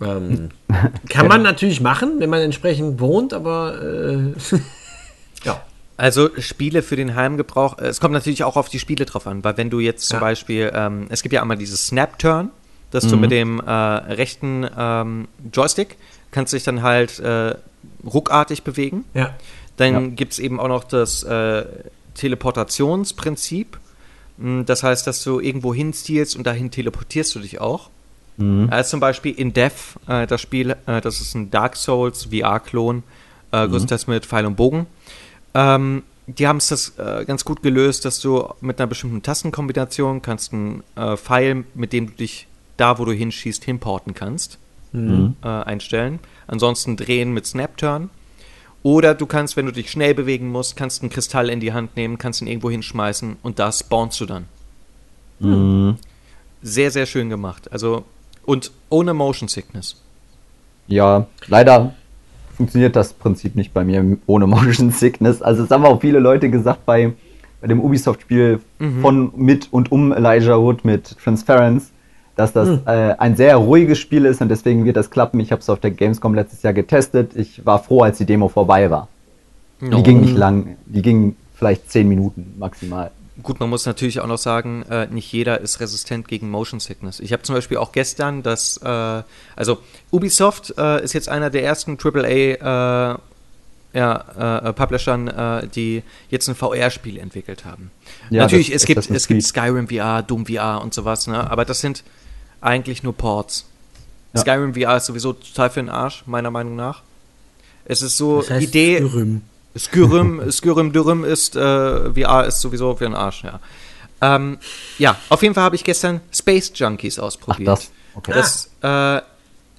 Ähm, 0.00 0.48
kann 1.10 1.28
man 1.28 1.42
natürlich 1.42 1.80
machen, 1.82 2.14
wenn 2.20 2.30
man 2.30 2.40
entsprechend 2.40 3.00
wohnt, 3.00 3.34
aber 3.34 3.82
äh, 3.82 4.32
ja. 5.44 5.62
Also 5.98 6.30
Spiele 6.38 6.82
für 6.82 6.96
den 6.96 7.16
Heimgebrauch, 7.16 7.76
es 7.78 8.00
kommt 8.00 8.14
natürlich 8.14 8.44
auch 8.44 8.56
auf 8.56 8.68
die 8.68 8.78
Spiele 8.78 9.04
drauf 9.04 9.26
an, 9.26 9.42
weil 9.44 9.56
wenn 9.56 9.68
du 9.68 9.80
jetzt 9.80 10.08
zum 10.08 10.16
ja. 10.16 10.20
Beispiel, 10.20 10.70
ähm, 10.72 11.06
es 11.10 11.22
gibt 11.22 11.34
ja 11.34 11.42
einmal 11.42 11.58
dieses 11.58 11.88
Snap-Turn, 11.88 12.50
dass 12.90 13.04
mhm. 13.04 13.10
du 13.10 13.16
mit 13.16 13.30
dem 13.30 13.60
äh, 13.60 13.70
rechten 13.70 14.66
ähm, 14.76 15.28
Joystick 15.52 15.96
kannst 16.30 16.52
dich 16.52 16.64
dann 16.64 16.82
halt 16.82 17.18
äh, 17.20 17.54
ruckartig 18.04 18.62
bewegen. 18.62 19.04
Ja. 19.14 19.34
Dann 19.76 19.92
ja. 19.92 20.00
gibt 20.14 20.32
es 20.32 20.38
eben 20.38 20.60
auch 20.60 20.68
noch 20.68 20.84
das 20.84 21.22
äh, 21.22 21.64
Teleportationsprinzip. 22.14 23.78
Hm, 24.38 24.66
das 24.66 24.82
heißt, 24.82 25.06
dass 25.06 25.22
du 25.24 25.40
irgendwo 25.40 25.74
hinzielst 25.74 26.36
und 26.36 26.46
dahin 26.46 26.70
teleportierst 26.70 27.34
du 27.34 27.40
dich 27.40 27.60
auch. 27.60 27.90
Mhm. 28.36 28.68
Also 28.70 28.90
zum 28.90 29.00
Beispiel 29.00 29.32
in 29.32 29.52
Death, 29.52 29.98
äh, 30.06 30.26
das 30.26 30.40
Spiel, 30.40 30.76
äh, 30.86 31.00
das 31.00 31.20
ist 31.20 31.34
ein 31.34 31.50
Dark 31.50 31.76
Souls 31.76 32.26
VR-Klon, 32.26 32.96
mhm. 32.96 33.02
größtenteils 33.50 34.06
mit 34.06 34.26
Pfeil 34.26 34.46
und 34.46 34.56
Bogen. 34.56 34.86
Ähm, 35.54 36.02
die 36.26 36.46
haben 36.46 36.58
es 36.58 36.68
das 36.68 36.98
äh, 36.98 37.24
ganz 37.24 37.44
gut 37.44 37.62
gelöst, 37.62 38.04
dass 38.04 38.20
du 38.20 38.52
mit 38.60 38.78
einer 38.78 38.86
bestimmten 38.86 39.22
Tastenkombination 39.22 40.20
kannst 40.20 40.52
einen 40.52 40.82
äh, 40.94 41.16
Pfeil, 41.16 41.64
mit 41.74 41.94
dem 41.94 42.08
du 42.08 42.12
dich 42.12 42.47
da, 42.78 42.98
wo 42.98 43.04
du 43.04 43.12
hinschießt, 43.12 43.64
hinporten 43.64 44.14
kannst, 44.14 44.58
mhm. 44.92 45.36
äh, 45.42 45.48
einstellen. 45.48 46.20
Ansonsten 46.46 46.96
drehen 46.96 47.34
mit 47.34 47.46
Snap-Turn. 47.46 48.08
Oder 48.82 49.14
du 49.14 49.26
kannst, 49.26 49.56
wenn 49.56 49.66
du 49.66 49.72
dich 49.72 49.90
schnell 49.90 50.14
bewegen 50.14 50.48
musst, 50.48 50.76
kannst 50.76 51.02
einen 51.02 51.10
Kristall 51.10 51.50
in 51.50 51.60
die 51.60 51.72
Hand 51.72 51.96
nehmen, 51.96 52.16
kannst 52.16 52.40
ihn 52.40 52.46
irgendwo 52.46 52.70
hinschmeißen 52.70 53.36
und 53.42 53.58
da 53.58 53.72
spawnst 53.72 54.20
du 54.20 54.26
dann. 54.26 54.44
Mhm. 55.40 55.96
Sehr, 56.62 56.90
sehr 56.90 57.06
schön 57.06 57.28
gemacht. 57.28 57.70
Also, 57.72 58.04
und 58.44 58.70
ohne 58.88 59.14
Motion 59.14 59.48
Sickness. 59.48 60.00
Ja, 60.86 61.26
leider 61.48 61.94
funktioniert 62.56 62.96
das 62.96 63.12
Prinzip 63.12 63.56
nicht 63.56 63.74
bei 63.74 63.84
mir 63.84 64.16
ohne 64.26 64.46
Motion 64.46 64.90
Sickness. 64.90 65.42
Also, 65.42 65.64
es 65.64 65.70
haben 65.70 65.84
auch 65.84 66.00
viele 66.00 66.20
Leute 66.20 66.48
gesagt 66.48 66.86
bei, 66.86 67.12
bei 67.60 67.66
dem 67.66 67.80
Ubisoft-Spiel 67.80 68.60
mhm. 68.78 69.00
von, 69.00 69.32
mit 69.36 69.68
und 69.72 69.90
um 69.90 70.12
Elijah 70.12 70.58
Wood 70.58 70.84
mit 70.84 71.18
Transference 71.18 71.90
dass 72.38 72.52
das 72.52 72.68
hm. 72.68 72.80
äh, 72.86 73.14
ein 73.18 73.36
sehr 73.36 73.56
ruhiges 73.56 73.98
Spiel 73.98 74.24
ist 74.24 74.40
und 74.40 74.48
deswegen 74.48 74.84
wird 74.84 74.96
das 74.96 75.10
klappen. 75.10 75.40
Ich 75.40 75.50
habe 75.50 75.60
es 75.60 75.68
auf 75.68 75.80
der 75.80 75.90
Gamescom 75.90 76.34
letztes 76.34 76.62
Jahr 76.62 76.72
getestet. 76.72 77.32
Ich 77.34 77.66
war 77.66 77.82
froh, 77.82 78.02
als 78.02 78.18
die 78.18 78.26
Demo 78.26 78.48
vorbei 78.48 78.90
war. 78.90 79.08
Die 79.80 79.92
oh. 79.92 80.02
ging 80.02 80.20
nicht 80.20 80.36
lang, 80.36 80.76
die 80.86 81.02
ging 81.02 81.36
vielleicht 81.54 81.90
zehn 81.90 82.08
Minuten 82.08 82.54
maximal. 82.58 83.10
Gut, 83.42 83.60
man 83.60 83.68
muss 83.70 83.86
natürlich 83.86 84.20
auch 84.20 84.26
noch 84.26 84.38
sagen, 84.38 84.84
äh, 84.90 85.06
nicht 85.06 85.32
jeder 85.32 85.60
ist 85.60 85.80
resistent 85.80 86.26
gegen 86.26 86.50
Motion 86.50 86.80
Sickness. 86.80 87.20
Ich 87.20 87.32
habe 87.32 87.42
zum 87.42 87.54
Beispiel 87.54 87.76
auch 87.76 87.92
gestern 87.92 88.42
das, 88.42 88.78
äh, 88.78 89.22
also 89.54 89.78
Ubisoft 90.10 90.74
äh, 90.76 91.02
ist 91.02 91.12
jetzt 91.12 91.28
einer 91.28 91.50
der 91.50 91.64
ersten 91.64 91.98
AAA 92.00 93.14
äh, 93.14 93.18
ja, 93.94 94.68
äh, 94.68 94.72
Publishern, 94.72 95.28
äh, 95.28 95.68
die 95.68 96.02
jetzt 96.30 96.48
ein 96.48 96.54
VR-Spiel 96.54 97.18
entwickelt 97.18 97.64
haben. 97.64 97.90
Ja, 98.30 98.42
Natürlich, 98.42 98.72
es 98.72 98.84
gibt, 98.84 99.08
es 99.10 99.26
gibt 99.28 99.42
Skyrim 99.42 99.88
VR, 99.88 100.22
Doom 100.22 100.46
VR 100.46 100.80
und 100.82 100.92
sowas, 100.92 101.26
ne? 101.26 101.50
aber 101.50 101.64
das 101.64 101.80
sind 101.80 102.04
eigentlich 102.60 103.02
nur 103.02 103.14
Ports. 103.14 103.66
Ja. 104.34 104.40
Skyrim 104.40 104.74
VR 104.74 104.96
ist 104.96 105.06
sowieso 105.06 105.32
total 105.32 105.70
für 105.70 105.80
den 105.80 105.88
Arsch, 105.88 106.24
meiner 106.26 106.50
Meinung 106.50 106.76
nach. 106.76 107.02
Es 107.84 108.02
ist 108.02 108.16
so 108.16 108.40
das 108.40 108.50
heißt 108.50 108.62
Idee. 108.62 108.98
Skyrim. 108.98 109.42
Skyrim, 109.76 110.50
Skyrim 110.50 110.92
Dürüm 110.92 111.24
ist, 111.24 111.56
äh, 111.56 112.12
VR 112.12 112.46
ist 112.46 112.60
sowieso 112.60 112.94
für 112.96 113.04
den 113.04 113.14
Arsch, 113.14 113.44
ja. 113.44 113.60
Ähm, 114.20 114.58
ja, 114.98 115.16
auf 115.28 115.42
jeden 115.42 115.54
Fall 115.54 115.64
habe 115.64 115.76
ich 115.76 115.84
gestern 115.84 116.20
Space 116.32 116.72
Junkies 116.74 117.18
ausprobiert. 117.18 117.68
Ach, 117.68 117.76
das 117.76 117.90
okay. 118.14 118.32
das 118.32 118.70
äh, 118.82 119.22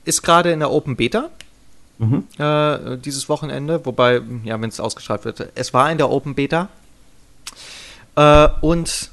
ist 0.06 0.22
gerade 0.22 0.52
in 0.52 0.60
der 0.60 0.72
Open 0.72 0.96
Beta. 0.96 1.30
Mhm. 1.98 2.24
Äh, 2.38 2.98
dieses 2.98 3.28
Wochenende, 3.28 3.86
wobei, 3.86 4.22
ja, 4.46 4.60
wenn 4.62 4.70
es 4.70 4.80
ausgestrahlt 4.80 5.26
wird, 5.26 5.50
es 5.56 5.74
war 5.74 5.92
in 5.92 5.98
der 5.98 6.10
Open 6.10 6.36
Beta. 6.36 6.70
Äh, 8.16 8.48
und 8.62 9.10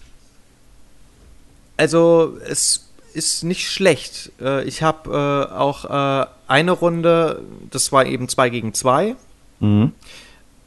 also 1.77 2.39
es 2.49 2.86
ist 3.17 3.43
nicht 3.43 3.71
schlecht. 3.71 4.31
Äh, 4.41 4.65
ich 4.65 4.83
habe 4.83 5.11
äh, 5.11 5.55
auch 5.55 5.85
äh, 5.87 6.27
eine 6.47 6.73
Runde, 6.73 7.43
das 7.71 7.91
war 7.91 8.05
eben 8.05 8.29
2 8.29 8.51
gegen 8.51 8.75
2. 8.75 9.17
Mhm. 9.61 9.93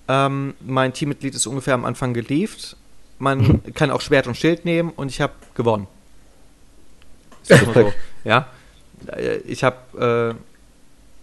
Ähm, 0.08 0.56
mein 0.60 0.94
Teammitglied 0.94 1.36
ist 1.36 1.46
ungefähr 1.46 1.76
am 1.76 1.86
Anfang 1.86 2.14
gelieft. 2.14 2.76
Man 3.20 3.64
kann 3.76 3.92
auch 3.92 4.02
Schwert 4.02 4.28
und 4.28 4.36
Schild 4.36 4.66
nehmen 4.66 4.90
und 4.90 5.12
ich 5.12 5.22
habe 5.22 5.34
gewonnen. 5.54 5.88
Ist 7.48 7.64
so, 7.74 7.94
ja. 8.24 8.48
Äh, 9.08 9.38
ich 9.38 9.64
habe 9.64 10.36
äh, 10.36 10.44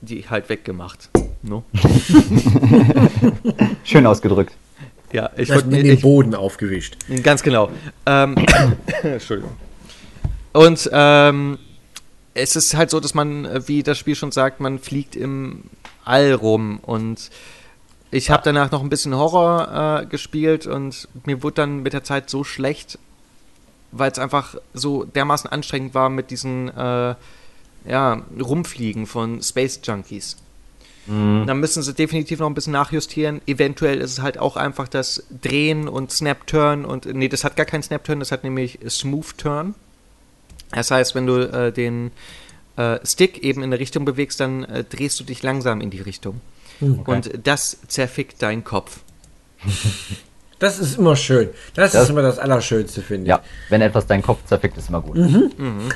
die 0.01 0.25
halt 0.31 0.49
weggemacht. 0.49 1.11
No? 1.43 1.65
Schön 3.85 4.07
ausgedrückt. 4.07 4.55
Ja, 5.13 5.31
ich 5.37 5.49
wollte 5.51 5.69
mir 5.69 5.83
den 5.83 6.01
Boden 6.01 6.35
aufgewischt. 6.35 6.97
Ganz 7.23 7.43
genau. 7.43 7.71
Ähm, 8.07 8.37
Entschuldigung. 9.03 9.53
Und 10.57 10.89
ähm, 10.91 11.59
es 12.33 12.57
ist 12.57 12.75
halt 12.75 12.89
so, 12.89 12.99
dass 12.99 13.13
man, 13.13 13.45
äh, 13.45 13.69
wie 13.69 13.83
das 13.83 13.99
Spiel 13.99 14.15
schon 14.15 14.33
sagt, 14.33 14.59
man 14.59 14.79
fliegt 14.79 15.15
im 15.15 15.65
All 16.03 16.33
rum 16.33 16.79
und 16.81 17.31
ich 18.11 18.31
habe 18.31 18.43
danach 18.43 18.71
noch 18.71 18.83
ein 18.83 18.89
bisschen 18.89 19.15
Horror 19.15 20.01
äh, 20.03 20.07
gespielt 20.07 20.67
und 20.67 21.09
mir 21.27 21.43
wurde 21.43 21.57
dann 21.57 21.83
mit 21.83 21.93
der 21.93 22.05
Zeit 22.05 22.31
so 22.31 22.43
schlecht, 22.43 22.99
weil 23.93 24.11
es 24.11 24.19
einfach 24.19 24.55
so 24.73 25.05
dermaßen 25.05 25.51
anstrengend 25.51 25.93
war 25.93 26.09
mit 26.09 26.31
diesen 26.31 26.69
äh, 26.75 27.15
ja, 27.87 28.23
Rumfliegen 28.41 29.07
von 29.07 29.43
Space 29.43 29.81
Junkies. 29.85 30.39
Mhm. 31.07 31.45
Dann 31.47 31.61
müssen 31.61 31.83
sie 31.83 31.93
definitiv 31.93 32.39
noch 32.39 32.49
ein 32.49 32.55
bisschen 32.55 32.73
nachjustieren. 32.73 33.43
Eventuell 33.47 34.01
ist 34.01 34.13
es 34.13 34.23
halt 34.23 34.39
auch 34.39 34.57
einfach 34.57 34.89
das 34.89 35.25
Drehen 35.43 35.87
und 35.87 36.13
Snap-Turn 36.13 36.87
und 36.87 37.05
nee, 37.05 37.29
das 37.29 37.45
hat 37.45 37.57
gar 37.57 37.67
keinen 37.67 37.83
Snap-Turn, 37.83 38.21
das 38.21 38.33
hat 38.33 38.43
nämlich 38.43 38.79
Smooth-Turn. 38.89 39.75
Das 40.73 40.91
heißt, 40.91 41.15
wenn 41.15 41.27
du 41.27 41.39
äh, 41.41 41.73
den 41.73 42.11
äh, 42.77 42.99
Stick 43.05 43.43
eben 43.43 43.63
in 43.63 43.71
eine 43.73 43.79
Richtung 43.79 44.05
bewegst, 44.05 44.41
dann 44.41 44.65
äh, 44.65 44.85
drehst 44.85 45.19
du 45.21 45.25
dich 45.25 45.43
langsam 45.43 45.81
in 45.81 45.91
die 45.91 46.01
Richtung. 46.01 46.41
Hm, 46.81 47.01
okay. 47.01 47.11
Und 47.11 47.31
das 47.45 47.79
zerfickt 47.89 48.43
deinen 48.43 48.65
Kopf. 48.65 49.01
Das 50.59 50.79
ist 50.79 50.97
immer 50.97 51.17
schön. 51.17 51.51
Das, 51.75 51.93
das 51.93 52.05
ist 52.05 52.09
immer 52.09 52.23
das 52.23 52.39
Allerschönste, 52.39 53.03
finde 53.03 53.25
ich. 53.25 53.29
Ja, 53.29 53.41
wenn 53.69 53.83
etwas 53.83 54.07
deinen 54.07 54.23
Kopf 54.23 54.43
zerfickt, 54.47 54.79
ist 54.79 54.89
immer 54.89 55.03
gut. 55.03 55.17
Mhm. 55.17 55.53
Mhm. 55.59 55.79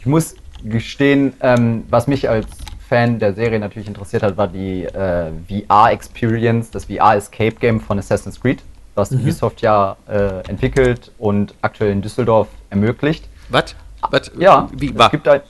Ich 0.00 0.06
muss 0.06 0.34
gestehen, 0.64 1.32
ähm, 1.40 1.84
was 1.88 2.08
mich 2.08 2.28
als 2.28 2.46
Fan 2.88 3.20
der 3.20 3.32
Serie 3.34 3.58
natürlich 3.58 3.88
interessiert 3.88 4.22
hat, 4.22 4.36
war 4.36 4.48
die 4.48 4.84
äh, 4.84 5.30
VR-Experience, 5.48 6.70
das 6.72 6.86
VR-Escape-Game 6.86 7.80
von 7.80 7.98
Assassin's 7.98 8.38
Creed. 8.40 8.62
was 8.96 9.12
Ubisoft 9.12 9.62
ja 9.62 9.96
äh, 10.08 10.46
entwickelt 10.48 11.10
und 11.18 11.54
aktuell 11.62 11.92
in 11.92 12.02
Düsseldorf 12.02 12.48
ermöglicht. 12.68 13.28
Was? 13.52 13.76
Was? 14.10 14.30
Ja, 14.38 14.68
Wie 14.72 14.90
es 14.90 14.98
war? 14.98 15.10
gibt 15.10 15.28
ein, 15.28 15.40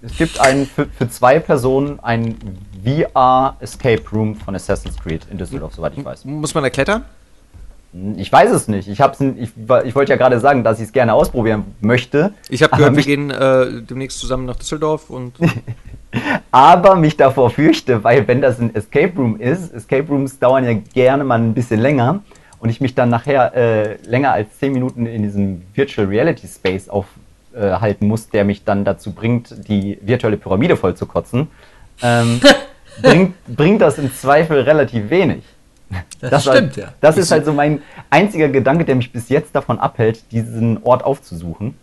es 0.00 0.16
gibt 0.16 0.40
ein 0.40 0.66
für, 0.66 0.86
für 0.86 1.08
zwei 1.10 1.38
Personen 1.38 2.00
ein 2.00 2.36
VR 2.84 3.56
Escape 3.60 4.02
Room 4.12 4.34
von 4.36 4.54
Assassin's 4.54 4.96
Creed 4.96 5.26
in 5.30 5.38
Düsseldorf, 5.38 5.74
soweit 5.74 5.92
ich 5.96 6.04
weiß. 6.04 6.24
Muss 6.24 6.54
man 6.54 6.64
da 6.64 6.70
klettern? 6.70 7.04
Ich 8.16 8.32
weiß 8.32 8.50
es 8.52 8.68
nicht. 8.68 8.88
Ich, 8.88 9.02
hab's, 9.02 9.20
ich, 9.20 9.50
ich 9.84 9.94
wollte 9.94 10.12
ja 10.12 10.16
gerade 10.16 10.40
sagen, 10.40 10.64
dass 10.64 10.78
ich 10.78 10.86
es 10.86 10.92
gerne 10.92 11.12
ausprobieren 11.12 11.64
möchte. 11.82 12.32
Ich 12.48 12.62
habe 12.62 12.74
gehört, 12.74 12.96
wir 12.96 13.02
gehen 13.02 13.30
äh, 13.30 13.82
demnächst 13.82 14.18
zusammen 14.18 14.46
nach 14.46 14.56
Düsseldorf 14.56 15.10
und 15.10 15.34
aber 16.50 16.96
mich 16.96 17.18
davor 17.18 17.50
fürchte, 17.50 18.02
weil 18.02 18.26
wenn 18.26 18.40
das 18.40 18.58
ein 18.58 18.74
Escape 18.74 19.12
Room 19.16 19.38
ist, 19.38 19.74
Escape 19.74 20.08
Rooms 20.08 20.38
dauern 20.38 20.64
ja 20.64 20.72
gerne 20.94 21.22
mal 21.22 21.38
ein 21.38 21.52
bisschen 21.52 21.80
länger 21.80 22.22
und 22.60 22.70
ich 22.70 22.80
mich 22.80 22.94
dann 22.94 23.10
nachher 23.10 23.54
äh, 23.54 23.96
länger 24.06 24.32
als 24.32 24.58
10 24.58 24.72
Minuten 24.72 25.04
in 25.04 25.22
diesem 25.22 25.62
Virtual 25.74 26.06
Reality 26.06 26.48
Space 26.48 26.88
aufhalten 27.56 28.06
muss, 28.08 28.28
der 28.28 28.44
mich 28.44 28.64
dann 28.64 28.84
dazu 28.84 29.12
bringt, 29.12 29.68
die 29.68 29.98
virtuelle 30.02 30.36
Pyramide 30.36 30.76
voll 30.76 30.94
zu 30.94 31.06
kotzen, 31.06 31.48
ähm, 32.02 32.40
bringt, 33.02 33.34
bringt 33.56 33.80
das 33.82 33.98
im 33.98 34.12
Zweifel 34.12 34.60
relativ 34.60 35.10
wenig. 35.10 35.42
Das, 36.20 36.46
war- 36.46 36.56
stimmt, 36.56 36.76
ja. 36.76 36.88
Das 37.00 37.16
ist 37.18 37.30
halt 37.30 37.44
so 37.44 37.52
mein 37.52 37.82
einziger 38.08 38.48
Gedanke, 38.48 38.84
der 38.86 38.94
mich 38.94 39.12
bis 39.12 39.28
jetzt 39.28 39.54
davon 39.54 39.78
abhält, 39.78 40.22
diesen 40.32 40.82
Ort 40.82 41.04
aufzusuchen. 41.04 41.74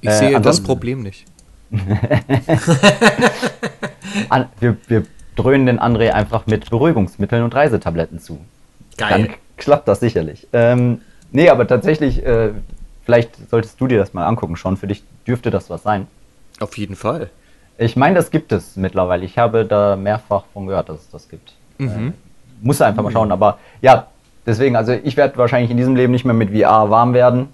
ich 0.00 0.08
Äh, 0.08 0.12
sehe 0.12 0.28
das 0.28 0.36
ansonsten- 0.36 0.66
Problem 0.66 1.02
nicht. 1.02 1.26
An, 4.28 4.46
wir, 4.58 4.76
wir 4.88 5.04
dröhnen 5.36 5.66
den 5.66 5.78
André 5.80 6.10
einfach 6.10 6.46
mit 6.46 6.68
Beruhigungsmitteln 6.70 7.42
und 7.42 7.54
Reisetabletten 7.54 8.18
zu. 8.18 8.38
Dann 8.96 9.08
Geil. 9.24 9.28
klappt 9.56 9.88
das 9.88 10.00
sicherlich. 10.00 10.46
Ähm, 10.52 11.00
nee, 11.32 11.48
aber 11.48 11.66
tatsächlich, 11.66 12.24
äh, 12.24 12.50
vielleicht 13.10 13.50
solltest 13.50 13.80
du 13.80 13.88
dir 13.88 13.98
das 13.98 14.14
mal 14.14 14.24
angucken 14.24 14.56
schon. 14.56 14.76
Für 14.76 14.86
dich 14.86 15.02
dürfte 15.26 15.50
das 15.50 15.68
was 15.68 15.82
sein. 15.82 16.06
Auf 16.60 16.78
jeden 16.78 16.94
Fall. 16.94 17.30
Ich 17.76 17.96
meine, 17.96 18.14
das 18.14 18.30
gibt 18.30 18.52
es 18.52 18.76
mittlerweile. 18.76 19.24
Ich 19.24 19.36
habe 19.36 19.64
da 19.64 19.96
mehrfach 19.96 20.44
von 20.52 20.66
gehört, 20.66 20.88
dass 20.88 21.00
es 21.00 21.10
das 21.10 21.28
gibt. 21.28 21.54
Äh, 21.78 22.12
muss 22.60 22.80
einfach 22.80 23.02
mal 23.02 23.10
schauen. 23.10 23.32
Aber 23.32 23.58
ja, 23.80 24.06
deswegen, 24.46 24.76
also 24.76 24.92
ich 24.92 25.16
werde 25.16 25.36
wahrscheinlich 25.38 25.70
in 25.70 25.76
diesem 25.76 25.96
Leben 25.96 26.12
nicht 26.12 26.24
mehr 26.24 26.34
mit 26.34 26.50
VR 26.50 26.88
warm 26.90 27.14
werden. 27.14 27.48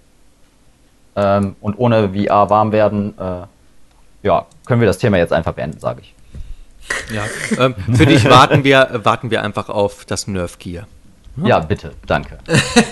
Ähm, 1.15 1.57
und 1.63 1.79
ohne 1.79 2.11
VR 2.11 2.51
warm 2.51 2.73
werden, 2.73 3.17
äh, 3.19 4.27
ja, 4.27 4.45
können 4.67 4.81
wir 4.81 4.87
das 4.87 4.99
Thema 4.99 5.17
jetzt 5.17 5.33
einfach 5.33 5.55
beenden, 5.55 5.81
sage 5.81 6.03
ich. 6.03 6.15
Ja. 7.15 7.25
ähm, 7.65 7.75
für 7.95 8.05
dich 8.05 8.29
warten 8.29 8.63
wir, 8.63 8.91
äh, 8.91 9.05
warten 9.05 9.31
wir 9.31 9.43
einfach 9.43 9.71
auf 9.71 10.05
das 10.05 10.27
Nerf 10.27 10.59
Gear. 10.59 10.87
Ja, 11.37 11.61
bitte, 11.61 11.93
danke. 12.07 12.39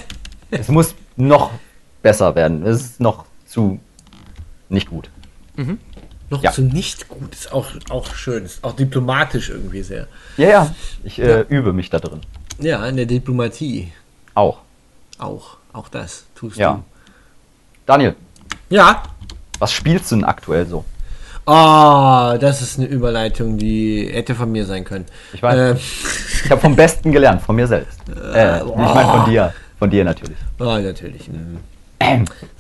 es 0.51 0.69
muss 0.69 0.95
noch 1.17 1.51
besser 2.05 2.35
werden. 2.37 2.65
Es 2.65 2.81
ist 2.83 3.01
noch 3.01 3.25
zu 3.47 3.81
nicht 4.69 4.89
gut. 4.89 5.11
Noch 6.31 6.43
Ja. 6.43 6.53
zu 6.53 6.63
nicht 6.63 7.09
gut. 7.09 7.33
Ist 7.35 7.53
auch, 7.53 7.67
auch 7.91 8.15
schön. 8.15 8.45
Ist 8.45 8.63
auch 8.63 8.75
diplomatisch 8.77 9.49
irgendwie 9.51 9.83
sehr. 9.83 10.07
Ja, 10.37 10.49
ja, 10.49 10.75
ich 11.03 11.19
äh, 11.19 11.41
übe 11.49 11.73
mich 11.73 11.91
da 11.91 11.99
drin. 11.99 12.21
Ja, 12.61 12.87
in 12.87 12.97
der 12.97 13.07
Diplomatie. 13.07 13.93
Auch. 14.35 14.59
Auch. 15.19 15.57
Auch 15.73 15.89
das 15.89 16.25
tust 16.37 16.57
Ja. 16.57 16.75
du. 16.75 16.85
Daniel, 17.87 18.15
Ja. 18.71 19.03
was 19.59 19.73
spielst 19.73 20.11
du 20.13 20.17
denn 20.17 20.25
aktuell 20.25 20.67
so? 20.67 20.85
Ah, 21.47 22.37
das 22.39 22.63
ist 22.63 22.79
eine 22.79 22.87
Überleitung, 22.89 23.59
die 23.59 24.09
hätte 24.11 24.35
von 24.35 24.51
mir 24.51 24.65
sein 24.67 24.85
können. 24.85 25.05
Ich 25.33 25.43
weiß. 25.43 25.73
Ähm, 25.73 25.77
Ich 26.45 26.51
habe 26.51 26.61
vom 26.61 26.77
Besten 26.77 27.13
gelernt, 27.13 27.41
von 27.43 27.57
mir 27.57 27.67
selbst. 27.67 27.99
Äh, 28.35 28.59
ich 28.65 28.75
meine 28.77 29.09
von 29.11 29.25
dir. 29.31 29.53
Von 29.79 29.91
dir 29.91 30.05
natürlich. 30.05 30.37
Ah, 30.59 30.79
natürlich. 30.79 31.29
mhm. 31.29 31.59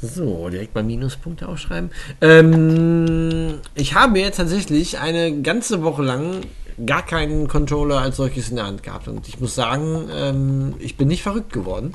So, 0.00 0.48
direkt 0.48 0.74
mal 0.74 0.84
Minuspunkte 0.84 1.48
aufschreiben. 1.48 1.90
Ähm, 2.20 3.60
ich 3.74 3.94
habe 3.94 4.18
jetzt 4.18 4.36
tatsächlich 4.36 4.98
eine 4.98 5.40
ganze 5.42 5.82
Woche 5.82 6.02
lang 6.02 6.40
gar 6.84 7.04
keinen 7.04 7.48
Controller 7.48 7.98
als 7.98 8.16
solches 8.16 8.50
in 8.50 8.56
der 8.56 8.66
Hand 8.66 8.82
gehabt. 8.82 9.08
Und 9.08 9.28
ich 9.28 9.40
muss 9.40 9.54
sagen, 9.54 10.08
ähm, 10.12 10.74
ich 10.78 10.96
bin 10.96 11.08
nicht 11.08 11.22
verrückt 11.22 11.52
geworden. 11.52 11.94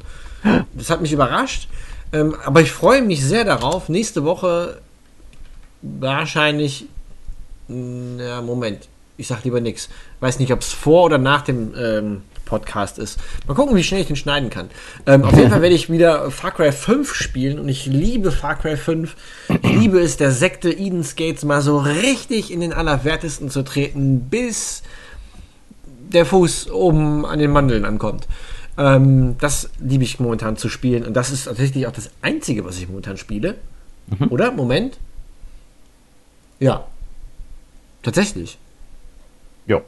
Das 0.73 0.89
hat 0.89 1.01
mich 1.01 1.11
überrascht. 1.11 1.67
Ähm, 2.13 2.35
aber 2.43 2.61
ich 2.61 2.71
freue 2.71 3.01
mich 3.01 3.23
sehr 3.23 3.43
darauf, 3.43 3.89
nächste 3.89 4.23
Woche 4.23 4.79
wahrscheinlich. 5.81 6.85
Na, 7.67 8.41
Moment. 8.41 8.87
Ich 9.17 9.27
sag 9.27 9.43
lieber 9.43 9.59
nichts. 9.59 9.89
Weiß 10.21 10.39
nicht, 10.39 10.53
ob 10.53 10.61
es 10.61 10.71
vor 10.71 11.03
oder 11.03 11.17
nach 11.17 11.41
dem 11.41 11.73
ähm, 11.77 12.21
Podcast 12.49 12.99
ist. 12.99 13.19
Mal 13.47 13.53
gucken, 13.53 13.75
wie 13.75 13.83
schnell 13.83 14.01
ich 14.01 14.07
den 14.07 14.15
schneiden 14.15 14.49
kann. 14.49 14.69
Ähm, 15.05 15.23
auf 15.23 15.37
jeden 15.37 15.51
Fall 15.51 15.61
werde 15.61 15.75
ich 15.75 15.89
wieder 15.89 16.31
Far 16.31 16.51
Cry 16.51 16.71
5 16.71 17.13
spielen 17.13 17.59
und 17.59 17.69
ich 17.69 17.85
liebe 17.85 18.31
Far 18.31 18.55
Cry 18.55 18.75
5. 18.75 19.15
Ich 19.61 19.71
liebe 19.71 19.99
es, 19.99 20.17
der 20.17 20.31
Sekte 20.31 20.71
Eden's 20.71 21.15
Gates 21.15 21.45
mal 21.45 21.61
so 21.61 21.77
richtig 21.77 22.51
in 22.51 22.59
den 22.59 22.73
Allerwertesten 22.73 23.49
zu 23.49 23.63
treten, 23.63 24.21
bis 24.29 24.83
der 25.87 26.25
Fuß 26.25 26.71
oben 26.71 27.25
an 27.25 27.39
den 27.39 27.51
Mandeln 27.51 27.85
ankommt. 27.85 28.27
Ähm, 28.77 29.35
das 29.39 29.69
liebe 29.79 30.03
ich 30.03 30.19
momentan 30.19 30.57
zu 30.57 30.69
spielen 30.69 31.05
und 31.05 31.13
das 31.13 31.31
ist 31.31 31.45
tatsächlich 31.45 31.85
auch 31.85 31.91
das 31.91 32.09
Einzige, 32.21 32.65
was 32.65 32.77
ich 32.77 32.87
momentan 32.87 33.17
spiele. 33.17 33.55
Oder? 34.29 34.51
Moment. 34.51 34.97
Ja. 36.59 36.85
Tatsächlich. 38.01 38.57
Jo. 39.67 39.81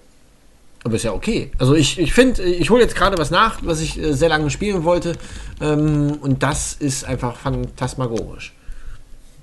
Aber 0.83 0.95
ist 0.95 1.03
ja 1.03 1.13
okay. 1.13 1.51
Also 1.59 1.75
ich, 1.75 1.99
ich 1.99 2.13
finde, 2.13 2.41
ich 2.43 2.69
hole 2.69 2.81
jetzt 2.81 2.95
gerade 2.95 3.17
was 3.17 3.29
nach, 3.29 3.59
was 3.63 3.81
ich 3.81 4.01
äh, 4.01 4.13
sehr 4.13 4.29
lange 4.29 4.49
spielen 4.49 4.83
wollte. 4.83 5.13
Ähm, 5.59 6.17
und 6.21 6.41
das 6.41 6.73
ist 6.73 7.05
einfach 7.05 7.35
phantasmagorisch. 7.35 8.53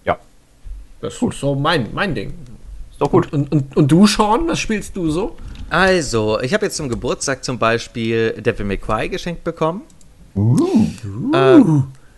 Ja. 0.05 0.19
Das 1.01 1.15
ist 1.15 1.39
so 1.39 1.55
mein, 1.55 1.89
mein 1.93 2.15
Ding. 2.15 2.35
Ist 2.91 3.01
doch 3.01 3.11
gut. 3.11 3.33
Und, 3.33 3.53
und, 3.53 3.77
und 3.77 3.93
du, 3.93 4.07
Sean, 4.07 4.49
was 4.49 4.59
spielst 4.59 4.97
du 4.97 5.11
so? 5.11 5.37
Also, 5.71 6.41
ich 6.41 6.55
habe 6.55 6.67
jetzt 6.67 6.77
zum 6.77 6.89
Geburtstag 6.89 7.45
zum 7.45 7.59
Beispiel 7.59 8.33
Devil 8.33 8.67
May 8.67 8.79
Cry 8.79 9.09
geschenkt 9.09 9.45
bekommen. 9.45 9.83
Äh, 11.33 11.61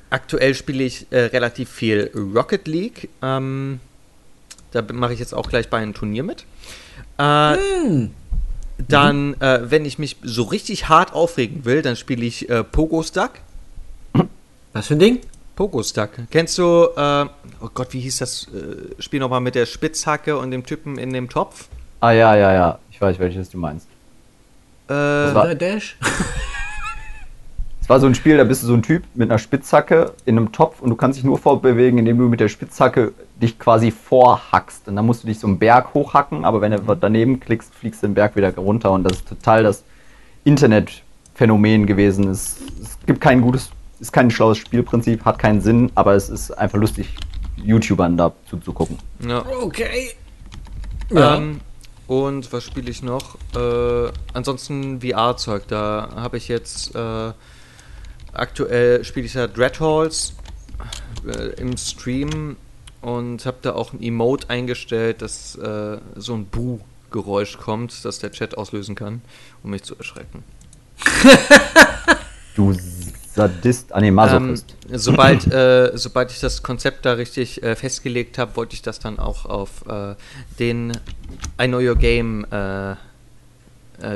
aktuell 0.09 0.55
spiele 0.55 0.85
ich 0.85 1.07
äh, 1.11 1.25
relativ 1.25 1.69
viel 1.69 2.11
Rocket 2.35 2.67
League. 2.69 3.11
Ähm, 3.21 3.81
da 4.71 4.83
mache 4.93 5.13
ich 5.13 5.19
jetzt 5.19 5.35
auch 5.35 5.49
gleich 5.49 5.69
bei 5.69 5.79
einem 5.79 5.95
Turnier 5.95 6.23
mit. 6.23 6.45
Äh, 7.19 7.57
Dann, 8.89 9.41
äh, 9.41 9.71
wenn 9.71 9.85
ich 9.85 9.99
mich 9.99 10.17
so 10.23 10.45
richtig 10.45 10.89
hart 10.89 11.13
aufregen 11.13 11.65
will, 11.65 11.83
dann 11.83 11.97
spiele 11.97 12.25
ich 12.25 12.49
äh, 12.49 12.65
Pogo 12.65 13.03
Stuck. 13.03 13.33
Was 14.73 14.87
für 14.87 14.95
ein 14.95 14.99
Ding? 14.99 15.21
Pogo 15.57 15.83
Stuck. 15.83 16.11
Kennst 16.31 16.57
du, 16.59 16.89
äh, 16.97 17.27
oh 17.61 17.69
Gott, 17.75 17.93
wie 17.93 18.01
hieß 18.01 18.19
das 18.19 18.49
äh, 18.49 19.01
Spiel 19.03 19.21
nochmal 19.21 19.41
mit 19.41 19.55
der 19.55 19.67
Spitzhacke 19.67 20.39
und 20.39 20.51
dem 20.51 20.65
Typen 20.65 20.99
in 20.99 21.13
dem 21.13 21.29
Topf? 21.29 21.69
Ah 22.01 22.13
ja, 22.13 22.35
ja, 22.35 22.53
ja. 22.53 22.79
Ich 22.91 23.01
weiß, 23.01 23.19
welches 23.19 23.51
du 23.51 23.59
meinst. 23.59 23.87
Äh, 24.89 25.57
Dash? 25.57 25.97
War 27.91 27.99
so 27.99 28.07
ein 28.07 28.15
Spiel, 28.15 28.37
da 28.37 28.45
bist 28.45 28.63
du 28.63 28.69
so 28.69 28.75
ein 28.75 28.85
Typ 28.85 29.03
mit 29.15 29.33
einer 29.33 29.41
Spitzhacke 29.41 30.13
in 30.25 30.39
einem 30.39 30.53
Topf 30.53 30.81
und 30.81 30.91
du 30.91 30.95
kannst 30.95 31.17
dich 31.19 31.25
nur 31.25 31.39
fortbewegen, 31.39 31.99
indem 31.99 32.19
du 32.19 32.29
mit 32.29 32.39
der 32.39 32.47
Spitzhacke 32.47 33.15
dich 33.43 33.59
quasi 33.59 33.91
vorhackst. 33.91 34.87
Und 34.87 34.95
dann 34.95 35.05
musst 35.05 35.25
du 35.25 35.27
dich 35.27 35.41
so 35.41 35.49
einen 35.49 35.59
Berg 35.59 35.93
hochhacken, 35.93 36.45
aber 36.45 36.61
wenn 36.61 36.71
du 36.71 36.95
daneben 36.95 37.41
klickst, 37.41 37.75
fliegst 37.75 38.05
du 38.05 38.07
den 38.07 38.15
Berg 38.15 38.37
wieder 38.37 38.55
runter. 38.55 38.93
Und 38.93 39.03
das 39.03 39.15
ist 39.15 39.29
total 39.29 39.65
das 39.65 39.83
Internetphänomen 40.45 41.87
gewesen. 41.87 42.29
Es, 42.29 42.59
es 42.81 42.97
gibt 43.07 43.21
kein 43.21 43.41
gutes, 43.41 43.71
ist 43.99 44.13
kein 44.13 44.31
schlaues 44.31 44.59
Spielprinzip, 44.59 45.25
hat 45.25 45.41
keinen 45.41 45.61
Sinn, 45.61 45.91
aber 45.97 46.15
es 46.15 46.29
ist 46.29 46.53
einfach 46.53 46.79
lustig, 46.79 47.17
YouTubern 47.57 48.17
da 48.17 48.33
zuzugucken. 48.49 48.99
ja. 49.27 49.45
Okay. 49.45 50.11
Ja. 51.11 51.39
Ähm, 51.39 51.61
und 52.07 52.53
was 52.53 52.63
spiele 52.63 52.91
ich 52.91 53.03
noch? 53.03 53.37
Äh, 53.57 54.13
ansonsten 54.33 55.01
VR-Zeug. 55.01 55.65
Da 55.67 56.11
habe 56.15 56.37
ich 56.37 56.47
jetzt 56.47 56.95
äh, 56.95 57.33
aktuell 58.33 59.05
spiele 59.05 59.27
ich 59.27 59.35
ja 59.35 59.47
Dreadhalls 59.47 60.35
äh, 61.27 61.61
im 61.61 61.77
Stream 61.77 62.57
und 63.01 63.47
habe 63.47 63.59
da 63.63 63.75
auch 63.75 63.93
ein 63.93 64.03
Emote 64.03 64.51
eingestellt, 64.51 65.23
dass 65.23 65.57
äh, 65.57 65.99
so 66.17 66.35
ein 66.35 66.47
Bu-Geräusch 66.47 67.59
kommt, 67.59 68.05
das 68.05 68.19
der 68.19 68.33
Chat 68.33 68.57
auslösen 68.57 68.95
kann, 68.95 69.23
um 69.63 69.71
mich 69.71 69.83
zu 69.83 69.97
erschrecken. 69.97 70.45
Du 72.55 72.75
Sadist, 73.33 73.93
ah 73.93 74.01
nee, 74.01 74.09
Ähm, 74.09 74.15
Masochist. 74.15 74.75
sobald, 74.93 75.53
äh, 75.53 75.93
sobald 75.95 76.33
ich 76.33 76.41
das 76.41 76.63
Konzept 76.63 77.07
da 77.07 77.13
richtig 77.13 77.63
äh, 77.63 77.77
festgelegt 77.77 78.39
habe, 78.39 78.57
wollte 78.57 78.75
ich 78.75 78.83
das 78.83 78.99
dann 78.99 79.19
auch 79.21 79.47
auf 79.47 79.87
äh, 79.87 80.17
den 80.59 80.93
I 81.61 81.69
Know 81.69 81.79
Your 81.79 81.97
Game 81.97 82.45
äh, 82.51 82.93
äh, 82.93 82.97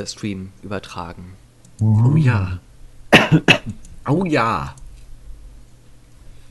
Stream 0.07 0.51
übertragen. 0.63 1.35
Oh 1.81 2.17
ja. 2.17 2.59
Oh 4.09 4.25
ja. 4.25 4.75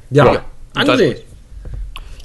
Ja. 0.10 0.34
Ja. 0.34 0.42
André. 0.76 1.18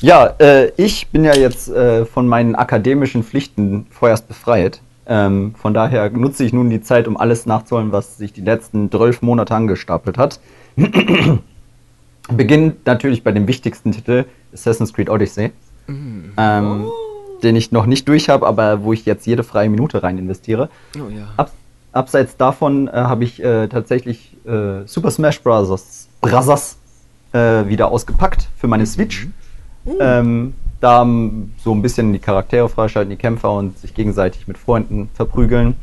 Ja, 0.00 0.34
äh, 0.38 0.70
ich 0.76 1.08
bin 1.08 1.24
ja 1.24 1.34
jetzt 1.34 1.68
äh, 1.68 2.04
von 2.04 2.28
meinen 2.28 2.54
akademischen 2.54 3.24
Pflichten 3.24 3.86
vorerst 3.90 4.28
befreit. 4.28 4.80
Ähm, 5.06 5.54
von 5.56 5.74
daher 5.74 6.10
nutze 6.10 6.44
ich 6.44 6.52
nun 6.52 6.70
die 6.70 6.82
Zeit, 6.82 7.08
um 7.08 7.16
alles 7.16 7.46
nachzuholen, 7.46 7.92
was 7.92 8.18
sich 8.18 8.32
die 8.32 8.42
letzten 8.42 8.90
zwölf 8.90 9.22
Monate 9.22 9.54
angestapelt 9.54 10.18
hat. 10.18 10.38
Beginnt 12.30 12.86
natürlich 12.86 13.24
bei 13.24 13.32
dem 13.32 13.48
wichtigsten 13.48 13.92
Titel, 13.92 14.26
Assassin's 14.52 14.92
Creed 14.92 15.08
Odyssey. 15.08 15.50
Mm. 15.86 16.32
Ähm, 16.36 16.86
Den 17.42 17.56
ich 17.56 17.72
noch 17.72 17.86
nicht 17.86 18.06
durch 18.06 18.28
habe, 18.28 18.46
aber 18.46 18.84
wo 18.84 18.92
ich 18.92 19.06
jetzt 19.06 19.26
jede 19.26 19.42
freie 19.42 19.70
Minute 19.70 20.02
rein 20.02 20.18
investiere. 20.18 20.68
Oh 20.94 21.08
ja. 21.08 21.28
Ab, 21.38 21.52
abseits 21.92 22.36
davon 22.36 22.88
äh, 22.88 22.92
habe 22.92 23.24
ich 23.24 23.42
äh, 23.42 23.68
tatsächlich 23.68 24.36
äh, 24.48 24.86
Super 24.86 25.10
Smash 25.10 25.40
Bros. 25.42 26.08
Brothers 26.20 26.76
äh, 27.32 27.66
wieder 27.66 27.90
ausgepackt 27.90 28.48
für 28.56 28.66
meine 28.66 28.86
Switch. 28.86 29.28
Ähm, 30.00 30.54
da 30.80 31.06
so 31.58 31.72
ein 31.72 31.82
bisschen 31.82 32.12
die 32.12 32.18
Charaktere 32.18 32.68
freischalten, 32.68 33.10
die 33.10 33.16
Kämpfer 33.16 33.52
und 33.52 33.78
sich 33.78 33.94
gegenseitig 33.94 34.46
mit 34.46 34.58
Freunden 34.58 35.08
verprügeln. 35.14 35.76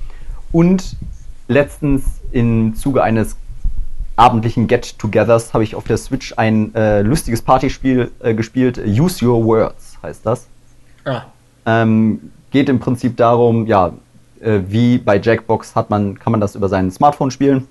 Und 0.52 0.96
letztens 1.48 2.04
im 2.32 2.76
Zuge 2.76 3.04
eines 3.04 3.36
abendlichen 4.16 4.68
Get-Togethers 4.68 5.54
habe 5.54 5.64
ich 5.64 5.76
auf 5.76 5.84
der 5.84 5.98
Switch 5.98 6.34
ein 6.38 6.74
äh, 6.76 7.02
lustiges 7.02 7.42
Partyspiel 7.42 8.12
äh, 8.20 8.34
gespielt. 8.34 8.80
Use 8.86 9.26
Your 9.26 9.44
Words 9.44 9.98
heißt 10.02 10.26
das. 10.26 10.48
Ah, 11.04 11.24
Ähm, 11.66 12.32
geht 12.52 12.70
im 12.70 12.80
Prinzip 12.80 13.18
darum, 13.18 13.66
ja, 13.66 13.92
äh, 14.40 14.60
wie 14.68 14.98
bei 14.98 15.20
Jackbox 15.20 15.76
hat 15.76 15.90
man, 15.90 16.18
kann 16.18 16.32
man 16.32 16.40
das 16.40 16.56
über 16.56 16.70
sein 16.70 16.92
Smartphone 16.92 17.32
spielen. 17.32 17.68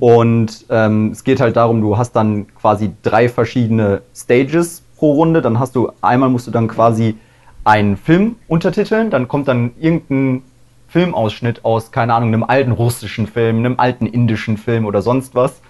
Und 0.00 0.66
ähm, 0.70 1.10
es 1.12 1.24
geht 1.24 1.40
halt 1.40 1.56
darum, 1.56 1.80
du 1.80 1.98
hast 1.98 2.12
dann 2.12 2.46
quasi 2.54 2.92
drei 3.02 3.28
verschiedene 3.28 4.02
Stages 4.14 4.82
pro 4.96 5.12
Runde. 5.12 5.42
Dann 5.42 5.58
hast 5.58 5.74
du, 5.74 5.90
einmal 6.00 6.28
musst 6.28 6.46
du 6.46 6.50
dann 6.50 6.68
quasi 6.68 7.16
einen 7.64 7.96
Film 7.96 8.36
untertiteln, 8.46 9.10
dann 9.10 9.26
kommt 9.26 9.48
dann 9.48 9.72
irgendein 9.80 10.42
Filmausschnitt 10.88 11.64
aus, 11.64 11.90
keine 11.90 12.14
Ahnung, 12.14 12.28
einem 12.28 12.44
alten 12.44 12.70
russischen 12.70 13.26
Film, 13.26 13.58
einem 13.58 13.74
alten 13.78 14.06
indischen 14.06 14.56
Film 14.56 14.86
oder 14.86 15.02
sonst 15.02 15.34
was. 15.34 15.60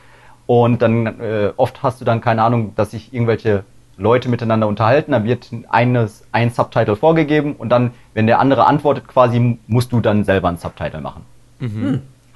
Und 0.46 0.82
dann 0.82 1.06
äh, 1.20 1.52
oft 1.56 1.82
hast 1.82 2.00
du 2.00 2.04
dann 2.04 2.20
keine 2.20 2.42
Ahnung, 2.42 2.72
dass 2.76 2.90
sich 2.90 3.14
irgendwelche 3.14 3.64
Leute 3.96 4.28
miteinander 4.28 4.68
unterhalten, 4.68 5.12
da 5.12 5.24
wird 5.24 5.48
eines, 5.70 6.22
ein 6.32 6.50
Subtitle 6.50 6.96
vorgegeben 6.96 7.54
und 7.54 7.70
dann, 7.70 7.92
wenn 8.12 8.26
der 8.26 8.40
andere 8.40 8.66
antwortet 8.66 9.08
quasi, 9.08 9.58
musst 9.66 9.90
du 9.90 10.00
dann 10.00 10.24
selber 10.24 10.48
ein 10.48 10.58
Subtitle 10.58 11.00
machen. 11.00 11.22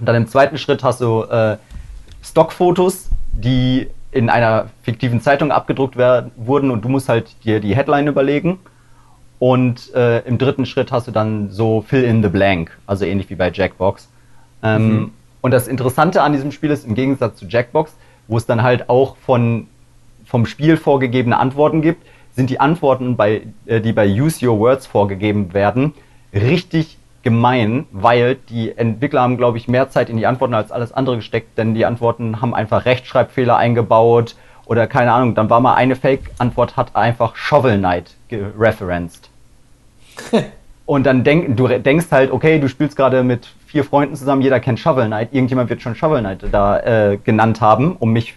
Und 0.01 0.07
dann 0.07 0.17
im 0.17 0.27
zweiten 0.27 0.59
Schritt 0.59 0.83
hast 0.83 1.01
du 1.01 1.23
äh, 1.23 1.57
Stockfotos, 2.23 3.11
die 3.33 3.89
in 4.13 4.29
einer 4.29 4.71
fiktiven 4.83 5.21
Zeitung 5.21 5.53
abgedruckt 5.53 5.97
werden, 5.97 6.33
wurden 6.37 6.71
und 6.71 6.85
du 6.85 6.89
musst 6.89 7.09
halt 7.09 7.45
dir 7.45 7.61
die 7.61 7.77
Headline 7.77 8.09
überlegen. 8.09 8.59
Und 9.39 9.95
äh, 9.95 10.21
im 10.21 10.37
dritten 10.37 10.67
Schritt 10.67 10.91
hast 10.91 11.07
du 11.07 11.13
dann 11.13 11.51
so 11.51 11.83
Fill 11.83 12.05
in 12.05 12.23
the 12.23 12.29
Blank, 12.29 12.77
also 12.87 13.05
ähnlich 13.05 13.31
wie 13.31 13.37
bei 13.37 13.51
Jackbox. 13.51 14.09
Ähm, 14.63 15.13
Und 15.41 15.53
das 15.53 15.69
Interessante 15.69 16.23
an 16.23 16.33
diesem 16.33 16.53
Spiel 16.53 16.71
ist, 16.71 16.87
im 16.87 16.95
Gegensatz 16.95 17.39
zu 17.39 17.47
Jackbox, 17.47 17.95
wo 18.29 18.37
es 18.37 18.45
dann 18.45 18.63
halt 18.63 18.91
auch 18.91 19.17
von, 19.17 19.67
vom 20.27 20.45
Spiel 20.45 20.77
vorgegebene 20.77 21.39
Antworten 21.39 21.81
gibt, 21.81 22.07
sind 22.37 22.51
die 22.51 22.61
Antworten, 22.61 23.17
bei, 23.17 23.43
äh, 23.67 23.81
die 23.81 23.93
bei 23.93 24.07
Use 24.07 24.47
Your 24.47 24.59
Words 24.59 24.87
vorgegeben 24.87 25.55
werden, 25.55 25.95
richtig 26.35 26.99
gemein, 27.23 27.87
weil 27.93 28.37
die 28.37 28.77
Entwickler 28.77 29.21
haben, 29.23 29.37
glaube 29.37 29.59
ich, 29.59 29.69
mehr 29.69 29.91
Zeit 29.91 30.09
in 30.09 30.17
die 30.17 30.27
Antworten 30.27 30.55
als 30.55 30.73
alles 30.73 30.93
andere 30.93 31.17
gesteckt, 31.17 31.59
denn 31.59 31.75
die 31.75 31.85
Antworten 31.85 32.41
haben 32.41 32.55
einfach 32.55 32.85
Rechtschreibfehler 32.87 33.57
eingebaut 33.57 34.37
oder 34.65 34.87
keine 34.87 35.13
Ahnung, 35.13 35.35
dann 35.35 35.51
war 35.51 35.61
mal 35.61 35.75
eine 35.75 35.97
Fake-Antwort, 35.97 36.77
hat 36.77 36.97
einfach 36.97 37.37
Shovel 37.37 37.79
Knight 37.79 38.15
gereferenced. 38.29 39.29
Und 40.87 41.05
dann 41.05 41.23
denk, 41.23 41.57
du 41.57 41.69
denkst 41.69 42.07
halt, 42.11 42.33
okay, 42.33 42.59
du 42.59 42.69
spielst 42.69 42.97
gerade 42.97 43.23
mit 43.23 43.47
vier 43.67 43.85
Freunden 43.85 44.17
zusammen, 44.17 44.43
jeder 44.43 44.59
kennt 44.59 44.81
Shovel 44.81 45.07
Knight, 45.07 45.33
irgendjemand 45.33 45.71
wird 45.71 45.83
schon 45.83 45.95
Shovel 45.95 46.21
Knight 46.21 46.45
da 46.51 46.79
äh, 46.81 47.17
genannt 47.19 47.61
haben, 47.61 47.97
um 47.97 48.13
mich 48.13 48.35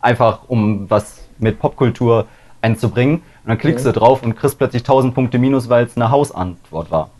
einfach, 0.00 0.40
um 0.48 0.90
was 0.90 1.28
mit 1.38 1.58
Popkultur 1.60 2.26
einzubringen. 2.62 3.16
Und 3.44 3.48
dann 3.50 3.58
klickst 3.58 3.86
Okay. 3.86 3.92
du 3.92 4.00
drauf 4.00 4.22
und 4.22 4.34
kriegst 4.34 4.58
plötzlich 4.58 4.82
1000 4.82 5.14
Punkte 5.14 5.38
minus, 5.38 5.68
weil 5.68 5.84
es 5.84 5.96
eine 5.96 6.10
Hausantwort 6.10 6.90
war. 6.90 7.10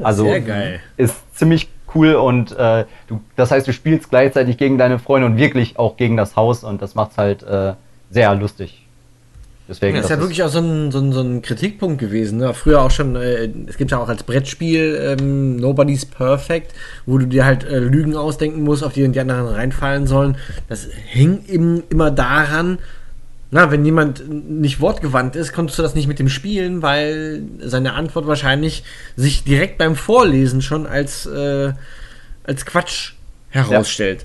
Also 0.00 0.24
sehr 0.24 0.40
geil. 0.40 0.80
ist 0.96 1.36
ziemlich 1.36 1.68
cool 1.94 2.14
und 2.14 2.52
äh, 2.52 2.84
du, 3.06 3.20
das 3.36 3.50
heißt, 3.50 3.66
du 3.66 3.72
spielst 3.72 4.10
gleichzeitig 4.10 4.56
gegen 4.56 4.78
deine 4.78 4.98
Freunde 4.98 5.26
und 5.26 5.36
wirklich 5.36 5.78
auch 5.78 5.96
gegen 5.96 6.16
das 6.16 6.36
Haus 6.36 6.64
und 6.64 6.80
das 6.80 6.94
macht's 6.94 7.18
halt 7.18 7.42
äh, 7.42 7.74
sehr 8.10 8.34
lustig. 8.34 8.86
Deswegen 9.68 9.96
Das 9.96 10.06
ist 10.06 10.10
ja 10.10 10.18
wirklich 10.18 10.42
auch 10.42 10.48
so 10.48 10.58
ein, 10.58 10.90
so 10.90 10.98
ein, 10.98 11.12
so 11.12 11.20
ein 11.20 11.40
Kritikpunkt 11.40 11.98
gewesen. 11.98 12.38
Ne? 12.38 12.52
Früher 12.52 12.82
auch 12.82 12.90
schon, 12.90 13.14
äh, 13.14 13.48
es 13.66 13.76
gibt 13.76 13.90
ja 13.90 13.98
auch 13.98 14.08
als 14.08 14.24
Brettspiel 14.24 15.16
ähm, 15.18 15.56
Nobody's 15.56 16.04
Perfect, 16.04 16.74
wo 17.06 17.18
du 17.18 17.26
dir 17.26 17.44
halt 17.44 17.64
äh, 17.64 17.78
Lügen 17.78 18.16
ausdenken 18.16 18.62
musst, 18.62 18.82
auf 18.82 18.92
die 18.92 19.06
die 19.08 19.20
anderen 19.20 19.46
reinfallen 19.46 20.06
sollen. 20.06 20.36
Das 20.68 20.88
hing 21.06 21.44
eben 21.48 21.84
immer 21.90 22.10
daran, 22.10 22.78
na, 23.54 23.70
wenn 23.70 23.84
jemand 23.84 24.28
nicht 24.50 24.80
wortgewandt 24.80 25.36
ist, 25.36 25.52
konntest 25.52 25.78
du 25.78 25.82
das 25.82 25.94
nicht 25.94 26.08
mit 26.08 26.18
dem 26.18 26.28
spielen, 26.28 26.80
weil 26.82 27.42
seine 27.60 27.92
Antwort 27.92 28.26
wahrscheinlich 28.26 28.82
sich 29.14 29.44
direkt 29.44 29.76
beim 29.78 29.94
Vorlesen 29.94 30.62
schon 30.62 30.86
als, 30.86 31.26
äh, 31.26 31.72
als 32.44 32.66
Quatsch 32.66 33.12
herausstellt. 33.50 34.24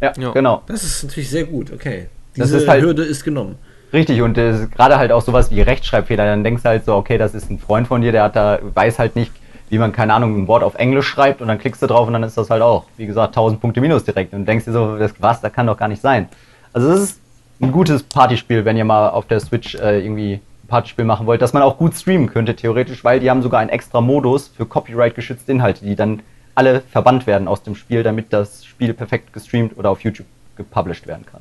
ja, 0.00 0.12
Ja. 0.18 0.32
genau. 0.32 0.62
Das 0.66 0.82
ist 0.82 1.04
natürlich 1.04 1.30
sehr 1.30 1.44
gut, 1.44 1.70
okay. 1.72 2.08
Das 2.36 2.48
Diese 2.48 2.58
ist 2.58 2.68
halt- 2.68 2.82
Hürde 2.82 3.02
ist 3.04 3.22
genommen. 3.24 3.56
Richtig, 3.92 4.22
und 4.22 4.38
äh, 4.38 4.66
gerade 4.74 4.96
halt 4.96 5.12
auch 5.12 5.20
sowas 5.22 5.50
wie 5.50 5.60
Rechtschreibfehler, 5.60 6.24
dann 6.24 6.42
denkst 6.42 6.62
du 6.62 6.68
halt 6.70 6.86
so, 6.86 6.94
okay, 6.96 7.18
das 7.18 7.34
ist 7.34 7.50
ein 7.50 7.58
Freund 7.58 7.86
von 7.86 8.00
dir, 8.00 8.10
der 8.10 8.22
hat 8.22 8.36
da, 8.36 8.58
weiß 8.74 8.98
halt 8.98 9.16
nicht, 9.16 9.30
wie 9.68 9.76
man, 9.78 9.92
keine 9.92 10.14
Ahnung, 10.14 10.34
ein 10.42 10.48
Wort 10.48 10.62
auf 10.62 10.76
Englisch 10.76 11.06
schreibt 11.08 11.42
und 11.42 11.48
dann 11.48 11.58
klickst 11.58 11.82
du 11.82 11.86
drauf 11.86 12.06
und 12.06 12.14
dann 12.14 12.22
ist 12.22 12.38
das 12.38 12.48
halt 12.48 12.62
auch, 12.62 12.84
wie 12.96 13.04
gesagt, 13.06 13.36
1000 13.36 13.60
Punkte 13.60 13.82
minus 13.82 14.04
direkt 14.04 14.32
und 14.32 14.46
denkst 14.46 14.64
dir 14.64 14.72
so, 14.72 14.96
das, 14.96 15.12
was, 15.18 15.42
das 15.42 15.52
kann 15.52 15.66
doch 15.66 15.76
gar 15.76 15.88
nicht 15.88 16.00
sein. 16.00 16.28
Also 16.72 16.88
das 16.88 17.00
ist 17.02 17.20
ein 17.62 17.72
gutes 17.72 18.02
Partyspiel, 18.02 18.64
wenn 18.64 18.76
ihr 18.76 18.84
mal 18.84 19.08
auf 19.10 19.26
der 19.26 19.40
Switch 19.40 19.74
äh, 19.76 20.04
irgendwie 20.04 20.34
ein 20.34 20.68
Partyspiel 20.68 21.04
machen 21.04 21.26
wollt, 21.26 21.40
das 21.40 21.52
man 21.52 21.62
auch 21.62 21.78
gut 21.78 21.94
streamen 21.94 22.26
könnte, 22.28 22.56
theoretisch, 22.56 23.04
weil 23.04 23.20
die 23.20 23.30
haben 23.30 23.42
sogar 23.42 23.60
einen 23.60 23.70
extra 23.70 24.00
Modus 24.00 24.48
für 24.48 24.66
Copyright-geschützte 24.66 25.52
Inhalte, 25.52 25.84
die 25.84 25.94
dann 25.96 26.20
alle 26.54 26.82
verbannt 26.82 27.26
werden 27.26 27.48
aus 27.48 27.62
dem 27.62 27.74
Spiel, 27.74 28.02
damit 28.02 28.32
das 28.32 28.64
Spiel 28.64 28.92
perfekt 28.92 29.32
gestreamt 29.32 29.76
oder 29.78 29.90
auf 29.90 30.00
YouTube 30.02 30.26
gepublished 30.56 31.06
werden 31.06 31.24
kann. 31.24 31.40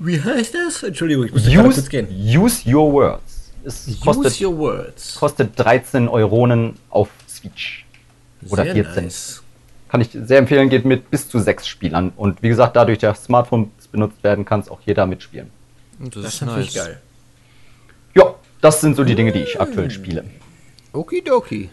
Wie 0.00 0.20
heißt 0.20 0.54
das? 0.54 0.82
Entschuldigung, 0.82 1.24
ich 1.26 1.32
muss 1.32 1.46
gerade 1.46 1.62
kurz 1.64 1.78
Use, 1.78 1.88
gehen. 1.88 2.08
use 2.10 2.70
your 2.70 2.92
words. 2.92 3.50
Es 3.64 3.88
Use 3.88 4.00
kostet, 4.00 4.40
your 4.40 4.58
words. 4.58 5.16
kostet 5.16 5.58
13 5.58 6.06
Euronen 6.08 6.74
auf 6.90 7.08
Switch. 7.26 7.86
Oder 8.50 8.64
Sehr 8.64 8.74
14. 8.74 9.04
nice. 9.04 9.42
Kann 9.88 10.00
ich 10.02 10.10
sehr 10.12 10.38
empfehlen, 10.38 10.68
geht 10.68 10.84
mit 10.84 11.10
bis 11.10 11.28
zu 11.28 11.38
sechs 11.38 11.66
Spielern. 11.66 12.12
Und 12.16 12.42
wie 12.42 12.48
gesagt, 12.48 12.76
dadurch, 12.76 12.98
dass 12.98 13.24
Smartphones 13.24 13.68
benutzt 13.94 14.22
werden, 14.22 14.44
kann 14.44 14.60
es 14.60 14.68
auch 14.68 14.80
jeder 14.84 15.06
mitspielen. 15.06 15.50
Das, 16.00 16.10
Das 16.22 16.34
ist 16.34 16.42
natürlich 16.42 16.74
geil. 16.74 17.00
Ja, 18.14 18.34
das 18.60 18.80
sind 18.80 18.96
so 18.96 19.04
die 19.04 19.14
Dinge, 19.14 19.32
die 19.32 19.40
ich 19.40 19.60
aktuell 19.60 19.90
spiele. 19.90 20.24
Okidoki. 20.92 21.70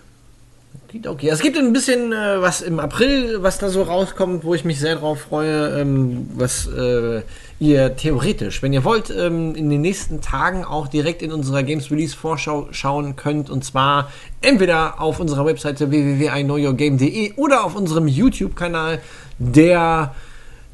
Okay, 1.08 1.30
es 1.30 1.40
gibt 1.40 1.58
ein 1.58 1.72
bisschen 1.72 2.12
äh, 2.12 2.42
was 2.42 2.62
im 2.62 2.80
April, 2.80 3.42
was 3.42 3.58
da 3.58 3.70
so 3.70 3.84
rauskommt, 3.84 4.44
wo 4.44 4.54
ich 4.54 4.66
mich 4.66 4.78
sehr 4.78 4.98
drauf 4.98 5.22
freue, 5.22 5.80
ähm, 5.80 6.30
was 6.36 6.68
äh, 6.68 7.22
ihr 7.60 7.96
theoretisch, 7.96 8.62
wenn 8.62 8.74
ihr 8.74 8.84
wollt, 8.84 9.10
ähm, 9.10 9.56
in 9.56 9.70
den 9.70 9.80
nächsten 9.80 10.20
Tagen 10.20 10.66
auch 10.66 10.90
direkt 10.90 11.22
in 11.22 11.32
unserer 11.32 11.64
Games 11.64 11.92
Release 11.92 12.16
Vorschau 12.16 12.68
schauen 12.72 13.16
könnt. 13.16 13.50
Und 13.50 13.64
zwar 13.64 14.12
entweder 14.42 15.00
auf 15.00 15.22
unserer 15.22 15.46
Webseite 15.46 15.92
www.iknowyourgame.de 15.92 17.36
oder 17.38 17.64
auf 17.64 17.76
unserem 17.76 18.08
YouTube-Kanal, 18.10 19.00
der 19.40 20.14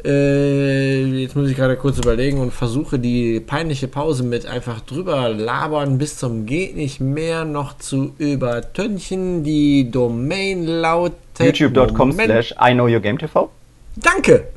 äh, 0.06 1.04
jetzt 1.22 1.36
muss 1.36 1.50
ich 1.50 1.56
gerade 1.56 1.76
kurz 1.76 1.98
überlegen 1.98 2.40
und 2.40 2.54
versuche 2.54 3.00
die 3.00 3.40
peinliche 3.40 3.88
Pause 3.88 4.24
mit 4.24 4.46
einfach 4.46 4.82
drüber 4.82 5.30
labern 5.30 5.98
bis 5.98 6.18
zum 6.18 6.46
geht 6.46 6.76
nicht 6.76 7.00
mehr 7.00 7.46
noch 7.46 7.78
zu 7.78 8.14
übertünchen. 8.18 9.44
Die 9.44 9.90
Domain 9.90 10.66
lautet 10.66 11.16
YouTube.com 11.40 12.12
slash 12.12 12.54
I 12.62 12.74
know 12.74 12.86
your 12.86 13.00
game 13.00 13.18
TV. 13.18 13.50
Danke. 13.96 14.48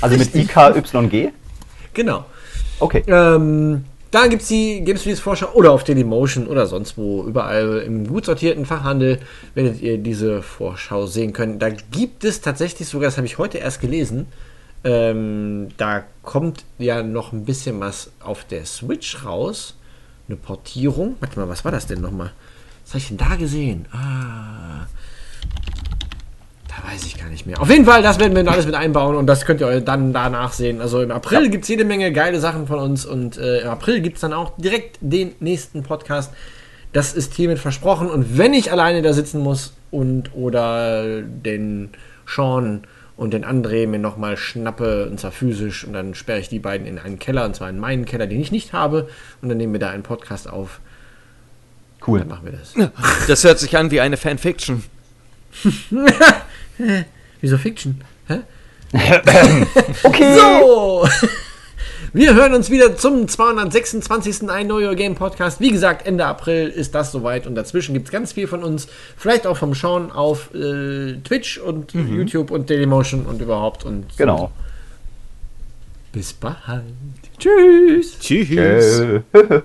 Also 0.00 0.16
mit 0.16 0.34
IKYG. 0.34 1.30
Genau. 1.94 2.24
Okay. 2.80 3.04
Ähm, 3.06 3.84
da 4.12 4.26
gibt 4.26 4.42
es 4.42 4.48
die 4.48 4.84
Games 4.84 5.04
Release 5.04 5.22
Vorschau 5.22 5.52
oder 5.54 5.72
auf 5.72 5.84
Dailymotion 5.84 6.46
oder 6.46 6.66
sonst 6.66 6.98
wo. 6.98 7.24
Überall 7.24 7.78
im 7.78 8.06
gut 8.06 8.26
sortierten 8.26 8.66
Fachhandel 8.66 9.18
werdet 9.54 9.80
ihr 9.80 9.98
diese 9.98 10.42
Vorschau 10.42 11.06
sehen 11.06 11.32
können. 11.32 11.58
Da 11.58 11.70
gibt 11.70 12.22
es 12.22 12.42
tatsächlich 12.42 12.88
sogar, 12.88 13.08
das 13.08 13.16
habe 13.16 13.26
ich 13.26 13.38
heute 13.38 13.58
erst 13.58 13.80
gelesen, 13.80 14.26
ähm, 14.84 15.68
da 15.78 16.04
kommt 16.22 16.64
ja 16.78 17.02
noch 17.02 17.32
ein 17.32 17.44
bisschen 17.46 17.80
was 17.80 18.10
auf 18.20 18.44
der 18.44 18.66
Switch 18.66 19.24
raus. 19.24 19.76
Eine 20.28 20.36
Portierung. 20.36 21.16
Warte 21.20 21.40
mal, 21.40 21.48
was 21.48 21.64
war 21.64 21.72
das 21.72 21.86
denn 21.86 22.00
nochmal? 22.00 22.32
Was 22.84 22.90
habe 22.90 22.98
ich 22.98 23.08
denn 23.08 23.16
da 23.16 23.36
gesehen? 23.36 23.86
Ah. 23.92 24.86
Da 26.74 26.90
weiß 26.90 27.04
ich 27.04 27.18
gar 27.18 27.28
nicht 27.28 27.44
mehr. 27.46 27.60
Auf 27.60 27.68
jeden 27.70 27.84
Fall, 27.84 28.02
das 28.02 28.18
werden 28.18 28.34
wir 28.34 28.50
alles 28.50 28.64
mit 28.66 28.74
einbauen 28.74 29.16
und 29.16 29.26
das 29.26 29.44
könnt 29.44 29.60
ihr 29.60 29.80
dann 29.82 30.12
danach 30.12 30.52
sehen. 30.52 30.80
Also 30.80 31.02
im 31.02 31.10
April 31.10 31.44
Ja. 31.44 31.48
gibt 31.50 31.64
es 31.64 31.68
jede 31.68 31.84
Menge 31.84 32.12
geile 32.12 32.40
Sachen 32.40 32.66
von 32.66 32.78
uns 32.78 33.04
und 33.04 33.36
äh, 33.36 33.60
im 33.60 33.68
April 33.68 34.00
gibt 34.00 34.16
es 34.16 34.20
dann 34.22 34.32
auch 34.32 34.52
direkt 34.56 34.98
den 35.00 35.32
nächsten 35.40 35.82
Podcast, 35.82 36.32
Das 36.94 37.14
ist 37.14 37.34
hiermit 37.34 37.58
versprochen. 37.58 38.08
Und 38.10 38.36
wenn 38.38 38.52
ich 38.54 38.70
alleine 38.72 39.00
da 39.02 39.12
sitzen 39.12 39.40
muss 39.40 39.72
und 39.90 40.34
oder 40.34 41.22
den 41.22 41.90
Sean 42.26 42.82
und 43.16 43.32
den 43.34 43.44
André 43.44 43.86
mir 43.86 43.98
nochmal 43.98 44.36
schnappe, 44.36 45.06
und 45.10 45.18
zwar 45.20 45.30
physisch, 45.32 45.84
und 45.84 45.92
dann 45.92 46.14
sperre 46.14 46.38
ich 46.40 46.48
die 46.48 46.58
beiden 46.58 46.86
in 46.86 46.98
einen 46.98 47.18
Keller, 47.18 47.44
und 47.44 47.54
zwar 47.56 47.68
in 47.70 47.78
meinen 47.78 48.04
Keller, 48.06 48.26
den 48.26 48.40
ich 48.40 48.50
nicht 48.52 48.72
habe, 48.72 49.08
und 49.42 49.48
dann 49.48 49.58
nehmen 49.58 49.72
wir 49.74 49.80
da 49.80 49.90
einen 49.90 50.02
Podcast 50.02 50.48
auf. 50.48 50.80
Cool. 52.06 52.18
Dann 52.20 52.28
machen 52.28 52.46
wir 52.46 52.52
das. 52.52 52.74
Das 53.28 53.44
hört 53.44 53.58
sich 53.58 53.76
an 53.76 53.90
wie 53.90 54.00
eine 54.00 54.16
Fanfiction. 54.16 54.82
Wieso 57.40 57.58
Fiction? 57.58 58.00
Hä? 58.28 58.40
Okay. 60.04 60.36
So! 60.36 61.08
Wir 62.14 62.34
hören 62.34 62.52
uns 62.52 62.68
wieder 62.68 62.94
zum 62.96 63.26
226. 63.26 64.50
Ein 64.50 64.70
Your 64.70 64.94
Game 64.94 65.14
Podcast. 65.14 65.60
Wie 65.60 65.70
gesagt, 65.70 66.06
Ende 66.06 66.26
April 66.26 66.68
ist 66.68 66.94
das 66.94 67.10
soweit 67.10 67.46
und 67.46 67.54
dazwischen 67.54 67.94
gibt 67.94 68.08
es 68.08 68.12
ganz 68.12 68.32
viel 68.34 68.46
von 68.46 68.62
uns. 68.62 68.86
Vielleicht 69.16 69.46
auch 69.46 69.56
vom 69.56 69.74
Schauen 69.74 70.12
auf 70.12 70.54
äh, 70.54 71.14
Twitch 71.24 71.56
und 71.56 71.94
YouTube 71.94 72.50
und 72.50 72.68
Dailymotion 72.68 73.24
und 73.24 73.40
überhaupt. 73.40 73.84
Und 73.86 74.14
Genau. 74.18 74.50
bis 76.12 76.34
bald. 76.34 76.58
Tschüss. 77.38 78.18
Tschüss. 78.20 79.00
Äh, 79.32 79.62